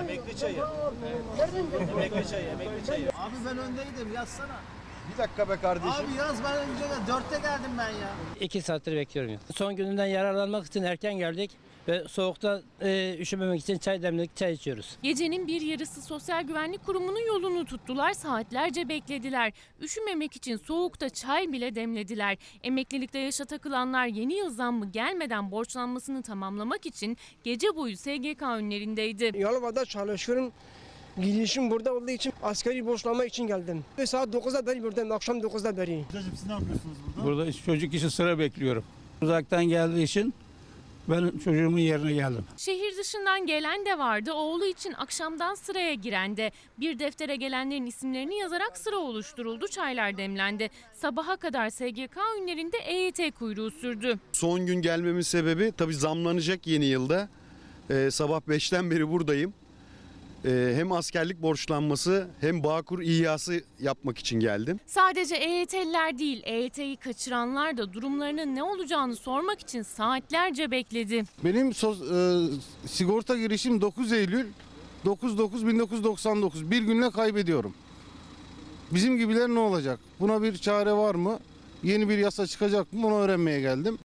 Emekli 0.00 0.36
çayı. 0.36 0.62
Emekli 1.92 2.28
çayı, 2.28 2.46
emekli 2.46 2.86
çayı. 2.86 3.08
Abi 3.08 3.34
ben 3.46 3.58
öndeydim 3.58 4.12
yazsana. 4.14 4.56
Bir 5.12 5.18
dakika 5.18 5.48
be 5.48 5.56
kardeşim. 5.62 5.90
Abi 6.06 6.18
yaz 6.18 6.44
ben 6.44 6.56
önce. 6.56 6.84
Dörtte 7.08 7.38
geldim 7.38 7.70
ben 7.78 7.88
ya. 7.88 8.10
İki 8.40 8.62
saattir 8.62 8.96
bekliyorum. 8.96 9.32
ya. 9.32 9.38
Son 9.54 9.76
gününden 9.76 10.06
yararlanmak 10.06 10.66
için 10.66 10.82
erken 10.82 11.14
geldik 11.18 11.50
ve 11.88 12.04
soğukta 12.08 12.62
e, 12.80 13.16
üşümemek 13.18 13.60
için 13.60 13.78
çay 13.78 14.02
demledik, 14.02 14.36
çay 14.36 14.52
içiyoruz. 14.52 14.96
Gecenin 15.02 15.46
bir 15.46 15.60
yarısı 15.60 16.02
Sosyal 16.02 16.42
Güvenlik 16.42 16.86
Kurumu'nun 16.86 17.26
yolunu 17.26 17.64
tuttular, 17.64 18.12
saatlerce 18.12 18.88
beklediler. 18.88 19.52
Üşümemek 19.80 20.36
için 20.36 20.56
soğukta 20.56 21.10
çay 21.10 21.52
bile 21.52 21.74
demlediler. 21.74 22.38
Emeklilikte 22.62 23.18
yaşa 23.18 23.44
takılanlar 23.44 24.06
yeni 24.06 24.34
yıl 24.34 24.50
zammı 24.50 24.90
gelmeden 24.90 25.50
borçlanmasını 25.50 26.22
tamamlamak 26.22 26.86
için 26.86 27.16
gece 27.44 27.76
boyu 27.76 27.96
SGK 27.96 28.42
önlerindeydi. 28.42 29.32
Yalova'da 29.38 29.84
çalışıyorum. 29.84 30.52
Gidişim 31.22 31.70
burada 31.70 31.94
olduğu 31.94 32.10
için 32.10 32.32
asgari 32.42 32.86
borçlanma 32.86 33.24
için 33.24 33.46
geldim. 33.46 33.84
Ve 33.98 34.06
saat 34.06 34.28
9'da 34.28 34.66
beri 34.66 34.82
buradayım, 34.82 35.12
akşam 35.12 35.38
9'da 35.38 35.76
beri. 35.76 36.04
Hocam 36.08 36.22
siz 36.36 36.46
ne 36.46 36.52
yapıyorsunuz 36.52 36.96
burada? 37.16 37.26
Burada 37.26 37.52
çocuk 37.52 37.94
işi 37.94 38.10
sıra 38.10 38.38
bekliyorum. 38.38 38.84
Uzaktan 39.22 39.64
geldiği 39.64 40.02
için 40.02 40.34
ben 41.08 41.32
çocuğumun 41.44 41.78
yerine 41.78 42.12
geldim. 42.12 42.44
Şehir 42.56 42.96
dışından 42.98 43.46
gelen 43.46 43.86
de 43.86 43.98
vardı, 43.98 44.32
oğlu 44.32 44.64
için 44.64 44.92
akşamdan 44.92 45.54
sıraya 45.54 45.94
giren 45.94 46.36
de. 46.36 46.50
Bir 46.80 46.98
deftere 46.98 47.36
gelenlerin 47.36 47.86
isimlerini 47.86 48.36
yazarak 48.36 48.78
sıra 48.78 48.96
oluşturuldu, 48.96 49.68
çaylar 49.68 50.16
demlendi. 50.16 50.70
Sabaha 50.94 51.36
kadar 51.36 51.70
SGK 51.70 52.16
önlerinde 52.40 52.76
EYT 52.76 53.34
kuyruğu 53.38 53.70
sürdü. 53.70 54.18
Son 54.32 54.66
gün 54.66 54.82
gelmemin 54.82 55.20
sebebi 55.20 55.72
tabii 55.76 55.94
zamlanacak 55.94 56.66
yeni 56.66 56.84
yılda. 56.84 57.28
Ee, 57.90 58.08
sabah 58.10 58.40
5'ten 58.40 58.90
beri 58.90 59.08
buradayım. 59.10 59.54
Ee, 60.44 60.72
hem 60.76 60.92
askerlik 60.92 61.42
borçlanması 61.42 62.28
hem 62.40 62.64
Bağkur 62.64 63.02
İhyası 63.02 63.62
yapmak 63.80 64.18
için 64.18 64.40
geldim. 64.40 64.80
Sadece 64.86 65.36
EYT'liler 65.36 66.18
değil, 66.18 66.42
EYT'yi 66.44 66.96
kaçıranlar 66.96 67.76
da 67.76 67.92
durumlarının 67.92 68.54
ne 68.54 68.62
olacağını 68.62 69.16
sormak 69.16 69.60
için 69.60 69.82
saatlerce 69.82 70.70
bekledi. 70.70 71.24
Benim 71.44 71.70
sos- 71.72 72.04
e, 72.84 72.88
sigorta 72.88 73.36
girişim 73.38 73.80
9 73.80 74.12
Eylül 74.12 74.46
99 75.04 76.70
Bir 76.70 76.82
günle 76.82 77.10
kaybediyorum. 77.10 77.74
Bizim 78.90 79.18
gibiler 79.18 79.48
ne 79.48 79.58
olacak? 79.58 80.00
Buna 80.20 80.42
bir 80.42 80.56
çare 80.56 80.92
var 80.92 81.14
mı? 81.14 81.38
Yeni 81.82 82.08
bir 82.08 82.18
yasa 82.18 82.46
çıkacak 82.46 82.92
mı? 82.92 83.06
Onu 83.06 83.14
öğrenmeye 83.18 83.60
geldim. 83.60 83.98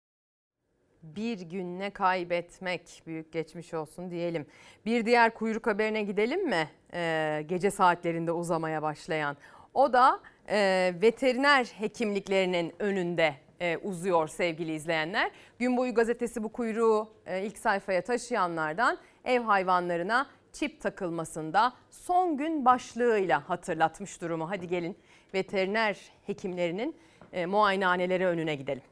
Bir 1.15 1.41
günle 1.41 1.91
kaybetmek 1.91 3.03
büyük 3.07 3.33
geçmiş 3.33 3.74
olsun 3.74 4.11
diyelim. 4.11 4.47
Bir 4.87 5.07
diğer 5.07 5.35
kuyruk 5.35 5.66
haberine 5.66 6.03
gidelim 6.03 6.49
mi? 6.49 6.69
Ee, 6.95 7.45
gece 7.49 7.70
saatlerinde 7.70 8.33
uzamaya 8.33 8.83
başlayan. 8.83 9.37
O 9.74 9.93
da 9.93 10.20
e, 10.49 10.93
veteriner 11.03 11.65
hekimliklerinin 11.65 12.73
önünde 12.78 13.35
e, 13.61 13.77
uzuyor 13.77 14.28
sevgili 14.28 14.74
izleyenler. 14.74 15.31
Gün 15.59 15.77
boyu 15.77 15.95
gazetesi 15.95 16.43
bu 16.43 16.53
kuyruğu 16.53 17.09
e, 17.27 17.43
ilk 17.43 17.59
sayfaya 17.59 18.03
taşıyanlardan 18.03 18.99
ev 19.24 19.41
hayvanlarına 19.41 20.27
çip 20.53 20.81
takılmasında 20.81 21.73
son 21.91 22.37
gün 22.37 22.65
başlığıyla 22.65 23.49
hatırlatmış 23.49 24.20
durumu. 24.20 24.51
Hadi 24.51 24.69
gelin 24.69 24.97
veteriner 25.35 26.01
hekimlerinin 26.27 26.97
e, 27.33 27.47
muayenehaneleri 27.47 28.27
önüne 28.27 28.55
gidelim. 28.55 28.83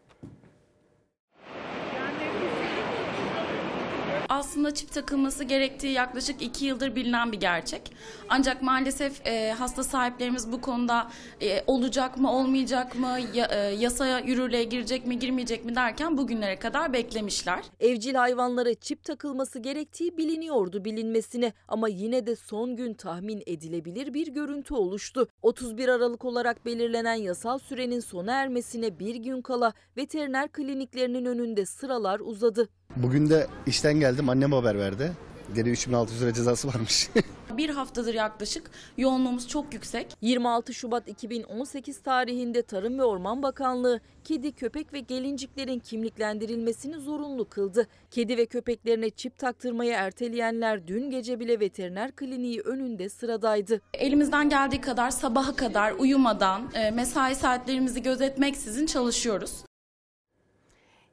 Aslında 4.28 4.74
çip 4.74 4.92
takılması 4.92 5.44
gerektiği 5.44 5.92
yaklaşık 5.92 6.42
iki 6.42 6.64
yıldır 6.64 6.96
bilinen 6.96 7.32
bir 7.32 7.40
gerçek. 7.40 7.92
Ancak 8.28 8.62
maalesef 8.62 9.26
e, 9.26 9.52
hasta 9.52 9.84
sahiplerimiz 9.84 10.52
bu 10.52 10.60
konuda 10.60 11.10
e, 11.42 11.64
olacak 11.66 12.16
mı 12.16 12.32
olmayacak 12.32 12.98
mı 12.98 13.18
ya, 13.34 13.46
e, 13.46 13.56
yasaya 13.56 14.18
yürürlüğe 14.18 14.64
girecek 14.64 15.06
mi 15.06 15.18
girmeyecek 15.18 15.64
mi 15.64 15.74
derken 15.74 16.18
bugünlere 16.18 16.58
kadar 16.58 16.92
beklemişler. 16.92 17.64
Evcil 17.80 18.14
hayvanlara 18.14 18.74
çip 18.74 19.04
takılması 19.04 19.58
gerektiği 19.58 20.16
biliniyordu 20.16 20.84
bilinmesine 20.84 21.52
ama 21.68 21.88
yine 21.88 22.26
de 22.26 22.36
son 22.36 22.76
gün 22.76 22.94
tahmin 22.94 23.42
edilebilir 23.46 24.14
bir 24.14 24.26
görüntü 24.26 24.74
oluştu. 24.74 25.28
31 25.42 25.88
Aralık 25.88 26.24
olarak 26.24 26.66
belirlenen 26.66 27.14
yasal 27.14 27.58
sürenin 27.58 28.00
sona 28.00 28.32
ermesine 28.32 28.98
bir 28.98 29.14
gün 29.14 29.42
kala 29.42 29.72
veteriner 29.96 30.48
kliniklerinin 30.52 31.24
önünde 31.24 31.66
sıralar 31.66 32.20
uzadı. 32.20 32.68
Bugün 32.96 33.30
de 33.30 33.46
işten 33.66 34.00
geldim 34.00 34.28
annem 34.28 34.52
haber 34.52 34.78
verdi. 34.78 35.12
Gene 35.54 35.68
3600 35.68 36.22
lira 36.22 36.32
cezası 36.32 36.68
varmış. 36.68 37.10
Bir 37.56 37.70
haftadır 37.70 38.14
yaklaşık 38.14 38.70
yoğunluğumuz 38.96 39.48
çok 39.48 39.74
yüksek. 39.74 40.16
26 40.20 40.74
Şubat 40.74 41.08
2018 41.08 42.02
tarihinde 42.02 42.62
Tarım 42.62 42.98
ve 42.98 43.04
Orman 43.04 43.42
Bakanlığı 43.42 44.00
kedi, 44.24 44.52
köpek 44.52 44.92
ve 44.92 45.00
gelinciklerin 45.00 45.78
kimliklendirilmesini 45.78 46.98
zorunlu 46.98 47.48
kıldı. 47.48 47.86
Kedi 48.10 48.36
ve 48.36 48.46
köpeklerine 48.46 49.10
çip 49.10 49.38
taktırmayı 49.38 49.92
erteleyenler 49.92 50.86
dün 50.86 51.10
gece 51.10 51.40
bile 51.40 51.60
veteriner 51.60 52.12
kliniği 52.12 52.60
önünde 52.60 53.08
sıradaydı. 53.08 53.80
Elimizden 53.94 54.48
geldiği 54.48 54.80
kadar 54.80 55.10
sabaha 55.10 55.56
kadar 55.56 55.92
uyumadan 55.92 56.70
e, 56.74 56.90
mesai 56.90 57.34
saatlerimizi 57.34 58.02
gözetmeksizin 58.02 58.86
çalışıyoruz. 58.86 59.64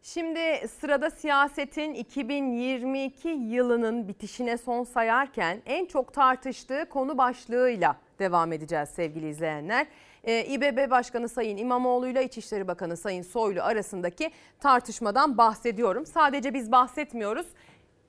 Şimdi 0.03 0.68
sırada 0.80 1.10
siyasetin 1.10 1.94
2022 1.94 3.30
yılının 3.30 4.07
bitişine 4.07 4.57
son 4.57 4.84
sayarken 4.84 5.61
en 5.65 5.86
çok 5.86 6.14
tartıştığı 6.14 6.86
konu 6.90 7.18
başlığıyla 7.18 7.98
devam 8.19 8.53
edeceğiz 8.53 8.90
sevgili 8.90 9.30
izleyenler. 9.30 9.88
Ee, 10.23 10.45
İBB 10.45 10.90
Başkanı 10.91 11.30
Sayın 11.30 11.57
İmamoğlu 11.57 12.07
ile 12.07 12.26
İçişleri 12.26 12.68
Bakanı 12.68 12.98
Sayın 12.98 13.22
Soylu 13.22 13.61
arasındaki 13.61 14.32
tartışmadan 14.60 15.38
bahsediyorum. 15.38 16.06
Sadece 16.06 16.53
biz 16.53 16.72
bahsetmiyoruz. 16.72 17.48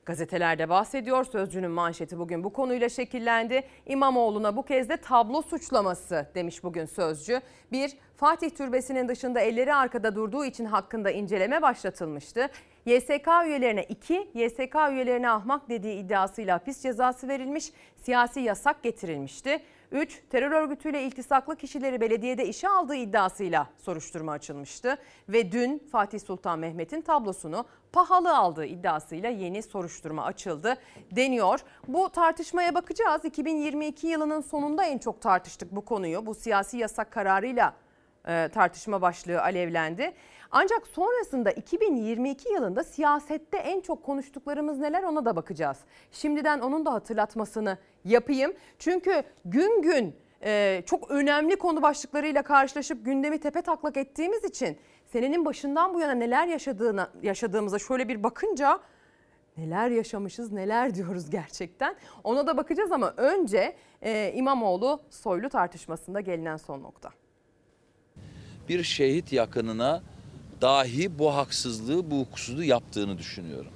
Gazetelerde 0.04 0.68
bahsediyor. 0.68 1.24
Sözcünün 1.24 1.70
manşeti 1.70 2.18
bugün 2.18 2.44
bu 2.44 2.52
konuyla 2.52 2.88
şekillendi. 2.88 3.62
İmamoğlu'na 3.86 4.56
bu 4.56 4.62
kez 4.62 4.88
de 4.88 4.96
tablo 4.96 5.42
suçlaması 5.42 6.26
demiş 6.34 6.64
bugün 6.64 6.84
Sözcü. 6.84 7.40
Bir, 7.72 7.92
Fatih 8.22 8.50
Türbesi'nin 8.50 9.08
dışında 9.08 9.40
elleri 9.40 9.74
arkada 9.74 10.14
durduğu 10.14 10.44
için 10.44 10.64
hakkında 10.64 11.10
inceleme 11.10 11.62
başlatılmıştı. 11.62 12.48
YSK 12.86 13.28
üyelerine 13.46 13.84
2, 13.84 14.30
YSK 14.34 14.74
üyelerine 14.90 15.30
ahmak 15.30 15.68
dediği 15.68 15.94
iddiasıyla 15.94 16.54
hapis 16.54 16.82
cezası 16.82 17.28
verilmiş, 17.28 17.72
siyasi 18.02 18.40
yasak 18.40 18.82
getirilmişti. 18.82 19.62
3. 19.92 20.22
Terör 20.30 20.50
örgütüyle 20.50 21.02
iltisaklı 21.02 21.56
kişileri 21.56 22.00
belediyede 22.00 22.46
işe 22.46 22.68
aldığı 22.68 22.94
iddiasıyla 22.94 23.66
soruşturma 23.76 24.32
açılmıştı. 24.32 24.96
Ve 25.28 25.52
dün 25.52 25.88
Fatih 25.92 26.20
Sultan 26.20 26.58
Mehmet'in 26.58 27.00
tablosunu 27.00 27.64
pahalı 27.92 28.36
aldığı 28.36 28.64
iddiasıyla 28.64 29.30
yeni 29.30 29.62
soruşturma 29.62 30.24
açıldı 30.24 30.76
deniyor. 31.10 31.60
Bu 31.88 32.10
tartışmaya 32.10 32.74
bakacağız. 32.74 33.24
2022 33.24 34.06
yılının 34.06 34.40
sonunda 34.40 34.84
en 34.84 34.98
çok 34.98 35.20
tartıştık 35.20 35.72
bu 35.72 35.84
konuyu. 35.84 36.26
Bu 36.26 36.34
siyasi 36.34 36.76
yasak 36.76 37.10
kararıyla 37.10 37.74
tartışma 38.24 39.02
başlığı 39.02 39.42
alevlendi. 39.42 40.12
Ancak 40.50 40.86
sonrasında 40.86 41.50
2022 41.50 42.52
yılında 42.52 42.84
siyasette 42.84 43.56
en 43.56 43.80
çok 43.80 44.02
konuştuklarımız 44.02 44.78
neler 44.78 45.02
ona 45.02 45.24
da 45.24 45.36
bakacağız. 45.36 45.78
Şimdiden 46.12 46.60
onun 46.60 46.84
da 46.86 46.92
hatırlatmasını 46.92 47.78
yapayım. 48.04 48.52
Çünkü 48.78 49.22
gün 49.44 49.82
gün 49.82 50.16
e, 50.44 50.82
çok 50.86 51.10
önemli 51.10 51.56
konu 51.56 51.82
başlıklarıyla 51.82 52.42
karşılaşıp 52.42 53.04
gündemi 53.04 53.40
tepe 53.40 53.62
taklak 53.62 53.96
ettiğimiz 53.96 54.44
için 54.44 54.78
senenin 55.06 55.44
başından 55.44 55.94
bu 55.94 56.00
yana 56.00 56.12
neler 56.12 56.46
yaşadığına 56.46 57.10
yaşadığımıza 57.22 57.78
şöyle 57.78 58.08
bir 58.08 58.22
bakınca 58.22 58.80
Neler 59.56 59.90
yaşamışız, 59.90 60.52
neler 60.52 60.94
diyoruz 60.94 61.30
gerçekten. 61.30 61.96
Ona 62.24 62.46
da 62.46 62.56
bakacağız 62.56 62.92
ama 62.92 63.14
önce 63.16 63.76
e, 64.02 64.32
İmamoğlu 64.34 65.00
Soylu 65.10 65.48
tartışmasında 65.48 66.20
gelinen 66.20 66.56
son 66.56 66.82
nokta. 66.82 67.10
Bir 68.68 68.82
şehit 68.82 69.32
yakınına 69.32 70.02
dahi 70.60 71.18
bu 71.18 71.34
haksızlığı, 71.34 72.10
bu 72.10 72.20
hukuksuzluğu 72.20 72.64
yaptığını 72.64 73.18
düşünüyorum. 73.18 73.70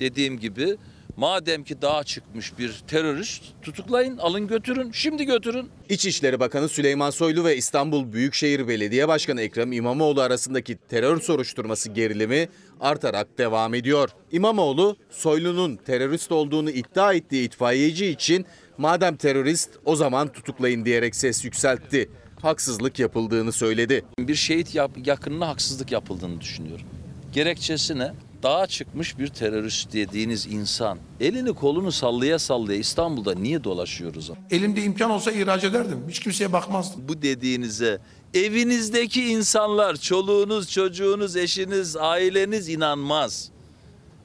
Dediğim 0.00 0.38
gibi 0.38 0.76
madem 1.16 1.64
ki 1.64 1.82
dağa 1.82 2.04
çıkmış 2.04 2.58
bir 2.58 2.82
terörist 2.88 3.42
tutuklayın, 3.62 4.16
alın 4.16 4.46
götürün, 4.46 4.90
şimdi 4.92 5.24
götürün. 5.24 5.68
İçişleri 5.88 6.40
Bakanı 6.40 6.68
Süleyman 6.68 7.10
Soylu 7.10 7.44
ve 7.44 7.56
İstanbul 7.56 8.12
Büyükşehir 8.12 8.68
Belediye 8.68 9.08
Başkanı 9.08 9.40
Ekrem 9.42 9.72
İmamoğlu 9.72 10.20
arasındaki 10.20 10.78
terör 10.88 11.20
soruşturması 11.20 11.90
gerilimi 11.90 12.48
artarak 12.80 13.38
devam 13.38 13.74
ediyor. 13.74 14.10
İmamoğlu, 14.32 14.96
Soylu'nun 15.10 15.76
terörist 15.76 16.32
olduğunu 16.32 16.70
iddia 16.70 17.12
ettiği 17.12 17.44
itfaiyeci 17.46 18.06
için 18.06 18.46
madem 18.78 19.16
terörist 19.16 19.70
o 19.84 19.96
zaman 19.96 20.32
tutuklayın 20.32 20.84
diyerek 20.84 21.16
ses 21.16 21.44
yükseltti. 21.44 22.10
Haksızlık 22.42 22.98
yapıldığını 22.98 23.52
söyledi. 23.52 24.04
Bir 24.18 24.34
şehit 24.34 24.74
yakınına 25.06 25.48
haksızlık 25.48 25.92
yapıldığını 25.92 26.40
düşünüyorum. 26.40 26.86
Gerekçesi 27.32 27.98
ne? 27.98 28.12
Dağa 28.42 28.66
çıkmış 28.66 29.18
bir 29.18 29.28
terörist 29.28 29.92
dediğiniz 29.92 30.46
insan 30.46 30.98
elini 31.20 31.54
kolunu 31.54 31.92
sallaya 31.92 32.38
sallaya 32.38 32.78
İstanbul'da 32.78 33.34
niye 33.34 33.64
dolaşıyoruz? 33.64 34.30
Elimde 34.50 34.82
imkan 34.82 35.10
olsa 35.10 35.32
ihraç 35.32 35.64
ederdim. 35.64 35.98
Hiç 36.08 36.20
kimseye 36.20 36.52
bakmazdım. 36.52 37.08
Bu 37.08 37.22
dediğinize 37.22 37.98
evinizdeki 38.34 39.24
insanlar, 39.24 39.96
çoluğunuz, 39.96 40.70
çocuğunuz, 40.70 41.36
eşiniz, 41.36 41.96
aileniz 41.96 42.68
inanmaz. 42.68 43.48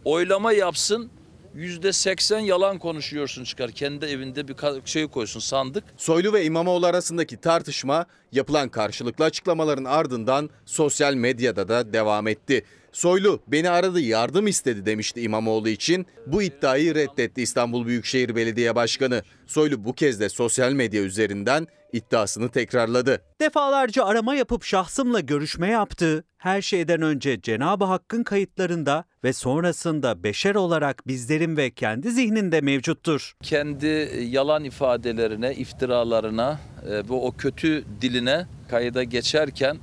Oylama 0.05 0.51
yapsın, 0.53 1.09
yüzde 1.55 1.93
seksen 1.93 2.39
yalan 2.39 2.79
konuşuyorsun 2.79 3.43
çıkar. 3.43 3.71
Kendi 3.71 4.05
evinde 4.05 4.47
bir 4.47 4.55
şey 4.85 5.07
koysun 5.07 5.39
sandık. 5.39 5.83
Soylu 5.97 6.33
ve 6.33 6.45
İmamoğlu 6.45 6.85
arasındaki 6.85 7.37
tartışma 7.37 8.05
yapılan 8.31 8.69
karşılıklı 8.69 9.25
açıklamaların 9.25 9.85
ardından 9.85 10.49
sosyal 10.65 11.13
medyada 11.13 11.67
da 11.67 11.93
devam 11.93 12.27
etti. 12.27 12.63
Soylu 12.91 13.39
beni 13.47 13.69
aradı 13.69 13.99
yardım 13.99 14.47
istedi 14.47 14.85
demişti 14.85 15.21
İmamoğlu 15.21 15.69
için. 15.69 16.05
Bu 16.27 16.43
iddiayı 16.43 16.95
reddetti 16.95 17.41
İstanbul 17.41 17.85
Büyükşehir 17.85 18.35
Belediye 18.35 18.75
Başkanı. 18.75 19.23
Soylu 19.47 19.85
bu 19.85 19.93
kez 19.93 20.19
de 20.19 20.29
sosyal 20.29 20.71
medya 20.71 21.01
üzerinden 21.01 21.67
iddiasını 21.93 22.49
tekrarladı. 22.49 23.21
Defalarca 23.41 24.05
arama 24.05 24.35
yapıp 24.35 24.63
şahsımla 24.63 25.19
görüşme 25.19 25.67
yaptı. 25.67 26.23
Her 26.37 26.61
şeyden 26.61 27.01
önce 27.01 27.41
Cenab-ı 27.41 27.85
Hakk'ın 27.85 28.23
kayıtlarında 28.23 29.05
ve 29.23 29.33
sonrasında 29.33 30.23
beşer 30.23 30.55
olarak 30.55 31.07
bizlerin 31.07 31.57
ve 31.57 31.71
kendi 31.71 32.11
zihninde 32.11 32.61
mevcuttur. 32.61 33.33
Kendi 33.43 34.09
yalan 34.21 34.63
ifadelerine, 34.63 35.55
iftiralarına 35.55 36.59
ve 36.85 37.13
o 37.13 37.31
kötü 37.31 37.83
diline 38.01 38.45
kayıda 38.69 39.03
geçerken 39.03 39.77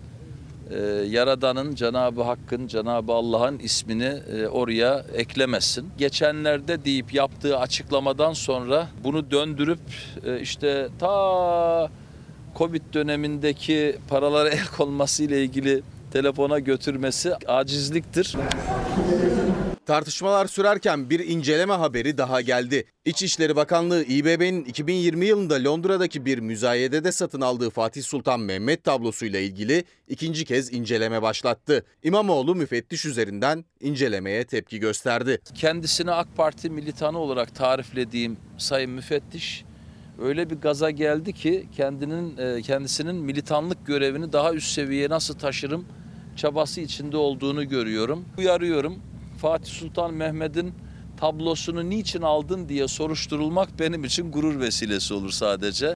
e, 0.71 0.81
Yaradan'ın, 1.09 1.75
Cenab-ı 1.75 2.23
Hakk'ın, 2.23 2.67
Cenab-ı 2.67 3.13
Allah'ın 3.13 3.59
ismini 3.59 4.13
e, 4.33 4.47
oraya 4.47 5.05
eklemesin. 5.15 5.91
Geçenlerde 5.99 6.85
deyip 6.85 7.15
yaptığı 7.15 7.59
açıklamadan 7.59 8.33
sonra 8.33 8.89
bunu 9.05 9.31
döndürüp 9.31 9.81
e, 10.25 10.41
işte 10.41 10.89
ta 10.99 11.91
Covid 12.57 12.83
dönemindeki 12.95 13.97
paralara 14.09 14.49
el 14.49 14.67
konması 14.77 15.25
ile 15.25 15.43
ilgili 15.43 15.83
telefona 16.13 16.59
götürmesi 16.59 17.35
acizliktir. 17.47 18.37
Tartışmalar 19.89 20.47
sürerken 20.47 21.11
bir 21.11 21.21
inceleme 21.21 21.75
haberi 21.75 22.19
daha 22.19 22.41
geldi. 22.41 22.85
İçişleri 23.05 23.57
Bakanlığı 23.57 24.03
İBB'nin 24.03 24.65
2020 24.65 25.27
yılında 25.27 25.65
Londra'daki 25.65 26.25
bir 26.25 26.39
müzayedede 26.39 27.13
satın 27.13 27.41
aldığı 27.41 27.71
Fatih 27.71 28.03
Sultan 28.03 28.41
Mehmet 28.41 28.85
tablosuyla 28.85 29.41
ilgili 29.41 29.85
ikinci 30.09 30.45
kez 30.45 30.73
inceleme 30.73 31.23
başlattı. 31.23 31.85
İmamoğlu 32.03 32.55
müfettiş 32.55 33.05
üzerinden 33.05 33.65
incelemeye 33.81 34.45
tepki 34.45 34.79
gösterdi. 34.79 35.41
Kendisini 35.55 36.11
AK 36.11 36.37
Parti 36.37 36.71
militanı 36.71 37.19
olarak 37.19 37.55
tariflediğim 37.55 38.37
Sayın 38.59 38.91
Müfettiş 38.91 39.65
öyle 40.23 40.51
bir 40.51 40.57
gaza 40.57 40.91
geldi 40.91 41.33
ki 41.33 41.67
kendinin 41.77 42.37
e, 42.37 42.63
kendisinin 42.63 43.17
militanlık 43.17 43.87
görevini 43.87 44.33
daha 44.33 44.55
üst 44.55 44.71
seviyeye 44.71 45.09
nasıl 45.09 45.35
taşırım 45.35 45.85
çabası 46.37 46.81
içinde 46.81 47.17
olduğunu 47.17 47.69
görüyorum. 47.69 48.25
Uyarıyorum. 48.39 49.03
Fatih 49.39 49.73
Sultan 49.73 50.15
Mehmet'in 50.15 50.75
tablosunu 51.21 51.91
niçin 51.91 52.23
aldın 52.23 52.69
diye 52.69 52.89
soruşturulmak 52.89 53.69
benim 53.79 54.05
için 54.05 54.33
gurur 54.33 54.61
vesilesi 54.61 55.15
olur 55.15 55.31
sadece. 55.31 55.95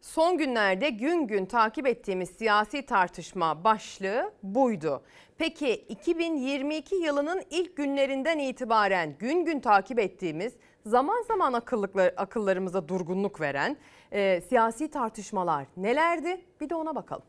Son 0.00 0.38
günlerde 0.38 0.90
gün 0.90 1.26
gün 1.26 1.46
takip 1.46 1.86
ettiğimiz 1.86 2.30
siyasi 2.30 2.86
tartışma 2.86 3.64
başlığı 3.64 4.32
buydu. 4.42 5.02
Peki 5.38 5.74
2022 5.74 6.94
yılının 6.94 7.42
ilk 7.50 7.76
günlerinden 7.76 8.38
itibaren 8.38 9.14
gün 9.18 9.44
gün 9.44 9.60
takip 9.60 9.98
ettiğimiz 9.98 10.52
zaman 10.86 11.22
zaman 11.22 11.52
akıllıklar, 11.52 12.14
akıllarımıza 12.16 12.88
durgunluk 12.88 13.40
veren 13.40 13.76
e, 14.12 14.40
siyasi 14.40 14.90
tartışmalar 14.90 15.66
nelerdi? 15.76 16.40
Bir 16.60 16.70
de 16.70 16.74
ona 16.74 16.94
bakalım. 16.94 17.24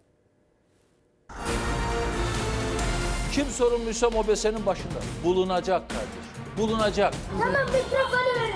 Kim 3.38 3.46
sorumluysa 3.46 4.10
MOBESE'nin 4.10 4.66
başında. 4.66 5.00
Bulunacak 5.24 5.90
kardeşim. 5.90 6.12
Bulunacak. 6.58 7.14
Tamam 7.40 7.66
mikrofonu 7.66 8.42
verin. 8.42 8.56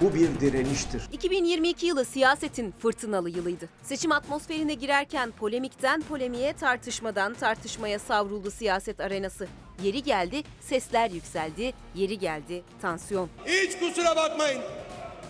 Bu 0.00 0.14
bir 0.14 0.40
direniştir. 0.40 1.02
2022 1.12 1.86
yılı 1.86 2.04
siyasetin 2.04 2.74
fırtınalı 2.82 3.30
yılıydı. 3.30 3.68
Seçim 3.82 4.12
atmosferine 4.12 4.74
girerken 4.74 5.30
polemikten 5.30 6.02
polemiğe, 6.02 6.52
tartışmadan 6.52 7.34
tartışmaya 7.34 7.98
savruldu 7.98 8.50
siyaset 8.50 9.00
arenası. 9.00 9.48
Yeri 9.82 10.02
geldi, 10.02 10.42
sesler 10.60 11.10
yükseldi, 11.10 11.72
yeri 11.94 12.18
geldi, 12.18 12.62
tansiyon. 12.82 13.28
Hiç 13.46 13.78
kusura 13.78 14.16
bakmayın. 14.16 14.62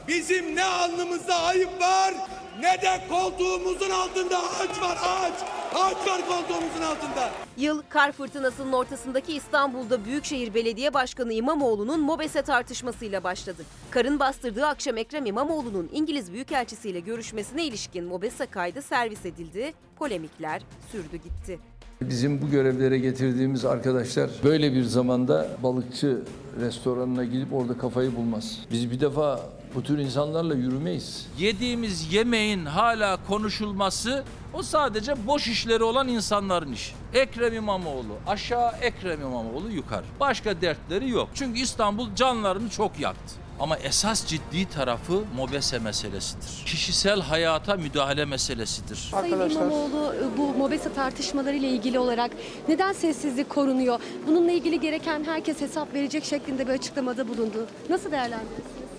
Bizim 0.08 0.56
ne 0.56 0.64
alnımızda 0.64 1.34
ayıp 1.34 1.80
var 1.80 2.14
ne 2.60 2.82
de 2.82 3.01
koltuğumuzun 3.09 3.90
altında 3.90 4.39
ağaç 4.39 4.81
var 4.82 4.98
ağaç. 5.02 5.35
Ağaç 5.74 6.09
var 6.09 6.20
koltuğumuzun 6.28 6.82
altında. 6.82 7.31
Yıl 7.56 7.82
kar 7.89 8.12
fırtınasının 8.12 8.72
ortasındaki 8.72 9.35
İstanbul'da 9.35 10.05
Büyükşehir 10.05 10.55
Belediye 10.55 10.94
Başkanı 10.94 11.32
İmamoğlu'nun 11.32 12.01
MOBESE 12.01 12.43
tartışmasıyla 12.43 13.24
başladı. 13.24 13.64
Karın 13.90 14.20
bastırdığı 14.20 14.66
akşam 14.66 14.97
Ekrem 14.97 15.27
İmamoğlu'nun 15.27 15.90
İngiliz 15.93 16.32
Büyükelçisiyle 16.32 17.01
görüşmesine 17.01 17.64
ilişkin 17.64 18.05
MOBESE 18.05 18.47
kaydı 18.47 18.82
servis 18.82 19.27
edildi. 19.27 19.74
Polemikler 19.97 20.62
sürdü 20.93 21.16
gitti. 21.16 21.69
Bizim 22.02 22.43
bu 22.43 22.51
görevlere 22.51 22.98
getirdiğimiz 22.98 23.64
arkadaşlar 23.64 24.31
böyle 24.44 24.72
bir 24.72 24.82
zamanda 24.82 25.48
balıkçı 25.62 26.18
restoranına 26.60 27.24
gidip 27.24 27.52
orada 27.52 27.78
kafayı 27.78 28.16
bulmaz. 28.16 28.59
Biz 28.72 28.90
bir 28.90 29.01
defa 29.01 29.40
bu 29.74 29.82
tür 29.82 29.98
insanlarla 29.98 30.55
yürümeyiz. 30.55 31.27
Yediğimiz 31.39 32.12
yemeğin 32.12 32.64
hala 32.64 33.18
konuşulması 33.27 34.24
o 34.55 34.62
sadece 34.62 35.27
boş 35.27 35.48
işleri 35.48 35.82
olan 35.82 36.09
insanların 36.09 36.72
işi. 36.72 36.93
Ekrem 37.14 37.55
İmamoğlu 37.55 38.16
aşağı, 38.27 38.70
Ekrem 38.81 39.20
İmamoğlu 39.20 39.70
yukarı. 39.70 40.05
Başka 40.20 40.60
dertleri 40.60 41.10
yok. 41.10 41.28
Çünkü 41.35 41.60
İstanbul 41.60 42.14
canlarını 42.14 42.70
çok 42.70 43.01
yaktı. 43.01 43.35
Ama 43.61 43.77
esas 43.77 44.27
ciddi 44.27 44.69
tarafı 44.69 45.24
MOBESE 45.37 45.78
meselesidir. 45.78 46.65
Kişisel 46.66 47.20
hayata 47.20 47.74
müdahale 47.74 48.24
meselesidir. 48.24 48.97
Sayın 48.97 49.51
İmamoğlu 49.51 50.15
bu 50.37 50.55
MOBESE 50.55 50.93
tartışmaları 50.93 51.57
ile 51.57 51.69
ilgili 51.69 51.99
olarak 51.99 52.31
neden 52.69 52.93
sessizlik 52.93 53.51
korunuyor? 53.51 54.01
Bununla 54.27 54.53
ilgili 54.53 54.81
gereken 54.81 55.24
herkes 55.24 55.61
hesap 55.61 55.95
verecek 55.95 56.24
şeklinde 56.24 56.66
bir 56.69 56.73
açıklamada 56.73 57.28
bulundu. 57.28 57.66
Nasıl 57.91 58.11
değerlendiriyorsunuz? 58.12 58.89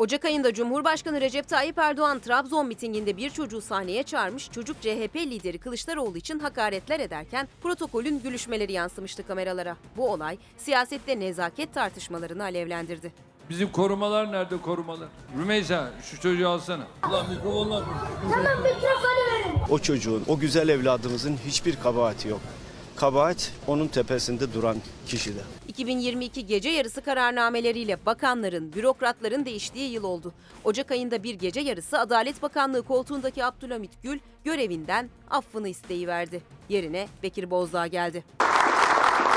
Ocak 0.00 0.24
ayında 0.24 0.54
Cumhurbaşkanı 0.54 1.20
Recep 1.20 1.48
Tayyip 1.48 1.78
Erdoğan 1.78 2.18
Trabzon 2.18 2.66
mitinginde 2.66 3.16
bir 3.16 3.30
çocuğu 3.30 3.60
sahneye 3.60 4.02
çağırmış, 4.02 4.50
çocuk 4.50 4.80
CHP 4.80 5.16
lideri 5.16 5.58
Kılıçdaroğlu 5.58 6.16
için 6.16 6.38
hakaretler 6.38 7.00
ederken 7.00 7.48
protokolün 7.62 8.20
gülüşmeleri 8.20 8.72
yansımıştı 8.72 9.26
kameralara. 9.26 9.76
Bu 9.96 10.12
olay 10.12 10.38
siyasette 10.58 11.20
nezaket 11.20 11.74
tartışmalarını 11.74 12.42
alevlendirdi. 12.42 13.12
Bizim 13.50 13.72
korumalar 13.72 14.32
nerede 14.32 14.56
korumalar? 14.56 15.08
Rümeysa 15.38 15.90
şu 16.02 16.20
çocuğu 16.20 16.48
alsana. 16.48 16.86
Ulan 17.08 17.30
mikrofonlar. 17.30 17.84
Tamam 18.30 18.62
mikrofonu 18.62 19.26
verin. 19.32 19.60
O 19.70 19.78
çocuğun, 19.78 20.24
o 20.28 20.38
güzel 20.38 20.68
evladımızın 20.68 21.36
hiçbir 21.46 21.76
kabahati 21.76 22.28
yok. 22.28 22.40
Kabahat 22.96 23.52
onun 23.66 23.88
tepesinde 23.88 24.54
duran 24.54 24.76
kişide. 25.06 25.40
2022 25.80 26.46
gece 26.46 26.68
yarısı 26.70 27.00
kararnameleriyle 27.00 28.06
bakanların, 28.06 28.72
bürokratların 28.72 29.44
değiştiği 29.44 29.92
yıl 29.92 30.04
oldu. 30.04 30.32
Ocak 30.64 30.90
ayında 30.90 31.22
bir 31.22 31.34
gece 31.34 31.60
yarısı 31.60 31.98
Adalet 31.98 32.42
Bakanlığı 32.42 32.82
koltuğundaki 32.82 33.44
Abdülhamit 33.44 34.02
Gül 34.02 34.18
görevinden 34.44 35.08
affını 35.30 35.68
isteği 35.68 36.06
verdi. 36.06 36.42
Yerine 36.68 37.08
Bekir 37.22 37.50
Bozdağ 37.50 37.86
geldi. 37.86 38.24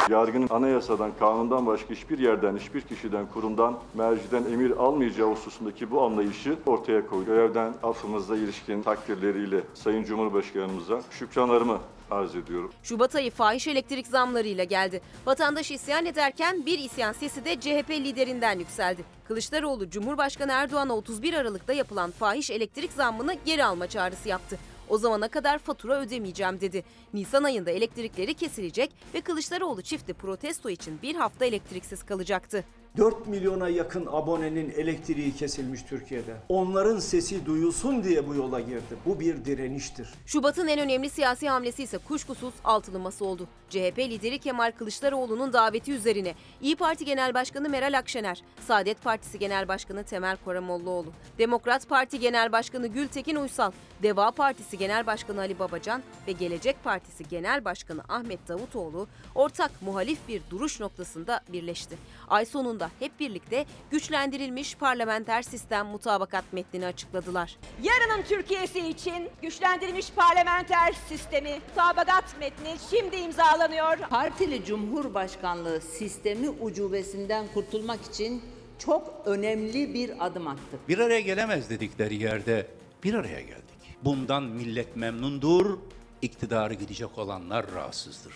Yargının 0.10 0.48
anayasadan, 0.50 1.12
kanundan 1.20 1.66
başka 1.66 1.90
hiçbir 1.90 2.20
yerden, 2.20 2.58
hiçbir 2.58 2.82
kişiden, 2.82 3.26
kurumdan, 3.34 3.80
merciden 3.94 4.44
emir 4.54 4.72
almayacağı 4.72 5.32
hususundaki 5.32 5.92
bu 5.92 6.02
anlayışı 6.02 6.56
ortaya 6.66 7.08
koydu. 7.08 7.26
Görevden 7.26 7.74
affımızla 7.84 8.38
ilişkin 8.38 8.82
takdirleriyle 8.82 9.62
Sayın 9.74 10.04
Cumhurbaşkanımıza 10.04 11.02
şükranlarımı 11.12 11.80
arz 12.14 12.36
ediyorum. 12.36 12.72
Şubat 12.84 13.16
ayı 13.16 13.32
fahiş 13.32 13.68
elektrik 13.68 14.08
zamlarıyla 14.08 14.64
geldi. 14.64 15.02
Vatandaş 15.26 15.72
isyan 15.72 16.06
ederken 16.06 16.66
bir 16.66 16.80
isyan 16.80 17.14
sesi 17.14 17.46
de 17.46 17.60
CHP 17.60 17.90
liderinden 17.90 18.60
yükseldi. 18.60 19.06
Kılıçdaroğlu 19.28 19.90
Cumhurbaşkanı 19.90 20.52
Erdoğan'a 20.52 20.94
31 20.96 21.34
Aralık'ta 21.34 21.74
yapılan 21.74 22.12
fahiş 22.12 22.52
elektrik 22.52 22.92
zammını 22.92 23.36
geri 23.46 23.66
alma 23.66 23.88
çağrısı 23.88 24.30
yaptı. 24.30 24.60
O 24.90 24.98
zamana 24.98 25.28
kadar 25.28 25.58
fatura 25.58 26.00
ödemeyeceğim 26.00 26.62
dedi. 26.62 26.84
Nisan 27.14 27.44
ayında 27.44 27.72
elektrikleri 27.72 28.34
kesilecek 28.34 28.92
ve 29.14 29.22
Kılıçdaroğlu 29.22 29.82
çifti 29.82 30.14
protesto 30.14 30.70
için 30.70 31.00
bir 31.02 31.16
hafta 31.16 31.46
elektriksiz 31.46 32.04
kalacaktı. 32.04 32.64
4 32.98 33.28
milyona 33.28 33.70
yakın 33.70 34.08
abonenin 34.12 34.70
elektriği 34.70 35.36
kesilmiş 35.36 35.84
Türkiye'de. 35.84 36.36
Onların 36.50 37.00
sesi 37.00 37.46
duyulsun 37.46 38.04
diye 38.04 38.28
bu 38.28 38.36
yola 38.36 38.60
girdi. 38.60 38.96
Bu 39.06 39.20
bir 39.20 39.46
direniştir. 39.46 40.10
Şubat'ın 40.26 40.68
en 40.68 40.80
önemli 40.80 41.10
siyasi 41.10 41.50
hamlesi 41.50 41.84
ise 41.84 41.98
kuşkusuz 41.98 42.54
altılı 42.64 43.00
masa 43.00 43.26
oldu. 43.26 43.48
CHP 43.70 44.00
lideri 44.00 44.40
Kemal 44.40 44.72
Kılıçdaroğlu'nun 44.72 45.54
daveti 45.54 45.92
üzerine 45.92 46.36
İyi 46.62 46.76
Parti 46.76 47.06
Genel 47.06 47.34
Başkanı 47.34 47.70
Meral 47.70 47.98
Akşener, 47.98 48.44
Saadet 48.68 49.04
Partisi 49.04 49.40
Genel 49.40 49.68
Başkanı 49.68 50.04
Temel 50.04 50.38
Karamollaoğlu, 50.46 51.14
Demokrat 51.38 51.90
Parti 51.90 52.20
Genel 52.20 52.52
Başkanı 52.52 52.88
Gültekin 52.88 53.36
Uysal, 53.36 53.72
Deva 54.04 54.32
Partisi 54.32 54.78
Genel 54.78 55.06
Başkanı 55.06 55.40
Ali 55.40 55.60
Babacan 55.60 56.04
ve 56.28 56.32
Gelecek 56.32 56.84
Partisi 56.84 57.28
Genel 57.28 57.66
Başkanı 57.66 58.02
Ahmet 58.10 58.48
Davutoğlu 58.48 59.08
ortak 59.36 59.72
muhalif 59.82 60.28
bir 60.28 60.42
duruş 60.50 60.80
noktasında 60.80 61.42
birleşti. 61.50 61.98
Ay 62.34 62.46
sonunda 62.46 62.92
hep 63.00 63.20
birlikte 63.20 63.66
güçlendirilmiş 63.92 64.76
parlamenter 64.76 65.42
sistem 65.42 65.88
mutabakat 65.88 66.54
metnini 66.54 66.86
açıkladılar. 66.86 67.58
Yarının 67.84 68.24
Türkiye'si 68.24 68.88
için 68.88 69.30
güçlendirilmiş 69.42 70.12
parlamenter 70.12 70.94
sistemi, 71.10 71.60
mutabakat 71.70 72.40
metni 72.40 72.76
şimdi 72.90 73.16
imzalanıyor. 73.16 73.98
Partili 73.98 74.66
Cumhurbaşkanlığı 74.66 75.82
sistemi 75.82 76.50
ucubesinden 76.50 77.46
kurtulmak 77.54 78.06
için 78.06 78.42
çok 78.80 79.22
önemli 79.26 79.94
bir 79.94 80.26
adım 80.26 80.48
attık. 80.48 80.90
Bir 80.90 80.98
araya 80.98 81.22
gelemez 81.22 81.70
dedikleri 81.70 82.24
yerde 82.24 82.68
bir 83.04 83.14
araya 83.14 83.42
geldik. 83.42 83.98
Bundan 84.04 84.44
millet 84.44 84.96
memnundur, 84.96 85.78
iktidarı 86.22 86.74
gidecek 86.74 87.18
olanlar 87.18 87.66
rahatsızdır. 87.76 88.34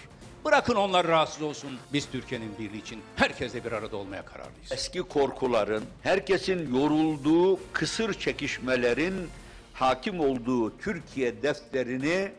Bırakın 0.48 0.76
onlar 0.76 1.08
rahatsız 1.08 1.42
olsun. 1.42 1.70
Biz 1.94 2.10
Türkiye'nin 2.12 2.58
birliği 2.60 2.82
için 2.82 3.02
herkesle 3.16 3.66
bir 3.66 3.72
arada 3.72 3.98
olmaya 3.98 4.26
kararlıyız. 4.26 4.72
Eski 4.72 5.00
korkuların, 5.00 5.84
herkesin 6.04 6.76
yorulduğu 6.76 7.60
kısır 7.74 8.14
çekişmelerin 8.14 9.30
hakim 9.74 10.20
olduğu 10.20 10.78
Türkiye 10.78 11.44
defterini 11.44 12.32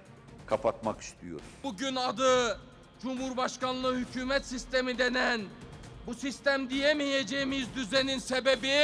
kapatmak 0.46 1.00
istiyoruz. 1.00 1.46
Bugün 1.64 1.96
adı 1.96 2.60
Cumhurbaşkanlığı 3.02 3.96
hükümet 3.96 4.46
sistemi 4.46 4.98
denen 4.98 5.40
bu 6.06 6.14
sistem 6.14 6.70
diyemeyeceğimiz 6.70 7.66
düzenin 7.76 8.18
sebebi 8.18 8.78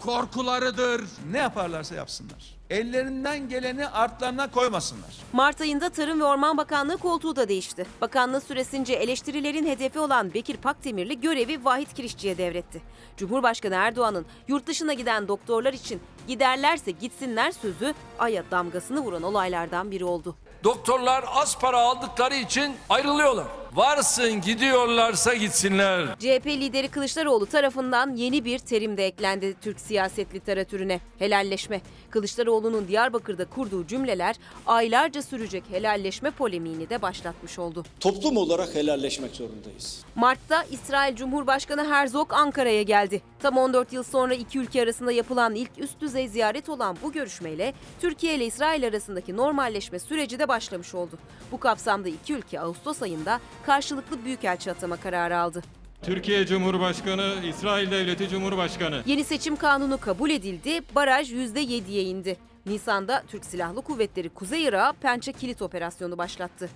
korkularıdır. 0.00 1.04
Ne 1.30 1.38
yaparlarsa 1.38 1.94
yapsınlar. 1.94 2.53
Ellerinden 2.70 3.48
geleni 3.48 3.88
artlarına 3.88 4.50
koymasınlar. 4.50 5.16
Mart 5.32 5.60
ayında 5.60 5.90
Tarım 5.90 6.20
ve 6.20 6.24
Orman 6.24 6.56
Bakanlığı 6.56 6.96
koltuğu 6.96 7.36
da 7.36 7.48
değişti. 7.48 7.86
Bakanlığı 8.00 8.40
süresince 8.40 8.92
eleştirilerin 8.92 9.66
hedefi 9.66 9.98
olan 9.98 10.34
Bekir 10.34 10.56
Pakdemirli 10.56 11.20
görevi 11.20 11.64
Vahit 11.64 11.94
Kirişçi'ye 11.94 12.38
devretti. 12.38 12.82
Cumhurbaşkanı 13.16 13.74
Erdoğan'ın 13.74 14.26
yurt 14.48 14.66
dışına 14.66 14.92
giden 14.92 15.28
doktorlar 15.28 15.72
için 15.72 16.00
giderlerse 16.28 16.90
gitsinler 16.90 17.50
sözü 17.50 17.94
aya 18.18 18.42
damgasını 18.50 19.00
vuran 19.00 19.22
olaylardan 19.22 19.90
biri 19.90 20.04
oldu. 20.04 20.36
Doktorlar 20.64 21.24
az 21.34 21.58
para 21.58 21.78
aldıkları 21.78 22.34
için 22.34 22.76
ayrılıyorlar. 22.88 23.46
Varsın 23.74 24.40
gidiyorlarsa 24.40 25.34
gitsinler. 25.34 26.06
CHP 26.18 26.46
lideri 26.46 26.88
Kılıçdaroğlu 26.88 27.46
tarafından 27.46 28.14
yeni 28.14 28.44
bir 28.44 28.58
terim 28.58 28.96
de 28.96 29.06
eklendi 29.06 29.54
Türk 29.60 29.80
siyaset 29.80 30.34
literatürüne. 30.34 31.00
Helalleşme. 31.18 31.80
Kılıçdaroğlu'nun 32.10 32.88
Diyarbakır'da 32.88 33.44
kurduğu 33.44 33.86
cümleler 33.86 34.36
aylarca 34.66 35.22
sürecek 35.22 35.64
helalleşme 35.70 36.30
polemiğini 36.30 36.90
de 36.90 37.02
başlatmış 37.02 37.58
oldu. 37.58 37.84
Toplum 38.00 38.36
olarak 38.36 38.74
helalleşmek 38.74 39.36
zorundayız. 39.36 40.04
Mart'ta 40.14 40.62
İsrail 40.62 41.16
Cumhurbaşkanı 41.16 41.90
Herzog 41.90 42.32
Ankara'ya 42.32 42.82
geldi. 42.82 43.22
Tam 43.38 43.56
14 43.56 43.92
yıl 43.92 44.02
sonra 44.02 44.34
iki 44.34 44.58
ülke 44.58 44.82
arasında 44.82 45.12
yapılan 45.12 45.54
ilk 45.54 45.70
üst 45.78 46.00
düzey 46.00 46.28
ziyaret 46.28 46.68
olan 46.68 46.96
bu 47.02 47.12
görüşmeyle 47.12 47.74
Türkiye 48.00 48.34
ile 48.34 48.46
İsrail 48.46 48.86
arasındaki 48.86 49.36
normalleşme 49.36 49.98
süreci 49.98 50.38
de 50.38 50.48
başlamış 50.48 50.94
oldu. 50.94 51.18
Bu 51.52 51.60
kapsamda 51.60 52.08
iki 52.08 52.34
ülke 52.34 52.60
Ağustos 52.60 53.02
ayında 53.02 53.40
karşılıklı 53.66 54.24
büyükelçi 54.24 54.70
atama 54.70 54.96
kararı 54.96 55.38
aldı. 55.38 55.62
Türkiye 56.02 56.46
Cumhurbaşkanı, 56.46 57.34
İsrail 57.46 57.90
Devleti 57.90 58.28
Cumhurbaşkanı. 58.28 59.02
Yeni 59.06 59.24
seçim 59.24 59.56
kanunu 59.56 59.98
kabul 59.98 60.30
edildi, 60.30 60.80
baraj 60.94 61.32
%7'ye 61.32 62.02
indi. 62.02 62.36
Nisan'da 62.66 63.22
Türk 63.28 63.44
Silahlı 63.44 63.82
Kuvvetleri 63.82 64.28
Kuzey 64.28 64.64
Irak'a 64.64 64.92
Pençe 64.92 65.32
Kilit 65.32 65.62
Operasyonu 65.62 66.18
başlattı. 66.18 66.70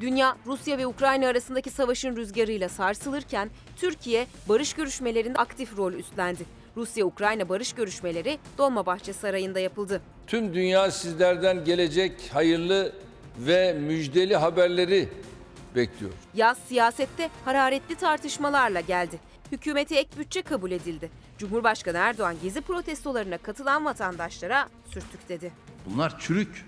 Dünya, 0.00 0.36
Rusya 0.46 0.78
ve 0.78 0.86
Ukrayna 0.86 1.26
arasındaki 1.26 1.70
savaşın 1.70 2.16
rüzgarıyla 2.16 2.68
sarsılırken 2.68 3.50
Türkiye 3.76 4.26
barış 4.48 4.72
görüşmelerinde 4.72 5.38
aktif 5.38 5.76
rol 5.76 5.92
üstlendi. 5.92 6.44
Rusya-Ukrayna 6.76 7.48
barış 7.48 7.72
görüşmeleri 7.72 8.38
Dolmabahçe 8.58 9.12
Sarayı'nda 9.12 9.60
yapıldı. 9.60 10.02
Tüm 10.26 10.54
dünya 10.54 10.90
sizlerden 10.90 11.64
gelecek 11.64 12.30
hayırlı 12.32 12.92
ve 13.38 13.72
müjdeli 13.72 14.36
haberleri 14.36 15.08
bekliyor. 15.76 16.12
Yaz 16.34 16.58
siyasette 16.68 17.30
hararetli 17.44 17.94
tartışmalarla 17.94 18.80
geldi. 18.80 19.20
Hükümete 19.52 19.96
ek 19.96 20.08
bütçe 20.18 20.42
kabul 20.42 20.70
edildi. 20.70 21.10
Cumhurbaşkanı 21.38 21.96
Erdoğan 21.98 22.36
gezi 22.42 22.60
protestolarına 22.60 23.38
katılan 23.38 23.84
vatandaşlara 23.84 24.68
sürtük 24.94 25.28
dedi. 25.28 25.52
Bunlar 25.86 26.18
çürük, 26.18 26.66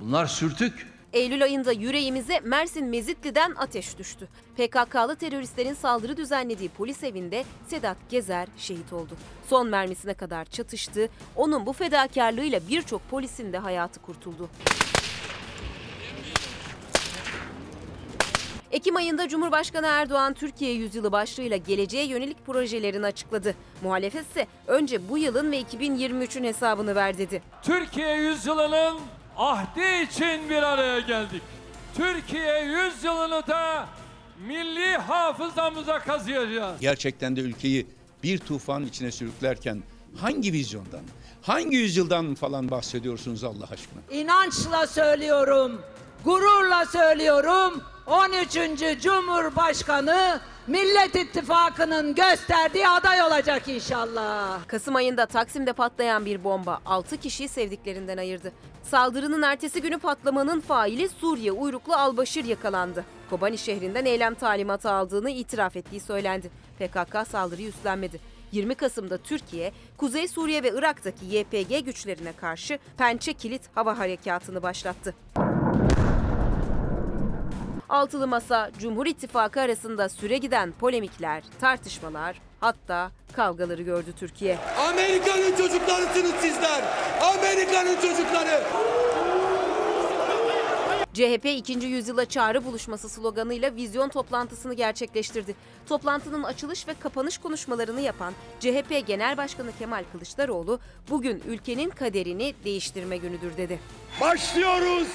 bunlar 0.00 0.26
sürtük. 0.26 0.95
Eylül 1.16 1.42
ayında 1.42 1.72
yüreğimize 1.72 2.40
Mersin 2.40 2.86
Mezitli'den 2.86 3.54
ateş 3.56 3.98
düştü. 3.98 4.28
PKK'lı 4.56 5.16
teröristlerin 5.16 5.74
saldırı 5.74 6.16
düzenlediği 6.16 6.68
polis 6.68 7.04
evinde 7.04 7.44
Sedat 7.66 7.96
Gezer 8.10 8.48
şehit 8.56 8.92
oldu. 8.92 9.16
Son 9.48 9.68
mermisine 9.68 10.14
kadar 10.14 10.44
çatıştı. 10.44 11.08
Onun 11.36 11.66
bu 11.66 11.72
fedakarlığıyla 11.72 12.60
birçok 12.68 13.10
polisin 13.10 13.52
de 13.52 13.58
hayatı 13.58 14.02
kurtuldu. 14.02 14.48
Ekim 18.70 18.96
ayında 18.96 19.28
Cumhurbaşkanı 19.28 19.86
Erdoğan 19.86 20.34
Türkiye 20.34 20.72
Yüzyılı 20.72 21.12
başlığıyla 21.12 21.56
geleceğe 21.56 22.06
yönelik 22.06 22.46
projelerini 22.46 23.06
açıkladı. 23.06 23.54
Muhalefet 23.82 24.30
ise 24.30 24.46
önce 24.66 25.08
bu 25.08 25.18
yılın 25.18 25.52
ve 25.52 25.60
2023'ün 25.60 26.44
hesabını 26.44 26.94
ver 26.94 27.18
dedi. 27.18 27.42
Türkiye 27.62 28.14
yüzyılının 28.14 28.98
ahdi 29.36 30.02
için 30.10 30.50
bir 30.50 30.62
araya 30.62 31.00
geldik. 31.00 31.42
Türkiye 31.96 32.60
yüzyılını 32.64 33.46
da 33.46 33.86
milli 34.46 34.96
hafızamıza 34.96 35.98
kazıyacağız. 35.98 36.80
Gerçekten 36.80 37.36
de 37.36 37.40
ülkeyi 37.40 37.86
bir 38.22 38.38
tufan 38.38 38.86
içine 38.86 39.12
sürüklerken 39.12 39.82
hangi 40.16 40.52
vizyondan, 40.52 41.02
hangi 41.42 41.76
yüzyıldan 41.76 42.34
falan 42.34 42.70
bahsediyorsunuz 42.70 43.44
Allah 43.44 43.64
aşkına? 43.64 44.00
İnançla 44.10 44.86
söylüyorum, 44.86 45.80
gururla 46.24 46.84
söylüyorum. 46.86 47.82
13. 48.06 49.00
Cumhurbaşkanı 49.02 50.40
Millet 50.66 51.14
İttifakı'nın 51.14 52.14
gösterdiği 52.14 52.88
aday 52.88 53.22
olacak 53.22 53.68
inşallah. 53.68 54.68
Kasım 54.68 54.96
ayında 54.96 55.26
Taksim'de 55.26 55.72
patlayan 55.72 56.24
bir 56.24 56.44
bomba 56.44 56.80
6 56.86 57.16
kişiyi 57.16 57.48
sevdiklerinden 57.48 58.16
ayırdı. 58.16 58.52
Saldırının 58.82 59.42
ertesi 59.42 59.82
günü 59.82 59.98
patlamanın 59.98 60.60
faili 60.60 61.08
Suriye 61.08 61.52
uyruklu 61.52 61.94
Albaşir 61.94 62.44
yakalandı. 62.44 63.04
Kobani 63.30 63.58
şehrinden 63.58 64.04
eylem 64.04 64.34
talimatı 64.34 64.90
aldığını 64.90 65.30
itiraf 65.30 65.76
ettiği 65.76 66.00
söylendi. 66.00 66.50
PKK 66.78 67.28
saldırıyı 67.28 67.68
üstlenmedi. 67.68 68.20
20 68.52 68.74
Kasım'da 68.74 69.18
Türkiye, 69.18 69.72
Kuzey 69.96 70.28
Suriye 70.28 70.62
ve 70.62 70.70
Irak'taki 70.70 71.26
YPG 71.26 71.84
güçlerine 71.84 72.32
karşı 72.32 72.78
Pençe 72.98 73.32
Kilit 73.32 73.62
Hava 73.74 73.98
Harekatı'nı 73.98 74.62
başlattı. 74.62 75.14
Altılı 77.88 78.26
Masa, 78.26 78.70
Cumhur 78.78 79.06
İttifakı 79.06 79.60
arasında 79.60 80.08
süre 80.08 80.38
giden 80.38 80.72
polemikler, 80.72 81.42
tartışmalar, 81.60 82.40
hatta 82.60 83.10
kavgaları 83.32 83.82
gördü 83.82 84.12
Türkiye. 84.18 84.58
Amerika'nın 84.88 85.56
çocuklarısınız 85.56 86.34
sizler. 86.40 86.84
Amerika'nın 87.22 87.94
çocukları. 87.94 88.62
CHP 91.14 91.44
2. 91.44 91.72
Yüzyıla 91.72 92.24
Çağrı 92.24 92.64
Buluşması 92.64 93.08
sloganıyla 93.08 93.74
vizyon 93.74 94.08
toplantısını 94.08 94.74
gerçekleştirdi. 94.74 95.54
Toplantının 95.88 96.42
açılış 96.42 96.88
ve 96.88 96.94
kapanış 97.00 97.38
konuşmalarını 97.38 98.00
yapan 98.00 98.34
CHP 98.60 99.06
Genel 99.06 99.36
Başkanı 99.36 99.70
Kemal 99.78 100.04
Kılıçdaroğlu 100.12 100.80
bugün 101.10 101.42
ülkenin 101.48 101.90
kaderini 101.90 102.54
değiştirme 102.64 103.16
günüdür 103.16 103.56
dedi. 103.56 103.80
Başlıyoruz, 104.20 105.08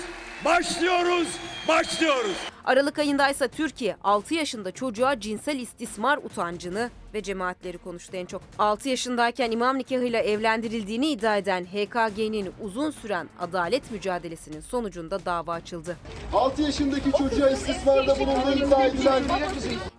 başlıyoruz, 0.45 1.27
başlıyoruz. 1.67 2.37
Aralık 2.65 2.99
ayında 2.99 3.29
ise 3.29 3.47
Türkiye 3.47 3.95
6 4.03 4.33
yaşında 4.33 4.71
çocuğa 4.71 5.19
cinsel 5.19 5.59
istismar 5.59 6.17
utancını 6.17 6.89
ve 7.13 7.23
cemaatleri 7.23 7.77
konuştu 7.77 8.17
en 8.17 8.25
çok. 8.25 8.41
6 8.59 8.89
yaşındayken 8.89 9.51
imam 9.51 9.77
nikahıyla 9.77 10.19
evlendirildiğini 10.19 11.07
iddia 11.07 11.37
eden 11.37 11.65
HKG'nin 11.65 12.53
uzun 12.61 12.91
süren 12.91 13.29
adalet 13.39 13.91
mücadelesinin 13.91 14.61
sonucunda 14.61 15.25
dava 15.25 15.53
açıldı. 15.53 15.97
6 16.33 16.61
yaşındaki 16.61 17.11
çocuğa 17.11 17.49
istismarda 17.49 18.19
bulunduğu 18.19 18.65
iddia 18.65 18.85
edilen 18.85 19.23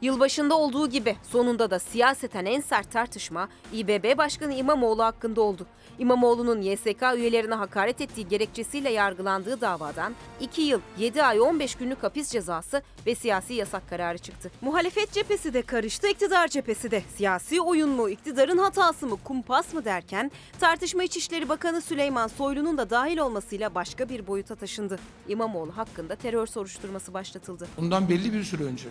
Yılbaşında 0.02 0.54
olduğu 0.54 0.88
gibi 0.88 1.16
sonunda 1.30 1.70
da 1.70 1.78
siyaseten 1.78 2.44
en 2.44 2.60
sert 2.60 2.92
tartışma 2.92 3.48
İBB 3.72 4.18
Başkanı 4.18 4.54
İmamoğlu 4.54 5.04
hakkında 5.04 5.40
oldu. 5.40 5.66
İmamoğlu'nun 5.98 6.60
YSK 6.62 7.02
üyelerine 7.16 7.54
hakaret 7.54 8.00
ettiği 8.00 8.28
gerekçesiyle 8.28 8.90
yargılandığı 8.90 9.60
davadan 9.60 10.14
2 10.42 10.62
yıl 10.62 10.80
7 10.98 11.22
ay 11.22 11.40
15 11.40 11.74
günlük 11.74 12.02
hapis 12.02 12.30
cezası 12.30 12.82
ve 13.06 13.14
siyasi 13.14 13.54
yasak 13.54 13.90
kararı 13.90 14.18
çıktı. 14.18 14.50
Muhalefet 14.60 15.12
cephesi 15.12 15.54
de 15.54 15.62
karıştı, 15.62 16.08
iktidar 16.08 16.48
cephesi 16.48 16.90
de. 16.90 17.02
Siyasi 17.16 17.60
oyun 17.60 17.90
mu, 17.90 18.08
iktidarın 18.08 18.58
hatası 18.58 19.06
mı, 19.06 19.16
kumpas 19.24 19.74
mı 19.74 19.84
derken 19.84 20.30
tartışma 20.60 21.04
İçişleri 21.04 21.48
Bakanı 21.48 21.80
Süleyman 21.80 22.26
Soylu'nun 22.26 22.78
da 22.78 22.90
dahil 22.90 23.18
olmasıyla 23.18 23.74
başka 23.74 24.08
bir 24.08 24.26
boyuta 24.26 24.54
taşındı. 24.54 24.98
İmamoğlu 25.28 25.76
hakkında 25.76 26.16
terör 26.16 26.46
soruşturması 26.46 27.14
başlatıldı. 27.14 27.68
Bundan 27.76 28.08
belli 28.08 28.32
bir 28.32 28.42
süre 28.42 28.64
önce 28.64 28.88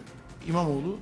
İmamoğlu 0.48 0.98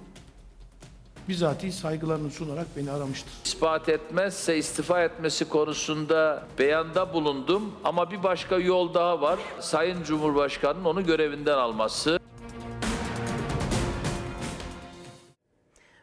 bizatihi 1.30 1.72
saygılarını 1.72 2.32
sunarak 2.32 2.68
beni 2.78 2.92
aramıştır. 2.92 3.34
İspat 3.46 3.90
etmezse 3.90 4.58
istifa 4.58 5.04
etmesi 5.04 5.50
konusunda 5.50 6.44
beyanda 6.60 7.14
bulundum 7.14 7.72
ama 7.84 8.12
bir 8.12 8.24
başka 8.24 8.58
yol 8.58 8.94
daha 8.94 9.22
var. 9.22 9.40
Sayın 9.60 10.04
Cumhurbaşkanı'nın 10.04 10.86
onu 10.86 11.06
görevinden 11.06 11.58
alması. 11.58 12.20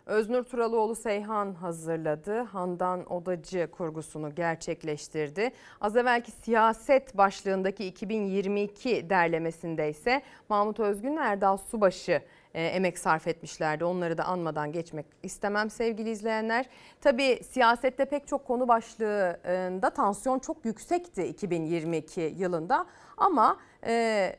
Öznur 0.07 0.45
Turalıoğlu 0.45 0.95
Seyhan 0.95 1.55
hazırladı. 1.55 2.41
Handan 2.41 3.13
Odacı 3.13 3.69
kurgusunu 3.71 4.35
gerçekleştirdi. 4.35 5.51
Az 5.81 5.97
evvelki 5.97 6.31
siyaset 6.31 7.17
başlığındaki 7.17 7.87
2022 7.87 9.11
derlemesinde 9.11 9.91
ise 9.91 10.23
Mahmut 10.49 10.81
Özgün 10.81 11.17
Erdal 11.17 11.57
Subaşı 11.57 12.23
emek 12.61 12.99
sarf 12.99 13.27
etmişlerdi. 13.27 13.85
Onları 13.85 14.19
da 14.19 14.25
anmadan 14.25 14.73
geçmek 14.73 15.07
istemem 15.23 15.71
sevgili 15.71 16.11
izleyenler. 16.11 16.67
Tabii 17.01 17.41
siyasette 17.51 18.05
pek 18.05 18.27
çok 18.27 18.47
konu 18.47 18.69
başlığında 18.69 19.91
tansiyon 19.91 20.39
çok 20.39 20.65
yüksekti 20.65 21.25
2022 21.25 22.21
yılında 22.21 22.87
ama 23.17 23.57
e, 23.87 24.37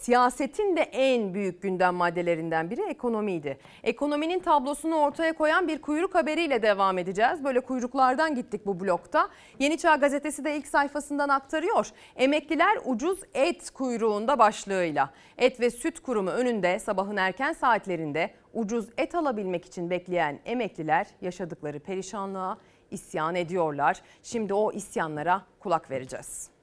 siyasetin 0.00 0.76
de 0.76 0.80
en 0.80 1.34
büyük 1.34 1.62
gündem 1.62 1.94
maddelerinden 1.94 2.70
biri 2.70 2.82
ekonomiydi. 2.82 3.58
Ekonominin 3.82 4.40
tablosunu 4.40 4.96
ortaya 4.96 5.32
koyan 5.32 5.68
bir 5.68 5.82
kuyruk 5.82 6.14
haberiyle 6.14 6.62
devam 6.62 6.98
edeceğiz. 6.98 7.44
Böyle 7.44 7.60
kuyruklardan 7.60 8.34
gittik 8.34 8.66
bu 8.66 8.80
blokta. 8.80 9.28
Yeni 9.58 9.78
Çağ 9.78 9.96
gazetesi 9.96 10.44
de 10.44 10.56
ilk 10.56 10.66
sayfasından 10.66 11.28
aktarıyor. 11.28 11.90
Emekliler 12.16 12.78
ucuz 12.84 13.20
et 13.34 13.70
kuyruğunda 13.70 14.38
başlığıyla. 14.38 15.10
Et 15.38 15.60
ve 15.60 15.70
Süt 15.70 16.00
Kurumu 16.00 16.30
önünde 16.30 16.78
sabahın 16.78 17.16
erken 17.16 17.52
saatlerinde 17.52 18.30
ucuz 18.54 18.86
et 18.98 19.14
alabilmek 19.14 19.64
için 19.64 19.90
bekleyen 19.90 20.40
emekliler 20.44 21.06
yaşadıkları 21.20 21.80
perişanlığa 21.80 22.58
isyan 22.90 23.34
ediyorlar. 23.34 24.02
Şimdi 24.22 24.54
o 24.54 24.72
isyanlara 24.72 25.42
kulak 25.60 25.90
vereceğiz. 25.90 26.59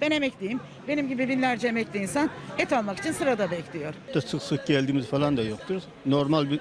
Ben 0.00 0.10
emekliyim. 0.10 0.60
Benim 0.88 1.08
gibi 1.08 1.28
binlerce 1.28 1.68
emekli 1.68 1.98
insan 1.98 2.30
et 2.58 2.72
almak 2.72 2.98
için 2.98 3.12
sırada 3.12 3.50
bekliyor. 3.50 3.94
Sık 4.26 4.42
sık 4.42 4.66
geldiğimiz 4.66 5.06
falan 5.06 5.36
da 5.36 5.42
yoktur. 5.42 5.82
Normal 6.06 6.50
bir 6.50 6.60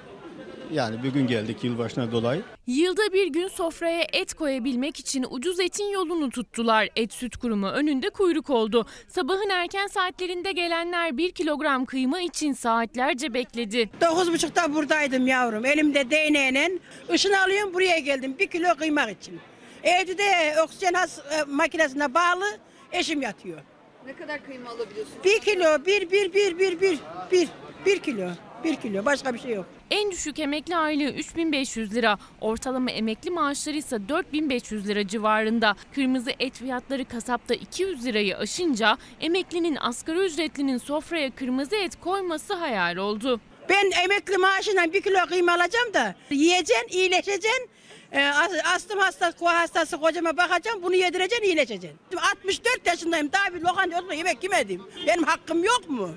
yani 0.71 1.03
bir 1.03 1.09
gün 1.09 1.27
geldik 1.27 1.63
yılbaşına 1.63 2.11
dolayı. 2.11 2.41
Yılda 2.67 3.13
bir 3.13 3.27
gün 3.27 3.47
sofraya 3.47 4.07
et 4.13 4.33
koyabilmek 4.33 4.99
için 4.99 5.25
ucuz 5.29 5.59
etin 5.59 5.91
yolunu 5.91 6.29
tuttular. 6.29 6.89
Et 6.95 7.13
Süt 7.13 7.37
Kurumu 7.37 7.67
önünde 7.67 8.09
kuyruk 8.09 8.49
oldu. 8.49 8.85
Sabahın 9.07 9.49
erken 9.49 9.87
saatlerinde 9.87 10.51
gelenler 10.51 11.17
1 11.17 11.31
kilogram 11.31 11.85
kıyma 11.85 12.21
için 12.21 12.53
saatlerce 12.53 13.33
bekledi. 13.33 13.89
9.30'da 14.01 14.73
buradaydım 14.75 15.27
yavrum. 15.27 15.65
Elimde 15.65 16.09
değneğine 16.09 16.71
ışın 17.11 17.33
alıyorum 17.33 17.73
buraya 17.73 17.99
geldim. 17.99 18.35
Bir 18.39 18.47
kilo 18.47 18.75
kıymak 18.75 19.09
için. 19.11 19.39
Evde 19.83 20.17
de 20.17 20.61
oksijen 20.63 20.93
has, 20.93 21.19
e, 21.19 21.43
makinesine 21.47 22.13
bağlı 22.13 22.45
eşim 22.91 23.21
yatıyor. 23.21 23.59
Ne 24.05 24.13
kadar 24.15 24.45
kıyma 24.45 24.69
alabiliyorsunuz? 24.69 25.23
Bir 25.23 25.39
kilo, 25.39 25.85
bir, 25.85 26.11
bir, 26.11 26.33
bir, 26.33 26.59
bir, 26.59 26.81
bir, 26.81 26.99
bir, 27.31 27.47
bir 27.85 27.99
kilo. 27.99 28.29
Bir 28.63 28.75
kilo, 28.75 29.05
başka 29.05 29.33
bir 29.33 29.39
şey 29.39 29.51
yok. 29.51 29.65
En 29.91 30.11
düşük 30.11 30.39
emekli 30.39 30.75
aylığı 30.75 31.11
3500 31.11 31.95
lira. 31.95 32.17
Ortalama 32.41 32.91
emekli 32.91 33.29
maaşları 33.31 33.77
ise 33.77 34.09
4500 34.09 34.87
lira 34.87 35.07
civarında. 35.07 35.75
Kırmızı 35.95 36.31
et 36.39 36.57
fiyatları 36.57 37.05
kasapta 37.05 37.53
200 37.53 38.05
lirayı 38.05 38.37
aşınca 38.37 38.97
emeklinin 39.21 39.75
asgari 39.75 40.19
ücretlinin 40.19 40.77
sofraya 40.77 41.31
kırmızı 41.31 41.75
et 41.75 41.99
koyması 41.99 42.53
hayal 42.53 42.95
oldu. 42.97 43.39
Ben 43.69 43.91
emekli 44.03 44.37
maaşından 44.37 44.93
bir 44.93 45.01
kilo 45.01 45.25
kıyma 45.29 45.51
alacağım 45.51 45.93
da 45.93 46.15
yiyeceksin, 46.31 46.87
iyileşeceksin. 46.89 47.69
Ee, 48.13 48.31
astım 48.75 48.99
hastası, 48.99 49.37
koa 49.37 49.59
hastası 49.59 49.97
kocama 49.97 50.37
bakacağım, 50.37 50.83
bunu 50.83 50.95
yedireceksin, 50.95 51.45
iyileşeceksin. 51.45 51.99
64 52.31 52.87
yaşındayım, 52.87 53.31
daha 53.31 53.53
bir 53.53 53.61
lokanta 53.61 54.13
yemek 54.13 54.43
yemedim. 54.43 54.81
Benim 55.07 55.23
hakkım 55.23 55.63
yok 55.63 55.89
mu? 55.89 56.09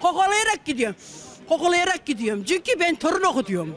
Kokolayarak 0.00 0.64
gidiyorum. 0.64 0.96
Kokolayarak 1.48 2.06
gidiyorum. 2.06 2.44
Çünkü 2.44 2.80
ben 2.80 2.94
torun 2.94 3.22
okutuyorum. 3.22 3.76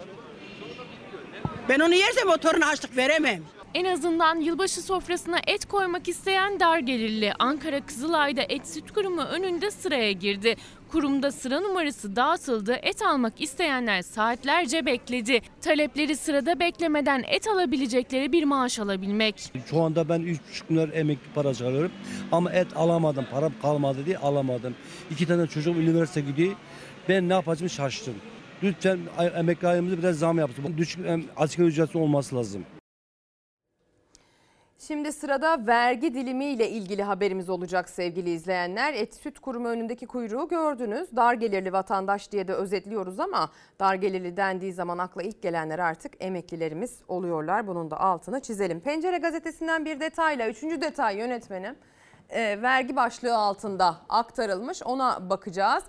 Ben 1.69 1.79
onu 1.79 1.95
yersem 1.95 2.29
o 2.29 2.37
toruna 2.37 2.67
açlık 2.67 2.97
veremem. 2.97 3.43
En 3.73 3.85
azından 3.85 4.35
yılbaşı 4.39 4.81
sofrasına 4.81 5.39
et 5.47 5.65
koymak 5.65 6.07
isteyen 6.07 6.59
dar 6.59 6.79
gelirli 6.79 7.33
Ankara 7.39 7.85
Kızılay'da 7.85 8.41
et 8.49 8.67
süt 8.67 8.91
kurumu 8.91 9.21
önünde 9.21 9.71
sıraya 9.71 10.11
girdi. 10.11 10.55
Kurumda 10.91 11.31
sıra 11.31 11.59
numarası 11.59 12.15
dağıtıldı. 12.15 12.73
Et 12.73 13.01
almak 13.01 13.41
isteyenler 13.41 14.01
saatlerce 14.01 14.85
bekledi. 14.85 15.41
Talepleri 15.61 16.15
sırada 16.15 16.59
beklemeden 16.59 17.23
et 17.27 17.47
alabilecekleri 17.47 18.31
bir 18.31 18.43
maaş 18.43 18.79
alabilmek. 18.79 19.51
Şu 19.69 19.81
anda 19.81 20.09
ben 20.09 20.21
3,5 20.21 20.37
milyar 20.69 20.89
emekli 20.93 21.33
para 21.35 21.47
alıyorum. 21.47 21.91
Ama 22.31 22.51
et 22.51 22.67
alamadım. 22.77 23.25
Param 23.31 23.51
kalmadı 23.61 24.05
diye 24.05 24.17
alamadım. 24.17 24.75
İki 25.11 25.27
tane 25.27 25.47
çocuğum 25.47 25.75
üniversite 25.75 26.21
gidiyor. 26.21 26.53
Ben 27.09 27.29
ne 27.29 27.33
yapacağımı 27.33 27.69
şaştım. 27.69 28.15
Lütfen 28.63 28.99
emekli 29.35 29.67
ayımızı 29.67 29.97
biraz 29.97 30.19
zam 30.19 30.37
yapsın. 30.37 30.77
Düşük 30.77 31.05
asgari 31.37 31.67
ücretli 31.67 31.97
olması 31.97 32.35
lazım. 32.35 32.65
Şimdi 34.87 35.11
sırada 35.11 35.67
vergi 35.67 36.13
dilimiyle 36.13 36.69
ilgili 36.69 37.03
haberimiz 37.03 37.49
olacak 37.49 37.89
sevgili 37.89 38.29
izleyenler. 38.29 38.93
Et 38.93 39.15
Süt 39.15 39.39
Kurumu 39.39 39.67
önündeki 39.67 40.07
kuyruğu 40.07 40.47
gördünüz. 40.47 41.15
Dar 41.15 41.33
gelirli 41.33 41.73
vatandaş 41.73 42.31
diye 42.31 42.47
de 42.47 42.53
özetliyoruz 42.53 43.19
ama 43.19 43.51
dar 43.79 43.95
gelirli 43.95 44.37
dendiği 44.37 44.73
zaman 44.73 44.97
akla 44.97 45.23
ilk 45.23 45.41
gelenler 45.41 45.79
artık 45.79 46.13
emeklilerimiz 46.19 46.99
oluyorlar. 47.07 47.67
Bunun 47.67 47.91
da 47.91 47.99
altını 47.99 48.39
çizelim. 48.39 48.79
Pencere 48.79 49.17
gazetesinden 49.17 49.85
bir 49.85 49.99
detayla, 49.99 50.49
üçüncü 50.49 50.81
detay 50.81 51.17
yönetmenim. 51.17 51.75
E, 52.29 52.61
vergi 52.61 52.95
başlığı 52.95 53.37
altında 53.37 53.97
aktarılmış 54.09 54.83
ona 54.83 55.29
bakacağız. 55.29 55.83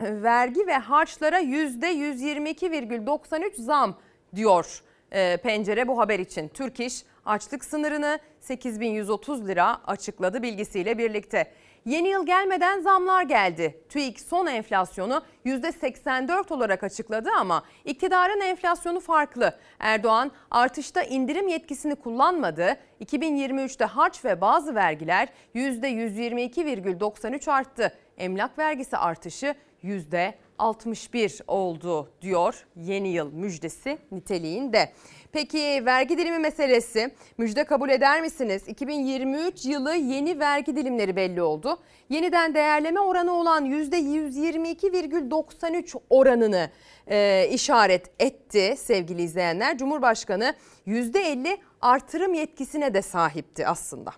Vergi 0.00 0.66
ve 0.66 0.74
harçlara 0.74 1.40
%122,93 1.40 3.62
zam 3.62 3.94
diyor 4.34 4.82
e, 5.12 5.36
pencere 5.36 5.88
bu 5.88 5.98
haber 5.98 6.18
için. 6.18 6.48
Türk 6.48 6.80
İş 6.80 7.04
açlık 7.30 7.64
sınırını 7.64 8.18
8130 8.40 9.48
lira 9.48 9.80
açıkladı 9.86 10.42
bilgisiyle 10.42 10.98
birlikte. 10.98 11.52
Yeni 11.84 12.08
yıl 12.08 12.26
gelmeden 12.26 12.80
zamlar 12.80 13.22
geldi. 13.22 13.80
TÜİK 13.88 14.20
son 14.20 14.46
enflasyonu 14.46 15.22
%84 15.46 16.54
olarak 16.54 16.84
açıkladı 16.84 17.28
ama 17.38 17.64
iktidarın 17.84 18.40
enflasyonu 18.40 19.00
farklı. 19.00 19.58
Erdoğan 19.78 20.30
artışta 20.50 21.02
indirim 21.02 21.48
yetkisini 21.48 21.94
kullanmadı. 21.94 22.76
2023'te 23.00 23.84
harç 23.84 24.24
ve 24.24 24.40
bazı 24.40 24.74
vergiler 24.74 25.28
%122,93 25.54 27.50
arttı. 27.50 27.92
Emlak 28.18 28.58
vergisi 28.58 28.96
artışı 28.96 29.54
%6 29.84 30.32
61 30.60 31.40
oldu 31.46 32.10
diyor 32.22 32.66
yeni 32.76 33.08
yıl 33.08 33.32
müjdesi 33.32 33.98
niteliğinde. 34.12 34.92
Peki 35.32 35.82
vergi 35.86 36.18
dilimi 36.18 36.38
meselesi 36.38 37.10
müjde 37.38 37.64
kabul 37.64 37.90
eder 37.90 38.20
misiniz? 38.20 38.68
2023 38.68 39.64
yılı 39.64 39.94
yeni 39.94 40.40
vergi 40.40 40.76
dilimleri 40.76 41.16
belli 41.16 41.42
oldu. 41.42 41.78
Yeniden 42.08 42.54
değerleme 42.54 43.00
oranı 43.00 43.32
olan 43.32 43.66
%122,93 43.66 46.00
oranını 46.10 46.70
e, 47.10 47.48
işaret 47.52 48.10
etti 48.18 48.74
sevgili 48.78 49.22
izleyenler. 49.22 49.78
Cumhurbaşkanı 49.78 50.54
%50 50.86 51.58
artırım 51.80 52.34
yetkisine 52.34 52.94
de 52.94 53.02
sahipti 53.02 53.66
aslında. 53.66 54.10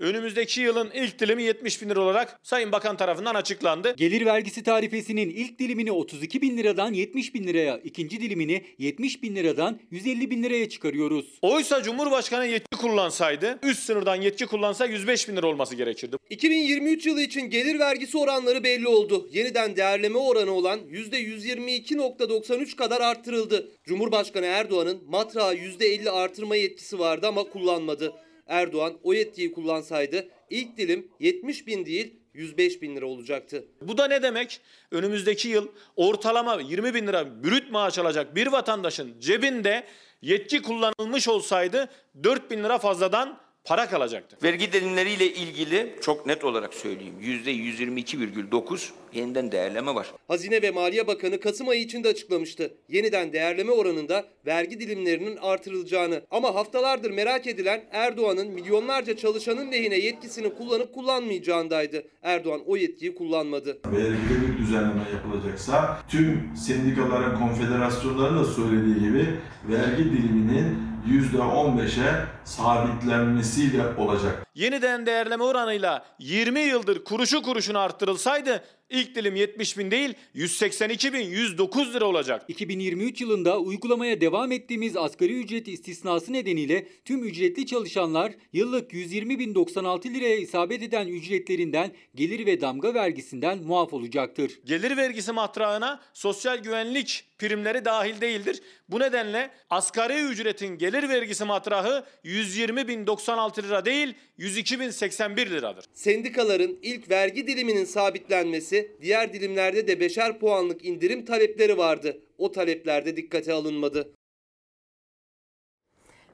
Önümüzdeki 0.00 0.60
yılın 0.60 0.90
ilk 0.94 1.18
dilimi 1.18 1.42
70 1.42 1.82
bin 1.82 1.90
lira 1.90 2.00
olarak 2.00 2.40
Sayın 2.42 2.72
Bakan 2.72 2.96
tarafından 2.96 3.34
açıklandı. 3.34 3.94
Gelir 3.96 4.26
vergisi 4.26 4.62
tarifesinin 4.62 5.30
ilk 5.30 5.58
dilimini 5.58 5.92
32 5.92 6.42
bin 6.42 6.56
liradan 6.56 6.92
70 6.92 7.34
bin 7.34 7.44
liraya, 7.44 7.78
ikinci 7.78 8.20
dilimini 8.20 8.64
70 8.78 9.22
bin 9.22 9.36
liradan 9.36 9.80
150 9.90 10.30
bin 10.30 10.42
liraya 10.42 10.68
çıkarıyoruz. 10.68 11.26
Oysa 11.42 11.82
Cumhurbaşkanı 11.82 12.46
yetki 12.46 12.76
kullansaydı, 12.76 13.58
üst 13.62 13.82
sınırdan 13.82 14.16
yetki 14.16 14.46
kullansa 14.46 14.86
105 14.86 15.28
bin 15.28 15.36
lira 15.36 15.46
olması 15.46 15.74
gerekirdi. 15.74 16.16
2023 16.30 17.06
yılı 17.06 17.20
için 17.22 17.40
gelir 17.40 17.78
vergisi 17.78 18.18
oranları 18.18 18.64
belli 18.64 18.88
oldu. 18.88 19.28
Yeniden 19.32 19.76
değerleme 19.76 20.18
oranı 20.18 20.52
olan 20.52 20.80
%122.93 20.92 22.76
kadar 22.76 23.00
arttırıldı. 23.00 23.68
Cumhurbaşkanı 23.84 24.46
Erdoğan'ın 24.46 25.02
matrağa 25.08 25.54
%50 25.54 26.10
artırma 26.10 26.56
yetkisi 26.56 26.98
vardı 26.98 27.26
ama 27.26 27.44
kullanmadı. 27.44 28.12
Erdoğan 28.46 28.98
o 29.02 29.12
yetkiyi 29.14 29.52
kullansaydı 29.52 30.28
ilk 30.50 30.76
dilim 30.76 31.08
70 31.20 31.66
bin 31.66 31.86
değil 31.86 32.14
105 32.34 32.82
bin 32.82 32.96
lira 32.96 33.06
olacaktı. 33.06 33.64
Bu 33.82 33.98
da 33.98 34.08
ne 34.08 34.22
demek? 34.22 34.60
Önümüzdeki 34.90 35.48
yıl 35.48 35.68
ortalama 35.96 36.60
20 36.60 36.94
bin 36.94 37.06
lira 37.06 37.44
brüt 37.44 37.70
maaş 37.70 37.98
alacak 37.98 38.34
bir 38.34 38.46
vatandaşın 38.46 39.20
cebinde 39.20 39.84
yetki 40.22 40.62
kullanılmış 40.62 41.28
olsaydı 41.28 41.88
4 42.22 42.50
bin 42.50 42.64
lira 42.64 42.78
fazladan 42.78 43.38
para 43.66 43.88
kalacaktı. 43.88 44.36
Vergi 44.42 44.72
dilimleriyle 44.72 45.26
ilgili 45.32 45.96
çok 46.02 46.26
net 46.26 46.44
olarak 46.44 46.74
söyleyeyim. 46.74 47.14
%122,9 47.22 48.90
yeniden 49.14 49.52
değerleme 49.52 49.94
var. 49.94 50.06
Hazine 50.28 50.62
ve 50.62 50.70
Maliye 50.70 51.06
Bakanı 51.06 51.40
Kasım 51.40 51.68
ayı 51.68 51.80
içinde 51.80 52.08
açıklamıştı. 52.08 52.74
Yeniden 52.88 53.32
değerleme 53.32 53.72
oranında 53.72 54.24
vergi 54.46 54.80
dilimlerinin 54.80 55.36
artırılacağını. 55.36 56.22
Ama 56.30 56.54
haftalardır 56.54 57.10
merak 57.10 57.46
edilen 57.46 57.84
Erdoğan'ın 57.92 58.48
milyonlarca 58.48 59.16
çalışanın 59.16 59.72
lehine 59.72 59.98
yetkisini 59.98 60.54
kullanıp 60.54 60.94
kullanmayacağındaydı. 60.94 62.02
Erdoğan 62.22 62.60
o 62.66 62.76
yetkiyi 62.76 63.14
kullanmadı. 63.14 63.78
Vergide 63.86 64.48
bir 64.48 64.58
düzenleme 64.58 65.04
yapılacaksa 65.14 65.98
tüm 66.08 66.50
sendikaların, 66.66 67.38
konfederasyonların 67.38 68.38
da 68.38 68.44
söylediği 68.44 68.94
gibi 68.94 69.26
vergi 69.68 70.04
diliminin 70.04 70.95
%15'e 71.08 72.26
sabitlenmesiyle 72.44 73.82
olacak. 73.98 74.46
Yeniden 74.54 75.06
değerleme 75.06 75.44
oranıyla 75.44 76.04
20 76.18 76.60
yıldır 76.60 77.04
kuruşu 77.04 77.42
kuruşuna 77.42 77.80
arttırılsaydı 77.80 78.64
ilk 78.90 79.14
dilim 79.14 79.36
70 79.36 79.78
bin 79.78 79.90
değil 79.90 80.14
182 80.34 81.12
bin 81.12 81.20
109 81.20 81.94
lira 81.94 82.04
olacak. 82.04 82.44
2023 82.48 83.20
yılında 83.20 83.58
uygulamaya 83.60 84.20
devam 84.20 84.52
ettiğimiz 84.52 84.96
asgari 84.96 85.40
ücret 85.40 85.68
istisnası 85.68 86.32
nedeniyle 86.32 86.88
tüm 87.04 87.24
ücretli 87.24 87.66
çalışanlar 87.66 88.32
yıllık 88.52 88.92
120.096 88.92 90.14
liraya 90.14 90.36
isabet 90.36 90.82
eden 90.82 91.06
ücretlerinden 91.06 91.92
gelir 92.14 92.46
ve 92.46 92.60
damga 92.60 92.94
vergisinden 92.94 93.58
muaf 93.58 93.92
olacaktır. 93.92 94.60
Gelir 94.64 94.96
vergisi 94.96 95.32
matrağına 95.32 96.00
sosyal 96.14 96.58
güvenlik 96.58 97.24
primleri 97.38 97.84
dahil 97.84 98.20
değildir. 98.20 98.62
Bu 98.88 99.00
nedenle 99.00 99.50
asgari 99.70 100.20
ücretin 100.20 100.78
gelir 100.78 101.08
vergisi 101.08 101.44
matrahı 101.44 102.04
120.096 102.24 103.62
lira 103.62 103.84
değil 103.84 104.14
102.081 104.38 105.50
liradır. 105.50 105.84
Sendikaların 105.92 106.78
ilk 106.82 107.10
vergi 107.10 107.46
diliminin 107.46 107.84
sabitlenmesi, 107.84 108.96
diğer 109.00 109.32
dilimlerde 109.32 109.86
de 109.86 110.00
beşer 110.00 110.38
puanlık 110.38 110.84
indirim 110.84 111.24
talepleri 111.24 111.78
vardı. 111.78 112.20
O 112.38 112.52
taleplerde 112.52 113.16
dikkate 113.16 113.52
alınmadı. 113.52 114.12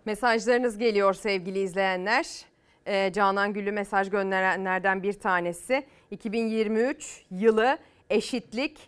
Mesajlarınız 0.04 0.78
geliyor 0.78 1.14
sevgili 1.14 1.58
izleyenler. 1.58 2.26
Ee, 2.86 3.12
Canan 3.12 3.52
Güllü 3.52 3.72
mesaj 3.72 4.10
gönderenlerden 4.10 5.02
bir 5.02 5.12
tanesi. 5.12 5.86
2023 6.10 7.24
yılı 7.30 7.78
eşitlik 8.10 8.78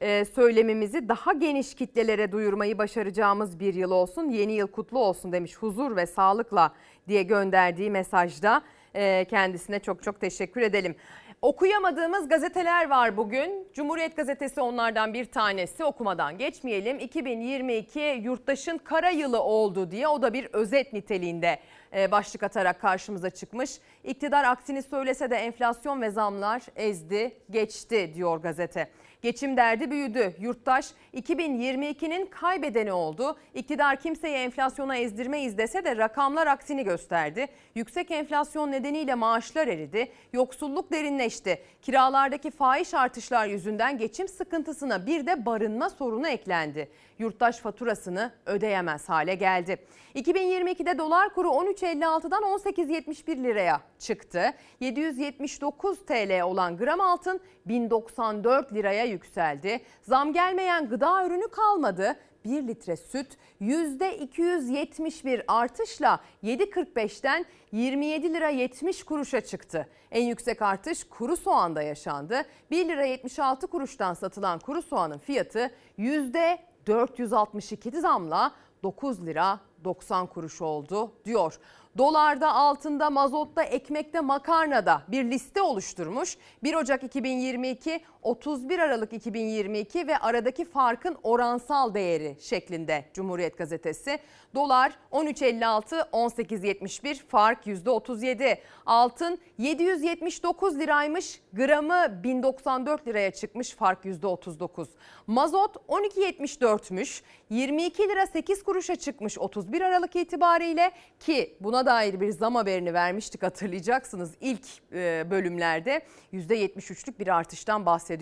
e, 0.00 0.24
söylemimizi 0.24 1.08
daha 1.08 1.32
geniş 1.32 1.74
kitlelere 1.74 2.32
duyurmayı 2.32 2.78
başaracağımız 2.78 3.60
bir 3.60 3.74
yıl 3.74 3.90
olsun. 3.90 4.28
Yeni 4.28 4.52
yıl 4.52 4.66
kutlu 4.66 4.98
olsun 4.98 5.32
demiş 5.32 5.56
huzur 5.56 5.96
ve 5.96 6.06
sağlıkla 6.06 6.74
diye 7.08 7.22
gönderdiği 7.22 7.90
mesajda 7.90 8.62
e, 8.94 9.24
kendisine 9.24 9.78
çok 9.78 10.02
çok 10.02 10.20
teşekkür 10.20 10.60
edelim. 10.60 10.96
Okuyamadığımız 11.44 12.28
gazeteler 12.28 12.90
var 12.90 13.16
bugün. 13.16 13.68
Cumhuriyet 13.74 14.16
Gazetesi 14.16 14.60
onlardan 14.60 15.14
bir 15.14 15.24
tanesi 15.24 15.84
okumadan 15.84 16.38
geçmeyelim. 16.38 16.98
2022 16.98 18.00
yurttaşın 18.00 18.78
kara 18.78 19.10
yılı 19.10 19.42
oldu 19.42 19.90
diye 19.90 20.08
o 20.08 20.22
da 20.22 20.32
bir 20.32 20.44
özet 20.52 20.92
niteliğinde 20.92 21.58
e, 21.96 22.10
başlık 22.10 22.42
atarak 22.42 22.80
karşımıza 22.80 23.30
çıkmış. 23.30 23.78
İktidar 24.04 24.44
aksini 24.44 24.82
söylese 24.82 25.30
de 25.30 25.36
enflasyon 25.36 26.02
ve 26.02 26.10
zamlar 26.10 26.62
ezdi 26.76 27.36
geçti 27.50 28.12
diyor 28.14 28.36
gazete. 28.36 28.88
Geçim 29.24 29.56
derdi 29.56 29.90
büyüdü. 29.90 30.34
Yurttaş 30.40 30.86
2022'nin 31.14 32.26
kaybedeni 32.26 32.92
oldu. 32.92 33.36
İktidar 33.54 34.00
kimseyi 34.00 34.34
enflasyona 34.34 34.96
ezdirmeyiz 34.96 35.58
dese 35.58 35.84
de 35.84 35.96
rakamlar 35.96 36.46
aksini 36.46 36.84
gösterdi. 36.84 37.46
Yüksek 37.74 38.10
enflasyon 38.10 38.72
nedeniyle 38.72 39.14
maaşlar 39.14 39.66
eridi. 39.68 40.12
Yoksulluk 40.32 40.92
derinleşti. 40.92 41.62
Kiralardaki 41.82 42.50
fahiş 42.50 42.94
artışlar 42.94 43.46
yüzünden 43.46 43.98
geçim 43.98 44.28
sıkıntısına 44.28 45.06
bir 45.06 45.26
de 45.26 45.46
barınma 45.46 45.90
sorunu 45.90 46.28
eklendi. 46.28 46.88
Yurttaş 47.18 47.58
faturasını 47.58 48.32
ödeyemez 48.46 49.08
hale 49.08 49.34
geldi. 49.34 49.78
2022'de 50.14 50.98
dolar 50.98 51.34
kuru 51.34 51.48
13.56'dan 51.48 52.42
18.71 52.42 53.42
liraya 53.44 53.80
çıktı. 53.98 54.54
779 54.80 55.98
TL 56.06 56.42
olan 56.42 56.76
gram 56.76 57.00
altın 57.00 57.40
1094 57.66 58.72
liraya 58.72 59.04
yükseldi. 59.14 59.80
Zam 60.02 60.32
gelmeyen 60.32 60.88
gıda 60.88 61.26
ürünü 61.26 61.48
kalmadı. 61.48 62.16
1 62.44 62.68
litre 62.68 62.96
süt 62.96 63.36
%271 63.60 65.44
artışla 65.48 66.20
7.45'ten 66.44 67.44
27 67.72 68.34
lira 68.34 68.48
70 68.48 69.04
kuruşa 69.04 69.40
çıktı. 69.40 69.88
En 70.10 70.24
yüksek 70.24 70.62
artış 70.62 71.04
kuru 71.04 71.36
soğanda 71.36 71.82
yaşandı. 71.82 72.42
1 72.70 72.88
lira 72.88 73.04
76 73.04 73.66
kuruştan 73.66 74.14
satılan 74.14 74.58
kuru 74.58 74.82
soğanın 74.82 75.18
fiyatı 75.18 75.70
%462 75.98 78.00
zamla 78.00 78.52
9 78.82 79.26
lira 79.26 79.60
90 79.84 80.26
kuruş 80.26 80.62
oldu 80.62 81.12
diyor. 81.24 81.58
Dolarda, 81.98 82.52
altında, 82.52 83.10
mazotta, 83.10 83.62
ekmekte, 83.62 84.20
makarnada 84.20 85.02
bir 85.08 85.24
liste 85.24 85.62
oluşturmuş. 85.62 86.36
1 86.62 86.74
Ocak 86.74 87.04
2022, 87.04 88.00
31 88.24 88.78
Aralık 88.78 89.12
2022 89.12 90.06
ve 90.06 90.18
aradaki 90.18 90.64
farkın 90.64 91.16
oransal 91.22 91.94
değeri 91.94 92.36
şeklinde 92.40 93.04
Cumhuriyet 93.14 93.58
Gazetesi. 93.58 94.18
Dolar 94.54 94.92
13.56, 95.12 96.10
18.71 96.10 97.14
fark 97.14 97.66
%37. 97.66 98.58
Altın 98.86 99.38
779 99.58 100.78
liraymış, 100.78 101.40
gramı 101.52 102.22
1094 102.24 103.08
liraya 103.08 103.30
çıkmış 103.30 103.74
fark 103.74 104.04
%39. 104.04 104.86
Mazot 105.26 105.76
12.74'müş, 105.88 107.22
22 107.50 108.08
lira 108.08 108.26
8 108.26 108.62
kuruşa 108.62 108.96
çıkmış 108.96 109.38
31 109.38 109.80
Aralık 109.80 110.16
itibariyle 110.16 110.92
ki 111.20 111.56
buna 111.60 111.86
dair 111.86 112.20
bir 112.20 112.30
zam 112.30 112.54
haberini 112.54 112.94
vermiştik 112.94 113.42
hatırlayacaksınız 113.42 114.34
ilk 114.40 114.66
e, 114.92 115.30
bölümlerde 115.30 116.02
%73'lük 116.32 117.18
bir 117.18 117.28
artıştan 117.28 117.86
bahsediyoruz. 117.86 118.13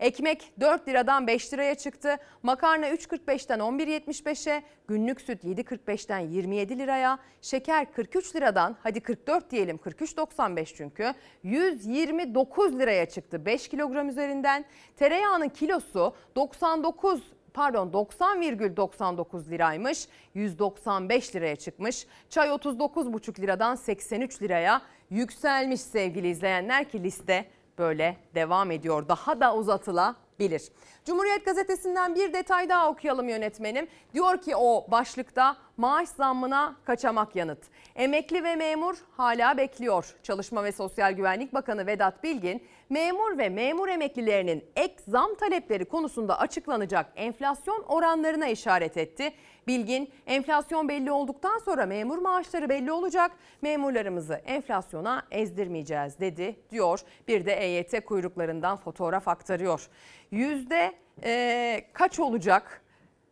Ekmek 0.00 0.52
4 0.60 0.88
liradan 0.88 1.26
5 1.26 1.52
liraya 1.52 1.74
çıktı. 1.74 2.16
Makarna 2.42 2.88
3.45'ten 2.88 3.58
11.75'e, 3.58 4.62
günlük 4.88 5.20
süt 5.20 5.44
7.45'ten 5.44 6.18
27 6.18 6.78
liraya, 6.78 7.18
şeker 7.42 7.92
43 7.92 8.36
liradan 8.36 8.76
hadi 8.82 9.00
44 9.00 9.50
diyelim 9.50 9.76
43.95 9.76 10.74
çünkü 10.74 11.14
129 11.42 12.78
liraya 12.78 13.06
çıktı 13.06 13.46
5 13.46 13.68
kilogram 13.68 14.08
üzerinden. 14.08 14.64
Tereyağının 14.96 15.48
kilosu 15.48 16.14
99 16.36 17.20
pardon 17.54 17.88
90,99 17.88 19.50
liraymış. 19.50 20.08
195 20.34 21.36
liraya 21.36 21.56
çıkmış. 21.56 22.06
Çay 22.30 22.48
39,5 22.48 23.40
liradan 23.40 23.74
83 23.74 24.42
liraya 24.42 24.82
yükselmiş 25.10 25.80
sevgili 25.80 26.28
izleyenler 26.28 26.88
ki 26.88 27.02
liste 27.02 27.44
böyle 27.78 28.16
devam 28.34 28.70
ediyor. 28.70 29.08
Daha 29.08 29.40
da 29.40 29.54
uzatılabilir. 29.56 30.62
Cumhuriyet 31.04 31.44
gazetesinden 31.44 32.14
bir 32.14 32.32
detay 32.32 32.68
daha 32.68 32.90
okuyalım 32.90 33.28
yönetmenim. 33.28 33.88
Diyor 34.14 34.38
ki 34.42 34.56
o 34.56 34.86
başlıkta 34.90 35.56
maaş 35.76 36.08
zammına 36.08 36.76
kaçamak 36.84 37.36
yanıt. 37.36 37.58
Emekli 37.96 38.44
ve 38.44 38.56
memur 38.56 38.96
hala 39.16 39.56
bekliyor. 39.56 40.14
Çalışma 40.22 40.64
ve 40.64 40.72
Sosyal 40.72 41.12
Güvenlik 41.12 41.54
Bakanı 41.54 41.86
Vedat 41.86 42.22
Bilgin, 42.22 42.62
memur 42.90 43.38
ve 43.38 43.48
memur 43.48 43.88
emeklilerinin 43.88 44.64
ek 44.76 44.94
zam 45.08 45.34
talepleri 45.34 45.84
konusunda 45.84 46.38
açıklanacak 46.38 47.06
enflasyon 47.16 47.82
oranlarına 47.82 48.46
işaret 48.46 48.96
etti. 48.96 49.32
Bilgin, 49.66 50.10
enflasyon 50.26 50.88
belli 50.88 51.12
olduktan 51.12 51.58
sonra 51.58 51.86
memur 51.86 52.18
maaşları 52.18 52.68
belli 52.68 52.92
olacak. 52.92 53.30
Memurlarımızı 53.62 54.34
enflasyona 54.34 55.22
ezdirmeyeceğiz 55.30 56.20
dedi 56.20 56.56
diyor. 56.70 57.00
Bir 57.28 57.46
de 57.46 57.52
EYT 57.52 58.04
kuyruklarından 58.04 58.76
fotoğraf 58.76 59.28
aktarıyor. 59.28 59.88
Yüzde 60.30 60.92
e, 61.24 61.84
kaç 61.92 62.20
olacak? 62.20 62.84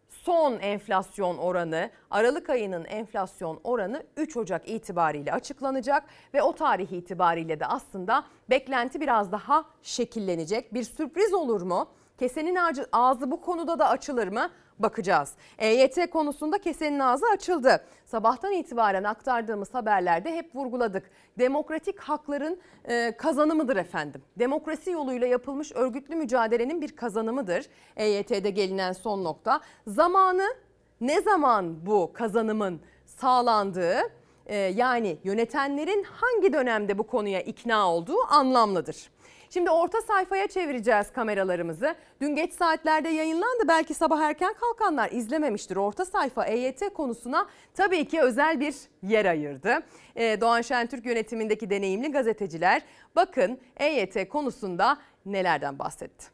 Son 0.09 0.59
enflasyon 0.59 1.39
oranı 1.39 1.91
Aralık 2.11 2.51
ayının 2.51 2.85
enflasyon 2.85 3.61
oranı 3.65 4.03
3 4.17 4.37
Ocak 4.37 4.69
itibariyle 4.69 5.33
açıklanacak 5.33 6.05
ve 6.35 6.43
o 6.43 6.55
tarih 6.55 6.93
itibariyle 6.93 7.61
de 7.61 7.67
aslında 7.67 8.25
beklenti 8.51 9.01
biraz 9.01 9.33
daha 9.33 9.65
şekillenecek. 9.83 10.75
Bir 10.75 10.83
sürpriz 10.83 11.35
olur 11.35 11.63
mu? 11.63 11.89
Kesenin 12.23 12.59
ağzı, 12.93 13.31
bu 13.31 13.41
konuda 13.41 13.79
da 13.79 13.89
açılır 13.89 14.29
mı? 14.29 14.51
Bakacağız. 14.79 15.33
EYT 15.59 16.11
konusunda 16.11 16.59
kesenin 16.59 16.99
ağzı 16.99 17.27
açıldı. 17.35 17.85
Sabahtan 18.05 18.53
itibaren 18.53 19.05
aktardığımız 19.05 19.75
haberlerde 19.75 20.37
hep 20.37 20.55
vurguladık. 20.57 21.11
Demokratik 21.39 22.01
hakların 22.01 22.61
e, 22.85 23.17
kazanımıdır 23.17 23.77
efendim. 23.77 24.23
Demokrasi 24.39 24.91
yoluyla 24.91 25.27
yapılmış 25.27 25.73
örgütlü 25.73 26.17
mücadelenin 26.17 26.81
bir 26.81 26.97
kazanımıdır. 26.97 27.67
EYT'de 27.97 28.51
gelinen 28.51 28.93
son 28.93 29.25
nokta. 29.25 29.61
Zamanı 29.87 30.55
ne 31.01 31.21
zaman 31.21 31.87
bu 31.87 32.13
kazanımın 32.13 32.81
sağlandığı 33.07 33.99
e, 34.47 34.57
yani 34.57 35.19
yönetenlerin 35.25 36.03
hangi 36.03 36.53
dönemde 36.53 36.99
bu 36.99 37.03
konuya 37.03 37.41
ikna 37.41 37.93
olduğu 37.93 38.19
anlamlıdır. 38.29 39.11
Şimdi 39.53 39.71
orta 39.71 40.01
sayfaya 40.01 40.49
çevireceğiz 40.49 41.13
kameralarımızı. 41.13 41.95
Dün 42.21 42.37
geç 42.37 42.53
saatlerde 42.53 43.09
yayınlandı. 43.09 43.69
Belki 43.69 43.95
sabah 43.95 44.21
erken 44.21 44.55
kalkanlar 44.55 45.11
izlememiştir. 45.11 45.77
Orta 45.77 46.05
sayfa 46.05 46.45
EYT 46.45 46.93
konusuna 46.95 47.47
tabii 47.75 48.09
ki 48.09 48.21
özel 48.21 48.61
bir 48.61 48.75
yer 49.03 49.25
ayırdı. 49.25 49.83
Ee, 50.17 50.41
Doğan 50.41 50.61
Şentürk 50.61 51.07
yönetimindeki 51.07 51.71
deneyimli 51.71 52.13
gazeteciler 52.13 52.83
bakın 53.17 53.61
EYT 53.77 54.29
konusunda 54.29 54.99
nelerden 55.27 55.79
bahsetti. 55.79 56.27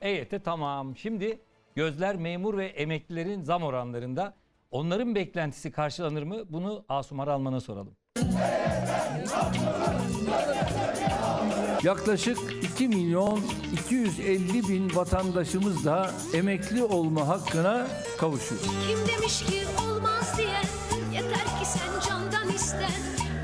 EYT 0.00 0.44
tamam. 0.44 0.96
Şimdi 0.96 1.38
gözler 1.74 2.16
memur 2.16 2.56
ve 2.56 2.66
emeklilerin 2.66 3.42
zam 3.42 3.62
oranlarında. 3.62 4.34
Onların 4.70 5.14
beklentisi 5.14 5.72
karşılanır 5.72 6.22
mı? 6.22 6.36
Bunu 6.48 6.84
Asumar 6.88 7.28
Alman'a 7.28 7.60
soralım. 7.60 7.96
Yaklaşık 11.82 12.38
2 12.74 12.88
milyon 12.88 13.40
250 13.72 14.68
bin 14.68 14.96
vatandaşımız 14.96 15.84
da 15.84 16.10
emekli 16.34 16.84
olma 16.84 17.28
hakkına 17.28 17.86
kavuşuyor. 18.18 18.60
Kim 18.60 18.98
demiş 19.16 19.42
ki 19.42 19.64
olmaz 19.82 20.38
diye? 20.38 20.60
Yeter 21.14 21.44
ki 21.44 21.64
sen 21.64 22.08
candan 22.08 22.48
iste. 22.54 22.88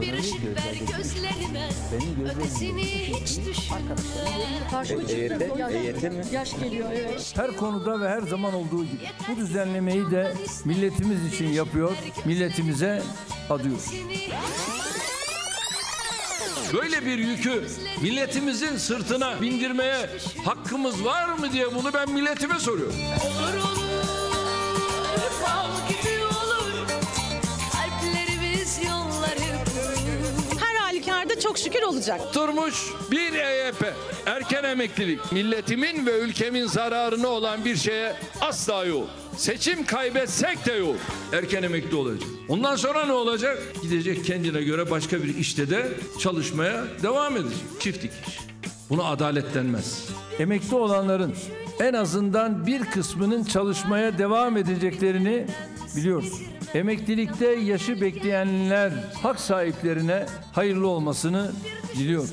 Bir 0.00 0.18
ışık 0.18 0.44
ver 0.44 0.96
gözlerime. 0.96 1.68
Ötesini 2.30 2.84
hiç 2.84 3.38
düşünme. 3.46 3.78
Yaş 6.32 6.58
geliyor 6.60 6.88
evet. 6.92 7.32
Her 7.36 7.56
konuda 7.56 8.00
ve 8.00 8.08
her 8.08 8.20
zaman 8.22 8.54
olduğu 8.54 8.84
gibi. 8.84 9.08
Bu 9.28 9.36
düzenlemeyi 9.36 10.10
de 10.10 10.34
milletimiz 10.64 11.34
için 11.34 11.48
yapıyor, 11.48 11.92
milletimize 12.24 13.02
adıyoruz. 13.50 13.90
Böyle 16.72 17.06
bir 17.06 17.18
yükü 17.18 17.64
milletimizin 18.02 18.76
sırtına 18.76 19.42
bindirmeye 19.42 20.10
hakkımız 20.44 21.04
var 21.04 21.28
mı 21.28 21.52
diye 21.52 21.74
bunu 21.74 21.92
ben 21.94 22.10
milletime 22.10 22.58
soruyorum. 22.58 22.94
Olur 23.26 23.54
olur 23.58 23.94
Fal 25.44 25.68
gibi 25.88 26.24
olur 26.24 26.86
Kalplerimiz 27.72 28.78
yolları 28.84 29.54
bulur 29.66 30.60
Her 30.60 30.74
halükarda 30.76 31.40
çok 31.40 31.58
şükür 31.58 31.82
olacak. 31.82 32.20
Durmuş 32.34 32.74
bir 33.10 33.32
EYP, 33.32 33.94
erken 34.26 34.64
emeklilik, 34.64 35.32
milletimin 35.32 36.06
ve 36.06 36.18
ülkemin 36.18 36.66
zararına 36.66 37.28
olan 37.28 37.64
bir 37.64 37.76
şeye 37.76 38.16
asla 38.40 38.84
yok. 38.84 39.08
Seçim 39.36 39.86
kaybetsek 39.86 40.66
de 40.66 40.72
yok. 40.72 40.96
Erken 41.32 41.62
emekli 41.62 41.96
olacak. 41.96 42.28
Ondan 42.48 42.76
sonra 42.76 43.04
ne 43.06 43.12
olacak? 43.12 43.58
Gidecek 43.82 44.24
kendine 44.24 44.62
göre 44.62 44.90
başka 44.90 45.22
bir 45.22 45.36
işte 45.36 45.70
de 45.70 45.88
çalışmaya 46.18 46.84
devam 47.02 47.36
edecek. 47.36 47.58
Çift 47.80 48.02
dikiş. 48.02 48.38
Buna 48.90 49.04
adalet 49.04 49.54
denmez. 49.54 50.08
Emekli 50.38 50.74
olanların 50.76 51.34
en 51.80 51.94
azından 51.94 52.66
bir 52.66 52.84
kısmının 52.84 53.44
çalışmaya 53.44 54.18
devam 54.18 54.56
edeceklerini 54.56 55.46
biliyoruz. 55.96 56.42
Emeklilikte 56.74 57.46
yaşı 57.46 58.00
bekleyenler 58.00 58.92
hak 59.22 59.40
sahiplerine 59.40 60.26
hayırlı 60.52 60.86
olmasını 60.88 61.52
diliyorum. 61.98 62.30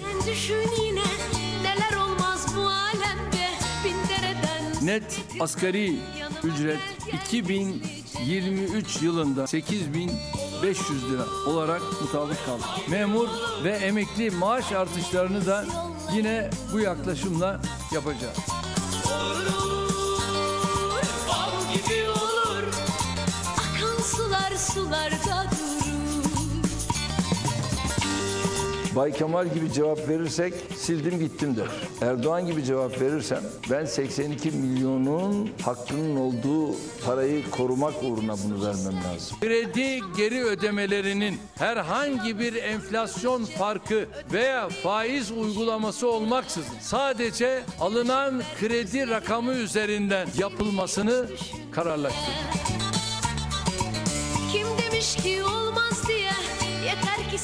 Net 4.83 5.21
asgari 5.39 5.95
ücret 6.43 6.79
2023 7.23 9.01
yılında 9.01 9.47
8500 9.47 11.11
lira 11.11 11.25
olarak 11.47 11.81
mutabık 12.01 12.45
kaldı. 12.45 12.63
Memur 12.89 13.27
ve 13.63 13.69
emekli 13.71 14.31
maaş 14.31 14.71
artışlarını 14.71 15.45
da 15.45 15.65
yine 16.13 16.49
bu 16.73 16.79
yaklaşımla 16.79 17.61
yapacağız. 17.93 18.37
Fal 21.27 21.73
gibi 21.73 22.09
olur 22.09 22.63
Akan 23.57 24.03
sular 24.03 24.51
sularda 24.57 25.20
Bay 28.95 29.11
Kemal 29.11 29.47
gibi 29.53 29.73
cevap 29.73 30.09
verirsek 30.09 30.53
sildim 30.77 31.19
gittim 31.19 31.55
der. 31.57 31.67
Erdoğan 32.09 32.47
gibi 32.47 32.63
cevap 32.63 33.01
verirsem 33.01 33.43
ben 33.71 33.85
82 33.85 34.51
milyonun 34.51 35.49
hakkının 35.61 36.15
olduğu 36.15 36.75
parayı 37.05 37.49
korumak 37.51 37.93
uğruna 38.03 38.35
bunu 38.45 38.65
vermem 38.65 39.03
lazım. 39.03 39.37
Kredi 39.41 39.99
geri 40.17 40.43
ödemelerinin 40.43 41.37
herhangi 41.55 42.39
bir 42.39 42.55
enflasyon 42.55 43.45
farkı 43.45 44.05
veya 44.33 44.69
faiz 44.69 45.31
uygulaması 45.31 46.11
olmaksızın 46.11 46.75
sadece 46.81 47.63
alınan 47.79 48.41
kredi 48.59 49.09
rakamı 49.09 49.53
üzerinden 49.53 50.27
yapılmasını 50.37 51.25
kararlaştırdım. 51.71 52.33
Kim 54.51 54.67
demiş 54.85 55.15
ki 55.15 55.43
olmaz 55.43 56.07
diye 56.07 56.20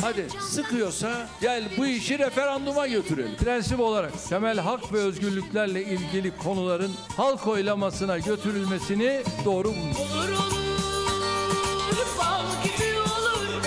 Hadi 0.02 0.28
sıkıyorsa 0.50 1.30
gel 1.42 1.64
bu 1.78 1.86
işi 1.86 2.20
referanduma 2.20 2.88
götürelim. 2.88 3.36
Prensip 3.36 3.80
olarak 3.80 4.30
temel 4.30 4.60
hak 4.60 4.94
ve 4.94 4.98
özgürlüklerle 4.98 5.84
ilgili 5.84 6.38
konuların 6.38 6.92
halk 7.18 7.48
oylamasına 7.48 8.18
götürülmesini 8.18 9.24
doğru 9.46 9.68
buluyorum. 9.68 9.98
Olur 10.00 10.30
olur 10.30 12.06
Fal 12.18 12.44
gibi 12.64 13.00
olur 13.00 13.64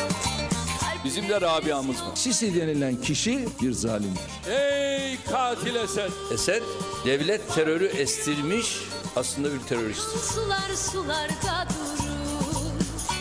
Bizim 1.05 1.28
de 1.28 1.40
Rabia'mız 1.40 1.97
var. 2.02 2.11
Sisi 2.15 2.55
denilen 2.61 2.97
kişi 2.97 3.48
bir 3.62 3.73
zalimdir. 3.73 4.23
Ey 4.51 5.16
katil 5.31 5.74
Esed! 5.74 6.11
Esed 6.32 6.62
devlet 7.05 7.55
terörü 7.55 7.86
estirmiş 7.86 8.77
aslında 9.16 9.48
bir 9.55 9.61
teröristtir. 9.61 10.19
Sular 10.19 10.74
sularda 10.77 11.66
durur 11.70 12.10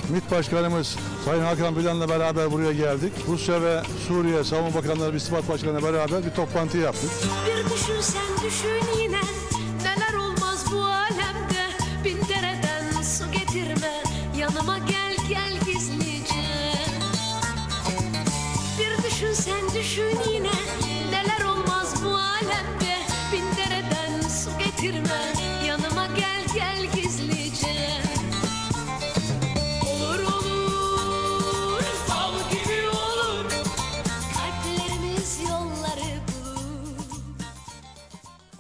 MİT 0.10 0.32
Başkanımız 0.32 0.98
Sayın 1.26 1.44
Hakan 1.44 1.76
Fidan'la 1.76 2.10
beraber 2.10 2.52
buraya 2.52 2.74
geldik. 2.74 3.14
Rusya 3.28 3.62
ve 3.62 3.82
Suriye 4.08 4.44
Savunma 4.44 4.74
Bakanları 4.74 5.14
ve 5.14 5.18
İstihbarat 5.18 5.50
Başkanı'yla 5.50 5.94
beraber 5.94 6.26
bir 6.26 6.32
toplantı 6.32 6.78
yaptık. 6.78 7.10
Bir 7.48 7.66
düşün 7.66 8.02
sen 8.02 8.48
düşün 8.48 9.02
yine 9.02 9.20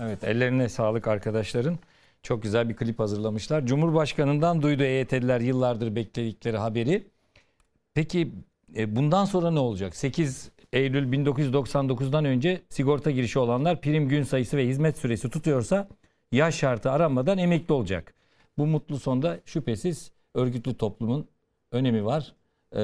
Evet 0.01 0.23
ellerine 0.23 0.69
sağlık 0.69 1.07
arkadaşların. 1.07 1.79
Çok 2.23 2.43
güzel 2.43 2.69
bir 2.69 2.75
klip 2.75 2.99
hazırlamışlar. 2.99 3.65
Cumhurbaşkanından 3.65 4.61
duydu 4.61 4.83
EYT'liler 4.83 5.41
yıllardır 5.41 5.95
bekledikleri 5.95 6.57
haberi. 6.57 7.07
Peki 7.93 8.31
e, 8.75 8.95
bundan 8.95 9.25
sonra 9.25 9.51
ne 9.51 9.59
olacak? 9.59 9.95
8 9.95 10.51
Eylül 10.73 11.13
1999'dan 11.13 12.25
önce 12.25 12.61
sigorta 12.69 13.11
girişi 13.11 13.39
olanlar 13.39 13.81
prim 13.81 14.09
gün 14.09 14.23
sayısı 14.23 14.57
ve 14.57 14.67
hizmet 14.67 14.97
süresi 14.97 15.29
tutuyorsa 15.29 15.87
yaş 16.31 16.55
şartı 16.55 16.91
aranmadan 16.91 17.37
emekli 17.37 17.73
olacak. 17.73 18.13
Bu 18.57 18.65
mutlu 18.67 18.99
sonda 18.99 19.39
şüphesiz 19.45 20.11
örgütlü 20.35 20.73
toplumun 20.77 21.27
önemi 21.71 22.05
var. 22.05 22.35
Ee, 22.75 22.81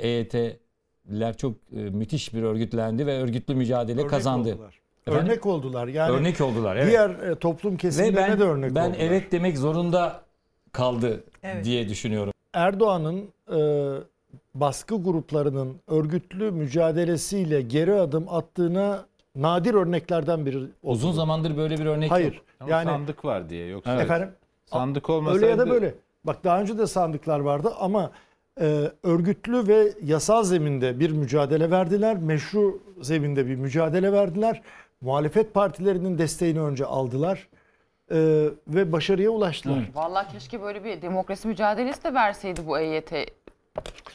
EYT'liler 0.00 1.36
çok 1.36 1.54
e, 1.72 1.76
müthiş 1.76 2.34
bir 2.34 2.42
örgütlendi 2.42 3.06
ve 3.06 3.18
örgütlü 3.18 3.54
mücadele 3.54 4.00
Örnek 4.00 4.10
kazandı. 4.10 4.54
oldular. 4.54 4.79
Efendim? 5.06 5.26
Örnek 5.26 5.46
oldular. 5.46 5.88
Yani 5.88 6.10
örnek 6.12 6.40
oldular. 6.40 6.76
Evet. 6.76 6.86
Diğer 6.88 7.10
e, 7.10 7.34
toplum 7.34 7.72
Ve 7.72 7.76
kesimlerine 7.76 8.16
ben, 8.16 8.38
de 8.38 8.44
örnek 8.44 8.74
ben 8.74 8.88
oldular. 8.90 8.96
evet 9.00 9.32
demek 9.32 9.58
zorunda 9.58 10.20
kaldı 10.72 11.24
Evet. 11.42 11.64
diye 11.64 11.88
düşünüyorum. 11.88 12.32
Erdoğan'ın 12.52 13.24
e, 13.52 13.60
baskı 14.54 15.02
gruplarının 15.02 15.76
örgütlü 15.88 16.50
mücadelesiyle 16.50 17.62
geri 17.62 17.94
adım 17.94 18.28
attığına 18.28 19.04
nadir 19.36 19.74
örneklerden 19.74 20.46
biri. 20.46 20.56
oldu. 20.58 20.68
Uzun 20.82 21.12
zamandır 21.12 21.56
böyle 21.56 21.78
bir 21.78 21.86
örnek 21.86 22.10
Hayır. 22.10 22.34
yok. 22.34 22.42
Ama 22.60 22.70
Yani 22.70 22.84
sandık 22.84 23.24
var 23.24 23.48
diye 23.50 23.66
yoksa. 23.66 24.02
efendim 24.02 24.28
Sandık 24.66 25.10
olmasaydı. 25.10 25.38
öyle 25.44 25.50
ya 25.50 25.58
da 25.58 25.70
böyle. 25.70 25.94
Bak 26.24 26.44
daha 26.44 26.60
önce 26.60 26.78
de 26.78 26.86
sandıklar 26.86 27.40
vardı 27.40 27.72
ama 27.80 28.10
e, 28.60 28.90
örgütlü 29.02 29.68
ve 29.68 29.92
yasal 30.04 30.44
zeminde 30.44 31.00
bir 31.00 31.10
mücadele 31.10 31.70
verdiler. 31.70 32.16
Meşru 32.16 32.80
zeminde 33.02 33.46
bir 33.46 33.56
mücadele 33.56 34.12
verdiler. 34.12 34.62
Muhalefet 35.00 35.54
partilerinin 35.54 36.18
desteğini 36.18 36.60
önce 36.60 36.84
aldılar 36.84 37.48
e, 38.10 38.16
ve 38.68 38.92
başarıya 38.92 39.30
ulaştılar. 39.30 39.90
Vallahi 39.94 40.32
keşke 40.32 40.62
böyle 40.62 40.84
bir 40.84 41.02
demokrasi 41.02 41.48
mücadelesi 41.48 42.04
de 42.04 42.14
verseydi 42.14 42.60
bu 42.66 42.78
EYT 42.78 43.12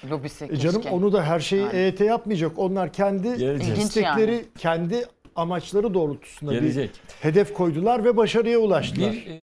lobisi. 0.10 0.46
E 0.46 0.48
keşke. 0.48 0.64
canım 0.64 0.82
onu 0.92 1.14
da 1.14 1.24
her 1.24 1.40
şeyi 1.40 1.62
Yani. 1.62 1.78
EYT 1.78 2.00
yapmayacak. 2.00 2.52
Onlar 2.60 2.94
kendi 2.94 3.28
İlginç 3.28 3.78
istekleri, 3.78 4.32
yani. 4.32 4.46
kendi 4.58 5.06
amaçları 5.36 5.94
doğrultusunda 5.94 6.54
Gelecek. 6.54 6.90
bir 6.94 7.30
hedef 7.30 7.54
koydular 7.54 8.06
ve 8.06 8.18
başarıya 8.18 8.60
ulaştılar. 8.60 9.12
Bir 9.12 9.42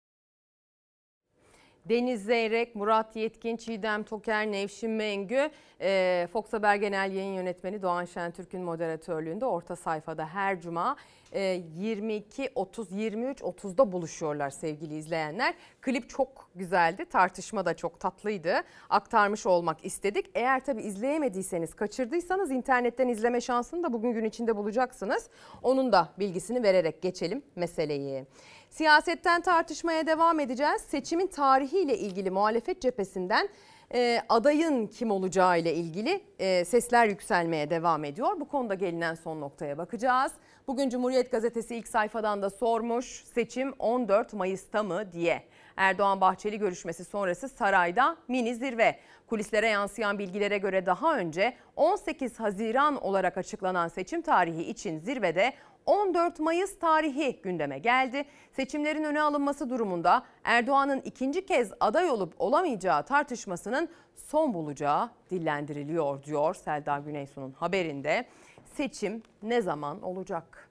Deniz 1.89 2.25
Zeyrek, 2.25 2.77
Murat 2.77 3.17
Yetkin, 3.17 3.57
Çiğdem 3.57 4.03
Toker, 4.03 4.47
Nevşin 4.47 4.91
Mengü, 4.91 5.51
e, 5.81 6.29
Fox 6.33 6.53
Haber 6.53 6.77
Genel 6.77 7.13
Yayın 7.13 7.35
Yönetmeni 7.35 7.83
Doğan 7.83 8.05
Şentürk'ün 8.05 8.63
moderatörlüğünde 8.63 9.45
orta 9.45 9.77
sayfada 9.77 10.27
her 10.27 10.61
cuma 10.61 10.97
e, 11.33 11.63
22, 11.79 12.51
30, 12.55 12.93
23, 12.93 13.41
30'da 13.41 13.93
buluşuyorlar 13.93 14.51
sevgili 14.51 14.97
izleyenler. 14.97 15.55
Klip 15.81 16.11
çok 16.11 16.51
güzeldi, 16.55 17.05
tartışma 17.05 17.67
da 17.67 17.75
çok 17.75 18.01
tatlıydı. 18.01 18.55
Aktarmış 18.91 19.47
olmak 19.47 19.85
istedik. 19.85 20.27
Eğer 20.35 20.65
tabii 20.65 20.83
izleyemediyseniz, 20.83 21.75
kaçırdıysanız 21.75 22.51
internetten 22.51 23.09
izleme 23.09 23.41
şansını 23.41 23.83
da 23.83 23.93
bugün 23.93 24.13
gün 24.13 24.25
içinde 24.25 24.57
bulacaksınız. 24.57 25.31
Onun 25.63 25.93
da 25.93 26.09
bilgisini 26.19 26.63
vererek 26.63 27.03
geçelim 27.03 27.43
meseleyi. 27.57 28.27
Siyasetten 28.73 29.41
tartışmaya 29.41 30.07
devam 30.07 30.41
edeceğiz. 30.41 30.83
Seçimin 30.83 31.27
tarihiyle 31.27 31.99
ilgili 31.99 32.31
muhalefet 32.31 32.81
cephesinden 32.83 33.49
e, 33.95 34.21
adayın 34.29 34.87
kim 34.87 35.11
olacağı 35.11 35.59
ile 35.59 35.75
ilgili 35.75 36.25
e, 36.39 36.65
sesler 36.65 37.07
yükselmeye 37.07 37.71
devam 37.71 38.05
ediyor. 38.05 38.41
Bu 38.41 38.49
konuda 38.49 38.75
gelinen 38.75 39.15
son 39.15 39.41
noktaya 39.41 39.79
bakacağız. 39.79 40.33
Bugün 40.67 40.89
Cumhuriyet 40.89 41.33
Gazetesi 41.33 41.77
ilk 41.77 41.89
sayfadan 41.89 42.43
da 42.43 42.51
sormuş 42.51 43.25
seçim 43.35 43.73
14 43.79 44.33
Mayıs'ta 44.33 44.83
mı 44.83 45.13
diye. 45.13 45.43
Erdoğan 45.77 46.21
Bahçeli 46.21 46.59
görüşmesi 46.59 47.05
sonrası 47.05 47.49
sarayda 47.49 48.17
mini 48.29 48.55
zirve. 48.55 48.99
Kulislere 49.27 49.67
yansıyan 49.69 50.19
bilgilere 50.19 50.59
göre 50.59 50.87
daha 50.87 51.19
önce 51.19 51.55
18 51.77 52.41
Haziran 52.41 53.05
olarak 53.05 53.39
açıklanan 53.39 53.89
seçim 53.89 54.23
tarihi 54.23 54.63
için 54.63 54.99
zirvede 54.99 55.53
14 55.87 56.41
Mayıs 56.41 56.79
tarihi 56.79 57.41
gündeme 57.43 57.79
geldi. 57.79 58.25
Seçimlerin 58.53 59.05
öne 59.05 59.23
alınması 59.23 59.71
durumunda 59.71 60.23
Erdoğan'ın 60.45 61.01
ikinci 61.01 61.47
kez 61.47 61.73
aday 61.81 62.11
olup 62.11 62.35
olamayacağı 62.39 63.03
tartışmasının 63.07 63.89
son 64.15 64.55
bulacağı 64.55 65.11
dillendiriliyor 65.31 66.23
diyor 66.23 66.55
Selda 66.55 66.99
Güneysu'nun 66.99 67.53
haberinde. 67.53 68.27
Seçim 68.75 69.23
ne 69.43 69.63
zaman 69.63 70.03
olacak? 70.03 70.69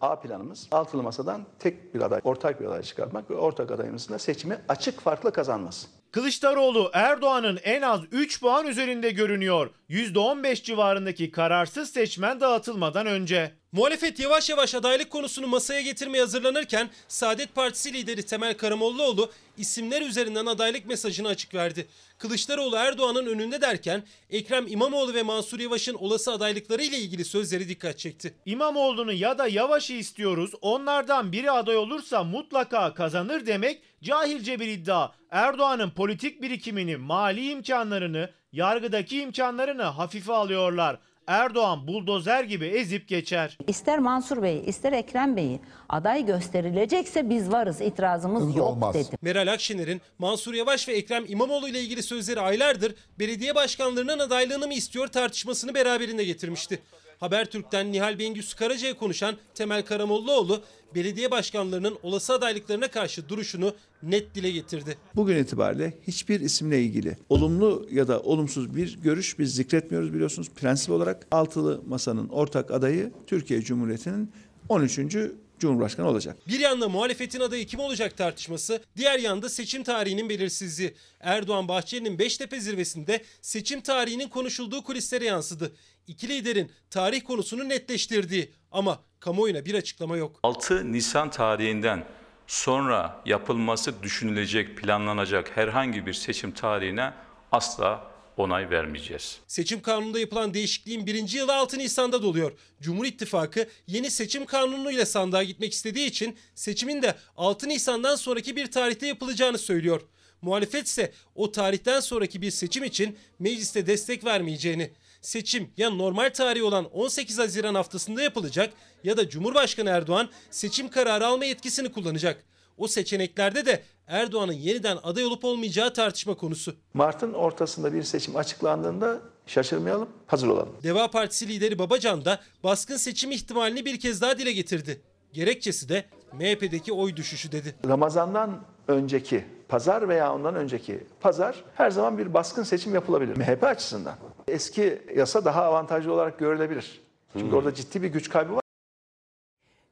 A 0.00 0.20
planımız 0.20 0.68
altılı 0.70 1.02
masadan 1.02 1.44
tek 1.58 1.94
bir 1.94 2.00
aday, 2.00 2.20
ortak 2.24 2.60
bir 2.60 2.66
aday 2.66 2.82
çıkartmak 2.82 3.30
ve 3.30 3.34
ortak 3.34 3.70
adayımızın 3.70 4.14
da 4.14 4.18
seçimi 4.18 4.58
açık 4.68 5.00
farklı 5.00 5.32
kazanması. 5.32 5.88
Kılıçdaroğlu 6.10 6.90
Erdoğan'ın 6.92 7.58
en 7.64 7.82
az 7.82 8.00
3 8.12 8.40
puan 8.40 8.66
üzerinde 8.66 9.10
görünüyor. 9.10 9.70
%15 9.90 10.62
civarındaki 10.62 11.30
kararsız 11.30 11.90
seçmen 11.90 12.40
dağıtılmadan 12.40 13.06
önce. 13.06 13.52
Muhalefet 13.72 14.20
yavaş 14.20 14.50
yavaş 14.50 14.74
adaylık 14.74 15.10
konusunu 15.10 15.46
masaya 15.46 15.80
getirmeye 15.80 16.20
hazırlanırken 16.20 16.90
Saadet 17.08 17.54
Partisi 17.54 17.92
lideri 17.92 18.22
Temel 18.22 18.56
Karamollaoğlu 18.56 19.30
isimler 19.58 20.02
üzerinden 20.02 20.46
adaylık 20.46 20.86
mesajını 20.86 21.28
açık 21.28 21.54
verdi. 21.54 21.86
Kılıçdaroğlu 22.18 22.76
Erdoğan'ın 22.76 23.26
önünde 23.26 23.60
derken 23.60 24.02
Ekrem 24.30 24.66
İmamoğlu 24.66 25.14
ve 25.14 25.22
Mansur 25.22 25.60
Yavaş'ın 25.60 25.94
olası 25.94 26.32
adaylıkları 26.32 26.82
ile 26.82 26.98
ilgili 26.98 27.24
sözleri 27.24 27.68
dikkat 27.68 27.98
çekti. 27.98 28.34
İmamoğlu'nu 28.46 29.12
ya 29.12 29.38
da 29.38 29.48
Yavaş'ı 29.48 29.92
istiyoruz. 29.92 30.50
Onlardan 30.60 31.32
biri 31.32 31.50
aday 31.50 31.76
olursa 31.76 32.24
mutlaka 32.24 32.94
kazanır 32.94 33.46
demek 33.46 33.82
cahilce 34.02 34.60
bir 34.60 34.68
iddia. 34.68 35.10
Erdoğan'ın 35.30 35.90
politik 35.90 36.42
birikimini, 36.42 36.96
mali 36.96 37.50
imkanlarını, 37.50 38.30
yargıdaki 38.52 39.20
imkanlarını 39.20 39.82
hafife 39.82 40.32
alıyorlar. 40.32 40.98
Erdoğan 41.26 41.86
buldozer 41.86 42.44
gibi 42.44 42.66
ezip 42.66 43.08
geçer. 43.08 43.58
İster 43.66 43.98
Mansur 43.98 44.42
Bey, 44.42 44.62
ister 44.66 44.92
Ekrem 44.92 45.36
Bey'i 45.36 45.60
aday 45.88 46.26
gösterilecekse 46.26 47.30
biz 47.30 47.52
varız, 47.52 47.80
itirazımız 47.80 48.56
yok 48.56 48.94
dedi. 48.94 49.16
Meral 49.22 49.52
Akşener'in 49.52 50.00
Mansur 50.18 50.54
Yavaş 50.54 50.88
ve 50.88 50.92
Ekrem 50.92 51.24
İmamoğlu 51.28 51.68
ile 51.68 51.80
ilgili 51.80 52.02
sözleri 52.02 52.40
aylardır 52.40 52.94
belediye 53.18 53.54
başkanlarının 53.54 54.18
adaylığını 54.18 54.66
mı 54.66 54.74
istiyor 54.74 55.06
tartışmasını 55.06 55.74
beraberinde 55.74 56.24
getirmişti. 56.24 56.82
Habertürk'ten 57.20 57.92
Nihal 57.92 58.18
Bengüsü 58.18 58.56
Karaca'ya 58.56 58.96
konuşan 58.96 59.36
Temel 59.54 59.84
Karamollaoğlu 59.84 60.62
belediye 60.94 61.30
başkanlarının 61.30 61.98
olası 62.02 62.32
adaylıklarına 62.32 62.88
karşı 62.88 63.28
duruşunu 63.28 63.74
net 64.02 64.34
dile 64.34 64.50
getirdi. 64.50 64.98
Bugün 65.14 65.36
itibariyle 65.36 65.98
hiçbir 66.06 66.40
isimle 66.40 66.82
ilgili 66.82 67.18
olumlu 67.28 67.86
ya 67.90 68.08
da 68.08 68.20
olumsuz 68.20 68.76
bir 68.76 68.98
görüş 69.02 69.38
biz 69.38 69.54
zikretmiyoruz 69.54 70.14
biliyorsunuz. 70.14 70.48
Prensip 70.50 70.90
olarak 70.90 71.26
altılı 71.30 71.82
masanın 71.86 72.28
ortak 72.28 72.70
adayı 72.70 73.12
Türkiye 73.26 73.62
Cumhuriyeti'nin 73.62 74.32
13. 74.68 75.16
Cumhurbaşkanı 75.58 76.08
olacak. 76.08 76.36
Bir 76.48 76.60
yanda 76.60 76.88
muhalefetin 76.88 77.40
adayı 77.40 77.66
kim 77.66 77.80
olacak 77.80 78.16
tartışması, 78.16 78.82
diğer 78.96 79.18
yanda 79.18 79.48
seçim 79.48 79.82
tarihinin 79.82 80.28
belirsizliği. 80.28 80.94
Erdoğan 81.20 81.68
Bahçeli'nin 81.68 82.18
Beştepe 82.18 82.60
zirvesinde 82.60 83.24
seçim 83.42 83.80
tarihinin 83.80 84.28
konuşulduğu 84.28 84.82
kulislere 84.82 85.24
yansıdı. 85.24 85.72
İki 86.06 86.28
liderin 86.28 86.72
tarih 86.90 87.24
konusunu 87.24 87.68
netleştirdiği 87.68 88.50
ama 88.72 89.00
kamuoyuna 89.20 89.64
bir 89.64 89.74
açıklama 89.74 90.16
yok. 90.16 90.40
6 90.42 90.92
Nisan 90.92 91.30
tarihinden 91.30 92.04
sonra 92.46 93.22
yapılması 93.26 94.02
düşünülecek, 94.02 94.78
planlanacak 94.78 95.56
herhangi 95.56 96.06
bir 96.06 96.12
seçim 96.12 96.52
tarihine 96.52 97.12
asla 97.52 98.10
onay 98.36 98.70
vermeyeceğiz. 98.70 99.38
Seçim 99.46 99.82
kanununda 99.82 100.20
yapılan 100.20 100.54
değişikliğin 100.54 101.06
birinci 101.06 101.38
yılı 101.38 101.54
6 101.54 101.78
Nisan'da 101.78 102.22
doluyor. 102.22 102.52
Cumhur 102.80 103.04
İttifakı 103.04 103.68
yeni 103.86 104.10
seçim 104.10 104.46
kanunuyla 104.46 105.06
sandığa 105.06 105.42
gitmek 105.42 105.72
istediği 105.72 106.06
için 106.06 106.36
seçimin 106.54 107.02
de 107.02 107.14
6 107.36 107.68
Nisan'dan 107.68 108.16
sonraki 108.16 108.56
bir 108.56 108.70
tarihte 108.70 109.06
yapılacağını 109.06 109.58
söylüyor. 109.58 110.00
Muhalefet 110.42 110.86
ise 110.86 111.12
o 111.34 111.52
tarihten 111.52 112.00
sonraki 112.00 112.42
bir 112.42 112.50
seçim 112.50 112.84
için 112.84 113.18
mecliste 113.38 113.86
destek 113.86 114.24
vermeyeceğini, 114.24 114.90
seçim 115.22 115.70
ya 115.76 115.90
normal 115.90 116.30
tarihi 116.30 116.62
olan 116.62 116.84
18 116.84 117.38
Haziran 117.38 117.74
haftasında 117.74 118.22
yapılacak 118.22 118.72
ya 119.04 119.16
da 119.16 119.28
Cumhurbaşkanı 119.28 119.90
Erdoğan 119.90 120.28
seçim 120.50 120.88
kararı 120.88 121.26
alma 121.26 121.44
yetkisini 121.44 121.92
kullanacak. 121.92 122.44
O 122.78 122.88
seçeneklerde 122.88 123.66
de 123.66 123.82
Erdoğan'ın 124.06 124.52
yeniden 124.52 124.98
aday 125.02 125.24
olup 125.24 125.44
olmayacağı 125.44 125.92
tartışma 125.92 126.34
konusu. 126.34 126.76
Mart'ın 126.94 127.32
ortasında 127.32 127.94
bir 127.94 128.02
seçim 128.02 128.36
açıklandığında 128.36 129.20
şaşırmayalım, 129.46 130.08
hazır 130.26 130.48
olalım. 130.48 130.76
Deva 130.82 131.10
Partisi 131.10 131.48
lideri 131.48 131.78
Babacan 131.78 132.24
da 132.24 132.40
baskın 132.64 132.96
seçim 132.96 133.30
ihtimalini 133.30 133.84
bir 133.84 134.00
kez 134.00 134.20
daha 134.20 134.38
dile 134.38 134.52
getirdi. 134.52 135.02
Gerekçesi 135.32 135.88
de 135.88 136.04
MHP'deki 136.32 136.92
oy 136.92 137.16
düşüşü 137.16 137.52
dedi. 137.52 137.74
Ramazan'dan 137.88 138.64
önceki 138.88 139.44
pazar 139.68 140.08
veya 140.08 140.34
ondan 140.34 140.54
önceki 140.54 141.06
pazar 141.20 141.64
her 141.74 141.90
zaman 141.90 142.18
bir 142.18 142.34
baskın 142.34 142.62
seçim 142.62 142.94
yapılabilir 142.94 143.36
MHP 143.36 143.64
açısından. 143.64 144.14
Eski 144.48 145.02
yasa 145.14 145.44
daha 145.44 145.64
avantajlı 145.64 146.12
olarak 146.12 146.38
görülebilir. 146.38 147.06
Çünkü 147.38 147.56
orada 147.56 147.74
ciddi 147.74 148.02
bir 148.02 148.08
güç 148.08 148.28
kaybı 148.28 148.54
var. 148.54 148.60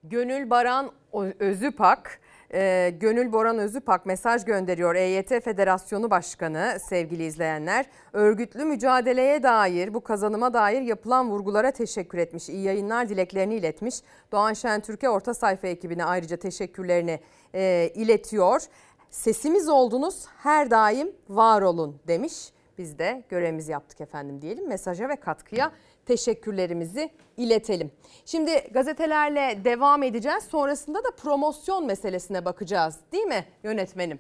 Gönül 0.02 0.51
Baran 0.51 0.90
Özüpak, 1.39 2.20
e, 2.52 2.90
Gönül 3.01 3.32
Boran 3.32 3.59
Özüpak 3.59 4.06
mesaj 4.06 4.44
gönderiyor 4.44 4.94
EYT 4.94 5.28
Federasyonu 5.28 6.10
Başkanı 6.10 6.78
sevgili 6.89 7.24
izleyenler. 7.24 7.86
Örgütlü 8.12 8.64
mücadeleye 8.64 9.43
dair 9.43 9.94
bu 9.94 10.01
kazanıma 10.01 10.55
dair 10.55 10.82
yapılan 10.82 11.31
vurgulara 11.31 11.70
teşekkür 11.70 12.18
etmiş. 12.18 12.48
İyi 12.48 12.62
yayınlar 12.62 13.09
dileklerini 13.09 13.55
iletmiş. 13.55 13.94
Doğan 14.32 14.52
Şentürk'e 14.52 15.09
orta 15.09 15.35
sayfa 15.35 15.68
ekibine 15.68 16.05
ayrıca 16.05 16.36
teşekkürlerini 16.36 17.20
e, 17.55 17.90
iletiyor. 17.94 18.62
Sesimiz 19.10 19.68
oldunuz 19.68 20.26
her 20.43 20.70
daim 20.70 21.12
var 21.28 21.62
olun 21.62 22.01
demiş. 22.09 22.55
Biz 22.79 22.99
de 22.99 23.23
görevimizi 23.29 23.73
yaptık 23.73 24.01
efendim 24.01 24.43
diyelim. 24.43 24.69
Mesaja 24.69 25.09
ve 25.09 25.17
katkıya 25.17 25.73
teşekkürlerimizi 26.07 27.11
iletelim. 27.37 27.91
Şimdi 28.25 28.69
gazetelerle 28.71 29.65
devam 29.65 30.03
edeceğiz. 30.03 30.45
Sonrasında 30.45 31.05
da 31.05 31.11
promosyon 31.11 31.87
meselesine 31.87 32.45
bakacağız 32.45 32.97
değil 33.13 33.25
mi 33.25 33.45
yönetmenim? 33.63 34.19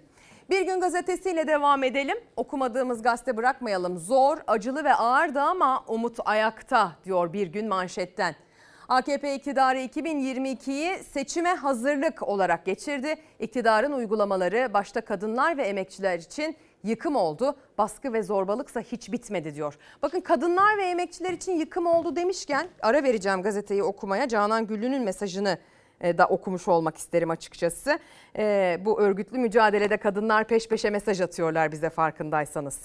Bir 0.50 0.66
gün 0.66 0.80
gazetesiyle 0.80 1.46
devam 1.46 1.84
edelim. 1.84 2.18
Okumadığımız 2.36 3.02
gazete 3.02 3.36
bırakmayalım. 3.36 3.98
Zor, 3.98 4.38
acılı 4.46 4.84
ve 4.84 4.94
ağırdı 4.94 5.40
ama 5.40 5.84
umut 5.88 6.16
ayakta 6.24 6.92
diyor 7.04 7.32
bir 7.32 7.46
gün 7.46 7.68
manşetten. 7.68 8.34
AKP 8.88 9.34
iktidarı 9.34 9.78
2022'yi 9.78 10.98
seçime 10.98 11.54
hazırlık 11.54 12.22
olarak 12.22 12.66
geçirdi. 12.66 13.16
İktidarın 13.38 13.92
uygulamaları 13.92 14.70
başta 14.74 15.00
kadınlar 15.00 15.56
ve 15.56 15.62
emekçiler 15.62 16.18
için 16.18 16.56
yıkım 16.84 17.16
oldu. 17.16 17.56
Baskı 17.78 18.12
ve 18.12 18.22
zorbalıksa 18.22 18.80
hiç 18.80 19.12
bitmedi 19.12 19.54
diyor. 19.54 19.78
Bakın 20.02 20.20
kadınlar 20.20 20.78
ve 20.78 20.82
emekçiler 20.82 21.32
için 21.32 21.52
yıkım 21.52 21.86
oldu 21.86 22.16
demişken 22.16 22.68
ara 22.82 23.02
vereceğim 23.02 23.42
gazeteyi 23.42 23.82
okumaya. 23.82 24.28
Canan 24.28 24.66
Güllü'nün 24.66 25.02
mesajını 25.02 25.58
e, 26.00 26.18
da 26.18 26.26
okumuş 26.26 26.68
olmak 26.68 26.96
isterim 26.96 27.30
açıkçası. 27.30 27.98
E, 28.38 28.78
bu 28.84 29.00
örgütlü 29.00 29.38
mücadelede 29.38 29.96
kadınlar 29.96 30.44
peş 30.44 30.68
peşe 30.68 30.90
mesaj 30.90 31.20
atıyorlar 31.20 31.72
bize 31.72 31.90
farkındaysanız. 31.90 32.80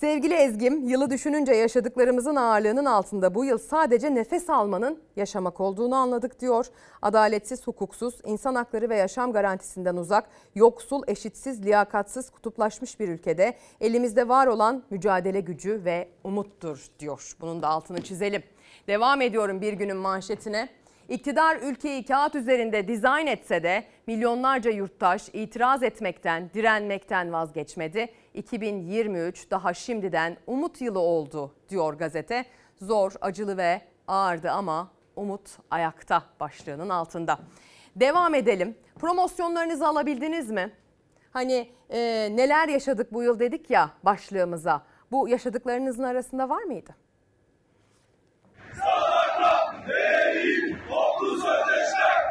Sevgili 0.00 0.34
Ezgim, 0.34 0.88
yılı 0.88 1.10
düşününce 1.10 1.52
yaşadıklarımızın 1.52 2.36
ağırlığının 2.36 2.84
altında 2.84 3.34
bu 3.34 3.44
yıl 3.44 3.58
sadece 3.58 4.14
nefes 4.14 4.50
almanın 4.50 4.98
yaşamak 5.16 5.60
olduğunu 5.60 5.94
anladık 5.94 6.40
diyor. 6.40 6.66
Adaletsiz, 7.02 7.66
hukuksuz, 7.66 8.14
insan 8.24 8.54
hakları 8.54 8.88
ve 8.88 8.96
yaşam 8.96 9.32
garantisinden 9.32 9.96
uzak, 9.96 10.24
yoksul, 10.54 11.02
eşitsiz, 11.06 11.64
liyakatsız, 11.64 12.30
kutuplaşmış 12.30 13.00
bir 13.00 13.08
ülkede 13.08 13.56
elimizde 13.80 14.28
var 14.28 14.46
olan 14.46 14.82
mücadele 14.90 15.40
gücü 15.40 15.84
ve 15.84 16.08
umuttur 16.24 16.86
diyor. 16.98 17.32
Bunun 17.40 17.62
da 17.62 17.68
altını 17.68 18.02
çizelim. 18.02 18.42
Devam 18.86 19.20
ediyorum 19.20 19.60
bir 19.60 19.72
günün 19.72 19.96
manşetine. 19.96 20.68
İktidar 21.08 21.56
ülkeyi 21.56 22.04
kağıt 22.04 22.34
üzerinde 22.34 22.88
dizayn 22.88 23.26
etse 23.26 23.62
de 23.62 23.84
milyonlarca 24.06 24.70
yurttaş 24.70 25.28
itiraz 25.32 25.82
etmekten, 25.82 26.50
direnmekten 26.54 27.32
vazgeçmedi. 27.32 28.08
2023 28.34 29.50
daha 29.50 29.74
şimdiden 29.74 30.36
umut 30.46 30.80
yılı 30.80 30.98
oldu 30.98 31.54
diyor 31.68 31.94
gazete. 31.94 32.44
Zor, 32.82 33.12
acılı 33.20 33.56
ve 33.56 33.80
ağırdı 34.08 34.50
ama 34.50 34.90
umut 35.16 35.50
ayakta 35.70 36.22
başlığının 36.40 36.88
altında. 36.88 37.38
Devam 37.96 38.34
edelim. 38.34 38.74
Promosyonlarınızı 38.98 39.86
alabildiniz 39.86 40.50
mi? 40.50 40.72
Hani 41.32 41.70
e, 41.90 41.98
neler 42.32 42.68
yaşadık 42.68 43.12
bu 43.12 43.22
yıl 43.22 43.38
dedik 43.38 43.70
ya 43.70 43.90
başlığımıza. 44.02 44.82
Bu 45.12 45.28
yaşadıklarınızın 45.28 46.02
arasında 46.02 46.48
var 46.48 46.62
mıydı? 46.62 46.94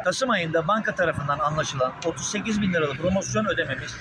Kasım 0.04 0.30
ayında 0.30 0.68
banka 0.68 0.94
tarafından 0.94 1.38
anlaşılan 1.38 1.92
38 2.06 2.62
bin 2.62 2.72
liralık 2.72 2.98
promosyon 2.98 3.44
ödememiz 3.44 3.96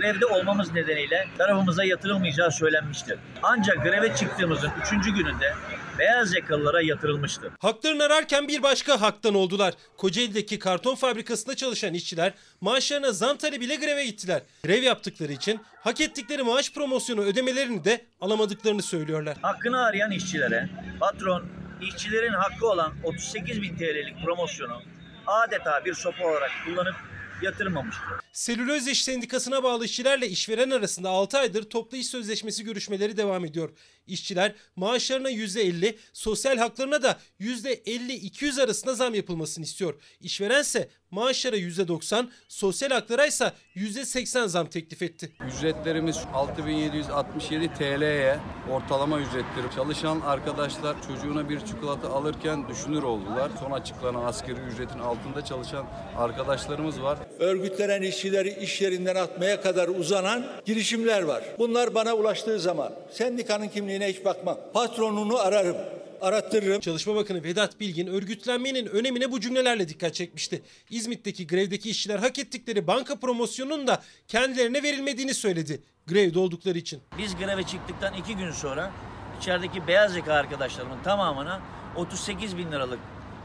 grevde 0.00 0.26
olmamız 0.26 0.72
nedeniyle 0.72 1.28
tarafımıza 1.38 1.84
yatırılmayacağı 1.84 2.52
söylenmişti. 2.52 3.18
Ancak 3.42 3.82
greve 3.82 4.14
çıktığımızın 4.14 4.70
3. 5.00 5.14
gününde 5.14 5.54
beyaz 5.98 6.34
yakalılara 6.34 6.82
yatırılmıştı. 6.82 7.50
Haklarını 7.60 8.04
ararken 8.04 8.48
bir 8.48 8.62
başka 8.62 9.00
haktan 9.00 9.34
oldular. 9.34 9.74
Kocaeli'deki 9.96 10.58
karton 10.58 10.94
fabrikasında 10.94 11.56
çalışan 11.56 11.94
işçiler 11.94 12.32
maaşlarına 12.60 13.12
zam 13.12 13.36
talebiyle 13.36 13.76
greve 13.76 14.04
gittiler. 14.04 14.42
Grev 14.64 14.82
yaptıkları 14.82 15.32
için 15.32 15.60
hak 15.80 16.00
ettikleri 16.00 16.42
maaş 16.42 16.72
promosyonu 16.72 17.20
ödemelerini 17.20 17.84
de 17.84 18.04
alamadıklarını 18.20 18.82
söylüyorlar. 18.82 19.36
Hakkını 19.42 19.84
arayan 19.84 20.10
işçilere 20.10 20.68
patron 21.00 21.46
işçilerin 21.82 22.32
hakkı 22.32 22.66
olan 22.66 22.92
38 23.04 23.62
bin 23.62 23.76
TL'lik 23.76 24.24
promosyonu 24.24 24.82
adeta 25.26 25.84
bir 25.84 25.94
sopa 25.94 26.24
olarak 26.24 26.50
kullanıp 26.64 26.94
yatırmamıştı. 27.42 28.02
Selüloz 28.32 28.88
İş 28.88 29.04
Sendikası'na 29.04 29.62
bağlı 29.62 29.84
işçilerle 29.84 30.28
işveren 30.28 30.70
arasında 30.70 31.08
6 31.08 31.38
aydır 31.38 31.70
toplu 31.70 31.96
iş 31.96 32.06
sözleşmesi 32.06 32.64
görüşmeleri 32.64 33.16
devam 33.16 33.44
ediyor. 33.44 33.70
İşçiler 34.06 34.54
maaşlarına 34.76 35.30
%50, 35.30 35.96
sosyal 36.12 36.58
haklarına 36.58 37.02
da 37.02 37.20
%50-200 37.40 38.62
arasında 38.62 38.94
zam 38.94 39.14
yapılmasını 39.14 39.64
istiyor. 39.64 39.94
İşverense 40.20 40.88
maaşlara 41.10 41.56
%90, 41.56 42.26
sosyal 42.48 42.90
haklara 42.90 43.26
ise 43.26 43.52
%80 43.76 44.48
zam 44.48 44.66
teklif 44.66 45.02
etti. 45.02 45.32
Ücretlerimiz 45.46 46.18
6767 46.34 47.74
TL'ye 47.74 48.38
ortalama 48.70 49.20
ücrettir. 49.20 49.74
Çalışan 49.76 50.20
arkadaşlar 50.20 50.96
çocuğuna 51.06 51.48
bir 51.48 51.60
çikolata 51.60 52.08
alırken 52.08 52.68
düşünür 52.68 53.02
oldular. 53.02 53.50
Son 53.60 53.70
açıklanan 53.70 54.24
asgari 54.24 54.60
ücretin 54.60 54.98
altında 54.98 55.44
çalışan 55.44 55.86
arkadaşlarımız 56.16 57.02
var. 57.02 57.18
örgütlenen 57.38 58.02
işçileri 58.02 58.48
iş 58.60 58.80
yerinden 58.80 59.16
atmaya 59.16 59.60
kadar 59.60 59.88
uzanan 59.88 60.46
girişimler 60.64 61.22
var. 61.22 61.44
Bunlar 61.58 61.94
bana 61.94 62.14
ulaştığı 62.14 62.60
zaman 62.60 62.92
sendikanın 63.10 63.68
kimliğine 63.68 64.08
hiç 64.08 64.24
bakmam. 64.24 64.58
Patronunu 64.74 65.38
ararım, 65.38 65.76
arattırırım. 66.20 66.80
Çalışma 66.80 67.14
Bakanı 67.14 67.44
Vedat 67.44 67.80
Bilgin 67.80 68.06
örgütlenmenin 68.06 68.86
önemine 68.86 69.32
bu 69.32 69.40
cümlelerle 69.40 69.88
dikkat 69.88 70.14
çekmişti. 70.14 70.62
İzmit'teki 70.90 71.46
grevdeki 71.46 71.90
işçiler 71.90 72.18
hak 72.18 72.38
ettikleri 72.38 72.86
banka 72.86 73.16
promosyonunun 73.16 73.86
da 73.86 74.02
kendilerine 74.28 74.82
verilmediğini 74.82 75.34
söyledi. 75.34 75.82
Grevde 76.06 76.38
oldukları 76.38 76.78
için. 76.78 77.00
Biz 77.18 77.36
greve 77.36 77.62
çıktıktan 77.62 78.14
iki 78.14 78.36
gün 78.36 78.50
sonra 78.50 78.92
içerideki 79.40 79.86
beyaz 79.86 80.16
yaka 80.16 80.32
arkadaşlarımın 80.32 81.02
tamamına 81.02 81.60
38 81.96 82.56
bin 82.56 82.72
liralık 82.72 82.98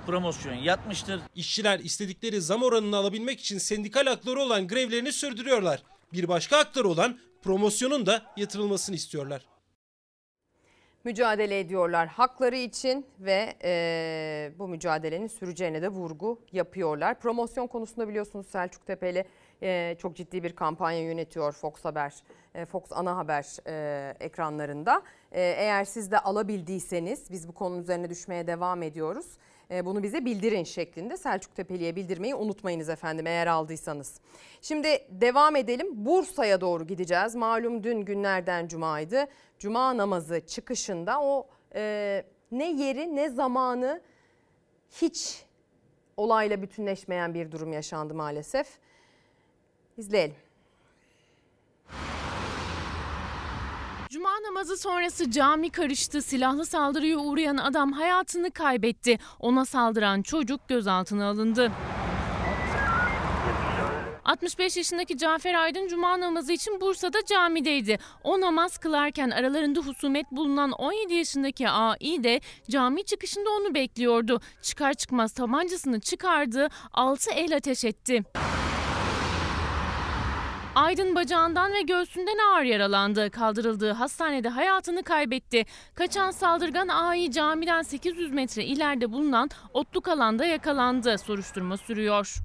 promosyon 0.05 0.53
yatmıştır. 0.53 1.21
İşçiler 1.35 1.79
istedikleri 1.79 2.41
zam 2.41 2.63
oranını 2.63 2.97
alabilmek 2.97 3.39
için 3.39 3.57
sendikal 3.57 4.05
hakları 4.05 4.39
olan 4.39 4.67
grevlerini 4.67 5.11
sürdürüyorlar. 5.13 5.83
Bir 6.13 6.27
başka 6.27 6.57
hakları 6.57 6.87
olan 6.87 7.19
promosyonun 7.43 8.05
da 8.05 8.21
yatırılmasını 8.37 8.95
istiyorlar. 8.95 9.41
Mücadele 11.03 11.59
ediyorlar 11.59 12.07
hakları 12.07 12.55
için 12.55 13.05
ve 13.19 13.53
e, 13.63 14.51
bu 14.59 14.67
mücadelenin 14.67 15.27
süreceğine 15.27 15.81
de 15.81 15.87
vurgu 15.87 16.39
yapıyorlar. 16.51 17.19
Promosyon 17.19 17.67
konusunda 17.67 18.07
biliyorsunuz 18.07 18.47
Selçuk 18.47 18.85
Tepeli 18.85 19.25
e, 19.61 19.95
çok 19.99 20.15
ciddi 20.15 20.43
bir 20.43 20.55
kampanya 20.55 21.03
yönetiyor 21.03 21.51
Fox 21.51 21.85
Haber, 21.85 22.13
e, 22.55 22.65
Fox 22.65 22.83
Ana 22.91 23.17
Haber 23.17 23.45
e, 23.67 24.13
ekranlarında. 24.19 25.01
E, 25.31 25.41
eğer 25.41 25.85
siz 25.85 26.11
de 26.11 26.19
alabildiyseniz 26.19 27.31
biz 27.31 27.47
bu 27.47 27.51
konunun 27.51 27.81
üzerine 27.81 28.09
düşmeye 28.09 28.47
devam 28.47 28.83
ediyoruz. 28.83 29.25
E, 29.73 29.85
bunu 29.85 30.03
bize 30.03 30.25
bildirin 30.25 30.63
şeklinde 30.63 31.17
Selçuk 31.17 31.55
Tepeli'ye 31.55 31.95
bildirmeyi 31.95 32.35
unutmayınız 32.35 32.89
efendim 32.89 33.27
eğer 33.27 33.47
aldıysanız. 33.47 34.19
Şimdi 34.61 34.87
devam 35.09 35.55
edelim 35.55 36.05
Bursa'ya 36.05 36.61
doğru 36.61 36.87
gideceğiz. 36.87 37.35
Malum 37.35 37.83
dün 37.83 38.01
günlerden 38.01 38.67
cumaydı. 38.67 39.27
Cuma 39.59 39.97
namazı 39.97 40.41
çıkışında 40.47 41.21
o 41.21 41.47
e, 41.75 42.23
ne 42.51 42.71
yeri 42.71 43.15
ne 43.15 43.29
zamanı 43.29 44.01
hiç 45.01 45.45
olayla 46.17 46.61
bütünleşmeyen 46.61 47.33
bir 47.33 47.51
durum 47.51 47.73
yaşandı 47.73 48.13
maalesef. 48.13 48.67
İzleyelim. 49.97 50.35
Cuma 54.13 54.29
namazı 54.43 54.77
sonrası 54.77 55.31
cami 55.31 55.69
karıştı. 55.69 56.21
Silahlı 56.21 56.65
saldırıya 56.65 57.17
uğrayan 57.17 57.57
adam 57.57 57.91
hayatını 57.91 58.51
kaybetti. 58.51 59.19
Ona 59.39 59.65
saldıran 59.65 60.21
çocuk 60.21 60.67
gözaltına 60.67 61.25
alındı. 61.29 61.71
65 64.25 64.77
yaşındaki 64.77 65.17
Cafer 65.17 65.53
Aydın 65.53 65.87
cuma 65.87 66.19
namazı 66.19 66.53
için 66.53 66.81
Bursa'da 66.81 67.25
camideydi. 67.25 67.99
O 68.23 68.41
namaz 68.41 68.77
kılarken 68.77 69.29
aralarında 69.29 69.79
husumet 69.79 70.31
bulunan 70.31 70.71
17 70.71 71.13
yaşındaki 71.13 71.69
AI 71.69 72.23
de 72.23 72.41
cami 72.69 73.03
çıkışında 73.03 73.49
onu 73.49 73.73
bekliyordu. 73.73 74.41
Çıkar 74.61 74.93
çıkmaz 74.93 75.33
tabancasını 75.33 75.99
çıkardı, 75.99 76.67
6 76.93 77.31
el 77.31 77.55
ateş 77.55 77.85
etti. 77.85 78.23
Aydın 80.75 81.15
bacağından 81.15 81.73
ve 81.73 81.81
göğsünden 81.81 82.37
ağır 82.37 82.63
yaralandı. 82.63 83.29
Kaldırıldığı 83.29 83.91
hastanede 83.91 84.49
hayatını 84.49 85.03
kaybetti. 85.03 85.65
Kaçan 85.95 86.31
saldırgan 86.31 86.87
AI 86.87 87.31
camiden 87.31 87.81
800 87.81 88.31
metre 88.31 88.63
ileride 88.63 89.11
bulunan 89.11 89.49
otluk 89.73 90.07
alanda 90.07 90.45
yakalandı. 90.45 91.17
Soruşturma 91.17 91.77
sürüyor. 91.77 92.35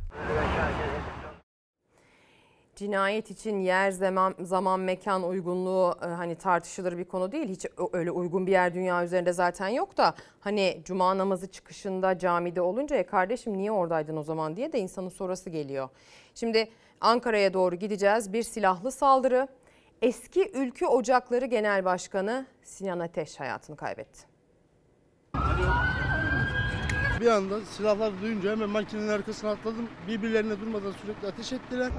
Cinayet 2.76 3.30
için 3.30 3.60
yer, 3.60 3.90
zaman, 3.90 4.34
zaman 4.40 4.80
mekan 4.80 5.22
uygunluğu 5.22 5.94
e, 6.02 6.06
hani 6.06 6.34
tartışılır 6.34 6.98
bir 6.98 7.04
konu 7.04 7.32
değil. 7.32 7.48
Hiç 7.48 7.66
öyle 7.92 8.10
uygun 8.10 8.46
bir 8.46 8.52
yer 8.52 8.74
dünya 8.74 9.04
üzerinde 9.04 9.32
zaten 9.32 9.68
yok 9.68 9.96
da 9.96 10.14
hani 10.40 10.80
cuma 10.84 11.18
namazı 11.18 11.46
çıkışında 11.50 12.18
camide 12.18 12.60
olunca 12.60 12.96
ya 12.96 13.06
kardeşim 13.06 13.58
niye 13.58 13.72
oradaydın 13.72 14.16
o 14.16 14.22
zaman 14.22 14.56
diye 14.56 14.72
de 14.72 14.78
insanın 14.78 15.08
sorası 15.08 15.50
geliyor. 15.50 15.88
Şimdi 16.34 16.68
Ankara'ya 17.00 17.54
doğru 17.54 17.76
gideceğiz. 17.76 18.32
Bir 18.32 18.42
silahlı 18.42 18.92
saldırı. 18.92 19.48
Eski 20.02 20.50
Ülkü 20.54 20.86
Ocakları 20.86 21.46
Genel 21.46 21.84
Başkanı 21.84 22.46
Sinan 22.62 22.98
Ateş 22.98 23.40
hayatını 23.40 23.76
kaybetti. 23.76 24.26
Bir 27.20 27.26
anda 27.26 27.60
silahlar 27.64 28.22
duyunca 28.22 28.50
hemen 28.50 28.68
makinenin 28.70 29.08
arkasına 29.08 29.50
atladım. 29.50 29.88
Birbirlerine 30.08 30.60
durmadan 30.60 30.92
sürekli 31.02 31.28
ateş 31.28 31.52
ettiler. 31.52 31.90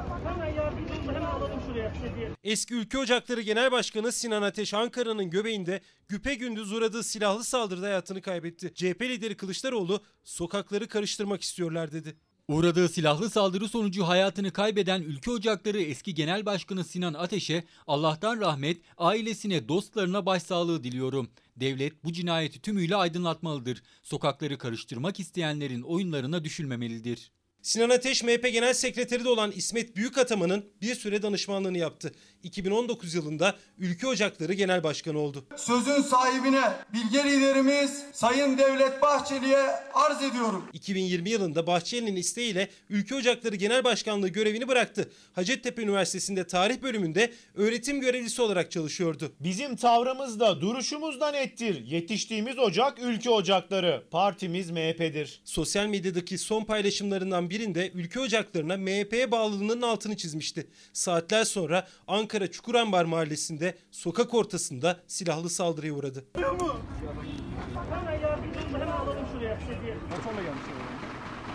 Eski 2.44 2.74
Ülke 2.76 2.98
Ocakları 2.98 3.42
Genel 3.42 3.72
Başkanı 3.72 4.12
Sinan 4.12 4.42
Ateş 4.42 4.74
Ankara'nın 4.74 5.30
göbeğinde 5.30 5.82
güpe 6.08 6.34
gündüz 6.36 6.72
uğradığı 6.74 7.04
silahlı 7.04 7.44
saldırıda 7.44 7.86
hayatını 7.86 8.22
kaybetti. 8.22 8.74
CHP 8.74 9.02
lideri 9.02 9.38
Kılıçdaroğlu 9.38 10.04
sokakları 10.24 10.88
karıştırmak 10.88 11.42
istiyorlar 11.42 11.92
dedi. 11.92 12.16
Uğradığı 12.50 12.90
silahlı 12.90 13.30
saldırı 13.30 13.68
sonucu 13.68 14.04
hayatını 14.04 14.52
kaybeden 14.52 15.02
Ülke 15.02 15.32
Ocakları 15.32 15.82
eski 15.82 16.14
genel 16.14 16.46
başkanı 16.46 16.84
Sinan 16.84 17.14
Ateş'e 17.14 17.64
Allah'tan 17.88 18.40
rahmet, 18.40 18.78
ailesine, 18.98 19.68
dostlarına 19.68 20.26
başsağlığı 20.26 20.84
diliyorum. 20.84 21.30
Devlet 21.56 22.04
bu 22.04 22.14
cinayeti 22.14 22.62
tümüyle 22.62 22.96
aydınlatmalıdır. 22.96 23.84
Sokakları 24.04 24.58
karıştırmak 24.58 25.20
isteyenlerin 25.20 25.82
oyunlarına 25.82 26.44
düşülmemelidir. 26.44 27.32
Sinan 27.62 27.90
Ateş 27.90 28.24
MHP 28.24 28.44
Genel 28.54 28.74
Sekreteri 28.74 29.24
de 29.24 29.30
olan 29.30 29.52
İsmet 29.52 29.96
Büyükataman'ın 29.96 30.66
bir 30.82 30.96
süre 30.96 31.22
danışmanlığını 31.22 31.78
yaptı. 31.78 32.12
2019 32.44 33.14
yılında 33.14 33.56
Ülke 33.78 34.07
Ocakları 34.07 34.53
Genel 34.53 34.84
Başkanı 34.84 35.20
oldu. 35.20 35.45
Sözün 35.56 36.02
sahibine 36.02 36.61
bilge 36.94 37.24
liderimiz 37.24 38.03
Sayın 38.14 38.57
Devlet 38.57 39.02
Bahçeli'ye 39.02 39.66
arz 39.94 40.24
ediyorum. 40.24 40.66
2020 40.74 41.30
yılında 41.30 41.68
Bahçeli'nin 41.68 42.16
isteğiyle 42.16 42.70
Ülke 42.90 43.16
Ocakları 43.16 43.56
Genel 43.56 43.84
Başkanlığı 43.84 44.28
görevini 44.28 44.68
bıraktı. 44.68 45.11
Hacettepe 45.34 45.82
Üniversitesi'nde 45.82 46.48
tarih 46.48 46.82
bölümünde 46.82 47.34
öğretim 47.56 48.02
görevlisi 48.02 48.41
olarak 48.41 48.72
çalışıyordu. 48.72 49.32
Bizim 49.40 49.76
tavrımız 49.76 50.40
da 50.40 50.61
duruşumuz 50.61 51.20
da 51.20 51.32
nettir. 51.32 51.86
Yetiştiğimiz 51.86 52.60
ocak 52.60 52.99
ülke 52.99 53.30
ocakları. 53.30 54.03
Partimiz 54.11 54.72
MHP'dir. 54.72 55.41
Sosyal 55.45 55.86
medyadaki 55.88 56.38
son 56.38 56.64
paylaşımlarından 56.64 57.49
birinde 57.49 57.91
Ülke 57.94 58.20
Ocakları'na 58.20 58.78
MHP'ye 58.78 59.32
bağlılığının 59.32 59.82
altını 59.82 60.18
çizmişti. 60.18 60.68
Saatler 60.94 61.44
sonra 61.44 61.88
Ankara 62.07 62.29
Çukurambar 62.52 63.06
Mahallesi'nde 63.06 63.78
sokak 63.92 64.34
ortasında 64.34 65.00
silahlı 65.08 65.50
saldırıya 65.50 65.94
uğradı. 65.94 66.26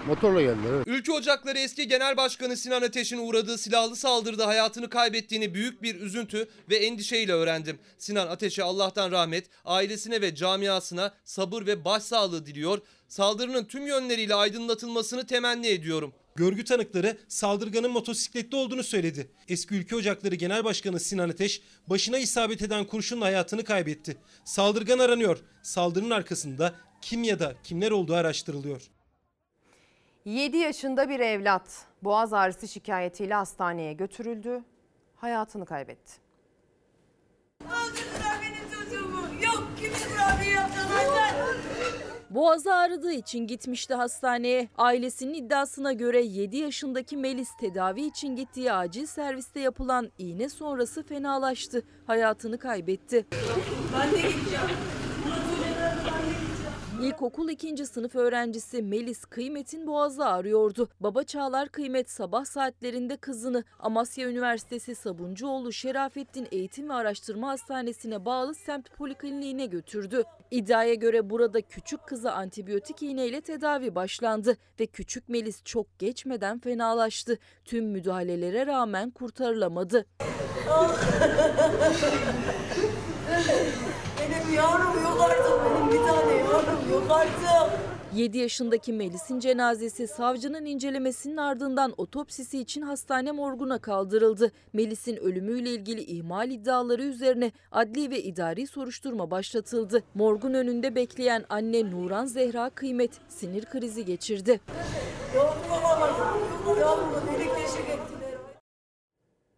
Motorla 0.06 0.40
geldiler. 0.42 0.72
Evet. 0.74 0.86
Ülke 0.86 1.12
Ocakları 1.12 1.58
eski 1.58 1.88
Genel 1.88 2.16
Başkanı 2.16 2.56
Sinan 2.56 2.82
Ateş'in 2.82 3.18
uğradığı 3.18 3.58
silahlı 3.58 3.96
saldırıda 3.96 4.46
hayatını 4.46 4.88
kaybettiğini 4.88 5.54
büyük 5.54 5.82
bir 5.82 6.00
üzüntü 6.00 6.48
ve 6.70 6.76
endişeyle 6.76 7.32
öğrendim. 7.32 7.78
Sinan 7.98 8.26
Ateş'e 8.26 8.62
Allah'tan 8.62 9.10
rahmet, 9.10 9.46
ailesine 9.64 10.20
ve 10.20 10.34
camiasına 10.34 11.14
sabır 11.24 11.66
ve 11.66 11.84
başsağlığı 11.84 12.46
diliyor. 12.46 12.78
Saldırının 13.14 13.64
tüm 13.64 13.86
yönleriyle 13.86 14.34
aydınlatılmasını 14.34 15.26
temenni 15.26 15.66
ediyorum. 15.66 16.14
Görgü 16.34 16.64
tanıkları 16.64 17.16
saldırganın 17.28 17.90
motosikletli 17.90 18.56
olduğunu 18.56 18.82
söyledi. 18.82 19.30
Eski 19.48 19.74
Ülke 19.74 19.96
Ocakları 19.96 20.34
Genel 20.34 20.64
Başkanı 20.64 21.00
Sinan 21.00 21.28
Ateş 21.28 21.62
başına 21.86 22.18
isabet 22.18 22.62
eden 22.62 22.84
kurşunla 22.84 23.24
hayatını 23.24 23.64
kaybetti. 23.64 24.16
Saldırgan 24.44 24.98
aranıyor. 24.98 25.38
Saldırının 25.62 26.10
arkasında 26.10 26.74
kim 27.00 27.22
ya 27.22 27.38
da 27.38 27.54
kimler 27.64 27.90
olduğu 27.90 28.14
araştırılıyor. 28.14 28.82
7 30.24 30.56
yaşında 30.56 31.08
bir 31.08 31.20
evlat 31.20 31.86
boğaz 32.02 32.32
ağrısı 32.32 32.68
şikayetiyle 32.68 33.34
hastaneye 33.34 33.92
götürüldü. 33.92 34.64
Hayatını 35.16 35.66
kaybetti. 35.66 36.12
Öldürdüler 37.64 38.38
benim 38.42 38.84
çocuğumu. 38.84 39.44
Yok 39.44 39.68
kimin 39.78 40.16
kurabiye 40.16 40.50
yaptılar? 40.50 40.94
Boğazı 42.34 42.74
ağrıdığı 42.74 43.12
için 43.12 43.46
gitmişti 43.46 43.94
hastaneye. 43.94 44.68
Ailesinin 44.78 45.34
iddiasına 45.34 45.92
göre 45.92 46.22
7 46.22 46.56
yaşındaki 46.56 47.16
Melis 47.16 47.48
tedavi 47.60 48.02
için 48.02 48.36
gittiği 48.36 48.72
acil 48.72 49.06
serviste 49.06 49.60
yapılan 49.60 50.10
iğne 50.18 50.48
sonrası 50.48 51.02
fenalaştı. 51.02 51.82
Hayatını 52.06 52.58
kaybetti. 52.58 53.26
Ben 53.98 54.12
de 54.12 54.16
gideceğim. 54.16 54.93
İlkokul 57.14 57.48
2. 57.48 57.86
sınıf 57.86 58.14
öğrencisi 58.14 58.82
Melis 58.82 59.24
Kıymet'in 59.24 59.86
boğazı 59.86 60.26
ağrıyordu. 60.26 60.88
Baba 61.00 61.24
Çağlar 61.24 61.68
Kıymet 61.68 62.10
sabah 62.10 62.44
saatlerinde 62.44 63.16
kızını 63.16 63.64
Amasya 63.78 64.28
Üniversitesi 64.28 64.94
Sabuncuoğlu 64.94 65.72
Şerafettin 65.72 66.48
Eğitim 66.52 66.88
ve 66.88 66.92
Araştırma 66.92 67.48
Hastanesi'ne 67.48 68.24
bağlı 68.24 68.54
semt 68.54 68.90
polikliniğine 68.96 69.66
götürdü. 69.66 70.22
İddiaya 70.50 70.94
göre 70.94 71.30
burada 71.30 71.60
küçük 71.60 72.06
kıza 72.06 72.32
antibiyotik 72.32 73.02
iğneyle 73.02 73.40
tedavi 73.40 73.94
başlandı 73.94 74.56
ve 74.80 74.86
küçük 74.86 75.28
Melis 75.28 75.64
çok 75.64 75.98
geçmeden 75.98 76.58
fenalaştı. 76.58 77.38
Tüm 77.64 77.84
müdahalelere 77.84 78.66
rağmen 78.66 79.10
kurtarılamadı. 79.10 80.06
Yavrum 84.56 85.02
yok 85.04 85.20
artık. 85.20 85.52
Benim 85.64 85.92
bir 85.92 86.08
tane 86.08 86.34
yavrum 86.34 86.90
yok 86.92 87.10
artık. 87.10 87.84
7 88.14 88.38
yaşındaki 88.38 88.92
Melis'in 88.92 89.40
cenazesi 89.40 90.08
savcının 90.08 90.64
incelemesinin 90.64 91.36
ardından 91.36 91.94
otopsisi 91.96 92.58
için 92.58 92.82
hastane 92.82 93.32
morguna 93.32 93.78
kaldırıldı. 93.78 94.52
Melis'in 94.72 95.16
ölümüyle 95.16 95.70
ilgili 95.70 96.00
ihmal 96.00 96.50
iddiaları 96.50 97.02
üzerine 97.04 97.52
adli 97.72 98.10
ve 98.10 98.22
idari 98.22 98.66
soruşturma 98.66 99.30
başlatıldı. 99.30 100.02
Morgun 100.14 100.54
önünde 100.54 100.94
bekleyen 100.94 101.44
anne 101.48 101.90
Nuran 101.90 102.26
Zehra 102.26 102.70
Kıymet 102.70 103.10
sinir 103.28 103.64
krizi 103.64 104.04
geçirdi. 104.04 104.60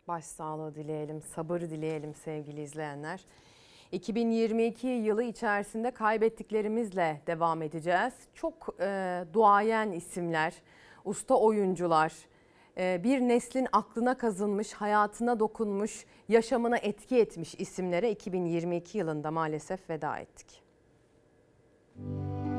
Başsağlığı 0.08 0.74
dileyelim, 0.74 1.22
sabır 1.34 1.60
dileyelim 1.60 2.14
sevgili 2.14 2.62
izleyenler. 2.62 3.20
2022 3.92 4.86
yılı 4.86 5.22
içerisinde 5.22 5.90
kaybettiklerimizle 5.90 7.20
devam 7.26 7.62
edeceğiz. 7.62 8.14
Çok 8.34 8.76
e, 8.80 9.24
duayen 9.32 9.92
isimler, 9.92 10.54
usta 11.04 11.34
oyuncular, 11.34 12.12
e, 12.78 13.00
bir 13.04 13.20
neslin 13.20 13.66
aklına 13.72 14.18
kazınmış, 14.18 14.72
hayatına 14.72 15.40
dokunmuş, 15.40 16.06
yaşamına 16.28 16.76
etki 16.76 17.16
etmiş 17.16 17.54
isimlere 17.54 18.10
2022 18.10 18.98
yılında 18.98 19.30
maalesef 19.30 19.90
veda 19.90 20.18
ettik. 20.18 20.62
Kendimden 21.96 22.55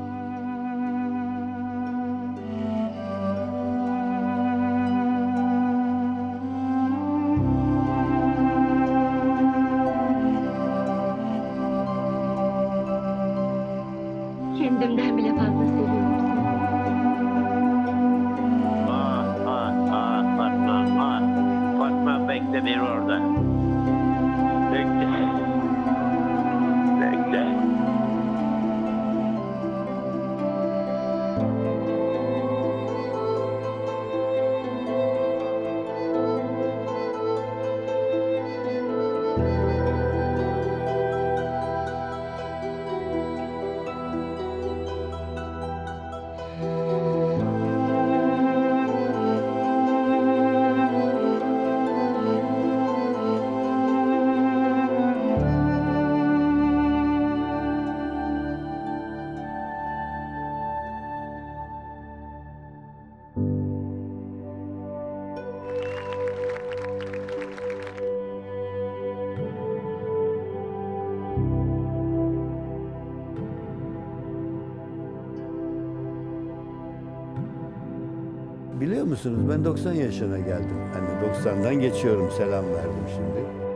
ben 79.58 79.64
90 79.64 79.92
yaşına 79.92 80.38
geldim. 80.38 80.76
Hani 80.92 81.32
90'dan 81.34 81.80
geçiyorum 81.80 82.30
selam 82.36 82.64
verdim 82.64 83.06
şimdi. 83.14 83.67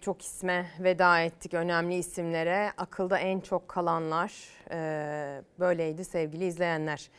Çok 0.00 0.22
isme 0.22 0.66
veda 0.78 1.20
ettik 1.20 1.54
önemli 1.54 1.94
isimlere. 1.94 2.72
Akılda 2.78 3.18
en 3.18 3.40
çok 3.40 3.68
kalanlar 3.68 4.32
e, 4.70 5.42
böyleydi 5.58 6.04
sevgili 6.04 6.44
izleyenler. 6.44 7.10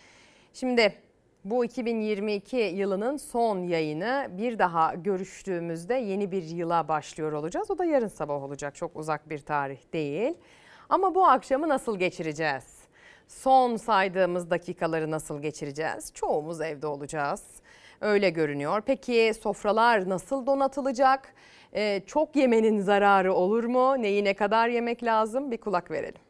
Şimdi 0.53 0.93
bu 1.45 1.65
2022 1.65 2.57
yılının 2.57 3.17
son 3.17 3.59
yayını 3.63 4.27
bir 4.31 4.59
daha 4.59 4.93
görüştüğümüzde 4.95 5.93
yeni 5.93 6.31
bir 6.31 6.43
yıla 6.43 6.87
başlıyor 6.87 7.31
olacağız. 7.31 7.71
O 7.71 7.77
da 7.77 7.85
yarın 7.85 8.07
sabah 8.07 8.43
olacak 8.43 8.75
çok 8.75 8.95
uzak 8.95 9.29
bir 9.29 9.39
tarih 9.39 9.93
değil. 9.93 10.33
Ama 10.89 11.15
bu 11.15 11.25
akşamı 11.25 11.69
nasıl 11.69 11.99
geçireceğiz? 11.99 12.81
Son 13.27 13.75
saydığımız 13.75 14.49
dakikaları 14.49 15.11
nasıl 15.11 15.41
geçireceğiz? 15.41 16.13
Çoğumuz 16.13 16.61
evde 16.61 16.87
olacağız. 16.87 17.43
Öyle 18.01 18.29
görünüyor. 18.29 18.81
Peki 18.85 19.33
sofralar 19.41 20.09
nasıl 20.09 20.45
donatılacak? 20.45 21.33
Ee, 21.76 22.02
çok 22.06 22.35
yemenin 22.35 22.80
zararı 22.80 23.34
olur 23.34 23.64
mu? 23.64 24.02
Neyi 24.02 24.23
ne 24.23 24.34
kadar 24.34 24.69
yemek 24.69 25.03
lazım? 25.03 25.52
Bir 25.52 25.57
kulak 25.57 25.91
verelim. 25.91 26.22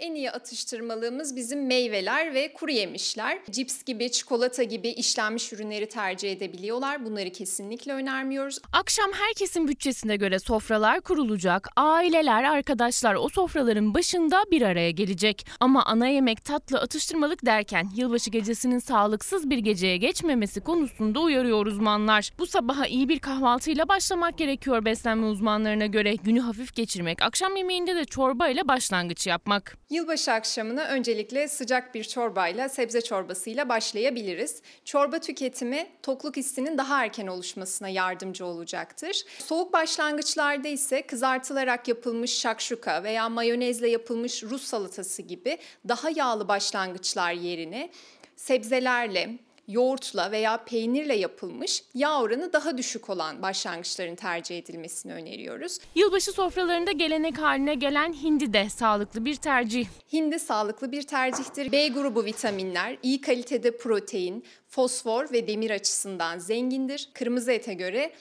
En 0.00 0.14
iyi 0.14 0.30
atıştırmalığımız 0.30 1.36
bizim 1.36 1.66
meyveler 1.66 2.34
ve 2.34 2.52
kuru 2.52 2.70
yemişler. 2.70 3.38
Cips 3.50 3.84
gibi, 3.84 4.10
çikolata 4.10 4.62
gibi 4.62 4.88
işlenmiş 4.88 5.52
ürünleri 5.52 5.88
tercih 5.88 6.32
edebiliyorlar. 6.32 7.04
Bunları 7.04 7.30
kesinlikle 7.30 7.92
önermiyoruz. 7.92 8.58
Akşam 8.72 9.12
herkesin 9.12 9.68
bütçesine 9.68 10.16
göre 10.16 10.38
sofralar 10.38 11.00
kurulacak. 11.00 11.68
Aileler, 11.76 12.44
arkadaşlar 12.44 13.14
o 13.14 13.28
sofraların 13.28 13.94
başında 13.94 14.44
bir 14.50 14.62
araya 14.62 14.90
gelecek. 14.90 15.46
Ama 15.60 15.84
ana 15.84 16.06
yemek, 16.08 16.44
tatlı, 16.44 16.80
atıştırmalık 16.80 17.46
derken 17.46 17.88
yılbaşı 17.96 18.30
gecesinin 18.30 18.78
sağlıksız 18.78 19.50
bir 19.50 19.58
geceye 19.58 19.96
geçmemesi 19.96 20.60
konusunda 20.60 21.20
uyarıyor 21.20 21.66
uzmanlar. 21.66 22.30
Bu 22.38 22.46
sabaha 22.46 22.86
iyi 22.86 23.08
bir 23.08 23.18
kahvaltıyla 23.18 23.88
başlamak 23.88 24.38
gerekiyor 24.38 24.84
beslenme 24.84 25.26
uzmanlarına 25.26 25.86
göre. 25.86 26.14
Günü 26.14 26.40
hafif 26.40 26.74
geçirmek, 26.74 27.22
akşam 27.22 27.56
yemeğinde 27.56 27.96
de 27.96 28.04
çorba 28.04 28.48
ile 28.48 28.68
başlangıç 28.68 29.26
yapmak. 29.26 29.76
Yılbaşı 29.90 30.32
akşamına 30.32 30.84
öncelikle 30.84 31.48
sıcak 31.48 31.94
bir 31.94 32.04
çorbayla, 32.04 32.68
sebze 32.68 33.00
çorbasıyla 33.00 33.68
başlayabiliriz. 33.68 34.62
Çorba 34.84 35.18
tüketimi 35.18 35.86
tokluk 36.02 36.36
hissinin 36.36 36.78
daha 36.78 37.04
erken 37.04 37.26
oluşmasına 37.26 37.88
yardımcı 37.88 38.46
olacaktır. 38.46 39.22
Soğuk 39.38 39.72
başlangıçlarda 39.72 40.68
ise 40.68 41.02
kızartılarak 41.06 41.88
yapılmış 41.88 42.38
şakşuka 42.38 43.02
veya 43.02 43.28
mayonezle 43.28 43.88
yapılmış 43.88 44.42
Rus 44.42 44.62
salatası 44.62 45.22
gibi 45.22 45.58
daha 45.88 46.10
yağlı 46.10 46.48
başlangıçlar 46.48 47.32
yerine 47.32 47.90
sebzelerle, 48.36 49.30
yoğurtla 49.68 50.30
veya 50.30 50.64
peynirle 50.64 51.16
yapılmış 51.16 51.82
yağ 51.94 52.20
oranı 52.20 52.52
daha 52.52 52.78
düşük 52.78 53.10
olan 53.10 53.42
başlangıçların 53.42 54.14
tercih 54.14 54.58
edilmesini 54.58 55.12
öneriyoruz. 55.12 55.78
Yılbaşı 55.94 56.32
sofralarında 56.32 56.92
gelenek 56.92 57.38
haline 57.38 57.74
gelen 57.74 58.12
hindi 58.12 58.52
de 58.52 58.68
sağlıklı 58.68 59.24
bir 59.24 59.34
tercih. 59.34 59.86
Hindi 60.12 60.38
sağlıklı 60.38 60.92
bir 60.92 61.02
tercihtir. 61.02 61.72
B 61.72 61.88
grubu 61.88 62.24
vitaminler, 62.24 62.98
iyi 63.02 63.20
kalitede 63.20 63.76
protein, 63.76 64.44
fosfor 64.68 65.32
ve 65.32 65.48
demir 65.48 65.70
açısından 65.70 66.38
zengindir. 66.38 67.08
Kırmızı 67.14 67.52
ete 67.52 67.74
göre 67.74 68.12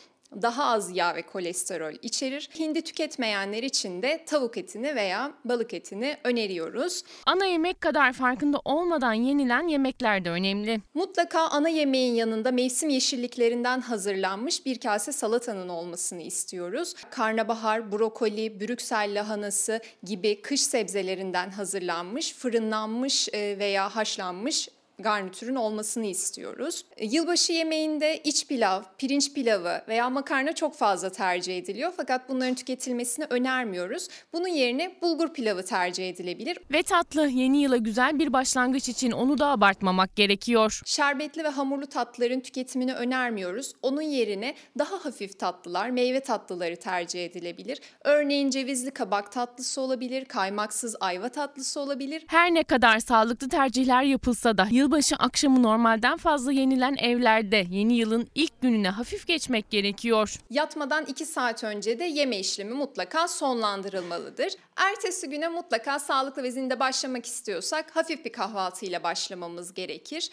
daha 0.42 0.66
az 0.66 0.98
yağ 0.98 1.16
ve 1.16 1.22
kolesterol 1.22 1.94
içerir. 2.02 2.50
Hindi 2.60 2.82
tüketmeyenler 2.82 3.64
için 3.64 4.02
de 4.02 4.24
tavuk 4.26 4.58
etini 4.58 4.96
veya 4.96 5.32
balık 5.46 5.74
etini 5.74 6.18
öneriyoruz. 6.24 7.04
Ana 7.26 7.46
yemek 7.46 7.82
kadar 7.82 8.14
farkında 8.14 8.62
olmadan 8.66 9.14
yenilen 9.14 9.68
yemekler 9.68 10.26
de 10.26 10.30
önemli. 10.30 10.82
Mutlaka 10.94 11.40
ana 11.40 11.70
yemeğin 11.70 12.14
yanında 12.14 12.52
mevsim 12.52 12.90
yeşilliklerinden 12.90 13.82
hazırlanmış 13.82 14.66
bir 14.66 14.80
kase 14.80 15.12
salatanın 15.12 15.70
olmasını 15.70 16.22
istiyoruz. 16.22 16.94
Karnabahar, 17.10 17.92
brokoli, 17.92 18.60
brüksel 18.60 19.12
lahanası 19.20 19.82
gibi 20.04 20.42
kış 20.42 20.62
sebzelerinden 20.62 21.50
hazırlanmış, 21.50 22.34
fırınlanmış 22.34 23.30
e, 23.34 23.60
veya 23.60 23.96
haşlanmış 23.96 24.70
garnitürün 25.00 25.56
olmasını 25.56 26.06
istiyoruz. 26.06 26.86
E, 26.98 27.06
Yılbaşı 27.06 27.54
yemeğinde 27.54 28.22
iç 28.24 28.48
pilav, 28.48 28.82
pirinç 28.98 29.34
pilavı 29.34 29.82
veya 29.88 30.10
makarna 30.10 30.56
çok 30.56 30.76
fazla 30.76 31.10
tercih 31.10 31.58
ediliyor 31.58 31.94
fakat 31.98 32.30
bunların 32.30 32.56
tüketilmesini 32.56 33.26
önermiyoruz. 33.30 34.08
Bunun 34.34 34.48
yerine 34.48 34.92
bulgur 35.02 35.34
pilavı 35.34 35.66
tercih 35.66 36.10
edilebilir. 36.10 36.58
Ve 36.72 36.84
tatlı 36.84 37.28
yeni 37.28 37.62
yıla 37.62 37.78
güzel 37.78 38.20
bir 38.20 38.34
başlangıç 38.34 38.90
için 38.90 39.12
onu 39.12 39.38
da 39.38 39.48
abartmamak 39.48 40.16
gerekiyor. 40.16 40.82
Şerbetli 40.86 41.44
ve 41.44 41.48
hamurlu 41.48 41.88
tatlıların 41.88 42.40
tüketimini 42.40 42.94
önermiyoruz. 42.94 43.74
Onun 43.82 44.02
yerine 44.02 44.56
daha 44.78 45.06
hafif 45.06 45.40
tatlılar, 45.40 45.90
meyve 45.90 46.20
tatlıları 46.20 46.76
tercih 46.76 47.26
edilebilir. 47.26 47.80
Örneğin 48.04 48.50
cevizli 48.50 48.92
kabak 48.92 49.32
tatlısı 49.32 49.82
olabilir, 49.82 50.26
kaymaksız 50.26 50.96
ayva 51.00 51.30
tatlısı 51.30 51.80
olabilir. 51.80 52.24
Her 52.28 52.54
ne 52.54 52.64
kadar 52.64 53.00
sağlıklı 53.00 53.50
tercihler 53.50 54.04
yapılsa 54.04 54.58
da 54.58 54.66
yılbaşı 54.90 55.16
akşamı 55.16 55.64
normalden 55.64 56.18
fazla 56.18 56.52
yenilen 56.52 56.96
evlerde 56.96 57.66
yeni 57.70 57.94
yılın 57.94 58.28
ilk 58.36 58.62
gününe 58.62 58.90
hafif 58.90 59.28
geçmek 59.28 59.70
gerekiyor. 59.70 60.36
Yatmadan 60.50 61.06
2 61.06 61.26
saat 61.26 61.64
önce 61.64 62.00
de 62.00 62.04
yeme 62.04 62.38
işlemi 62.40 62.74
mutlaka 62.74 63.28
sonlandırılmalıdır. 63.28 64.54
Ertesi 64.78 65.30
güne 65.30 65.48
mutlaka 65.48 66.00
sağlıklı 66.00 66.44
ve 66.44 66.52
zinde 66.52 66.80
başlamak 66.80 67.26
istiyorsak 67.26 67.96
hafif 67.96 68.26
bir 68.26 68.32
kahvaltıyla 68.32 69.04
başlamamız 69.04 69.74
gerekir. 69.74 70.32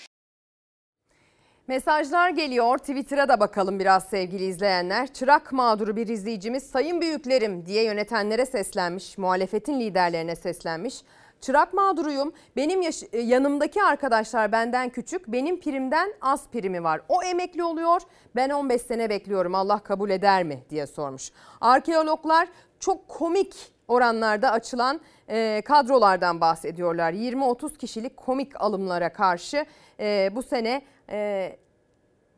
Mesajlar 1.68 2.30
geliyor. 2.30 2.78
Twitter'a 2.78 3.28
da 3.28 3.40
bakalım 3.40 3.80
biraz 3.80 4.04
sevgili 4.04 4.44
izleyenler. 4.44 5.12
Çırak 5.12 5.52
mağduru 5.52 5.96
bir 5.96 6.08
izleyicimiz 6.08 6.62
sayın 6.62 7.00
büyüklerim 7.00 7.66
diye 7.66 7.84
yönetenlere 7.84 8.46
seslenmiş. 8.46 9.18
Muhalefetin 9.18 9.80
liderlerine 9.80 10.36
seslenmiş. 10.36 10.94
Çırak 11.40 11.74
mağduruyum. 11.74 12.32
Benim 12.56 12.82
e, 12.82 13.18
yanımdaki 13.18 13.82
arkadaşlar 13.82 14.52
benden 14.52 14.88
küçük. 14.88 15.28
Benim 15.28 15.60
primden 15.60 16.12
az 16.20 16.48
primi 16.48 16.84
var. 16.84 17.00
O 17.08 17.22
emekli 17.22 17.64
oluyor. 17.64 18.00
Ben 18.36 18.50
15 18.50 18.82
sene 18.82 19.10
bekliyorum. 19.10 19.54
Allah 19.54 19.78
kabul 19.78 20.10
eder 20.10 20.44
mi 20.44 20.62
diye 20.70 20.86
sormuş. 20.86 21.30
Arkeologlar 21.60 22.48
çok 22.80 23.08
komik 23.08 23.72
oranlarda 23.88 24.50
açılan 24.50 25.00
e, 25.28 25.62
kadrolardan 25.64 26.40
bahsediyorlar. 26.40 27.12
20-30 27.12 27.76
kişilik 27.78 28.16
komik 28.16 28.60
alımlara 28.60 29.12
karşı 29.12 29.66
e, 30.00 30.30
bu 30.32 30.42
sene 30.42 30.82
e, 31.10 31.56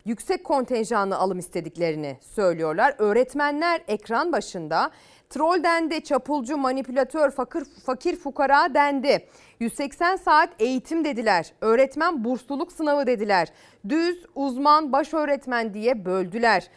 yüksek 0.04 0.44
kontenjanlı 0.44 1.16
alım 1.16 1.38
istediklerini 1.38 2.16
söylüyorlar. 2.20 2.94
Öğretmenler 2.98 3.80
ekran 3.88 4.32
başında 4.32 4.90
troll 5.30 5.62
dendi, 5.62 6.04
çapulcu, 6.04 6.56
manipülatör, 6.56 7.30
fakir, 7.30 7.64
fakir 7.64 8.16
fukara 8.16 8.74
dendi. 8.74 9.28
180 9.60 10.16
saat 10.16 10.50
eğitim 10.58 11.04
dediler. 11.04 11.52
Öğretmen 11.60 12.24
bursluluk 12.24 12.72
sınavı 12.72 13.06
dediler. 13.06 13.48
Düz, 13.88 14.26
uzman, 14.34 14.92
baş 14.92 15.14
öğretmen 15.14 15.74
diye 15.74 16.04
böldüler. 16.04 16.70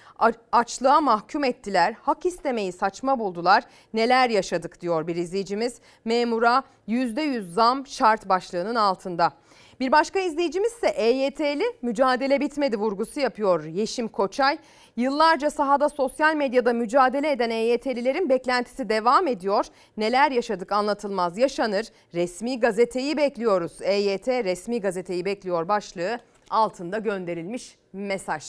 Açlığa 0.52 1.02
mahkum 1.02 1.44
ettiler. 1.44 1.95
Hak 2.02 2.26
istemeyi 2.26 2.72
saçma 2.72 3.19
buldular. 3.19 3.64
Neler 3.94 4.30
yaşadık 4.30 4.82
diyor 4.82 5.07
bir 5.07 5.15
izleyicimiz. 5.15 5.82
Memura 6.06 6.64
%100 6.88 7.41
zam 7.41 7.88
şart 7.88 8.30
başlığının 8.30 8.76
altında. 8.76 9.34
Bir 9.82 9.91
başka 9.91 10.20
izleyicimiz 10.20 10.74
ise 10.74 10.88
EYT'li 10.88 11.64
mücadele 11.82 12.40
bitmedi 12.40 12.78
vurgusu 12.78 13.20
yapıyor 13.20 13.64
Yeşim 13.64 14.08
Koçay. 14.08 14.58
Yıllarca 14.98 15.49
sahada 15.49 15.90
sosyal 15.90 16.36
medyada 16.36 16.74
mücadele 16.74 17.32
eden 17.32 17.49
EYT'lilerin 17.49 18.30
beklentisi 18.30 18.90
devam 18.90 19.28
ediyor. 19.28 19.66
Neler 19.98 20.32
yaşadık 20.32 20.72
anlatılmaz 20.72 21.38
yaşanır. 21.38 21.86
Resmi 22.14 22.60
gazeteyi 22.60 23.18
bekliyoruz. 23.18 23.82
EYT 23.82 24.28
resmi 24.28 24.82
gazeteyi 24.82 25.26
bekliyor 25.26 25.68
başlığı 25.68 26.20
altında 26.49 26.98
gönderilmiş 26.98 27.76
mesaj. 27.94 28.44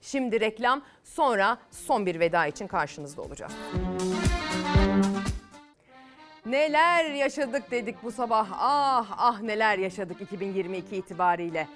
Şimdi 0.00 0.40
reklam 0.40 0.82
sonra 1.04 1.58
son 1.70 2.06
bir 2.06 2.20
veda 2.20 2.46
için 2.46 2.66
karşınızda 2.66 3.22
olacağız. 3.22 3.52
Neler 6.48 7.04
yaşadık 7.10 7.70
dedik 7.70 8.02
bu 8.02 8.12
sabah. 8.12 8.48
Ah 8.52 9.06
ah 9.18 9.40
neler 9.40 9.78
yaşadık 9.78 10.20
2022 10.20 10.96
itibariyle. 10.96 11.68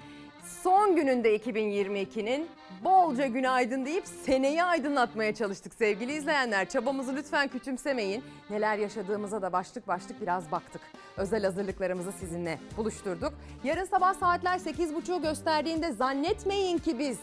Son 0.63 0.95
gününde 0.95 1.37
2022'nin 1.37 2.47
bolca 2.83 3.27
günaydın 3.27 3.85
deyip 3.85 4.07
seneyi 4.07 4.63
aydınlatmaya 4.63 5.35
çalıştık 5.35 5.73
sevgili 5.73 6.13
izleyenler. 6.13 6.69
Çabamızı 6.69 7.15
lütfen 7.15 7.47
küçümsemeyin. 7.47 8.23
Neler 8.49 8.77
yaşadığımıza 8.77 9.41
da 9.41 9.53
başlık 9.53 9.87
başlık 9.87 10.21
biraz 10.21 10.51
baktık. 10.51 10.81
Özel 11.17 11.43
hazırlıklarımızı 11.43 12.11
sizinle 12.11 12.59
buluşturduk. 12.77 13.33
Yarın 13.63 13.85
sabah 13.85 14.13
saatler 14.13 14.59
8.30'u 14.59 15.21
gösterdiğinde 15.21 15.91
zannetmeyin 15.91 16.77
ki 16.77 16.99
biz 16.99 17.19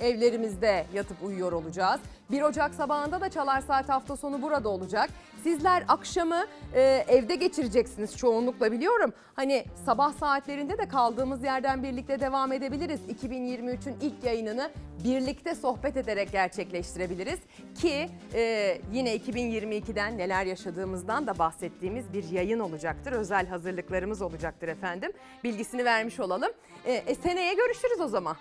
evlerimizde 0.00 0.86
yatıp 0.94 1.16
uyuyor 1.22 1.52
olacağız. 1.52 2.00
1 2.30 2.42
Ocak 2.42 2.74
sabahında 2.74 3.20
da 3.20 3.30
Çalar 3.30 3.60
Saat 3.60 3.88
hafta 3.88 4.16
sonu 4.16 4.42
burada 4.42 4.68
olacak. 4.68 5.10
Sizler 5.42 5.84
akşamı 5.88 6.44
e, 6.74 7.04
evde 7.08 7.34
geçireceksiniz 7.34 8.16
çoğunlukla 8.16 8.72
biliyorum. 8.72 9.12
Hani 9.36 9.64
sabah 9.84 10.12
saatlerinde 10.12 10.78
de 10.78 10.88
kaldığımız 10.88 11.42
yerden 11.42 11.82
birlikte 11.82 12.20
devam 12.20 12.52
edebiliriz. 12.52 13.00
2023'ün 13.22 13.96
ilk 14.00 14.24
yayınını 14.24 14.70
birlikte 15.04 15.54
sohbet 15.54 15.96
ederek 15.96 16.32
gerçekleştirebiliriz. 16.32 17.38
Ki 17.80 18.08
e, 18.34 18.78
yine 18.92 19.16
2022'den 19.16 20.18
neler 20.18 20.46
yaşadığımızdan 20.46 21.26
da 21.26 21.38
bahsettiğimiz 21.38 22.12
bir 22.12 22.30
yayın 22.30 22.58
olacaktır. 22.60 23.12
Özel 23.12 23.46
hazırlıklarımız 23.46 24.22
olacaktır 24.22 24.68
efendim. 24.68 25.12
Bilgisini 25.44 25.84
vermiş 25.84 26.20
olalım. 26.20 26.52
E, 26.84 26.92
e, 26.92 27.14
seneye 27.14 27.54
görüşürüz 27.54 28.00
o 28.00 28.08
zaman. 28.08 28.36